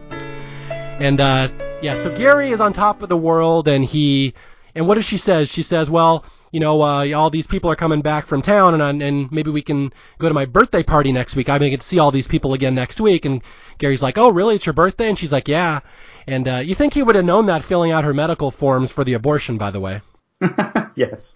And 0.99 1.19
uh, 1.19 1.49
yeah, 1.81 1.95
so 1.95 2.15
Gary 2.15 2.51
is 2.51 2.61
on 2.61 2.71
top 2.71 3.01
of 3.01 3.09
the 3.09 3.17
world, 3.17 3.67
and 3.67 3.83
he 3.83 4.33
and 4.75 4.87
what 4.87 4.95
does 4.95 5.05
she 5.05 5.17
says? 5.17 5.49
She 5.49 5.63
says, 5.63 5.89
"Well, 5.89 6.23
you 6.51 6.59
know, 6.59 6.81
uh, 6.81 7.11
all 7.13 7.29
these 7.29 7.47
people 7.47 7.71
are 7.71 7.75
coming 7.75 8.01
back 8.01 8.25
from 8.25 8.41
town, 8.41 8.79
and 8.79 9.01
and 9.01 9.31
maybe 9.31 9.51
we 9.51 9.61
can 9.61 9.91
go 10.19 10.27
to 10.27 10.33
my 10.33 10.45
birthday 10.45 10.83
party 10.83 11.11
next 11.11 11.35
week. 11.35 11.49
I'm 11.49 11.59
gonna 11.59 11.71
get 11.71 11.81
to 11.81 11.87
see 11.87 11.99
all 11.99 12.11
these 12.11 12.27
people 12.27 12.53
again 12.53 12.75
next 12.75 13.01
week." 13.01 13.25
And 13.25 13.41
Gary's 13.79 14.01
like, 14.01 14.17
"Oh, 14.17 14.31
really? 14.31 14.55
It's 14.55 14.65
your 14.65 14.73
birthday?" 14.73 15.09
And 15.09 15.17
she's 15.17 15.31
like, 15.31 15.47
"Yeah." 15.47 15.79
And 16.27 16.47
uh, 16.47 16.61
you 16.63 16.75
think 16.75 16.93
he 16.93 17.03
would 17.03 17.15
have 17.15 17.25
known 17.25 17.47
that 17.47 17.63
filling 17.63 17.91
out 17.91 18.05
her 18.05 18.13
medical 18.13 18.51
forms 18.51 18.91
for 18.91 19.03
the 19.03 19.13
abortion, 19.13 19.57
by 19.57 19.71
the 19.71 19.79
way. 19.79 20.01
yes. 20.95 21.33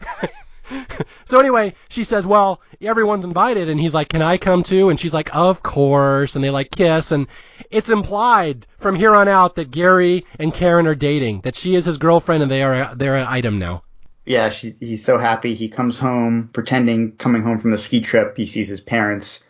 So 1.26 1.40
anyway, 1.40 1.74
she 1.90 2.04
says, 2.04 2.26
"Well, 2.26 2.62
everyone's 2.82 3.26
invited," 3.26 3.70
and 3.70 3.80
he's 3.80 3.94
like, 3.94 4.10
"Can 4.10 4.22
I 4.22 4.38
come 4.38 4.64
too?" 4.64 4.90
And 4.90 5.00
she's 5.00 5.14
like, 5.14 5.34
"Of 5.36 5.64
course." 5.64 6.36
And 6.36 6.44
they 6.44 6.50
like 6.50 6.72
kiss, 6.72 7.12
and 7.12 7.28
it's 7.72 7.90
implied 7.90 8.66
from 8.80 8.96
here 8.96 9.16
on 9.16 9.28
out 9.28 9.56
that 9.56 9.72
Gary 9.72 10.26
and 10.40 10.54
Karen 10.54 10.88
are 10.88 10.96
dating, 10.96 11.42
that 11.42 11.56
she 11.56 11.76
is 11.76 11.86
his 11.86 11.98
girlfriend, 11.98 12.44
and 12.44 12.52
they 12.52 12.64
are 12.64 12.96
they're 12.96 13.18
an 13.18 13.28
item 13.28 13.60
now. 13.60 13.84
Yeah, 14.26 14.50
she, 14.50 14.72
he's 14.80 15.06
so 15.06 15.18
happy. 15.18 15.56
He 15.56 15.70
comes 15.70 15.98
home, 15.98 16.50
pretending 16.52 17.14
coming 17.14 17.44
home 17.44 17.60
from 17.60 17.72
the 17.72 17.78
ski 17.78 18.02
trip. 18.02 18.36
He 18.36 18.46
sees 18.46 18.68
his 18.68 18.82
parents. 18.82 19.44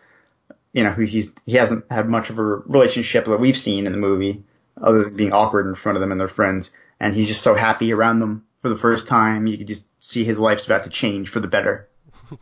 You 0.73 0.83
know, 0.83 0.91
who 0.91 1.03
he's 1.03 1.33
he 1.45 1.53
hasn't 1.53 1.85
had 1.89 2.07
much 2.07 2.29
of 2.29 2.37
a 2.37 2.43
relationship 2.43 3.25
that 3.25 3.39
we've 3.39 3.57
seen 3.57 3.87
in 3.87 3.91
the 3.91 3.97
movie, 3.97 4.43
other 4.79 5.05
than 5.05 5.15
being 5.15 5.33
awkward 5.33 5.65
in 5.65 5.75
front 5.75 5.95
of 5.95 6.01
them 6.01 6.11
and 6.11 6.21
their 6.21 6.27
friends. 6.27 6.71
And 6.99 7.15
he's 7.15 7.27
just 7.27 7.41
so 7.41 7.55
happy 7.55 7.93
around 7.93 8.19
them 8.19 8.45
for 8.61 8.69
the 8.69 8.77
first 8.77 9.07
time. 9.07 9.47
You 9.47 9.57
could 9.57 9.67
just 9.67 9.83
see 9.99 10.23
his 10.23 10.37
life's 10.37 10.65
about 10.65 10.83
to 10.83 10.89
change 10.89 11.29
for 11.29 11.39
the 11.39 11.47
better. 11.47 11.89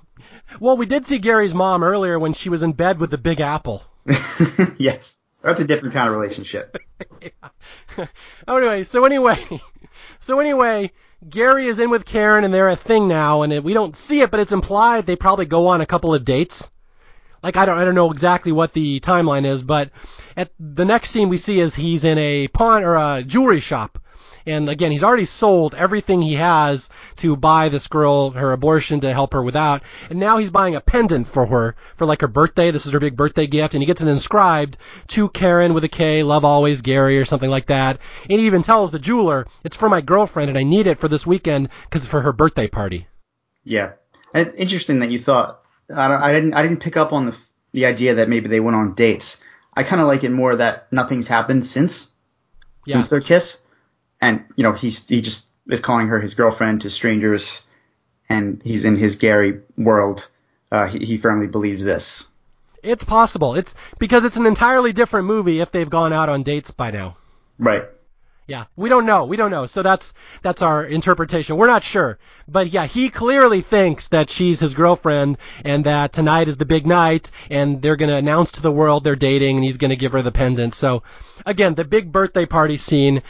Well, 0.60 0.78
we 0.78 0.86
did 0.86 1.06
see 1.06 1.18
Gary's 1.18 1.56
mom 1.56 1.84
earlier 1.84 2.20
when 2.20 2.34
she 2.34 2.50
was 2.50 2.64
in 2.64 2.74
bed 2.74 3.00
with 3.00 3.10
the 3.10 3.18
Big 3.18 3.42
Apple. 3.42 3.84
yes, 4.78 5.20
that's 5.46 5.62
a 5.62 5.66
different 5.66 5.94
kind 5.94 6.10
of 6.10 6.16
relationship. 6.16 6.78
Anyway, 8.48 8.84
so 8.84 9.06
anyway, 9.06 9.38
so 10.20 10.40
anyway, 10.40 10.92
Gary 11.30 11.68
is 11.68 11.80
in 11.80 11.90
with 11.90 12.06
Karen 12.06 12.44
and 12.44 12.54
they're 12.54 12.68
a 12.68 12.76
thing 12.76 13.08
now, 13.08 13.42
and 13.42 13.64
we 13.64 13.74
don't 13.74 13.96
see 13.96 14.22
it, 14.22 14.30
but 14.32 14.40
it's 14.40 14.52
implied 14.52 15.06
they 15.06 15.16
probably 15.16 15.46
go 15.46 15.68
on 15.68 15.82
a 15.82 15.86
couple 15.86 16.14
of 16.14 16.26
dates. 16.26 16.70
Like 17.42 17.58
I 17.58 17.66
don't, 17.66 17.78
I 17.78 17.86
don't 17.86 17.96
know 17.96 18.12
exactly 18.12 18.52
what 18.52 18.74
the 18.74 19.00
timeline 19.00 19.46
is, 19.46 19.64
but 19.64 19.92
at 20.36 20.52
the 20.60 20.86
next 20.86 21.12
scene 21.12 21.30
we 21.30 21.38
see 21.38 21.60
is 21.60 21.76
he's 21.76 22.04
in 22.04 22.18
a 22.18 22.48
pawn 22.50 22.84
or 22.84 22.96
a 22.96 23.24
jewelry 23.24 23.62
shop. 23.62 23.98
And 24.46 24.70
again, 24.70 24.92
he's 24.92 25.04
already 25.04 25.26
sold 25.26 25.74
everything 25.76 26.22
he 26.22 26.36
has 26.36 26.90
to 27.18 27.36
buy 27.36 27.70
this 27.70 27.88
girl 27.88 28.32
her 28.32 28.52
abortion 28.52 29.00
to 29.02 29.12
help 29.14 29.34
her 29.34 29.42
without. 29.42 29.82
And 30.10 30.20
now 30.20 30.38
he's 30.38 30.52
buying 30.52 30.76
a 30.76 30.82
pendant 30.82 31.28
for 31.28 31.46
her 31.48 31.76
for 31.96 32.06
like 32.06 32.22
her 32.22 32.28
birthday. 32.28 32.72
This 32.72 32.86
is 32.86 32.92
her 32.92 33.00
big 33.00 33.16
birthday 33.16 33.48
gift. 33.48 33.74
And 33.74 33.82
he 33.82 33.88
gets 33.88 34.02
it 34.02 34.08
inscribed 34.08 34.78
to 35.08 35.30
Karen 35.30 35.74
with 35.74 35.84
a 35.84 35.90
K, 35.90 36.24
love 36.24 36.46
always 36.46 36.82
Gary 36.82 37.18
or 37.20 37.26
something 37.26 37.50
like 37.50 37.68
that. 37.68 38.00
And 38.30 38.40
he 38.40 38.46
even 38.46 38.62
tells 38.62 38.92
the 38.92 39.00
jeweler, 39.00 39.48
it's 39.64 39.78
for 39.78 39.90
my 39.90 40.02
girlfriend 40.02 40.50
and 40.50 40.58
I 40.58 40.64
need 40.64 40.88
it 40.88 41.00
for 41.00 41.08
this 41.08 41.26
weekend 41.26 41.70
because 41.86 42.04
it's 42.04 42.12
for 42.12 42.22
her 42.22 42.34
birthday 42.34 42.68
party. 42.68 43.08
Yeah, 43.64 43.94
interesting 44.34 45.00
that 45.00 45.12
you 45.12 45.20
thought. 45.20 45.62
I, 45.94 46.08
don't, 46.08 46.22
I 46.22 46.32
didn't. 46.32 46.54
I 46.54 46.62
didn't 46.62 46.82
pick 46.82 46.98
up 46.98 47.14
on 47.14 47.28
the 47.28 47.38
the 47.72 47.86
idea 47.86 48.16
that 48.16 48.30
maybe 48.30 48.48
they 48.48 48.60
went 48.60 48.76
on 48.76 48.94
dates. 48.94 49.40
I 49.74 49.84
kind 49.84 50.02
of 50.02 50.08
like 50.08 50.24
it 50.24 50.32
more 50.32 50.56
that 50.56 50.92
nothing's 50.92 51.28
happened 51.28 51.66
since 51.66 52.10
Yeah. 52.86 52.94
since 52.96 53.10
their 53.10 53.22
kiss, 53.22 53.58
and 54.26 54.44
you 54.56 54.64
know 54.64 54.74
he's 54.74 55.08
he 55.08 55.22
just 55.22 55.50
is 55.68 55.80
calling 55.80 56.08
her 56.08 56.20
his 56.20 56.34
girlfriend 56.34 56.82
to 56.82 56.90
strangers, 56.90 57.66
and 58.28 58.62
he's 58.64 58.86
in 58.86 58.98
his 58.98 59.16
Gary 59.16 59.62
world. 59.78 60.28
Uh, 60.72 60.88
he, 60.88 61.00
he 61.06 61.18
firmly 61.18 61.48
believes 61.48 61.84
this. 61.84 62.26
It's 62.82 63.04
possible. 63.04 63.56
It's 63.56 63.76
because 64.00 64.26
it's 64.26 64.38
an 64.38 64.46
entirely 64.46 64.94
different 64.94 65.28
movie 65.28 65.60
if 65.60 65.72
they've 65.72 65.90
gone 65.90 66.14
out 66.14 66.30
on 66.30 66.44
dates 66.44 66.72
by 66.72 66.92
now. 66.92 67.16
Right. 67.58 67.86
Yeah, 68.48 68.66
we 68.76 68.90
don't 68.90 69.08
know. 69.08 69.26
We 69.26 69.38
don't 69.38 69.50
know. 69.50 69.66
So 69.66 69.82
that's 69.82 70.14
that's 70.44 70.62
our 70.62 70.86
interpretation. 70.86 71.58
We're 71.58 71.66
not 71.66 71.84
sure. 71.84 72.20
But 72.48 72.68
yeah, 72.68 72.86
he 72.86 73.10
clearly 73.10 73.62
thinks 73.62 74.08
that 74.10 74.30
she's 74.30 74.60
his 74.60 74.76
girlfriend 74.76 75.40
and 75.64 75.84
that 75.86 76.14
tonight 76.14 76.48
is 76.48 76.58
the 76.58 76.66
big 76.66 76.86
night 76.86 77.32
and 77.50 77.82
they're 77.82 77.96
going 77.96 78.10
to 78.10 78.16
announce 78.16 78.52
to 78.54 78.62
the 78.62 78.72
world 78.72 79.04
they're 79.04 79.16
dating 79.16 79.56
and 79.56 79.66
he's 79.66 79.78
going 79.78 79.90
to 79.90 79.96
give 79.96 80.12
her 80.12 80.22
the 80.22 80.32
pendant. 80.32 80.76
So 80.76 81.02
again, 81.46 81.74
the 81.74 81.86
big 81.86 82.12
birthday 82.12 82.46
party 82.46 82.78
scene. 82.78 83.24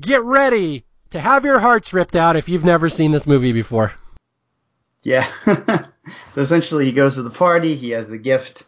Get 0.00 0.22
ready 0.24 0.84
to 1.10 1.20
have 1.20 1.44
your 1.44 1.58
hearts 1.58 1.92
ripped 1.92 2.16
out 2.16 2.36
if 2.36 2.48
you've 2.48 2.64
never 2.64 2.90
seen 2.90 3.12
this 3.12 3.26
movie 3.26 3.52
before. 3.52 3.92
Yeah. 5.02 5.26
so 5.44 5.86
essentially, 6.36 6.84
he 6.84 6.92
goes 6.92 7.14
to 7.14 7.22
the 7.22 7.30
party. 7.30 7.76
He 7.76 7.90
has 7.90 8.08
the 8.08 8.18
gift. 8.18 8.64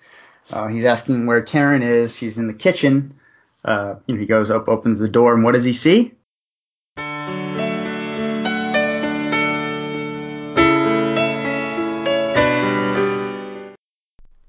Uh, 0.51 0.69
he's 0.69 0.85
asking 0.85 1.27
where 1.27 1.43
Karen 1.43 1.83
is. 1.83 2.17
she's 2.17 2.39
in 2.39 2.47
the 2.47 2.55
kitchen. 2.55 3.15
Uh, 3.65 3.97
you 4.07 4.15
know, 4.15 4.21
he 4.21 4.27
goes 4.27 4.51
up, 4.51 4.69
opens 4.69 4.99
the 4.99 5.09
door, 5.09 5.35
and 5.35 5.45
what 5.45 5.55
does 5.55 5.65
he 5.65 5.73
see? 5.73 6.15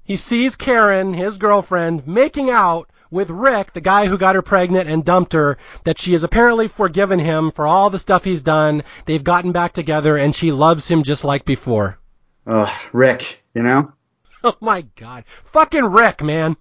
He 0.04 0.16
sees 0.16 0.56
Karen, 0.56 1.14
his 1.14 1.36
girlfriend, 1.36 2.06
making 2.06 2.50
out 2.50 2.89
with 3.10 3.30
Rick, 3.30 3.72
the 3.72 3.80
guy 3.80 4.06
who 4.06 4.16
got 4.18 4.34
her 4.34 4.42
pregnant 4.42 4.88
and 4.88 5.04
dumped 5.04 5.32
her, 5.32 5.58
that 5.84 5.98
she 5.98 6.12
has 6.12 6.22
apparently 6.22 6.68
forgiven 6.68 7.18
him 7.18 7.50
for 7.50 7.66
all 7.66 7.90
the 7.90 7.98
stuff 7.98 8.24
he's 8.24 8.42
done. 8.42 8.82
They've 9.06 9.22
gotten 9.24 9.52
back 9.52 9.72
together 9.72 10.16
and 10.16 10.34
she 10.34 10.52
loves 10.52 10.88
him 10.88 11.02
just 11.02 11.24
like 11.24 11.44
before. 11.44 11.98
Ugh, 12.46 12.72
Rick. 12.92 13.42
You 13.54 13.62
know, 13.62 13.92
Oh 14.44 14.56
my 14.60 14.82
god. 14.96 15.24
Fucking 15.44 15.84
Rick, 15.84 16.22
man. 16.22 16.56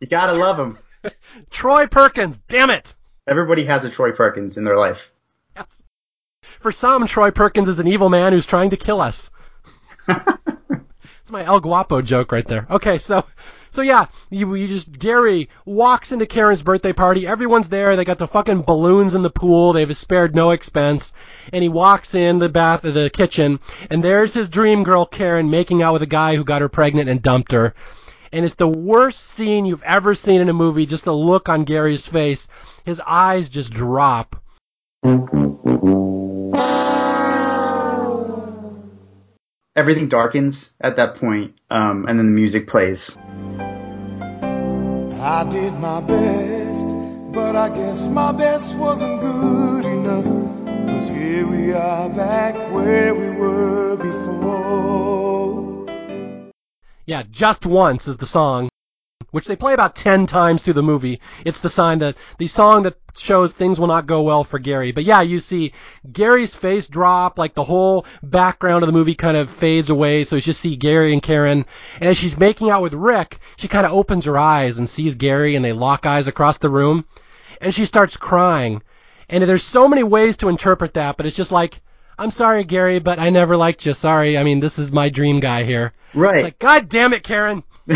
you 0.00 0.06
gotta 0.06 0.32
love 0.32 0.58
him. 0.58 0.78
Troy 1.50 1.86
Perkins, 1.86 2.38
damn 2.48 2.70
it. 2.70 2.94
Everybody 3.26 3.64
has 3.64 3.84
a 3.84 3.90
Troy 3.90 4.12
Perkins 4.12 4.56
in 4.56 4.64
their 4.64 4.76
life. 4.76 5.10
Yes. 5.56 5.82
For 6.60 6.72
some, 6.72 7.06
Troy 7.06 7.30
Perkins 7.30 7.68
is 7.68 7.78
an 7.78 7.86
evil 7.86 8.08
man 8.08 8.32
who's 8.32 8.46
trying 8.46 8.70
to 8.70 8.76
kill 8.76 9.00
us. 9.00 9.30
It's 11.30 11.32
my 11.32 11.44
El 11.44 11.60
Guapo 11.60 12.02
joke 12.02 12.32
right 12.32 12.44
there. 12.48 12.66
Okay, 12.68 12.98
so, 12.98 13.24
so 13.70 13.82
yeah, 13.82 14.06
you, 14.30 14.54
you 14.54 14.66
just, 14.66 14.98
Gary 14.98 15.48
walks 15.64 16.12
into 16.12 16.26
Karen's 16.26 16.62
birthday 16.62 16.92
party. 16.92 17.26
Everyone's 17.26 17.68
there. 17.68 17.96
They 17.96 18.04
got 18.04 18.18
the 18.18 18.28
fucking 18.28 18.62
balloons 18.62 19.14
in 19.14 19.22
the 19.22 19.30
pool. 19.30 19.72
They've 19.72 19.96
spared 19.96 20.34
no 20.34 20.50
expense. 20.50 21.12
And 21.52 21.62
he 21.62 21.68
walks 21.68 22.14
in 22.14 22.38
the 22.38 22.48
bath, 22.48 22.84
of 22.84 22.94
the 22.94 23.10
kitchen, 23.10 23.60
and 23.88 24.02
there's 24.02 24.34
his 24.34 24.48
dream 24.48 24.82
girl, 24.82 25.06
Karen, 25.06 25.50
making 25.50 25.82
out 25.82 25.92
with 25.92 26.02
a 26.02 26.06
guy 26.06 26.36
who 26.36 26.44
got 26.44 26.62
her 26.62 26.68
pregnant 26.68 27.08
and 27.08 27.22
dumped 27.22 27.52
her. 27.52 27.74
And 28.32 28.44
it's 28.44 28.54
the 28.54 28.68
worst 28.68 29.20
scene 29.20 29.66
you've 29.66 29.82
ever 29.82 30.14
seen 30.14 30.40
in 30.40 30.48
a 30.48 30.52
movie. 30.52 30.86
Just 30.86 31.04
the 31.04 31.14
look 31.14 31.48
on 31.48 31.64
Gary's 31.64 32.06
face. 32.06 32.48
His 32.84 33.00
eyes 33.06 33.48
just 33.48 33.72
drop. 33.72 34.36
Everything 39.80 40.08
darkens 40.08 40.74
at 40.78 40.96
that 40.96 41.14
point, 41.14 41.54
um, 41.70 42.04
and 42.06 42.18
then 42.18 42.26
the 42.26 42.32
music 42.32 42.68
plays. 42.68 43.16
I 45.18 45.48
did 45.48 45.72
my 45.72 46.02
best, 46.02 46.86
but 47.32 47.56
I 47.56 47.70
guess 47.70 48.06
my 48.06 48.30
best 48.32 48.76
wasn't 48.76 49.22
good 49.22 49.86
enough. 49.86 50.26
Cause 50.86 51.08
here 51.08 51.46
we 51.46 51.72
are 51.72 52.10
back 52.10 52.54
where 52.74 53.14
we 53.14 53.30
were 53.30 53.96
before. 53.96 55.86
Yeah, 57.06 57.22
Just 57.30 57.64
Once 57.64 58.06
is 58.06 58.18
the 58.18 58.26
song, 58.26 58.68
which 59.30 59.46
they 59.46 59.56
play 59.56 59.72
about 59.72 59.96
10 59.96 60.26
times 60.26 60.62
through 60.62 60.74
the 60.74 60.82
movie. 60.82 61.22
It's 61.46 61.60
the 61.60 61.70
sign 61.70 62.00
that, 62.00 62.18
the 62.36 62.48
song 62.48 62.82
that 62.82 62.99
shows 63.16 63.52
things 63.52 63.78
will 63.78 63.86
not 63.86 64.06
go 64.06 64.22
well 64.22 64.44
for 64.44 64.58
Gary. 64.58 64.92
But 64.92 65.04
yeah, 65.04 65.22
you 65.22 65.38
see 65.38 65.72
Gary's 66.12 66.54
face 66.54 66.86
drop, 66.86 67.38
like 67.38 67.54
the 67.54 67.64
whole 67.64 68.06
background 68.22 68.82
of 68.82 68.86
the 68.86 68.92
movie 68.92 69.14
kind 69.14 69.36
of 69.36 69.50
fades 69.50 69.90
away, 69.90 70.24
so 70.24 70.36
you 70.36 70.42
just 70.42 70.60
see 70.60 70.76
Gary 70.76 71.12
and 71.12 71.22
Karen. 71.22 71.64
And 72.00 72.08
as 72.08 72.16
she's 72.16 72.38
making 72.38 72.70
out 72.70 72.82
with 72.82 72.94
Rick, 72.94 73.38
she 73.56 73.68
kind 73.68 73.86
of 73.86 73.92
opens 73.92 74.24
her 74.24 74.38
eyes 74.38 74.78
and 74.78 74.88
sees 74.88 75.14
Gary 75.14 75.56
and 75.56 75.64
they 75.64 75.72
lock 75.72 76.06
eyes 76.06 76.28
across 76.28 76.58
the 76.58 76.70
room. 76.70 77.04
And 77.60 77.74
she 77.74 77.84
starts 77.84 78.16
crying. 78.16 78.82
And 79.28 79.44
there's 79.44 79.62
so 79.62 79.88
many 79.88 80.02
ways 80.02 80.36
to 80.38 80.48
interpret 80.48 80.94
that, 80.94 81.16
but 81.16 81.26
it's 81.26 81.36
just 81.36 81.52
like, 81.52 81.80
I'm 82.18 82.30
sorry, 82.30 82.64
Gary, 82.64 82.98
but 82.98 83.18
I 83.18 83.30
never 83.30 83.56
liked 83.56 83.86
you. 83.86 83.94
Sorry. 83.94 84.36
I 84.36 84.42
mean, 84.42 84.60
this 84.60 84.78
is 84.78 84.92
my 84.92 85.08
dream 85.08 85.40
guy 85.40 85.64
here. 85.64 85.92
Right. 86.12 86.36
It's 86.36 86.44
like, 86.44 86.58
God 86.58 86.88
damn 86.88 87.12
it, 87.14 87.22
Karen. 87.22 87.62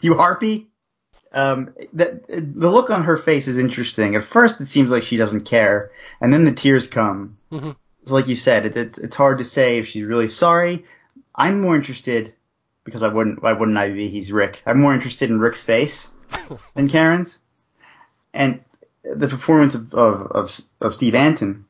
you 0.00 0.16
harpy. 0.16 0.71
Um, 1.34 1.74
that 1.94 2.26
the 2.28 2.70
look 2.70 2.90
on 2.90 3.04
her 3.04 3.16
face 3.16 3.48
is 3.48 3.58
interesting. 3.58 4.16
At 4.16 4.24
first, 4.24 4.60
it 4.60 4.66
seems 4.66 4.90
like 4.90 5.02
she 5.02 5.16
doesn't 5.16 5.46
care, 5.46 5.90
and 6.20 6.32
then 6.32 6.44
the 6.44 6.52
tears 6.52 6.86
come. 6.86 7.38
Mhm. 7.50 7.76
It's 8.02 8.10
like 8.10 8.28
you 8.28 8.36
said. 8.36 8.66
It, 8.66 8.76
it's 8.76 8.98
it's 8.98 9.16
hard 9.16 9.38
to 9.38 9.44
say 9.44 9.78
if 9.78 9.88
she's 9.88 10.04
really 10.04 10.28
sorry. 10.28 10.84
I'm 11.34 11.60
more 11.60 11.74
interested 11.74 12.34
because 12.84 13.02
I 13.02 13.08
wouldn't. 13.08 13.42
Why 13.42 13.52
wouldn't 13.52 13.78
I 13.78 13.90
be? 13.90 14.08
He's 14.08 14.30
Rick. 14.30 14.60
I'm 14.66 14.80
more 14.80 14.92
interested 14.92 15.30
in 15.30 15.40
Rick's 15.40 15.62
face 15.62 16.08
than 16.74 16.88
Karen's, 16.90 17.38
and 18.34 18.60
the 19.02 19.28
performance 19.28 19.74
of 19.74 19.94
of 19.94 20.26
of, 20.32 20.60
of 20.80 20.94
Steve 20.94 21.14
Antin. 21.14 21.64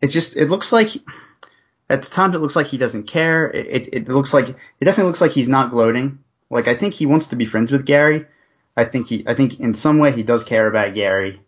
It 0.00 0.08
just 0.08 0.36
it 0.36 0.48
looks 0.48 0.70
like 0.72 0.90
at 1.90 2.02
times 2.04 2.34
it 2.34 2.38
looks 2.38 2.56
like 2.56 2.66
he 2.66 2.78
doesn't 2.78 3.04
care. 3.08 3.50
It, 3.50 3.66
it 3.66 3.94
it 3.94 4.08
looks 4.08 4.32
like 4.32 4.50
it 4.50 4.84
definitely 4.84 5.10
looks 5.10 5.20
like 5.20 5.32
he's 5.32 5.48
not 5.48 5.70
gloating. 5.70 6.20
Like 6.50 6.68
I 6.68 6.74
think 6.76 6.94
he 6.94 7.06
wants 7.06 7.28
to 7.28 7.36
be 7.36 7.44
friends 7.46 7.72
with 7.72 7.86
Gary. 7.86 8.26
I 8.76 8.84
think 8.84 9.08
he 9.08 9.24
I 9.26 9.34
think 9.34 9.60
in 9.60 9.74
some 9.74 9.98
way 9.98 10.12
he 10.12 10.22
does 10.22 10.44
care 10.44 10.66
about 10.66 10.94
Gary, 10.94 11.40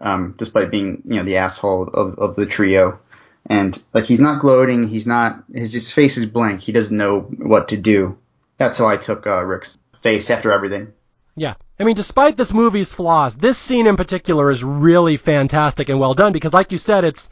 um, 0.00 0.34
despite 0.36 0.70
being 0.70 1.02
you 1.04 1.16
know 1.16 1.24
the 1.24 1.38
asshole 1.38 1.88
of 1.88 2.18
of 2.18 2.36
the 2.36 2.46
trio. 2.46 3.00
And 3.46 3.80
like 3.92 4.04
he's 4.04 4.20
not 4.20 4.40
gloating. 4.40 4.88
He's 4.88 5.06
not. 5.06 5.44
His 5.52 5.72
his 5.72 5.90
face 5.90 6.16
is 6.16 6.26
blank. 6.26 6.62
He 6.62 6.72
doesn't 6.72 6.96
know 6.96 7.20
what 7.20 7.68
to 7.68 7.76
do. 7.76 8.16
That's 8.56 8.78
how 8.78 8.86
I 8.86 8.96
took 8.96 9.26
uh, 9.26 9.44
Rick's 9.44 9.76
face 10.00 10.30
after 10.30 10.52
everything. 10.52 10.92
Yeah. 11.36 11.54
I 11.78 11.84
mean, 11.84 11.96
despite 11.96 12.36
this 12.36 12.54
movie's 12.54 12.92
flaws, 12.92 13.36
this 13.36 13.58
scene 13.58 13.86
in 13.86 13.96
particular 13.96 14.50
is 14.50 14.62
really 14.62 15.16
fantastic 15.16 15.88
and 15.88 15.98
well 15.98 16.14
done 16.14 16.32
because, 16.32 16.52
like 16.52 16.70
you 16.70 16.78
said, 16.78 17.04
it's 17.04 17.28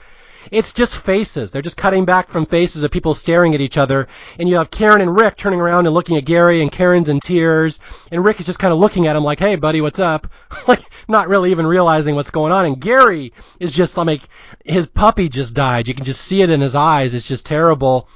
it's 0.50 0.72
just 0.72 0.96
faces. 0.96 1.50
They're 1.50 1.62
just 1.62 1.76
cutting 1.76 2.04
back 2.04 2.28
from 2.28 2.46
faces 2.46 2.82
of 2.82 2.90
people 2.90 3.14
staring 3.14 3.54
at 3.54 3.60
each 3.60 3.78
other, 3.78 4.08
and 4.38 4.48
you 4.48 4.56
have 4.56 4.70
Karen 4.70 5.00
and 5.00 5.14
Rick 5.14 5.36
turning 5.36 5.60
around 5.60 5.86
and 5.86 5.94
looking 5.94 6.16
at 6.16 6.24
Gary, 6.24 6.60
and 6.60 6.72
Karen's 6.72 7.08
in 7.08 7.20
tears, 7.20 7.78
and 8.10 8.24
Rick 8.24 8.40
is 8.40 8.46
just 8.46 8.58
kind 8.58 8.72
of 8.72 8.78
looking 8.78 9.06
at 9.06 9.16
him 9.16 9.24
like, 9.24 9.38
"Hey, 9.38 9.56
buddy, 9.56 9.80
what's 9.80 9.98
up?" 9.98 10.26
like 10.66 10.82
not 11.08 11.28
really 11.28 11.50
even 11.50 11.66
realizing 11.66 12.14
what's 12.14 12.30
going 12.30 12.52
on, 12.52 12.66
and 12.66 12.80
Gary 12.80 13.32
is 13.60 13.72
just 13.72 13.96
like 13.96 14.22
his 14.64 14.86
puppy 14.86 15.28
just 15.28 15.54
died. 15.54 15.88
You 15.88 15.94
can 15.94 16.04
just 16.04 16.22
see 16.22 16.42
it 16.42 16.50
in 16.50 16.60
his 16.60 16.74
eyes. 16.74 17.14
It's 17.14 17.28
just 17.28 17.46
terrible, 17.46 18.08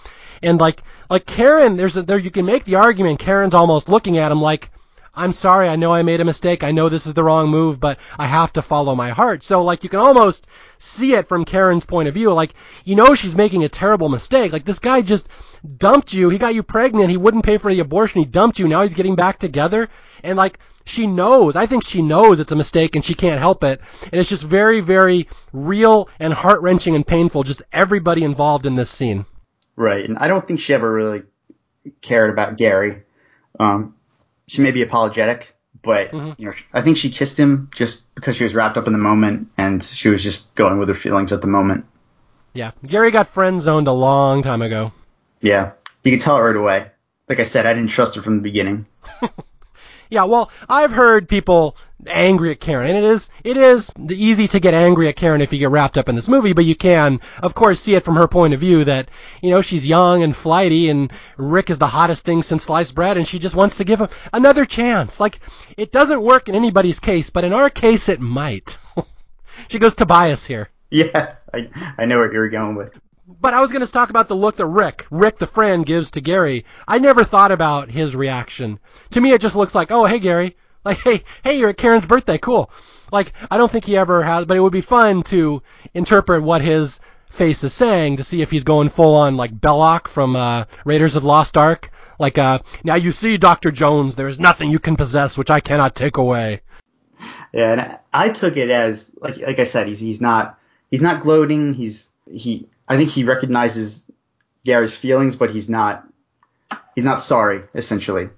and 0.43 0.61
like 0.61 0.83
like 1.09 1.27
Karen, 1.27 1.77
there's 1.77 1.97
a, 1.97 2.03
there 2.03 2.19
you 2.19 2.31
can 2.31 2.47
make 2.47 2.65
the 2.65 2.75
argument. 2.77 3.21
Karen's 3.21 3.55
almost 3.55 3.89
looking 3.89 4.19
at 4.19 4.33
him 4.33 4.41
like. 4.41 4.71
I'm 5.17 5.33
sorry, 5.33 5.69
I 5.69 5.77
know 5.77 5.93
I 5.93 6.03
made 6.03 6.21
a 6.21 6.25
mistake. 6.25 6.63
I 6.63 6.73
know 6.73 6.89
this 6.89 7.07
is 7.07 7.15
the 7.15 7.25
wrong 7.25 7.49
move, 7.49 7.81
but 7.81 7.99
I 8.19 8.27
have 8.27 8.53
to 8.55 8.63
follow 8.63 8.95
my 8.95 9.11
heart. 9.11 9.43
So 9.43 9.63
like 9.63 9.83
you 9.83 9.89
can 9.89 10.01
almost 10.01 10.47
see 10.79 11.15
it 11.15 11.27
from 11.27 11.45
Karen's 11.45 11.85
point 11.85 12.09
of 12.09 12.15
view. 12.15 12.33
Like 12.33 12.55
you 12.85 12.95
know 12.95 13.15
she's 13.15 13.35
making 13.35 13.65
a 13.65 13.69
terrible 13.69 14.09
mistake. 14.09 14.53
Like 14.53 14.65
this 14.65 14.79
guy 14.79 15.03
just 15.03 15.29
dumped 15.77 16.13
you. 16.13 16.29
He 16.29 16.39
got 16.39 16.55
you 16.55 16.63
pregnant. 16.63 17.11
He 17.11 17.17
wouldn't 17.17 17.45
pay 17.45 17.59
for 17.59 17.73
the 17.73 17.81
abortion. 17.81 18.21
He 18.21 18.27
dumped 18.27 18.59
you. 18.59 18.69
Now 18.69 18.83
he's 18.83 18.95
getting 18.95 19.17
back 19.17 19.39
together. 19.39 19.89
And 20.23 20.37
like 20.37 20.59
she 20.87 21.07
knows. 21.07 21.57
I 21.57 21.67
think 21.67 21.85
she 21.85 22.01
knows 22.01 22.39
it's 22.39 22.53
a 22.53 22.57
mistake 22.57 22.95
and 22.95 23.05
she 23.05 23.15
can't 23.15 23.41
help 23.41 23.65
it. 23.65 23.81
And 24.05 24.15
it's 24.15 24.29
just 24.29 24.45
very, 24.45 24.81
very 24.81 25.29
real 25.53 26.09
and 26.21 26.33
heart 26.33 26.63
wrenching 26.63 26.95
and 26.95 27.07
painful. 27.07 27.43
Just 27.43 27.63
everybody 27.73 28.23
involved 28.23 28.67
in 28.67 28.77
this 28.77 28.91
scene. 28.91 29.27
Right, 29.75 30.05
and 30.05 30.17
I 30.19 30.29
don't 30.29 30.47
think 30.47 30.61
she 30.61 30.73
ever 30.73 30.91
really 30.91 31.25
cared 32.01 32.31
about 32.31 32.57
Gary. 32.57 33.03
Um, 33.61 33.96
she 34.49 34.63
may 34.63 34.71
be 34.71 34.83
apologetic, 34.83 35.55
but 35.83 36.11
Mhm. 36.13 36.35
you 36.39 36.47
know, 36.47 36.53
I 36.73 36.81
think 36.83 36.97
she 36.97 37.11
kissed 37.11 37.37
him 37.39 37.71
just 37.75 38.15
because 38.15 38.37
she 38.37 38.45
was 38.45 38.55
wrapped 38.55 38.77
up 38.77 38.87
in 38.87 38.93
the 38.93 38.99
moment, 38.99 39.49
and 39.59 39.83
she 39.83 40.09
was 40.09 40.23
just 40.23 40.55
going 40.55 40.79
with 40.79 40.89
her 40.89 40.95
feelings 40.95 41.33
at 41.33 41.41
the 41.41 41.47
moment. 41.47 41.85
Yeah. 42.53 42.71
Gary 42.87 43.11
got 43.11 43.27
friend 43.29 43.61
zoned 43.61 43.87
a 43.89 43.93
long 43.93 44.43
time 44.43 44.63
ago. 44.63 44.93
Yeah, 45.41 45.73
you 46.03 46.13
could 46.13 46.23
tell 46.23 46.37
it 46.39 46.41
right 46.41 46.57
away. 46.57 46.87
Like 47.29 47.41
I 47.41 47.45
said, 47.45 47.67
I 47.67 47.75
didn't 47.75 47.91
trust 47.91 48.15
her 48.15 48.23
from 48.23 48.37
the 48.37 48.43
beginning. 48.43 48.87
Yeah, 50.09 50.23
well, 50.23 50.53
I've 50.69 50.93
heard 50.93 51.29
people 51.29 51.77
angry 52.07 52.51
at 52.51 52.61
Karen, 52.61 52.89
and 52.89 52.97
it 52.97 53.05
is 53.05 53.31
it 53.45 53.57
is 53.57 53.93
easy 54.11 54.47
to 54.49 54.61
get 54.61 54.75
angry 54.75 55.09
at 55.09 55.17
Karen 55.17 55.41
if 55.41 55.53
you 55.53 55.59
get 55.59 55.71
wrapped 55.71 55.97
up 55.97 56.09
in 56.09 56.15
this 56.15 56.29
movie, 56.29 56.53
but 56.53 56.65
you 56.65 56.77
can, 56.77 57.21
of 57.43 57.55
course, 57.55 57.81
see 57.81 57.95
it 57.95 58.05
from 58.05 58.17
her 58.17 58.29
point 58.29 58.55
of 58.55 58.61
view 58.61 58.85
that 58.85 59.11
you 59.43 59.51
know 59.51 59.63
she's 59.63 59.87
young 59.87 60.23
and 60.23 60.37
flighty, 60.37 60.89
and 60.89 61.13
Rick 61.37 61.71
is 61.71 61.79
the 61.79 61.87
hottest 61.87 62.25
thing 62.25 62.43
since 62.43 62.65
sliced 62.65 62.95
bread, 62.95 63.17
and 63.17 63.27
she 63.27 63.39
just 63.39 63.55
wants 63.55 63.77
to 63.79 63.85
give 63.85 64.01
him 64.01 64.09
another 64.33 64.65
chance. 64.65 65.21
Like 65.21 65.41
it 65.77 65.93
doesn't 65.93 66.23
work 66.23 66.49
in 66.49 66.55
anybody's 66.55 67.01
case, 67.01 67.31
but 67.31 67.45
in 67.45 67.53
our 67.53 67.71
case, 67.71 68.09
it 68.09 68.21
might. 68.21 68.79
she 69.69 69.79
goes 69.79 69.95
Tobias 69.95 70.45
here. 70.45 70.71
Yes, 70.91 71.37
I 71.53 71.69
I 71.99 72.05
know 72.05 72.21
what 72.21 72.33
you're 72.33 72.51
going 72.51 72.77
with. 72.77 72.99
But 73.41 73.55
I 73.55 73.61
was 73.61 73.73
going 73.73 73.85
to 73.85 73.91
talk 73.91 74.09
about 74.11 74.29
the 74.29 74.37
look 74.37 74.55
that 74.57 74.67
Rick, 74.67 75.05
Rick 75.11 75.39
the 75.39 75.49
friend, 75.49 75.85
gives 75.85 76.13
to 76.13 76.21
Gary. 76.21 76.65
I 76.87 77.01
never 77.01 77.25
thought 77.25 77.51
about 77.51 77.91
his 77.91 78.15
reaction. 78.15 78.79
To 79.11 79.21
me, 79.21 79.33
it 79.33 79.41
just 79.41 79.57
looks 79.57 79.75
like, 79.75 79.91
oh, 79.91 80.05
hey, 80.05 80.21
Gary. 80.21 80.57
Like, 80.87 80.99
hey, 80.99 81.25
hey, 81.43 81.59
you're 81.59 81.71
at 81.71 81.79
Karen's 81.79 82.07
birthday. 82.07 82.39
Cool. 82.39 82.71
Like, 83.11 83.33
I 83.51 83.57
don't 83.57 83.73
think 83.73 83.85
he 83.85 83.97
ever 83.97 84.23
has, 84.23 84.45
but 84.45 84.57
it 84.57 84.61
would 84.61 84.73
be 84.73 84.83
fun 84.83 85.25
to 85.25 85.61
interpret 85.95 86.45
what 86.45 86.63
his 86.63 87.01
face 87.29 87.65
is 87.65 87.75
saying 87.75 88.19
to 88.19 88.25
see 88.25 88.41
if 88.41 88.53
he's 88.53 88.63
going 88.63 88.89
full 88.89 89.17
on 89.17 89.37
like 89.37 89.53
Belloq 89.53 90.07
from 90.07 90.37
uh, 90.37 90.65
Raiders 90.85 91.17
of 91.17 91.23
the 91.23 91.29
Lost 91.29 91.57
Ark. 91.57 91.91
Like, 92.21 92.39
uh, 92.39 92.61
now 92.85 92.95
you 92.95 93.11
see, 93.11 93.37
Dr. 93.37 93.73
Jones, 93.73 94.15
there 94.15 94.29
is 94.29 94.39
nothing 94.39 94.71
you 94.71 94.79
can 94.79 94.95
possess 94.95 95.37
which 95.37 95.51
I 95.51 95.59
cannot 95.59 95.97
take 95.97 96.19
away. 96.19 96.61
Yeah, 97.53 97.73
and 97.73 97.99
I 98.13 98.29
took 98.29 98.57
it 98.57 98.71
as 98.71 99.13
like 99.21 99.39
like 99.39 99.59
I 99.59 99.65
said, 99.65 99.89
he's 99.89 99.99
he's 99.99 100.21
not 100.21 100.59
he's 100.91 101.03
not 101.03 101.23
gloating. 101.23 101.75
He's 101.75 102.13
he 102.31 102.69
I 102.87 102.97
think 102.97 103.11
he 103.11 103.25
recognizes 103.25 104.09
Gary's 104.65 104.95
feelings, 104.95 105.35
but 105.35 105.51
he's 105.51 105.69
not 105.69 106.07
he's 106.95 107.05
not 107.05 107.21
sorry 107.21 107.63
essentially. 107.75 108.29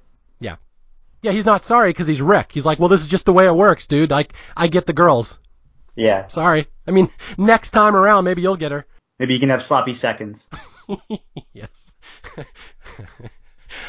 Yeah. 1.22 1.32
He's 1.32 1.46
not 1.46 1.62
sorry 1.64 1.90
because 1.90 2.06
he's 2.06 2.22
Rick. 2.22 2.52
He's 2.52 2.64
like, 2.66 2.78
well, 2.78 2.88
this 2.88 3.00
is 3.00 3.06
just 3.06 3.24
the 3.26 3.32
way 3.32 3.46
it 3.46 3.54
works, 3.54 3.86
dude. 3.86 4.10
Like, 4.10 4.32
I 4.56 4.68
get 4.68 4.86
the 4.86 4.92
girls. 4.92 5.38
Yeah, 5.96 6.28
Sorry. 6.28 6.68
I 6.86 6.92
mean, 6.92 7.08
next 7.38 7.72
time 7.72 7.96
around, 7.96 8.22
maybe 8.24 8.40
you'll 8.40 8.56
get 8.56 8.70
her. 8.70 8.86
maybe 9.18 9.34
you 9.34 9.40
can 9.40 9.48
have 9.48 9.64
sloppy 9.64 9.94
seconds. 9.94 10.48
yes. 11.52 11.92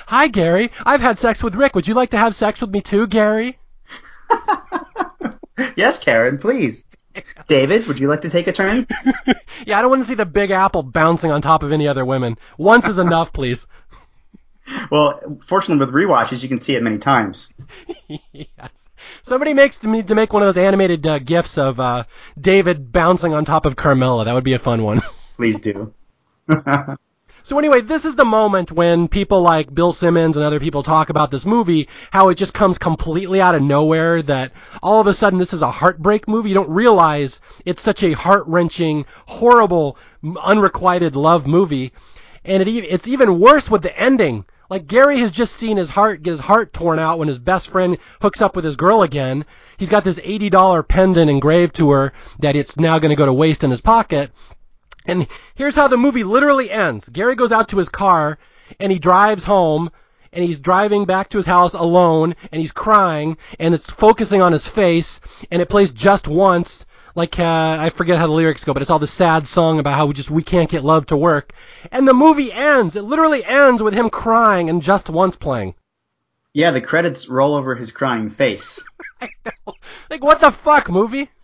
Hi, 0.08 0.28
Gary. 0.28 0.72
I've 0.86 1.02
had 1.02 1.20
sex 1.20 1.44
with 1.44 1.54
Rick. 1.56 1.76
Would 1.76 1.88
you 1.88 1.94
like 1.94 2.10
to 2.12 2.18
have 2.18 2.36
sex 2.36 2.62
with 2.62 2.72
me 2.72 2.82
too, 2.82 3.06
Gary? 3.06 3.60
yes, 5.76 6.00
Karen, 6.00 6.38
please. 6.38 6.84
David, 7.48 7.88
would 7.88 8.00
you 8.00 8.08
like 8.08 8.22
to 8.22 8.30
take 8.30 8.48
a 8.48 8.52
turn? 8.52 8.88
Yeah, 9.66 9.78
I 9.78 9.82
don't 9.82 9.90
want 9.90 10.02
to 10.02 10.08
see 10.08 10.14
the 10.16 10.26
big 10.26 10.52
apple 10.52 10.84
bouncing 10.84 11.32
on 11.32 11.42
top 11.42 11.64
of 11.64 11.72
any 11.72 11.88
other 11.88 12.06
women. 12.06 12.38
Once 12.58 12.88
is 12.88 12.98
enough, 12.98 13.34
please. 13.34 13.68
Well, 14.92 15.40
fortunately 15.46 15.86
with 15.86 15.94
rewatches, 15.94 16.44
you 16.44 16.50
can 16.50 16.58
see 16.58 16.76
it 16.76 16.84
many 16.84 16.98
times. 16.98 17.54
yes. 18.08 18.90
Somebody 19.24 19.54
makes 19.54 19.78
to 19.80 19.88
me 19.88 20.04
to 20.04 20.16
make 20.16 20.34
one 20.34 20.42
of 20.42 20.54
those 20.54 20.64
animated 20.64 21.06
uh, 21.06 21.20
gifs 21.20 21.58
of 21.58 21.80
uh, 21.80 22.04
David 22.40 22.92
bouncing 22.92 23.34
on 23.34 23.46
top 23.46 23.66
of 23.66 23.76
Carmela. 23.76 24.26
That 24.26 24.34
would 24.34 24.44
be 24.44 24.54
a 24.54 24.60
fun 24.60 24.84
one. 24.84 25.02
Please 25.38 25.60
do. 25.60 25.94
So 27.42 27.58
anyway, 27.58 27.82
this 27.82 28.06
is 28.06 28.16
the 28.16 28.26
moment 28.26 28.72
when 28.72 29.08
people 29.08 29.42
like 29.42 29.74
Bill 29.74 29.92
Simmons 29.92 30.38
and 30.38 30.46
other 30.46 30.60
people 30.60 30.84
talk 30.84 31.10
about 31.10 31.32
this 31.32 31.48
movie, 31.48 31.88
how 32.12 32.30
it 32.30 32.36
just 32.36 32.54
comes 32.54 32.78
completely 32.78 33.42
out 33.42 33.56
of 33.56 33.64
nowhere 33.64 34.22
that 34.22 34.52
all 34.84 35.02
of 35.02 35.08
a 35.08 35.16
sudden 35.16 35.40
this 35.40 35.52
is 35.52 35.64
a 35.64 35.72
heartbreak 35.72 36.28
movie. 36.28 36.50
You 36.50 36.56
don't 36.56 36.70
realize 36.70 37.42
it's 37.66 37.82
such 37.82 38.04
a 38.04 38.12
heart-wrenching, 38.12 39.06
horrible, 39.26 39.98
unrequited 40.44 41.16
love 41.16 41.48
movie. 41.48 41.92
And 42.44 42.62
it, 42.62 42.70
it's 42.70 43.08
even 43.08 43.40
worse 43.40 43.72
with 43.72 43.82
the 43.82 44.00
ending. 44.00 44.46
Like 44.70 44.86
Gary 44.86 45.18
has 45.18 45.32
just 45.32 45.56
seen 45.56 45.78
his 45.78 45.90
heart 45.90 46.22
get 46.22 46.30
his 46.30 46.40
heart 46.42 46.74
torn 46.74 47.00
out 47.00 47.18
when 47.18 47.28
his 47.28 47.40
best 47.40 47.70
friend 47.70 47.98
hooks 48.22 48.40
up 48.40 48.56
with 48.56 48.64
his 48.64 48.76
girl 48.76 49.02
again. 49.02 49.44
He's 49.78 49.90
got 49.90 50.04
this 50.04 50.20
$80 50.20 50.88
pendant 50.88 51.30
engraved 51.30 51.76
to 51.78 51.90
her 51.90 52.14
that 52.38 52.56
it's 52.56 52.78
now 52.78 53.00
going 53.00 53.10
to 53.10 53.16
go 53.16 53.26
to 53.26 53.34
waste 53.34 53.64
in 53.64 53.72
his 53.72 53.82
pocket. 53.82 54.32
And 55.06 55.28
here's 55.56 55.76
how 55.76 55.88
the 55.88 55.98
movie 55.98 56.24
literally 56.24 56.70
ends. 56.70 57.10
Gary 57.10 57.34
goes 57.34 57.52
out 57.52 57.68
to 57.70 57.78
his 57.78 57.90
car 57.90 58.38
and 58.80 58.92
he 58.92 59.00
drives 59.00 59.46
home 59.46 59.90
and 60.32 60.46
he's 60.46 60.60
driving 60.60 61.06
back 61.06 61.30
to 61.30 61.38
his 61.38 61.48
house 61.48 61.74
alone 61.74 62.36
and 62.52 62.62
he's 62.62 62.72
crying 62.72 63.38
and 63.60 63.74
it's 63.74 63.90
focusing 63.90 64.42
on 64.42 64.52
his 64.52 64.68
face 64.68 65.20
and 65.50 65.64
it 65.64 65.70
plays 65.70 65.90
just 65.90 66.28
once 66.28 66.86
like 67.16 67.39
uh, 67.39 67.78
I 67.80 67.89
forget 67.89 68.18
how 68.18 68.28
the 68.28 68.34
lyrics 68.34 68.64
go, 68.64 68.74
but 68.74 68.82
it's 68.82 68.91
all 68.91 68.99
the 68.99 69.07
sad 69.07 69.47
song 69.47 69.80
about 69.80 69.95
how 69.95 70.05
we 70.05 70.14
just 70.14 70.32
we 70.32 70.43
can't 70.43 70.70
get 70.70 70.84
love 70.84 71.05
to 71.07 71.18
work. 71.18 71.53
And 71.91 72.07
the 72.07 72.14
movie 72.14 72.51
ends. 72.51 72.95
It 72.95 73.03
literally 73.03 73.43
ends 73.43 73.82
with 73.82 73.93
him 73.93 74.10
crying 74.10 74.70
and 74.70 74.82
just 74.82 75.10
once 75.10 75.36
playing. 75.36 75.76
Yeah, 76.53 76.72
the 76.72 76.82
credits 76.82 77.30
roll 77.30 77.53
over 77.55 77.76
his 77.76 77.91
crying 77.91 78.30
face. 78.30 78.80
Like 80.10 80.24
what 80.24 80.39
the 80.41 80.49
fuck, 80.49 80.89
movie? 80.89 81.30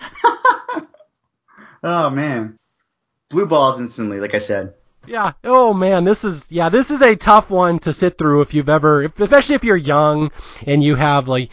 Oh 1.86 2.10
man, 2.10 2.58
blue 3.30 3.46
balls 3.46 3.80
instantly. 3.80 4.20
Like 4.20 4.34
I 4.34 4.40
said. 4.40 4.74
Yeah. 5.06 5.34
Oh 5.44 5.72
man, 5.72 6.04
this 6.04 6.24
is 6.24 6.52
yeah, 6.52 6.70
this 6.70 6.90
is 6.90 7.00
a 7.04 7.16
tough 7.16 7.52
one 7.52 7.78
to 7.80 7.94
sit 7.94 8.18
through 8.18 8.42
if 8.42 8.56
you've 8.56 8.70
ever, 8.70 9.04
if, 9.04 9.20
especially 9.20 9.54
if 9.54 9.64
you're 9.64 9.78
young 9.78 10.32
and 10.66 10.84
you 10.84 10.96
have 10.96 11.28
like 11.28 11.52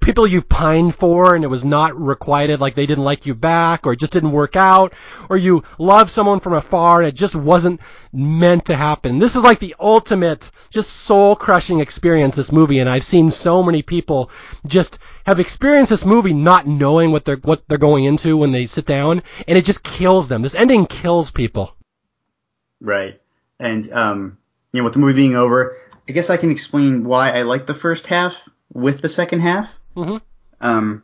people 0.00 0.26
you've 0.26 0.48
pined 0.48 0.94
for 0.94 1.34
and 1.34 1.44
it 1.44 1.48
was 1.48 1.64
not 1.64 1.98
requited, 1.98 2.60
like 2.60 2.74
they 2.74 2.84
didn't 2.84 3.04
like 3.04 3.24
you 3.24 3.34
back 3.34 3.86
or 3.86 3.92
it 3.92 3.98
just 3.98 4.12
didn't 4.12 4.32
work 4.32 4.54
out, 4.54 4.92
or 5.30 5.36
you 5.36 5.62
love 5.78 6.10
someone 6.10 6.40
from 6.40 6.52
afar 6.52 7.00
and 7.00 7.08
it 7.08 7.14
just 7.14 7.34
wasn't 7.34 7.80
meant 8.12 8.66
to 8.66 8.76
happen. 8.76 9.18
This 9.18 9.34
is 9.34 9.42
like 9.42 9.58
the 9.58 9.74
ultimate, 9.80 10.50
just 10.70 10.92
soul 10.92 11.34
crushing 11.34 11.80
experience. 11.80 12.36
This 12.36 12.52
movie, 12.52 12.80
and 12.80 12.88
I've 12.88 13.04
seen 13.04 13.30
so 13.30 13.62
many 13.62 13.82
people 13.82 14.30
just 14.66 14.98
have 15.26 15.40
experienced 15.40 15.90
this 15.90 16.04
movie 16.04 16.34
not 16.34 16.66
knowing 16.66 17.10
what 17.10 17.24
they're 17.24 17.36
what 17.36 17.66
they're 17.68 17.78
going 17.78 18.04
into 18.04 18.36
when 18.36 18.52
they 18.52 18.66
sit 18.66 18.84
down, 18.84 19.22
and 19.48 19.56
it 19.56 19.64
just 19.64 19.82
kills 19.82 20.28
them. 20.28 20.42
This 20.42 20.54
ending 20.54 20.86
kills 20.86 21.30
people. 21.30 21.74
Right. 22.80 23.20
And 23.58 23.90
um, 23.92 24.38
you 24.72 24.80
know, 24.80 24.84
with 24.84 24.94
the 24.94 24.98
movie 24.98 25.14
being 25.14 25.36
over, 25.36 25.78
I 26.08 26.12
guess 26.12 26.30
I 26.30 26.36
can 26.36 26.50
explain 26.50 27.04
why 27.04 27.30
I 27.30 27.42
like 27.42 27.66
the 27.66 27.74
first 27.74 28.06
half 28.06 28.36
with 28.72 29.00
the 29.00 29.08
second 29.08 29.40
half. 29.40 29.68
Mhm. 29.96 30.20
Um, 30.60 31.02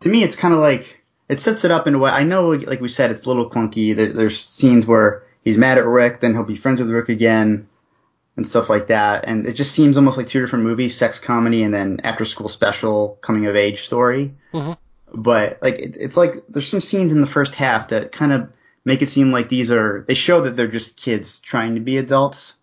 to 0.00 0.08
me, 0.08 0.22
it's 0.22 0.36
kind 0.36 0.54
of 0.54 0.60
like 0.60 1.02
it 1.28 1.40
sets 1.40 1.64
it 1.64 1.70
up 1.70 1.86
in 1.86 1.94
a 1.94 1.98
way. 1.98 2.10
I 2.10 2.24
know, 2.24 2.48
like 2.50 2.80
we 2.80 2.88
said, 2.88 3.10
it's 3.10 3.24
a 3.24 3.28
little 3.28 3.50
clunky. 3.50 3.94
There, 3.94 4.12
there's 4.12 4.40
scenes 4.40 4.86
where 4.86 5.22
he's 5.42 5.58
mad 5.58 5.78
at 5.78 5.86
Rick, 5.86 6.20
then 6.20 6.32
he'll 6.32 6.44
be 6.44 6.56
friends 6.56 6.80
with 6.80 6.90
Rick 6.90 7.08
again, 7.08 7.68
and 8.36 8.48
stuff 8.48 8.68
like 8.70 8.86
that. 8.88 9.24
And 9.26 9.46
it 9.46 9.52
just 9.52 9.72
seems 9.72 9.96
almost 9.96 10.16
like 10.16 10.28
two 10.28 10.40
different 10.40 10.64
movies: 10.64 10.96
sex 10.96 11.18
comedy 11.18 11.62
and 11.62 11.74
then 11.74 12.00
after 12.04 12.24
school 12.24 12.48
special 12.48 13.18
coming 13.20 13.46
of 13.46 13.56
age 13.56 13.82
story. 13.82 14.34
Mhm. 14.52 14.76
But 15.12 15.58
like, 15.62 15.78
it, 15.78 15.96
it's 15.98 16.16
like 16.16 16.44
there's 16.48 16.68
some 16.68 16.80
scenes 16.80 17.12
in 17.12 17.20
the 17.20 17.26
first 17.26 17.54
half 17.54 17.88
that 17.88 18.12
kind 18.12 18.32
of 18.32 18.50
make 18.84 19.02
it 19.02 19.10
seem 19.10 19.32
like 19.32 19.48
these 19.48 19.70
are 19.70 20.04
they 20.06 20.14
show 20.14 20.42
that 20.42 20.56
they're 20.56 20.68
just 20.68 20.96
kids 20.96 21.40
trying 21.40 21.74
to 21.74 21.80
be 21.80 21.98
adults 21.98 22.54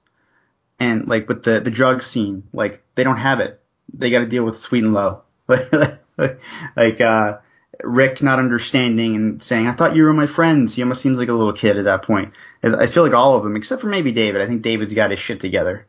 and 0.80 1.08
like 1.08 1.28
with 1.28 1.43
the 1.43 1.60
the 1.60 1.70
drug 1.70 2.01
scene 2.01 2.43
like 2.51 2.82
they 2.95 3.03
don't 3.03 3.18
have 3.18 3.39
it 3.39 3.62
they 3.98 4.10
got 4.10 4.20
to 4.20 4.26
deal 4.26 4.46
with 4.46 4.58
sweet 4.58 4.84
and 4.84 4.93
low 4.93 5.22
like 5.48 7.02
uh 7.02 7.38
rick 7.84 8.22
not 8.22 8.39
understanding 8.39 9.16
and 9.16 9.43
saying 9.43 9.68
i 9.68 9.74
thought 9.74 9.96
you 9.96 10.04
were 10.04 10.14
my 10.14 10.28
friends 10.28 10.74
he 10.74 10.82
almost 10.82 11.02
seems 11.02 11.20
like 11.20 11.30
a 11.30 11.34
little 11.34 11.54
kid 11.54 11.78
at 11.78 11.86
that 11.86 12.04
point 12.04 12.34
i 12.64 12.86
feel 12.86 13.04
like 13.04 13.14
all 13.14 13.36
of 13.36 13.43
them 13.43 13.56
except 13.56 13.82
for 13.82 13.88
maybe 13.88 14.12
david 14.12 14.41
i 14.41 14.48
think 14.48 14.62
david's 14.62 14.93
got 14.93 15.12
his 15.12 15.20
shit 15.20 15.39
together 15.39 15.86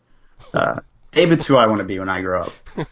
uh 0.53 0.81
david's 1.13 1.47
who 1.47 1.57
i 1.57 1.67
want 1.67 1.79
to 1.79 1.85
be 1.85 1.99
when 1.99 2.09
i 2.09 2.21
grow 2.21 2.43
up 2.43 2.53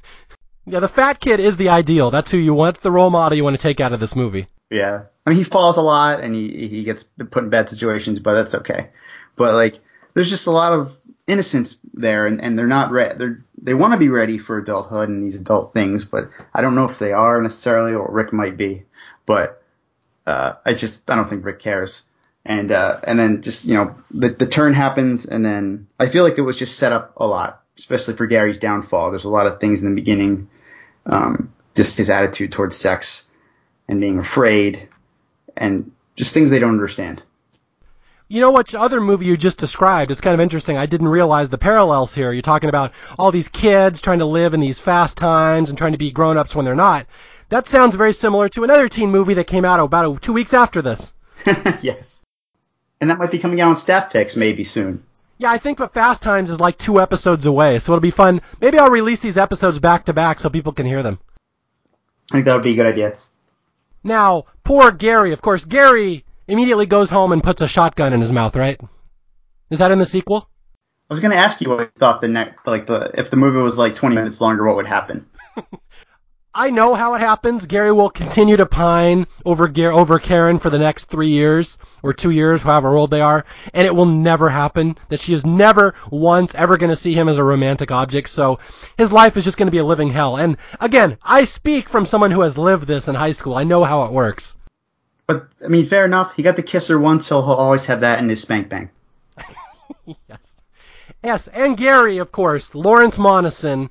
Yeah, 0.66 0.80
the 0.80 0.88
fat 0.88 1.20
kid 1.20 1.40
is 1.40 1.56
the 1.56 1.68
ideal. 1.68 2.10
That's 2.10 2.30
who 2.30 2.38
you 2.38 2.54
want. 2.54 2.76
That's 2.76 2.82
the 2.82 2.90
role 2.90 3.10
model 3.10 3.36
you 3.36 3.44
want 3.44 3.56
to 3.56 3.62
take 3.62 3.80
out 3.80 3.92
of 3.92 4.00
this 4.00 4.16
movie. 4.16 4.46
Yeah. 4.70 5.02
I 5.26 5.30
mean, 5.30 5.38
he 5.38 5.44
falls 5.44 5.76
a 5.76 5.82
lot 5.82 6.20
and 6.20 6.34
he, 6.34 6.68
he 6.68 6.84
gets 6.84 7.02
put 7.02 7.44
in 7.44 7.50
bad 7.50 7.68
situations, 7.68 8.18
but 8.18 8.34
that's 8.34 8.54
okay. 8.54 8.88
But 9.36 9.54
like, 9.54 9.80
there's 10.14 10.30
just 10.30 10.46
a 10.46 10.50
lot 10.50 10.72
of 10.72 10.96
innocence 11.26 11.78
there 11.94 12.26
and, 12.26 12.40
and 12.40 12.58
they're 12.58 12.66
not 12.66 12.90
ready. 12.90 13.16
They're, 13.16 13.44
they 13.60 13.74
want 13.74 13.92
to 13.92 13.98
be 13.98 14.08
ready 14.08 14.38
for 14.38 14.58
adulthood 14.58 15.08
and 15.08 15.22
these 15.22 15.36
adult 15.36 15.72
things, 15.72 16.04
but 16.04 16.28
I 16.52 16.60
don't 16.60 16.74
know 16.74 16.84
if 16.84 16.98
they 16.98 17.12
are 17.12 17.40
necessarily 17.40 17.94
or 17.94 18.10
Rick 18.10 18.32
might 18.32 18.56
be, 18.56 18.84
but, 19.24 19.62
uh, 20.26 20.54
I 20.64 20.74
just, 20.74 21.10
I 21.10 21.16
don't 21.16 21.28
think 21.28 21.44
Rick 21.44 21.60
cares. 21.60 22.02
And, 22.44 22.70
uh, 22.70 23.00
and 23.04 23.18
then 23.18 23.40
just, 23.40 23.64
you 23.64 23.74
know, 23.74 23.94
the, 24.10 24.28
the 24.28 24.46
turn 24.46 24.74
happens 24.74 25.24
and 25.24 25.44
then 25.44 25.86
I 25.98 26.08
feel 26.08 26.24
like 26.24 26.36
it 26.36 26.42
was 26.42 26.56
just 26.56 26.76
set 26.76 26.92
up 26.92 27.14
a 27.16 27.26
lot, 27.26 27.62
especially 27.78 28.16
for 28.16 28.26
Gary's 28.26 28.58
downfall. 28.58 29.10
There's 29.10 29.24
a 29.24 29.30
lot 29.30 29.46
of 29.46 29.60
things 29.60 29.80
in 29.80 29.88
the 29.88 29.94
beginning, 29.94 30.50
um, 31.06 31.54
just 31.74 31.96
his 31.96 32.10
attitude 32.10 32.52
towards 32.52 32.76
sex 32.76 33.26
and 33.88 34.00
being 34.00 34.18
afraid 34.18 34.88
and 35.56 35.92
just 36.16 36.34
things 36.34 36.50
they 36.50 36.58
don't 36.58 36.70
understand. 36.70 37.22
You 38.26 38.40
know 38.40 38.50
what 38.50 38.74
other 38.74 39.02
movie 39.02 39.26
you 39.26 39.36
just 39.36 39.58
described? 39.58 40.10
It's 40.10 40.22
kind 40.22 40.32
of 40.32 40.40
interesting. 40.40 40.78
I 40.78 40.86
didn't 40.86 41.08
realize 41.08 41.50
the 41.50 41.58
parallels 41.58 42.14
here. 42.14 42.32
You're 42.32 42.40
talking 42.40 42.70
about 42.70 42.92
all 43.18 43.30
these 43.30 43.48
kids 43.48 44.00
trying 44.00 44.20
to 44.20 44.24
live 44.24 44.54
in 44.54 44.60
these 44.60 44.78
fast 44.78 45.18
times 45.18 45.68
and 45.68 45.76
trying 45.76 45.92
to 45.92 45.98
be 45.98 46.10
grown-ups 46.10 46.56
when 46.56 46.64
they're 46.64 46.74
not. 46.74 47.06
That 47.50 47.66
sounds 47.66 47.94
very 47.96 48.14
similar 48.14 48.48
to 48.48 48.64
another 48.64 48.88
teen 48.88 49.10
movie 49.10 49.34
that 49.34 49.46
came 49.46 49.66
out 49.66 49.78
about 49.78 50.22
two 50.22 50.32
weeks 50.32 50.54
after 50.54 50.80
this. 50.80 51.12
yes. 51.82 52.22
And 52.98 53.10
that 53.10 53.18
might 53.18 53.30
be 53.30 53.38
coming 53.38 53.60
out 53.60 53.68
on 53.68 53.76
staff 53.76 54.10
picks 54.10 54.36
maybe 54.36 54.64
soon. 54.64 55.04
Yeah, 55.36 55.50
I 55.50 55.58
think 55.58 55.76
but 55.76 55.92
Fast 55.92 56.22
Times 56.22 56.48
is 56.48 56.60
like 56.60 56.78
two 56.78 57.00
episodes 57.00 57.44
away, 57.44 57.78
so 57.78 57.92
it'll 57.92 58.00
be 58.00 58.10
fun. 58.10 58.40
Maybe 58.62 58.78
I'll 58.78 58.88
release 58.88 59.20
these 59.20 59.36
episodes 59.36 59.78
back 59.78 60.06
to 60.06 60.14
back 60.14 60.40
so 60.40 60.48
people 60.48 60.72
can 60.72 60.86
hear 60.86 61.02
them. 61.02 61.18
I 62.30 62.36
think 62.36 62.46
that 62.46 62.54
would 62.54 62.62
be 62.62 62.72
a 62.72 62.76
good 62.76 62.86
idea. 62.86 63.18
Now, 64.02 64.46
poor 64.64 64.90
Gary, 64.92 65.32
of 65.32 65.42
course, 65.42 65.66
Gary 65.66 66.24
immediately 66.48 66.86
goes 66.86 67.10
home 67.10 67.32
and 67.32 67.42
puts 67.42 67.60
a 67.60 67.68
shotgun 67.68 68.12
in 68.12 68.20
his 68.20 68.32
mouth, 68.32 68.56
right? 68.56 68.80
Is 69.70 69.78
that 69.78 69.90
in 69.90 69.98
the 69.98 70.06
sequel? 70.06 70.48
I 71.10 71.14
was 71.14 71.20
going 71.20 71.32
to 71.32 71.36
ask 71.36 71.60
you 71.60 71.68
what 71.68 71.80
you 71.80 71.90
thought 71.98 72.20
the 72.20 72.28
next, 72.28 72.66
like 72.66 72.86
the, 72.86 73.10
if 73.14 73.30
the 73.30 73.36
movie 73.36 73.58
was 73.58 73.76
like 73.76 73.94
20 73.94 74.14
minutes 74.14 74.40
longer, 74.40 74.64
what 74.64 74.76
would 74.76 74.86
happen? 74.86 75.26
I 76.56 76.70
know 76.70 76.94
how 76.94 77.14
it 77.14 77.20
happens. 77.20 77.66
Gary 77.66 77.90
will 77.90 78.10
continue 78.10 78.56
to 78.56 78.64
pine 78.64 79.26
over 79.44 79.66
Gar- 79.66 79.92
over 79.92 80.20
Karen 80.20 80.60
for 80.60 80.70
the 80.70 80.78
next 80.78 81.06
three 81.06 81.28
years 81.28 81.78
or 82.04 82.12
two 82.12 82.30
years, 82.30 82.62
however 82.62 82.96
old 82.96 83.10
they 83.10 83.20
are, 83.20 83.44
and 83.72 83.88
it 83.88 83.94
will 83.94 84.06
never 84.06 84.48
happen. 84.48 84.96
That 85.08 85.18
she 85.18 85.34
is 85.34 85.44
never 85.44 85.96
once 86.12 86.54
ever 86.54 86.76
going 86.76 86.90
to 86.90 86.96
see 86.96 87.12
him 87.12 87.28
as 87.28 87.38
a 87.38 87.44
romantic 87.44 87.90
object. 87.90 88.28
So 88.28 88.60
his 88.96 89.10
life 89.10 89.36
is 89.36 89.44
just 89.44 89.58
going 89.58 89.66
to 89.66 89.72
be 89.72 89.78
a 89.78 89.84
living 89.84 90.10
hell. 90.10 90.36
And 90.36 90.56
again, 90.80 91.18
I 91.24 91.42
speak 91.42 91.88
from 91.88 92.06
someone 92.06 92.30
who 92.30 92.42
has 92.42 92.56
lived 92.56 92.86
this 92.86 93.08
in 93.08 93.16
high 93.16 93.32
school. 93.32 93.54
I 93.56 93.64
know 93.64 93.82
how 93.82 94.04
it 94.04 94.12
works. 94.12 94.56
But, 95.26 95.48
I 95.64 95.68
mean, 95.68 95.86
fair 95.86 96.04
enough. 96.04 96.34
He 96.34 96.42
got 96.42 96.56
the 96.56 96.62
kisser 96.62 96.98
once, 96.98 97.26
so 97.26 97.40
he'll 97.40 97.52
always 97.52 97.86
have 97.86 98.00
that 98.00 98.18
in 98.18 98.28
his 98.28 98.42
spank 98.42 98.68
bang. 98.68 98.90
yes. 100.28 100.56
Yes, 101.22 101.48
and 101.48 101.76
Gary, 101.76 102.18
of 102.18 102.32
course, 102.32 102.74
Lawrence 102.74 103.16
Monoson, 103.16 103.88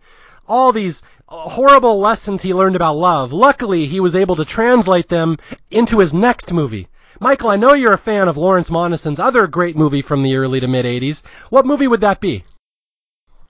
all 0.47 0.71
these 0.71 1.01
horrible 1.27 1.99
lessons 1.99 2.41
he 2.41 2.53
learned 2.53 2.75
about 2.75 2.95
love. 2.95 3.33
Luckily, 3.33 3.87
he 3.87 3.99
was 3.99 4.15
able 4.15 4.35
to 4.35 4.45
translate 4.45 5.09
them 5.09 5.37
into 5.71 5.99
his 5.99 6.13
next 6.13 6.53
movie. 6.53 6.87
Michael, 7.19 7.49
I 7.49 7.55
know 7.55 7.73
you're 7.73 7.93
a 7.93 7.97
fan 7.97 8.27
of 8.27 8.37
Lawrence 8.37 8.69
Monoson's 8.69 9.19
other 9.19 9.47
great 9.47 9.75
movie 9.75 10.01
from 10.01 10.23
the 10.23 10.35
early 10.35 10.59
to 10.59 10.67
mid 10.67 10.85
80s. 10.85 11.23
What 11.49 11.65
movie 11.65 11.87
would 11.87 12.01
that 12.01 12.19
be? 12.19 12.43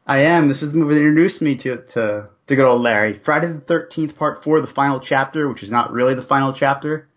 I 0.06 0.20
am. 0.20 0.48
This 0.48 0.64
is 0.64 0.74
the 0.74 0.80
movie 0.80 0.96
that 0.96 1.02
introduced 1.02 1.42
me 1.42 1.56
to, 1.58 1.78
to, 1.78 2.30
to 2.48 2.56
good 2.56 2.66
old 2.66 2.82
Larry. 2.82 3.20
Friday 3.20 3.48
the 3.48 3.62
13th, 3.62 4.16
part 4.16 4.44
four, 4.44 4.62
the 4.62 4.68
final 4.68 5.00
chapter, 5.00 5.50
which 5.50 5.64
is 5.64 5.72
not 5.72 5.92
really 5.92 6.14
the 6.14 6.22
final 6.22 6.54
chapter. 6.54 7.08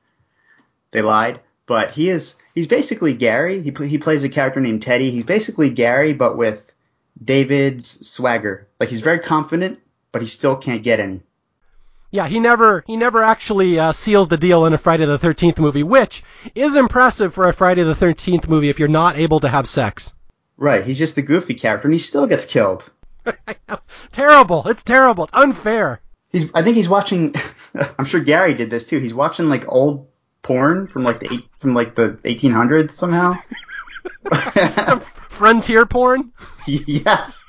They 0.91 1.03
lied. 1.03 1.41
But 1.67 1.93
he 1.93 2.11
is, 2.11 2.37
he's 2.55 2.67
basically 2.69 3.15
Gary. 3.15 3.63
He, 3.63 3.73
he 3.87 3.99
plays 3.99 4.23
a 4.23 4.29
character 4.29 4.61
named 4.61 4.83
Teddy. 4.83 5.11
He's 5.11 5.25
basically 5.25 5.71
Gary, 5.71 6.13
but 6.13 6.37
with 6.37 6.73
David's 7.23 8.09
swagger. 8.09 8.69
Like 8.79 8.89
he's 8.89 9.01
very 9.01 9.19
confident, 9.19 9.81
but 10.13 10.23
he 10.23 10.29
still 10.29 10.57
can't 10.57 10.83
get 10.83 11.01
any. 11.01 11.23
Yeah, 12.11 12.29
he 12.29 12.39
never 12.39 12.85
he 12.87 12.97
never 12.97 13.23
actually 13.23 13.79
uh, 13.79 13.93
seals 13.93 14.29
the 14.29 14.37
deal 14.37 14.65
in 14.65 14.73
a 14.73 14.79
Friday 14.79 15.05
the 15.07 15.19
13th 15.19 15.59
movie, 15.59 15.83
which 15.83 16.23
is 16.55 16.77
impressive 16.77 17.35
for 17.35 17.49
a 17.49 17.53
Friday 17.53 17.83
the 17.83 17.95
13th 17.95 18.49
movie 18.49 18.69
if 18.69 18.79
you're 18.79 18.89
not 18.89 19.17
able 19.17 19.41
to 19.41 19.49
have 19.49 19.69
sex. 19.69 20.15
Right. 20.57 20.85
He's 20.85 20.99
just 20.99 21.17
the 21.17 21.23
goofy 21.23 21.55
character 21.55 21.89
and 21.89 21.95
he 21.95 21.99
still 21.99 22.27
gets 22.27 22.45
killed. 22.45 22.91
terrible. 24.13 24.67
It's 24.69 24.83
terrible. 24.83 25.25
It's 25.25 25.35
unfair. 25.35 26.01
He's, 26.31 26.51
I 26.55 26.63
think 26.63 26.77
he's 26.77 26.89
watching, 26.89 27.35
I'm 27.99 28.05
sure 28.05 28.21
Gary 28.21 28.55
did 28.55 28.71
this 28.71 28.87
too. 28.87 28.99
He's 28.99 29.15
watching 29.15 29.49
like 29.49 29.65
old 29.69 30.09
porn 30.47 30.87
from 30.87 31.03
like 31.03 31.19
the 31.19 31.33
eight, 31.33 31.49
from 31.59 31.75
like 31.75 31.97
the 31.97 32.11
1800s 32.25 32.93
somehow. 32.93 33.37
Some 34.87 35.01
frontier 35.01 35.85
porn. 35.87 36.33
yes. 36.67 37.43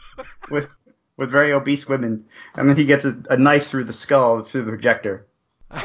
With, 0.49 0.68
with 1.15 1.30
very 1.30 1.53
obese 1.53 1.88
women. 1.88 2.26
And 2.56 2.68
then 2.68 2.76
he 2.76 2.86
gets 2.86 3.06
a, 3.06 3.15
a 3.30 3.38
knife 3.38 3.68
through 3.68 3.84
the 3.84 3.94
skull 3.94 4.41
through 4.44 4.64
the 4.64 4.72
projector. 4.72 5.28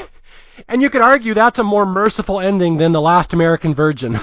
And 0.68 0.82
you 0.82 0.90
could 0.90 1.00
argue 1.00 1.32
that's 1.32 1.58
a 1.58 1.64
more 1.64 1.86
merciful 1.86 2.38
ending 2.38 2.76
than 2.76 2.92
the 2.92 3.00
last 3.00 3.32
American 3.32 3.74
Virgin. 3.74 4.18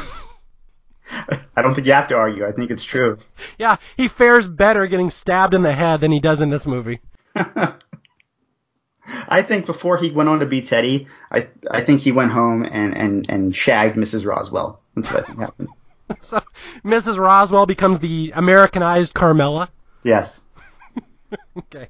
I 1.09 1.61
don't 1.63 1.73
think 1.73 1.87
you 1.87 1.93
have 1.93 2.07
to 2.09 2.15
argue. 2.15 2.45
I 2.47 2.51
think 2.51 2.69
it's 2.69 2.83
true. 2.83 3.17
yeah, 3.57 3.77
he 3.97 4.07
fares 4.07 4.47
better 4.47 4.85
getting 4.85 5.09
stabbed 5.09 5.55
in 5.55 5.63
the 5.63 5.73
head 5.73 6.01
than 6.01 6.11
he 6.11 6.19
does 6.19 6.39
in 6.39 6.51
this 6.51 6.67
movie. 6.67 6.99
I 9.27 9.41
think 9.41 9.65
before 9.65 9.97
he 9.97 10.11
went 10.11 10.29
on 10.29 10.39
to 10.39 10.45
be 10.45 10.61
Teddy, 10.61 11.07
I 11.31 11.47
I 11.69 11.81
think 11.81 12.01
he 12.01 12.11
went 12.11 12.31
home 12.31 12.63
and 12.63 12.95
and 12.95 13.29
and 13.29 13.55
shagged 13.55 13.95
Mrs. 13.95 14.25
Roswell. 14.25 14.79
That's 14.95 15.11
what 15.11 15.23
I 15.23 15.27
think 15.27 15.39
happened. 15.39 15.69
So 16.21 16.41
Mrs. 16.83 17.19
Roswell 17.19 17.67
becomes 17.67 17.99
the 17.99 18.31
Americanized 18.35 19.13
Carmela. 19.13 19.69
Yes. 20.03 20.41
Okay. 21.55 21.89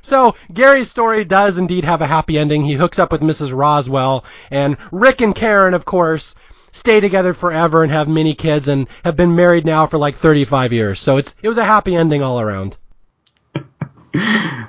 So 0.00 0.34
Gary's 0.52 0.88
story 0.88 1.24
does 1.24 1.58
indeed 1.58 1.84
have 1.84 2.00
a 2.00 2.06
happy 2.06 2.38
ending. 2.38 2.64
He 2.64 2.74
hooks 2.74 2.98
up 2.98 3.12
with 3.12 3.20
Mrs. 3.20 3.54
Roswell, 3.54 4.24
and 4.50 4.78
Rick 4.90 5.20
and 5.20 5.34
Karen, 5.34 5.74
of 5.74 5.84
course, 5.84 6.34
stay 6.72 7.00
together 7.00 7.34
forever 7.34 7.82
and 7.82 7.92
have 7.92 8.08
many 8.08 8.34
kids, 8.34 8.68
and 8.68 8.88
have 9.04 9.16
been 9.16 9.36
married 9.36 9.66
now 9.66 9.86
for 9.86 9.98
like 9.98 10.14
35 10.14 10.72
years. 10.72 11.00
So 11.00 11.18
it's 11.18 11.34
it 11.42 11.48
was 11.48 11.58
a 11.58 11.64
happy 11.64 11.94
ending 11.94 12.22
all 12.22 12.40
around. 12.40 12.78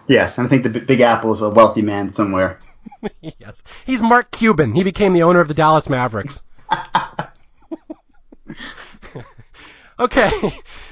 Yes, 0.07 0.39
I 0.39 0.47
think 0.47 0.63
the 0.63 0.69
B- 0.69 0.79
Big 0.81 1.01
Apple 1.01 1.33
is 1.33 1.41
a 1.41 1.49
wealthy 1.49 1.81
man 1.81 2.11
somewhere. 2.11 2.59
yes, 3.21 3.63
he's 3.85 4.01
Mark 4.01 4.31
Cuban. 4.31 4.73
He 4.75 4.83
became 4.83 5.13
the 5.13 5.23
owner 5.23 5.39
of 5.39 5.47
the 5.47 5.53
Dallas 5.53 5.89
Mavericks. 5.89 6.41
okay, 9.99 10.31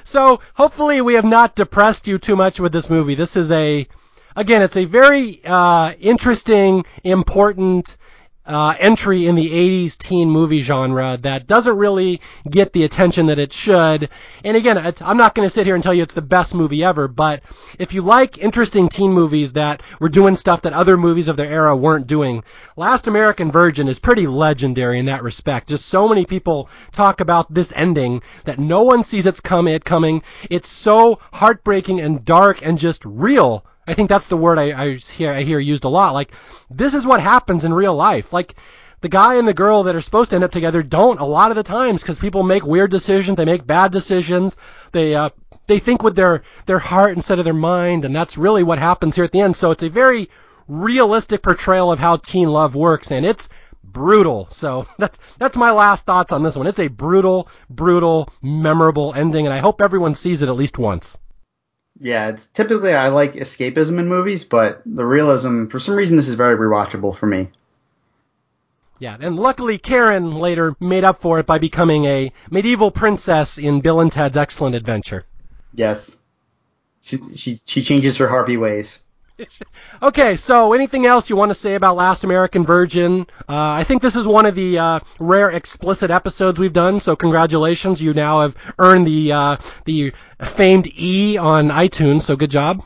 so 0.03 0.39
hopefully 0.55 1.01
we 1.01 1.13
have 1.15 1.25
not 1.25 1.55
depressed 1.55 2.07
you 2.07 2.17
too 2.17 2.35
much 2.35 2.59
with 2.59 2.71
this 2.71 2.89
movie. 2.89 3.15
This 3.15 3.35
is 3.35 3.51
a, 3.51 3.87
again, 4.35 4.61
it's 4.61 4.77
a 4.77 4.85
very 4.85 5.41
uh, 5.45 5.93
interesting, 5.99 6.85
important 7.03 7.97
uh, 8.45 8.75
entry 8.79 9.27
in 9.27 9.35
the 9.35 9.51
80s 9.51 9.97
teen 9.97 10.29
movie 10.29 10.61
genre 10.61 11.17
that 11.21 11.47
doesn't 11.47 11.77
really 11.77 12.19
get 12.49 12.73
the 12.73 12.83
attention 12.83 13.27
that 13.27 13.39
it 13.39 13.53
should. 13.53 14.09
And 14.43 14.57
again, 14.57 14.77
I'm 15.01 15.17
not 15.17 15.35
going 15.35 15.45
to 15.45 15.53
sit 15.53 15.65
here 15.65 15.75
and 15.75 15.83
tell 15.83 15.93
you 15.93 16.03
it's 16.03 16.13
the 16.13 16.21
best 16.21 16.55
movie 16.55 16.83
ever, 16.83 17.07
but 17.07 17.43
if 17.77 17.93
you 17.93 18.01
like 18.01 18.39
interesting 18.39 18.89
teen 18.89 19.13
movies 19.13 19.53
that 19.53 19.83
were 19.99 20.09
doing 20.09 20.35
stuff 20.35 20.63
that 20.63 20.73
other 20.73 20.97
movies 20.97 21.27
of 21.27 21.37
their 21.37 21.51
era 21.51 21.75
weren't 21.75 22.07
doing, 22.07 22.43
Last 22.75 23.07
American 23.07 23.51
Virgin 23.51 23.87
is 23.87 23.99
pretty 23.99 24.25
legendary 24.25 24.97
in 24.97 25.05
that 25.05 25.23
respect. 25.23 25.69
Just 25.69 25.87
so 25.87 26.07
many 26.07 26.25
people 26.25 26.67
talk 26.91 27.21
about 27.21 27.53
this 27.53 27.71
ending 27.75 28.21
that 28.45 28.59
no 28.59 28.83
one 28.83 29.03
sees 29.03 29.25
it's 29.25 29.39
come, 29.39 29.67
it 29.67 29.85
coming. 29.85 30.23
It's 30.49 30.67
so 30.67 31.19
heartbreaking 31.33 32.01
and 32.01 32.25
dark 32.25 32.65
and 32.65 32.77
just 32.77 33.05
real. 33.05 33.63
I 33.87 33.93
think 33.93 34.09
that's 34.09 34.27
the 34.27 34.37
word 34.37 34.59
I, 34.59 34.83
I 34.83 34.95
hear 34.95 35.31
I 35.31 35.41
hear 35.41 35.59
used 35.59 35.83
a 35.83 35.89
lot. 35.89 36.13
Like 36.13 36.31
this 36.69 36.93
is 36.93 37.05
what 37.05 37.19
happens 37.19 37.63
in 37.63 37.73
real 37.73 37.95
life. 37.95 38.31
Like 38.31 38.55
the 39.01 39.09
guy 39.09 39.35
and 39.35 39.47
the 39.47 39.53
girl 39.53 39.83
that 39.83 39.95
are 39.95 40.01
supposed 40.01 40.29
to 40.29 40.35
end 40.35 40.43
up 40.43 40.51
together 40.51 40.83
don't 40.83 41.19
a 41.19 41.25
lot 41.25 41.49
of 41.49 41.57
the 41.57 41.63
times 41.63 42.01
because 42.01 42.19
people 42.19 42.43
make 42.43 42.63
weird 42.63 42.91
decisions. 42.91 43.37
They 43.37 43.45
make 43.45 43.65
bad 43.65 43.91
decisions. 43.91 44.55
They 44.91 45.15
uh, 45.15 45.29
they 45.67 45.79
think 45.79 46.03
with 46.03 46.15
their 46.15 46.43
their 46.67 46.79
heart 46.79 47.15
instead 47.15 47.39
of 47.39 47.45
their 47.45 47.53
mind, 47.53 48.05
and 48.05 48.15
that's 48.15 48.37
really 48.37 48.63
what 48.63 48.77
happens 48.77 49.15
here 49.15 49.23
at 49.23 49.31
the 49.31 49.41
end. 49.41 49.55
So 49.55 49.71
it's 49.71 49.83
a 49.83 49.89
very 49.89 50.29
realistic 50.67 51.41
portrayal 51.41 51.91
of 51.91 51.99
how 51.99 52.17
teen 52.17 52.49
love 52.49 52.75
works, 52.75 53.11
and 53.11 53.25
it's 53.25 53.49
brutal. 53.83 54.47
So 54.51 54.85
that's 54.99 55.17
that's 55.39 55.57
my 55.57 55.71
last 55.71 56.05
thoughts 56.05 56.31
on 56.31 56.43
this 56.43 56.55
one. 56.55 56.67
It's 56.67 56.79
a 56.79 56.87
brutal, 56.87 57.49
brutal, 57.69 58.29
memorable 58.41 59.13
ending, 59.15 59.47
and 59.47 59.53
I 59.53 59.57
hope 59.57 59.81
everyone 59.81 60.13
sees 60.13 60.41
it 60.41 60.49
at 60.49 60.55
least 60.55 60.77
once. 60.77 61.17
Yeah, 62.01 62.29
it's 62.29 62.47
typically 62.47 62.93
I 62.93 63.09
like 63.09 63.33
escapism 63.33 63.99
in 63.99 64.07
movies, 64.07 64.43
but 64.43 64.81
the 64.87 65.05
realism, 65.05 65.67
for 65.67 65.79
some 65.79 65.95
reason, 65.95 66.17
this 66.17 66.27
is 66.27 66.33
very 66.33 66.57
rewatchable 66.57 67.15
for 67.15 67.27
me. 67.27 67.49
Yeah, 68.97 69.17
and 69.19 69.37
luckily 69.37 69.77
Karen 69.77 70.31
later 70.31 70.75
made 70.79 71.03
up 71.03 71.21
for 71.21 71.37
it 71.39 71.45
by 71.45 71.59
becoming 71.59 72.05
a 72.05 72.31
medieval 72.49 72.89
princess 72.89 73.57
in 73.59 73.81
Bill 73.81 73.99
and 73.99 74.11
Ted's 74.11 74.35
Excellent 74.35 74.75
Adventure. 74.75 75.25
Yes, 75.75 76.17
she 77.01 77.17
she 77.35 77.61
she 77.65 77.83
changes 77.83 78.17
her 78.17 78.27
Harvey 78.27 78.57
ways. 78.57 78.99
Okay, 80.03 80.35
so 80.35 80.73
anything 80.73 81.05
else 81.05 81.29
you 81.29 81.35
want 81.35 81.51
to 81.51 81.55
say 81.55 81.75
about 81.75 81.95
Last 81.95 82.23
American 82.23 82.65
Virgin? 82.65 83.27
Uh, 83.41 83.77
I 83.79 83.83
think 83.83 84.01
this 84.01 84.15
is 84.15 84.25
one 84.25 84.45
of 84.45 84.55
the 84.55 84.79
uh, 84.79 84.99
rare 85.19 85.51
explicit 85.51 86.09
episodes 86.09 86.57
we've 86.59 86.73
done, 86.73 86.99
so 86.99 87.15
congratulations. 87.15 88.01
You 88.01 88.13
now 88.13 88.41
have 88.41 88.55
earned 88.79 89.05
the 89.05 89.31
uh, 89.31 89.57
the 89.85 90.13
famed 90.41 90.87
E 90.99 91.37
on 91.37 91.69
iTunes, 91.69 92.23
so 92.23 92.35
good 92.35 92.49
job. 92.49 92.83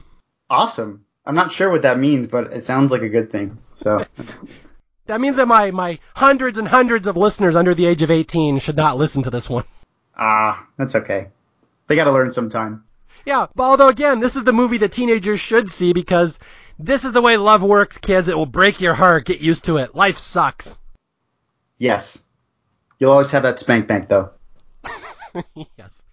Awesome. 0.49 1.05
I'm 1.25 1.35
not 1.35 1.53
sure 1.53 1.71
what 1.71 1.83
that 1.83 1.99
means, 1.99 2.27
but 2.27 2.51
it 2.51 2.65
sounds 2.65 2.91
like 2.91 3.01
a 3.01 3.09
good 3.09 3.31
thing. 3.31 3.57
So 3.75 4.05
That 5.07 5.21
means 5.21 5.35
that 5.35 5.47
my, 5.47 5.69
my 5.71 5.99
hundreds 6.15 6.57
and 6.57 6.67
hundreds 6.67 7.05
of 7.05 7.15
listeners 7.15 7.55
under 7.55 7.75
the 7.75 7.85
age 7.85 8.01
of 8.01 8.09
18 8.09 8.57
should 8.59 8.75
not 8.75 8.97
listen 8.97 9.21
to 9.23 9.29
this 9.29 9.49
one. 9.49 9.63
ah, 10.17 10.65
that's 10.77 10.95
okay. 10.95 11.27
They 11.87 11.95
got 11.95 12.05
to 12.05 12.11
learn 12.11 12.31
sometime. 12.31 12.84
Yeah, 13.25 13.47
but 13.55 13.63
although 13.63 13.89
again, 13.89 14.19
this 14.19 14.35
is 14.35 14.43
the 14.43 14.53
movie 14.53 14.77
that 14.77 14.91
teenagers 14.91 15.39
should 15.39 15.69
see 15.69 15.93
because 15.93 16.37
this 16.77 17.05
is 17.05 17.13
the 17.13 17.21
way 17.21 17.37
love 17.37 17.63
works, 17.63 17.97
kids. 17.97 18.27
It 18.27 18.37
will 18.37 18.45
break 18.45 18.81
your 18.81 18.93
heart. 18.93 19.25
Get 19.25 19.41
used 19.41 19.65
to 19.65 19.77
it. 19.77 19.95
Life 19.95 20.17
sucks. 20.17 20.77
Yes, 21.77 22.23
you'll 22.99 23.11
always 23.11 23.31
have 23.31 23.43
that 23.43 23.59
spank 23.59 23.87
bank 23.87 24.07
though. 24.07 24.29
yes. 25.77 26.03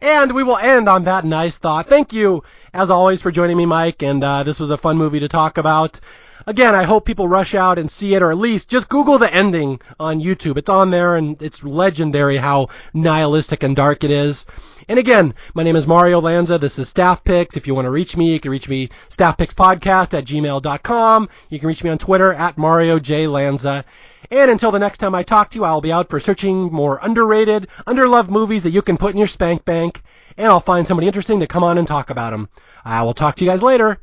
And 0.00 0.32
we 0.32 0.42
will 0.42 0.56
end 0.56 0.88
on 0.88 1.04
that 1.04 1.24
nice 1.24 1.58
thought. 1.58 1.86
Thank 1.86 2.12
you, 2.12 2.42
as 2.74 2.90
always, 2.90 3.22
for 3.22 3.30
joining 3.30 3.56
me, 3.56 3.66
Mike. 3.66 4.02
And 4.02 4.24
uh, 4.24 4.42
this 4.42 4.58
was 4.58 4.70
a 4.70 4.76
fun 4.76 4.98
movie 4.98 5.20
to 5.20 5.28
talk 5.28 5.58
about. 5.58 6.00
Again, 6.46 6.74
I 6.74 6.82
hope 6.82 7.04
people 7.04 7.28
rush 7.28 7.54
out 7.54 7.78
and 7.78 7.90
see 7.90 8.14
it, 8.14 8.22
or 8.22 8.30
at 8.30 8.38
least 8.38 8.68
just 8.68 8.88
Google 8.88 9.18
the 9.18 9.32
ending 9.32 9.80
on 10.00 10.20
YouTube. 10.20 10.56
It's 10.56 10.68
on 10.68 10.90
there, 10.90 11.16
and 11.16 11.40
it's 11.40 11.62
legendary 11.62 12.36
how 12.36 12.68
nihilistic 12.92 13.62
and 13.62 13.76
dark 13.76 14.02
it 14.02 14.10
is. 14.10 14.44
And 14.88 14.98
again, 14.98 15.34
my 15.54 15.62
name 15.62 15.76
is 15.76 15.86
Mario 15.86 16.20
Lanza. 16.20 16.58
This 16.58 16.78
is 16.78 16.88
Staff 16.88 17.22
Picks. 17.22 17.56
If 17.56 17.66
you 17.66 17.74
want 17.74 17.86
to 17.86 17.90
reach 17.90 18.16
me, 18.16 18.32
you 18.32 18.40
can 18.40 18.50
reach 18.50 18.68
me 18.68 18.90
staffpickspodcast 19.08 20.18
at 20.18 20.24
gmail.com. 20.24 21.28
You 21.48 21.58
can 21.58 21.68
reach 21.68 21.84
me 21.84 21.90
on 21.90 21.98
Twitter 21.98 22.32
at 22.34 22.58
Mario 22.58 22.98
J. 22.98 23.28
Lanza. 23.28 23.84
And 24.30 24.50
until 24.50 24.72
the 24.72 24.78
next 24.78 24.98
time 24.98 25.14
I 25.14 25.22
talk 25.22 25.50
to 25.50 25.58
you, 25.58 25.64
I'll 25.64 25.80
be 25.80 25.92
out 25.92 26.08
for 26.08 26.18
searching 26.18 26.72
more 26.72 26.98
underrated, 27.02 27.68
underloved 27.86 28.30
movies 28.30 28.64
that 28.64 28.70
you 28.70 28.82
can 28.82 28.96
put 28.96 29.12
in 29.12 29.18
your 29.18 29.26
spank 29.26 29.64
bank, 29.64 30.02
and 30.36 30.48
I'll 30.48 30.60
find 30.60 30.86
somebody 30.86 31.06
interesting 31.06 31.40
to 31.40 31.46
come 31.46 31.62
on 31.62 31.78
and 31.78 31.86
talk 31.86 32.10
about 32.10 32.30
them. 32.30 32.48
I 32.84 33.02
will 33.02 33.14
talk 33.14 33.36
to 33.36 33.44
you 33.44 33.50
guys 33.50 33.62
later. 33.62 33.98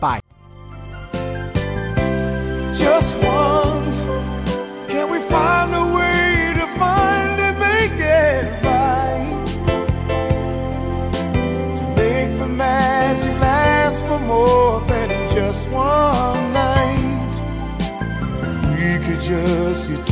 Bye. 0.00 0.22
just 19.32 19.88
you 19.88 20.11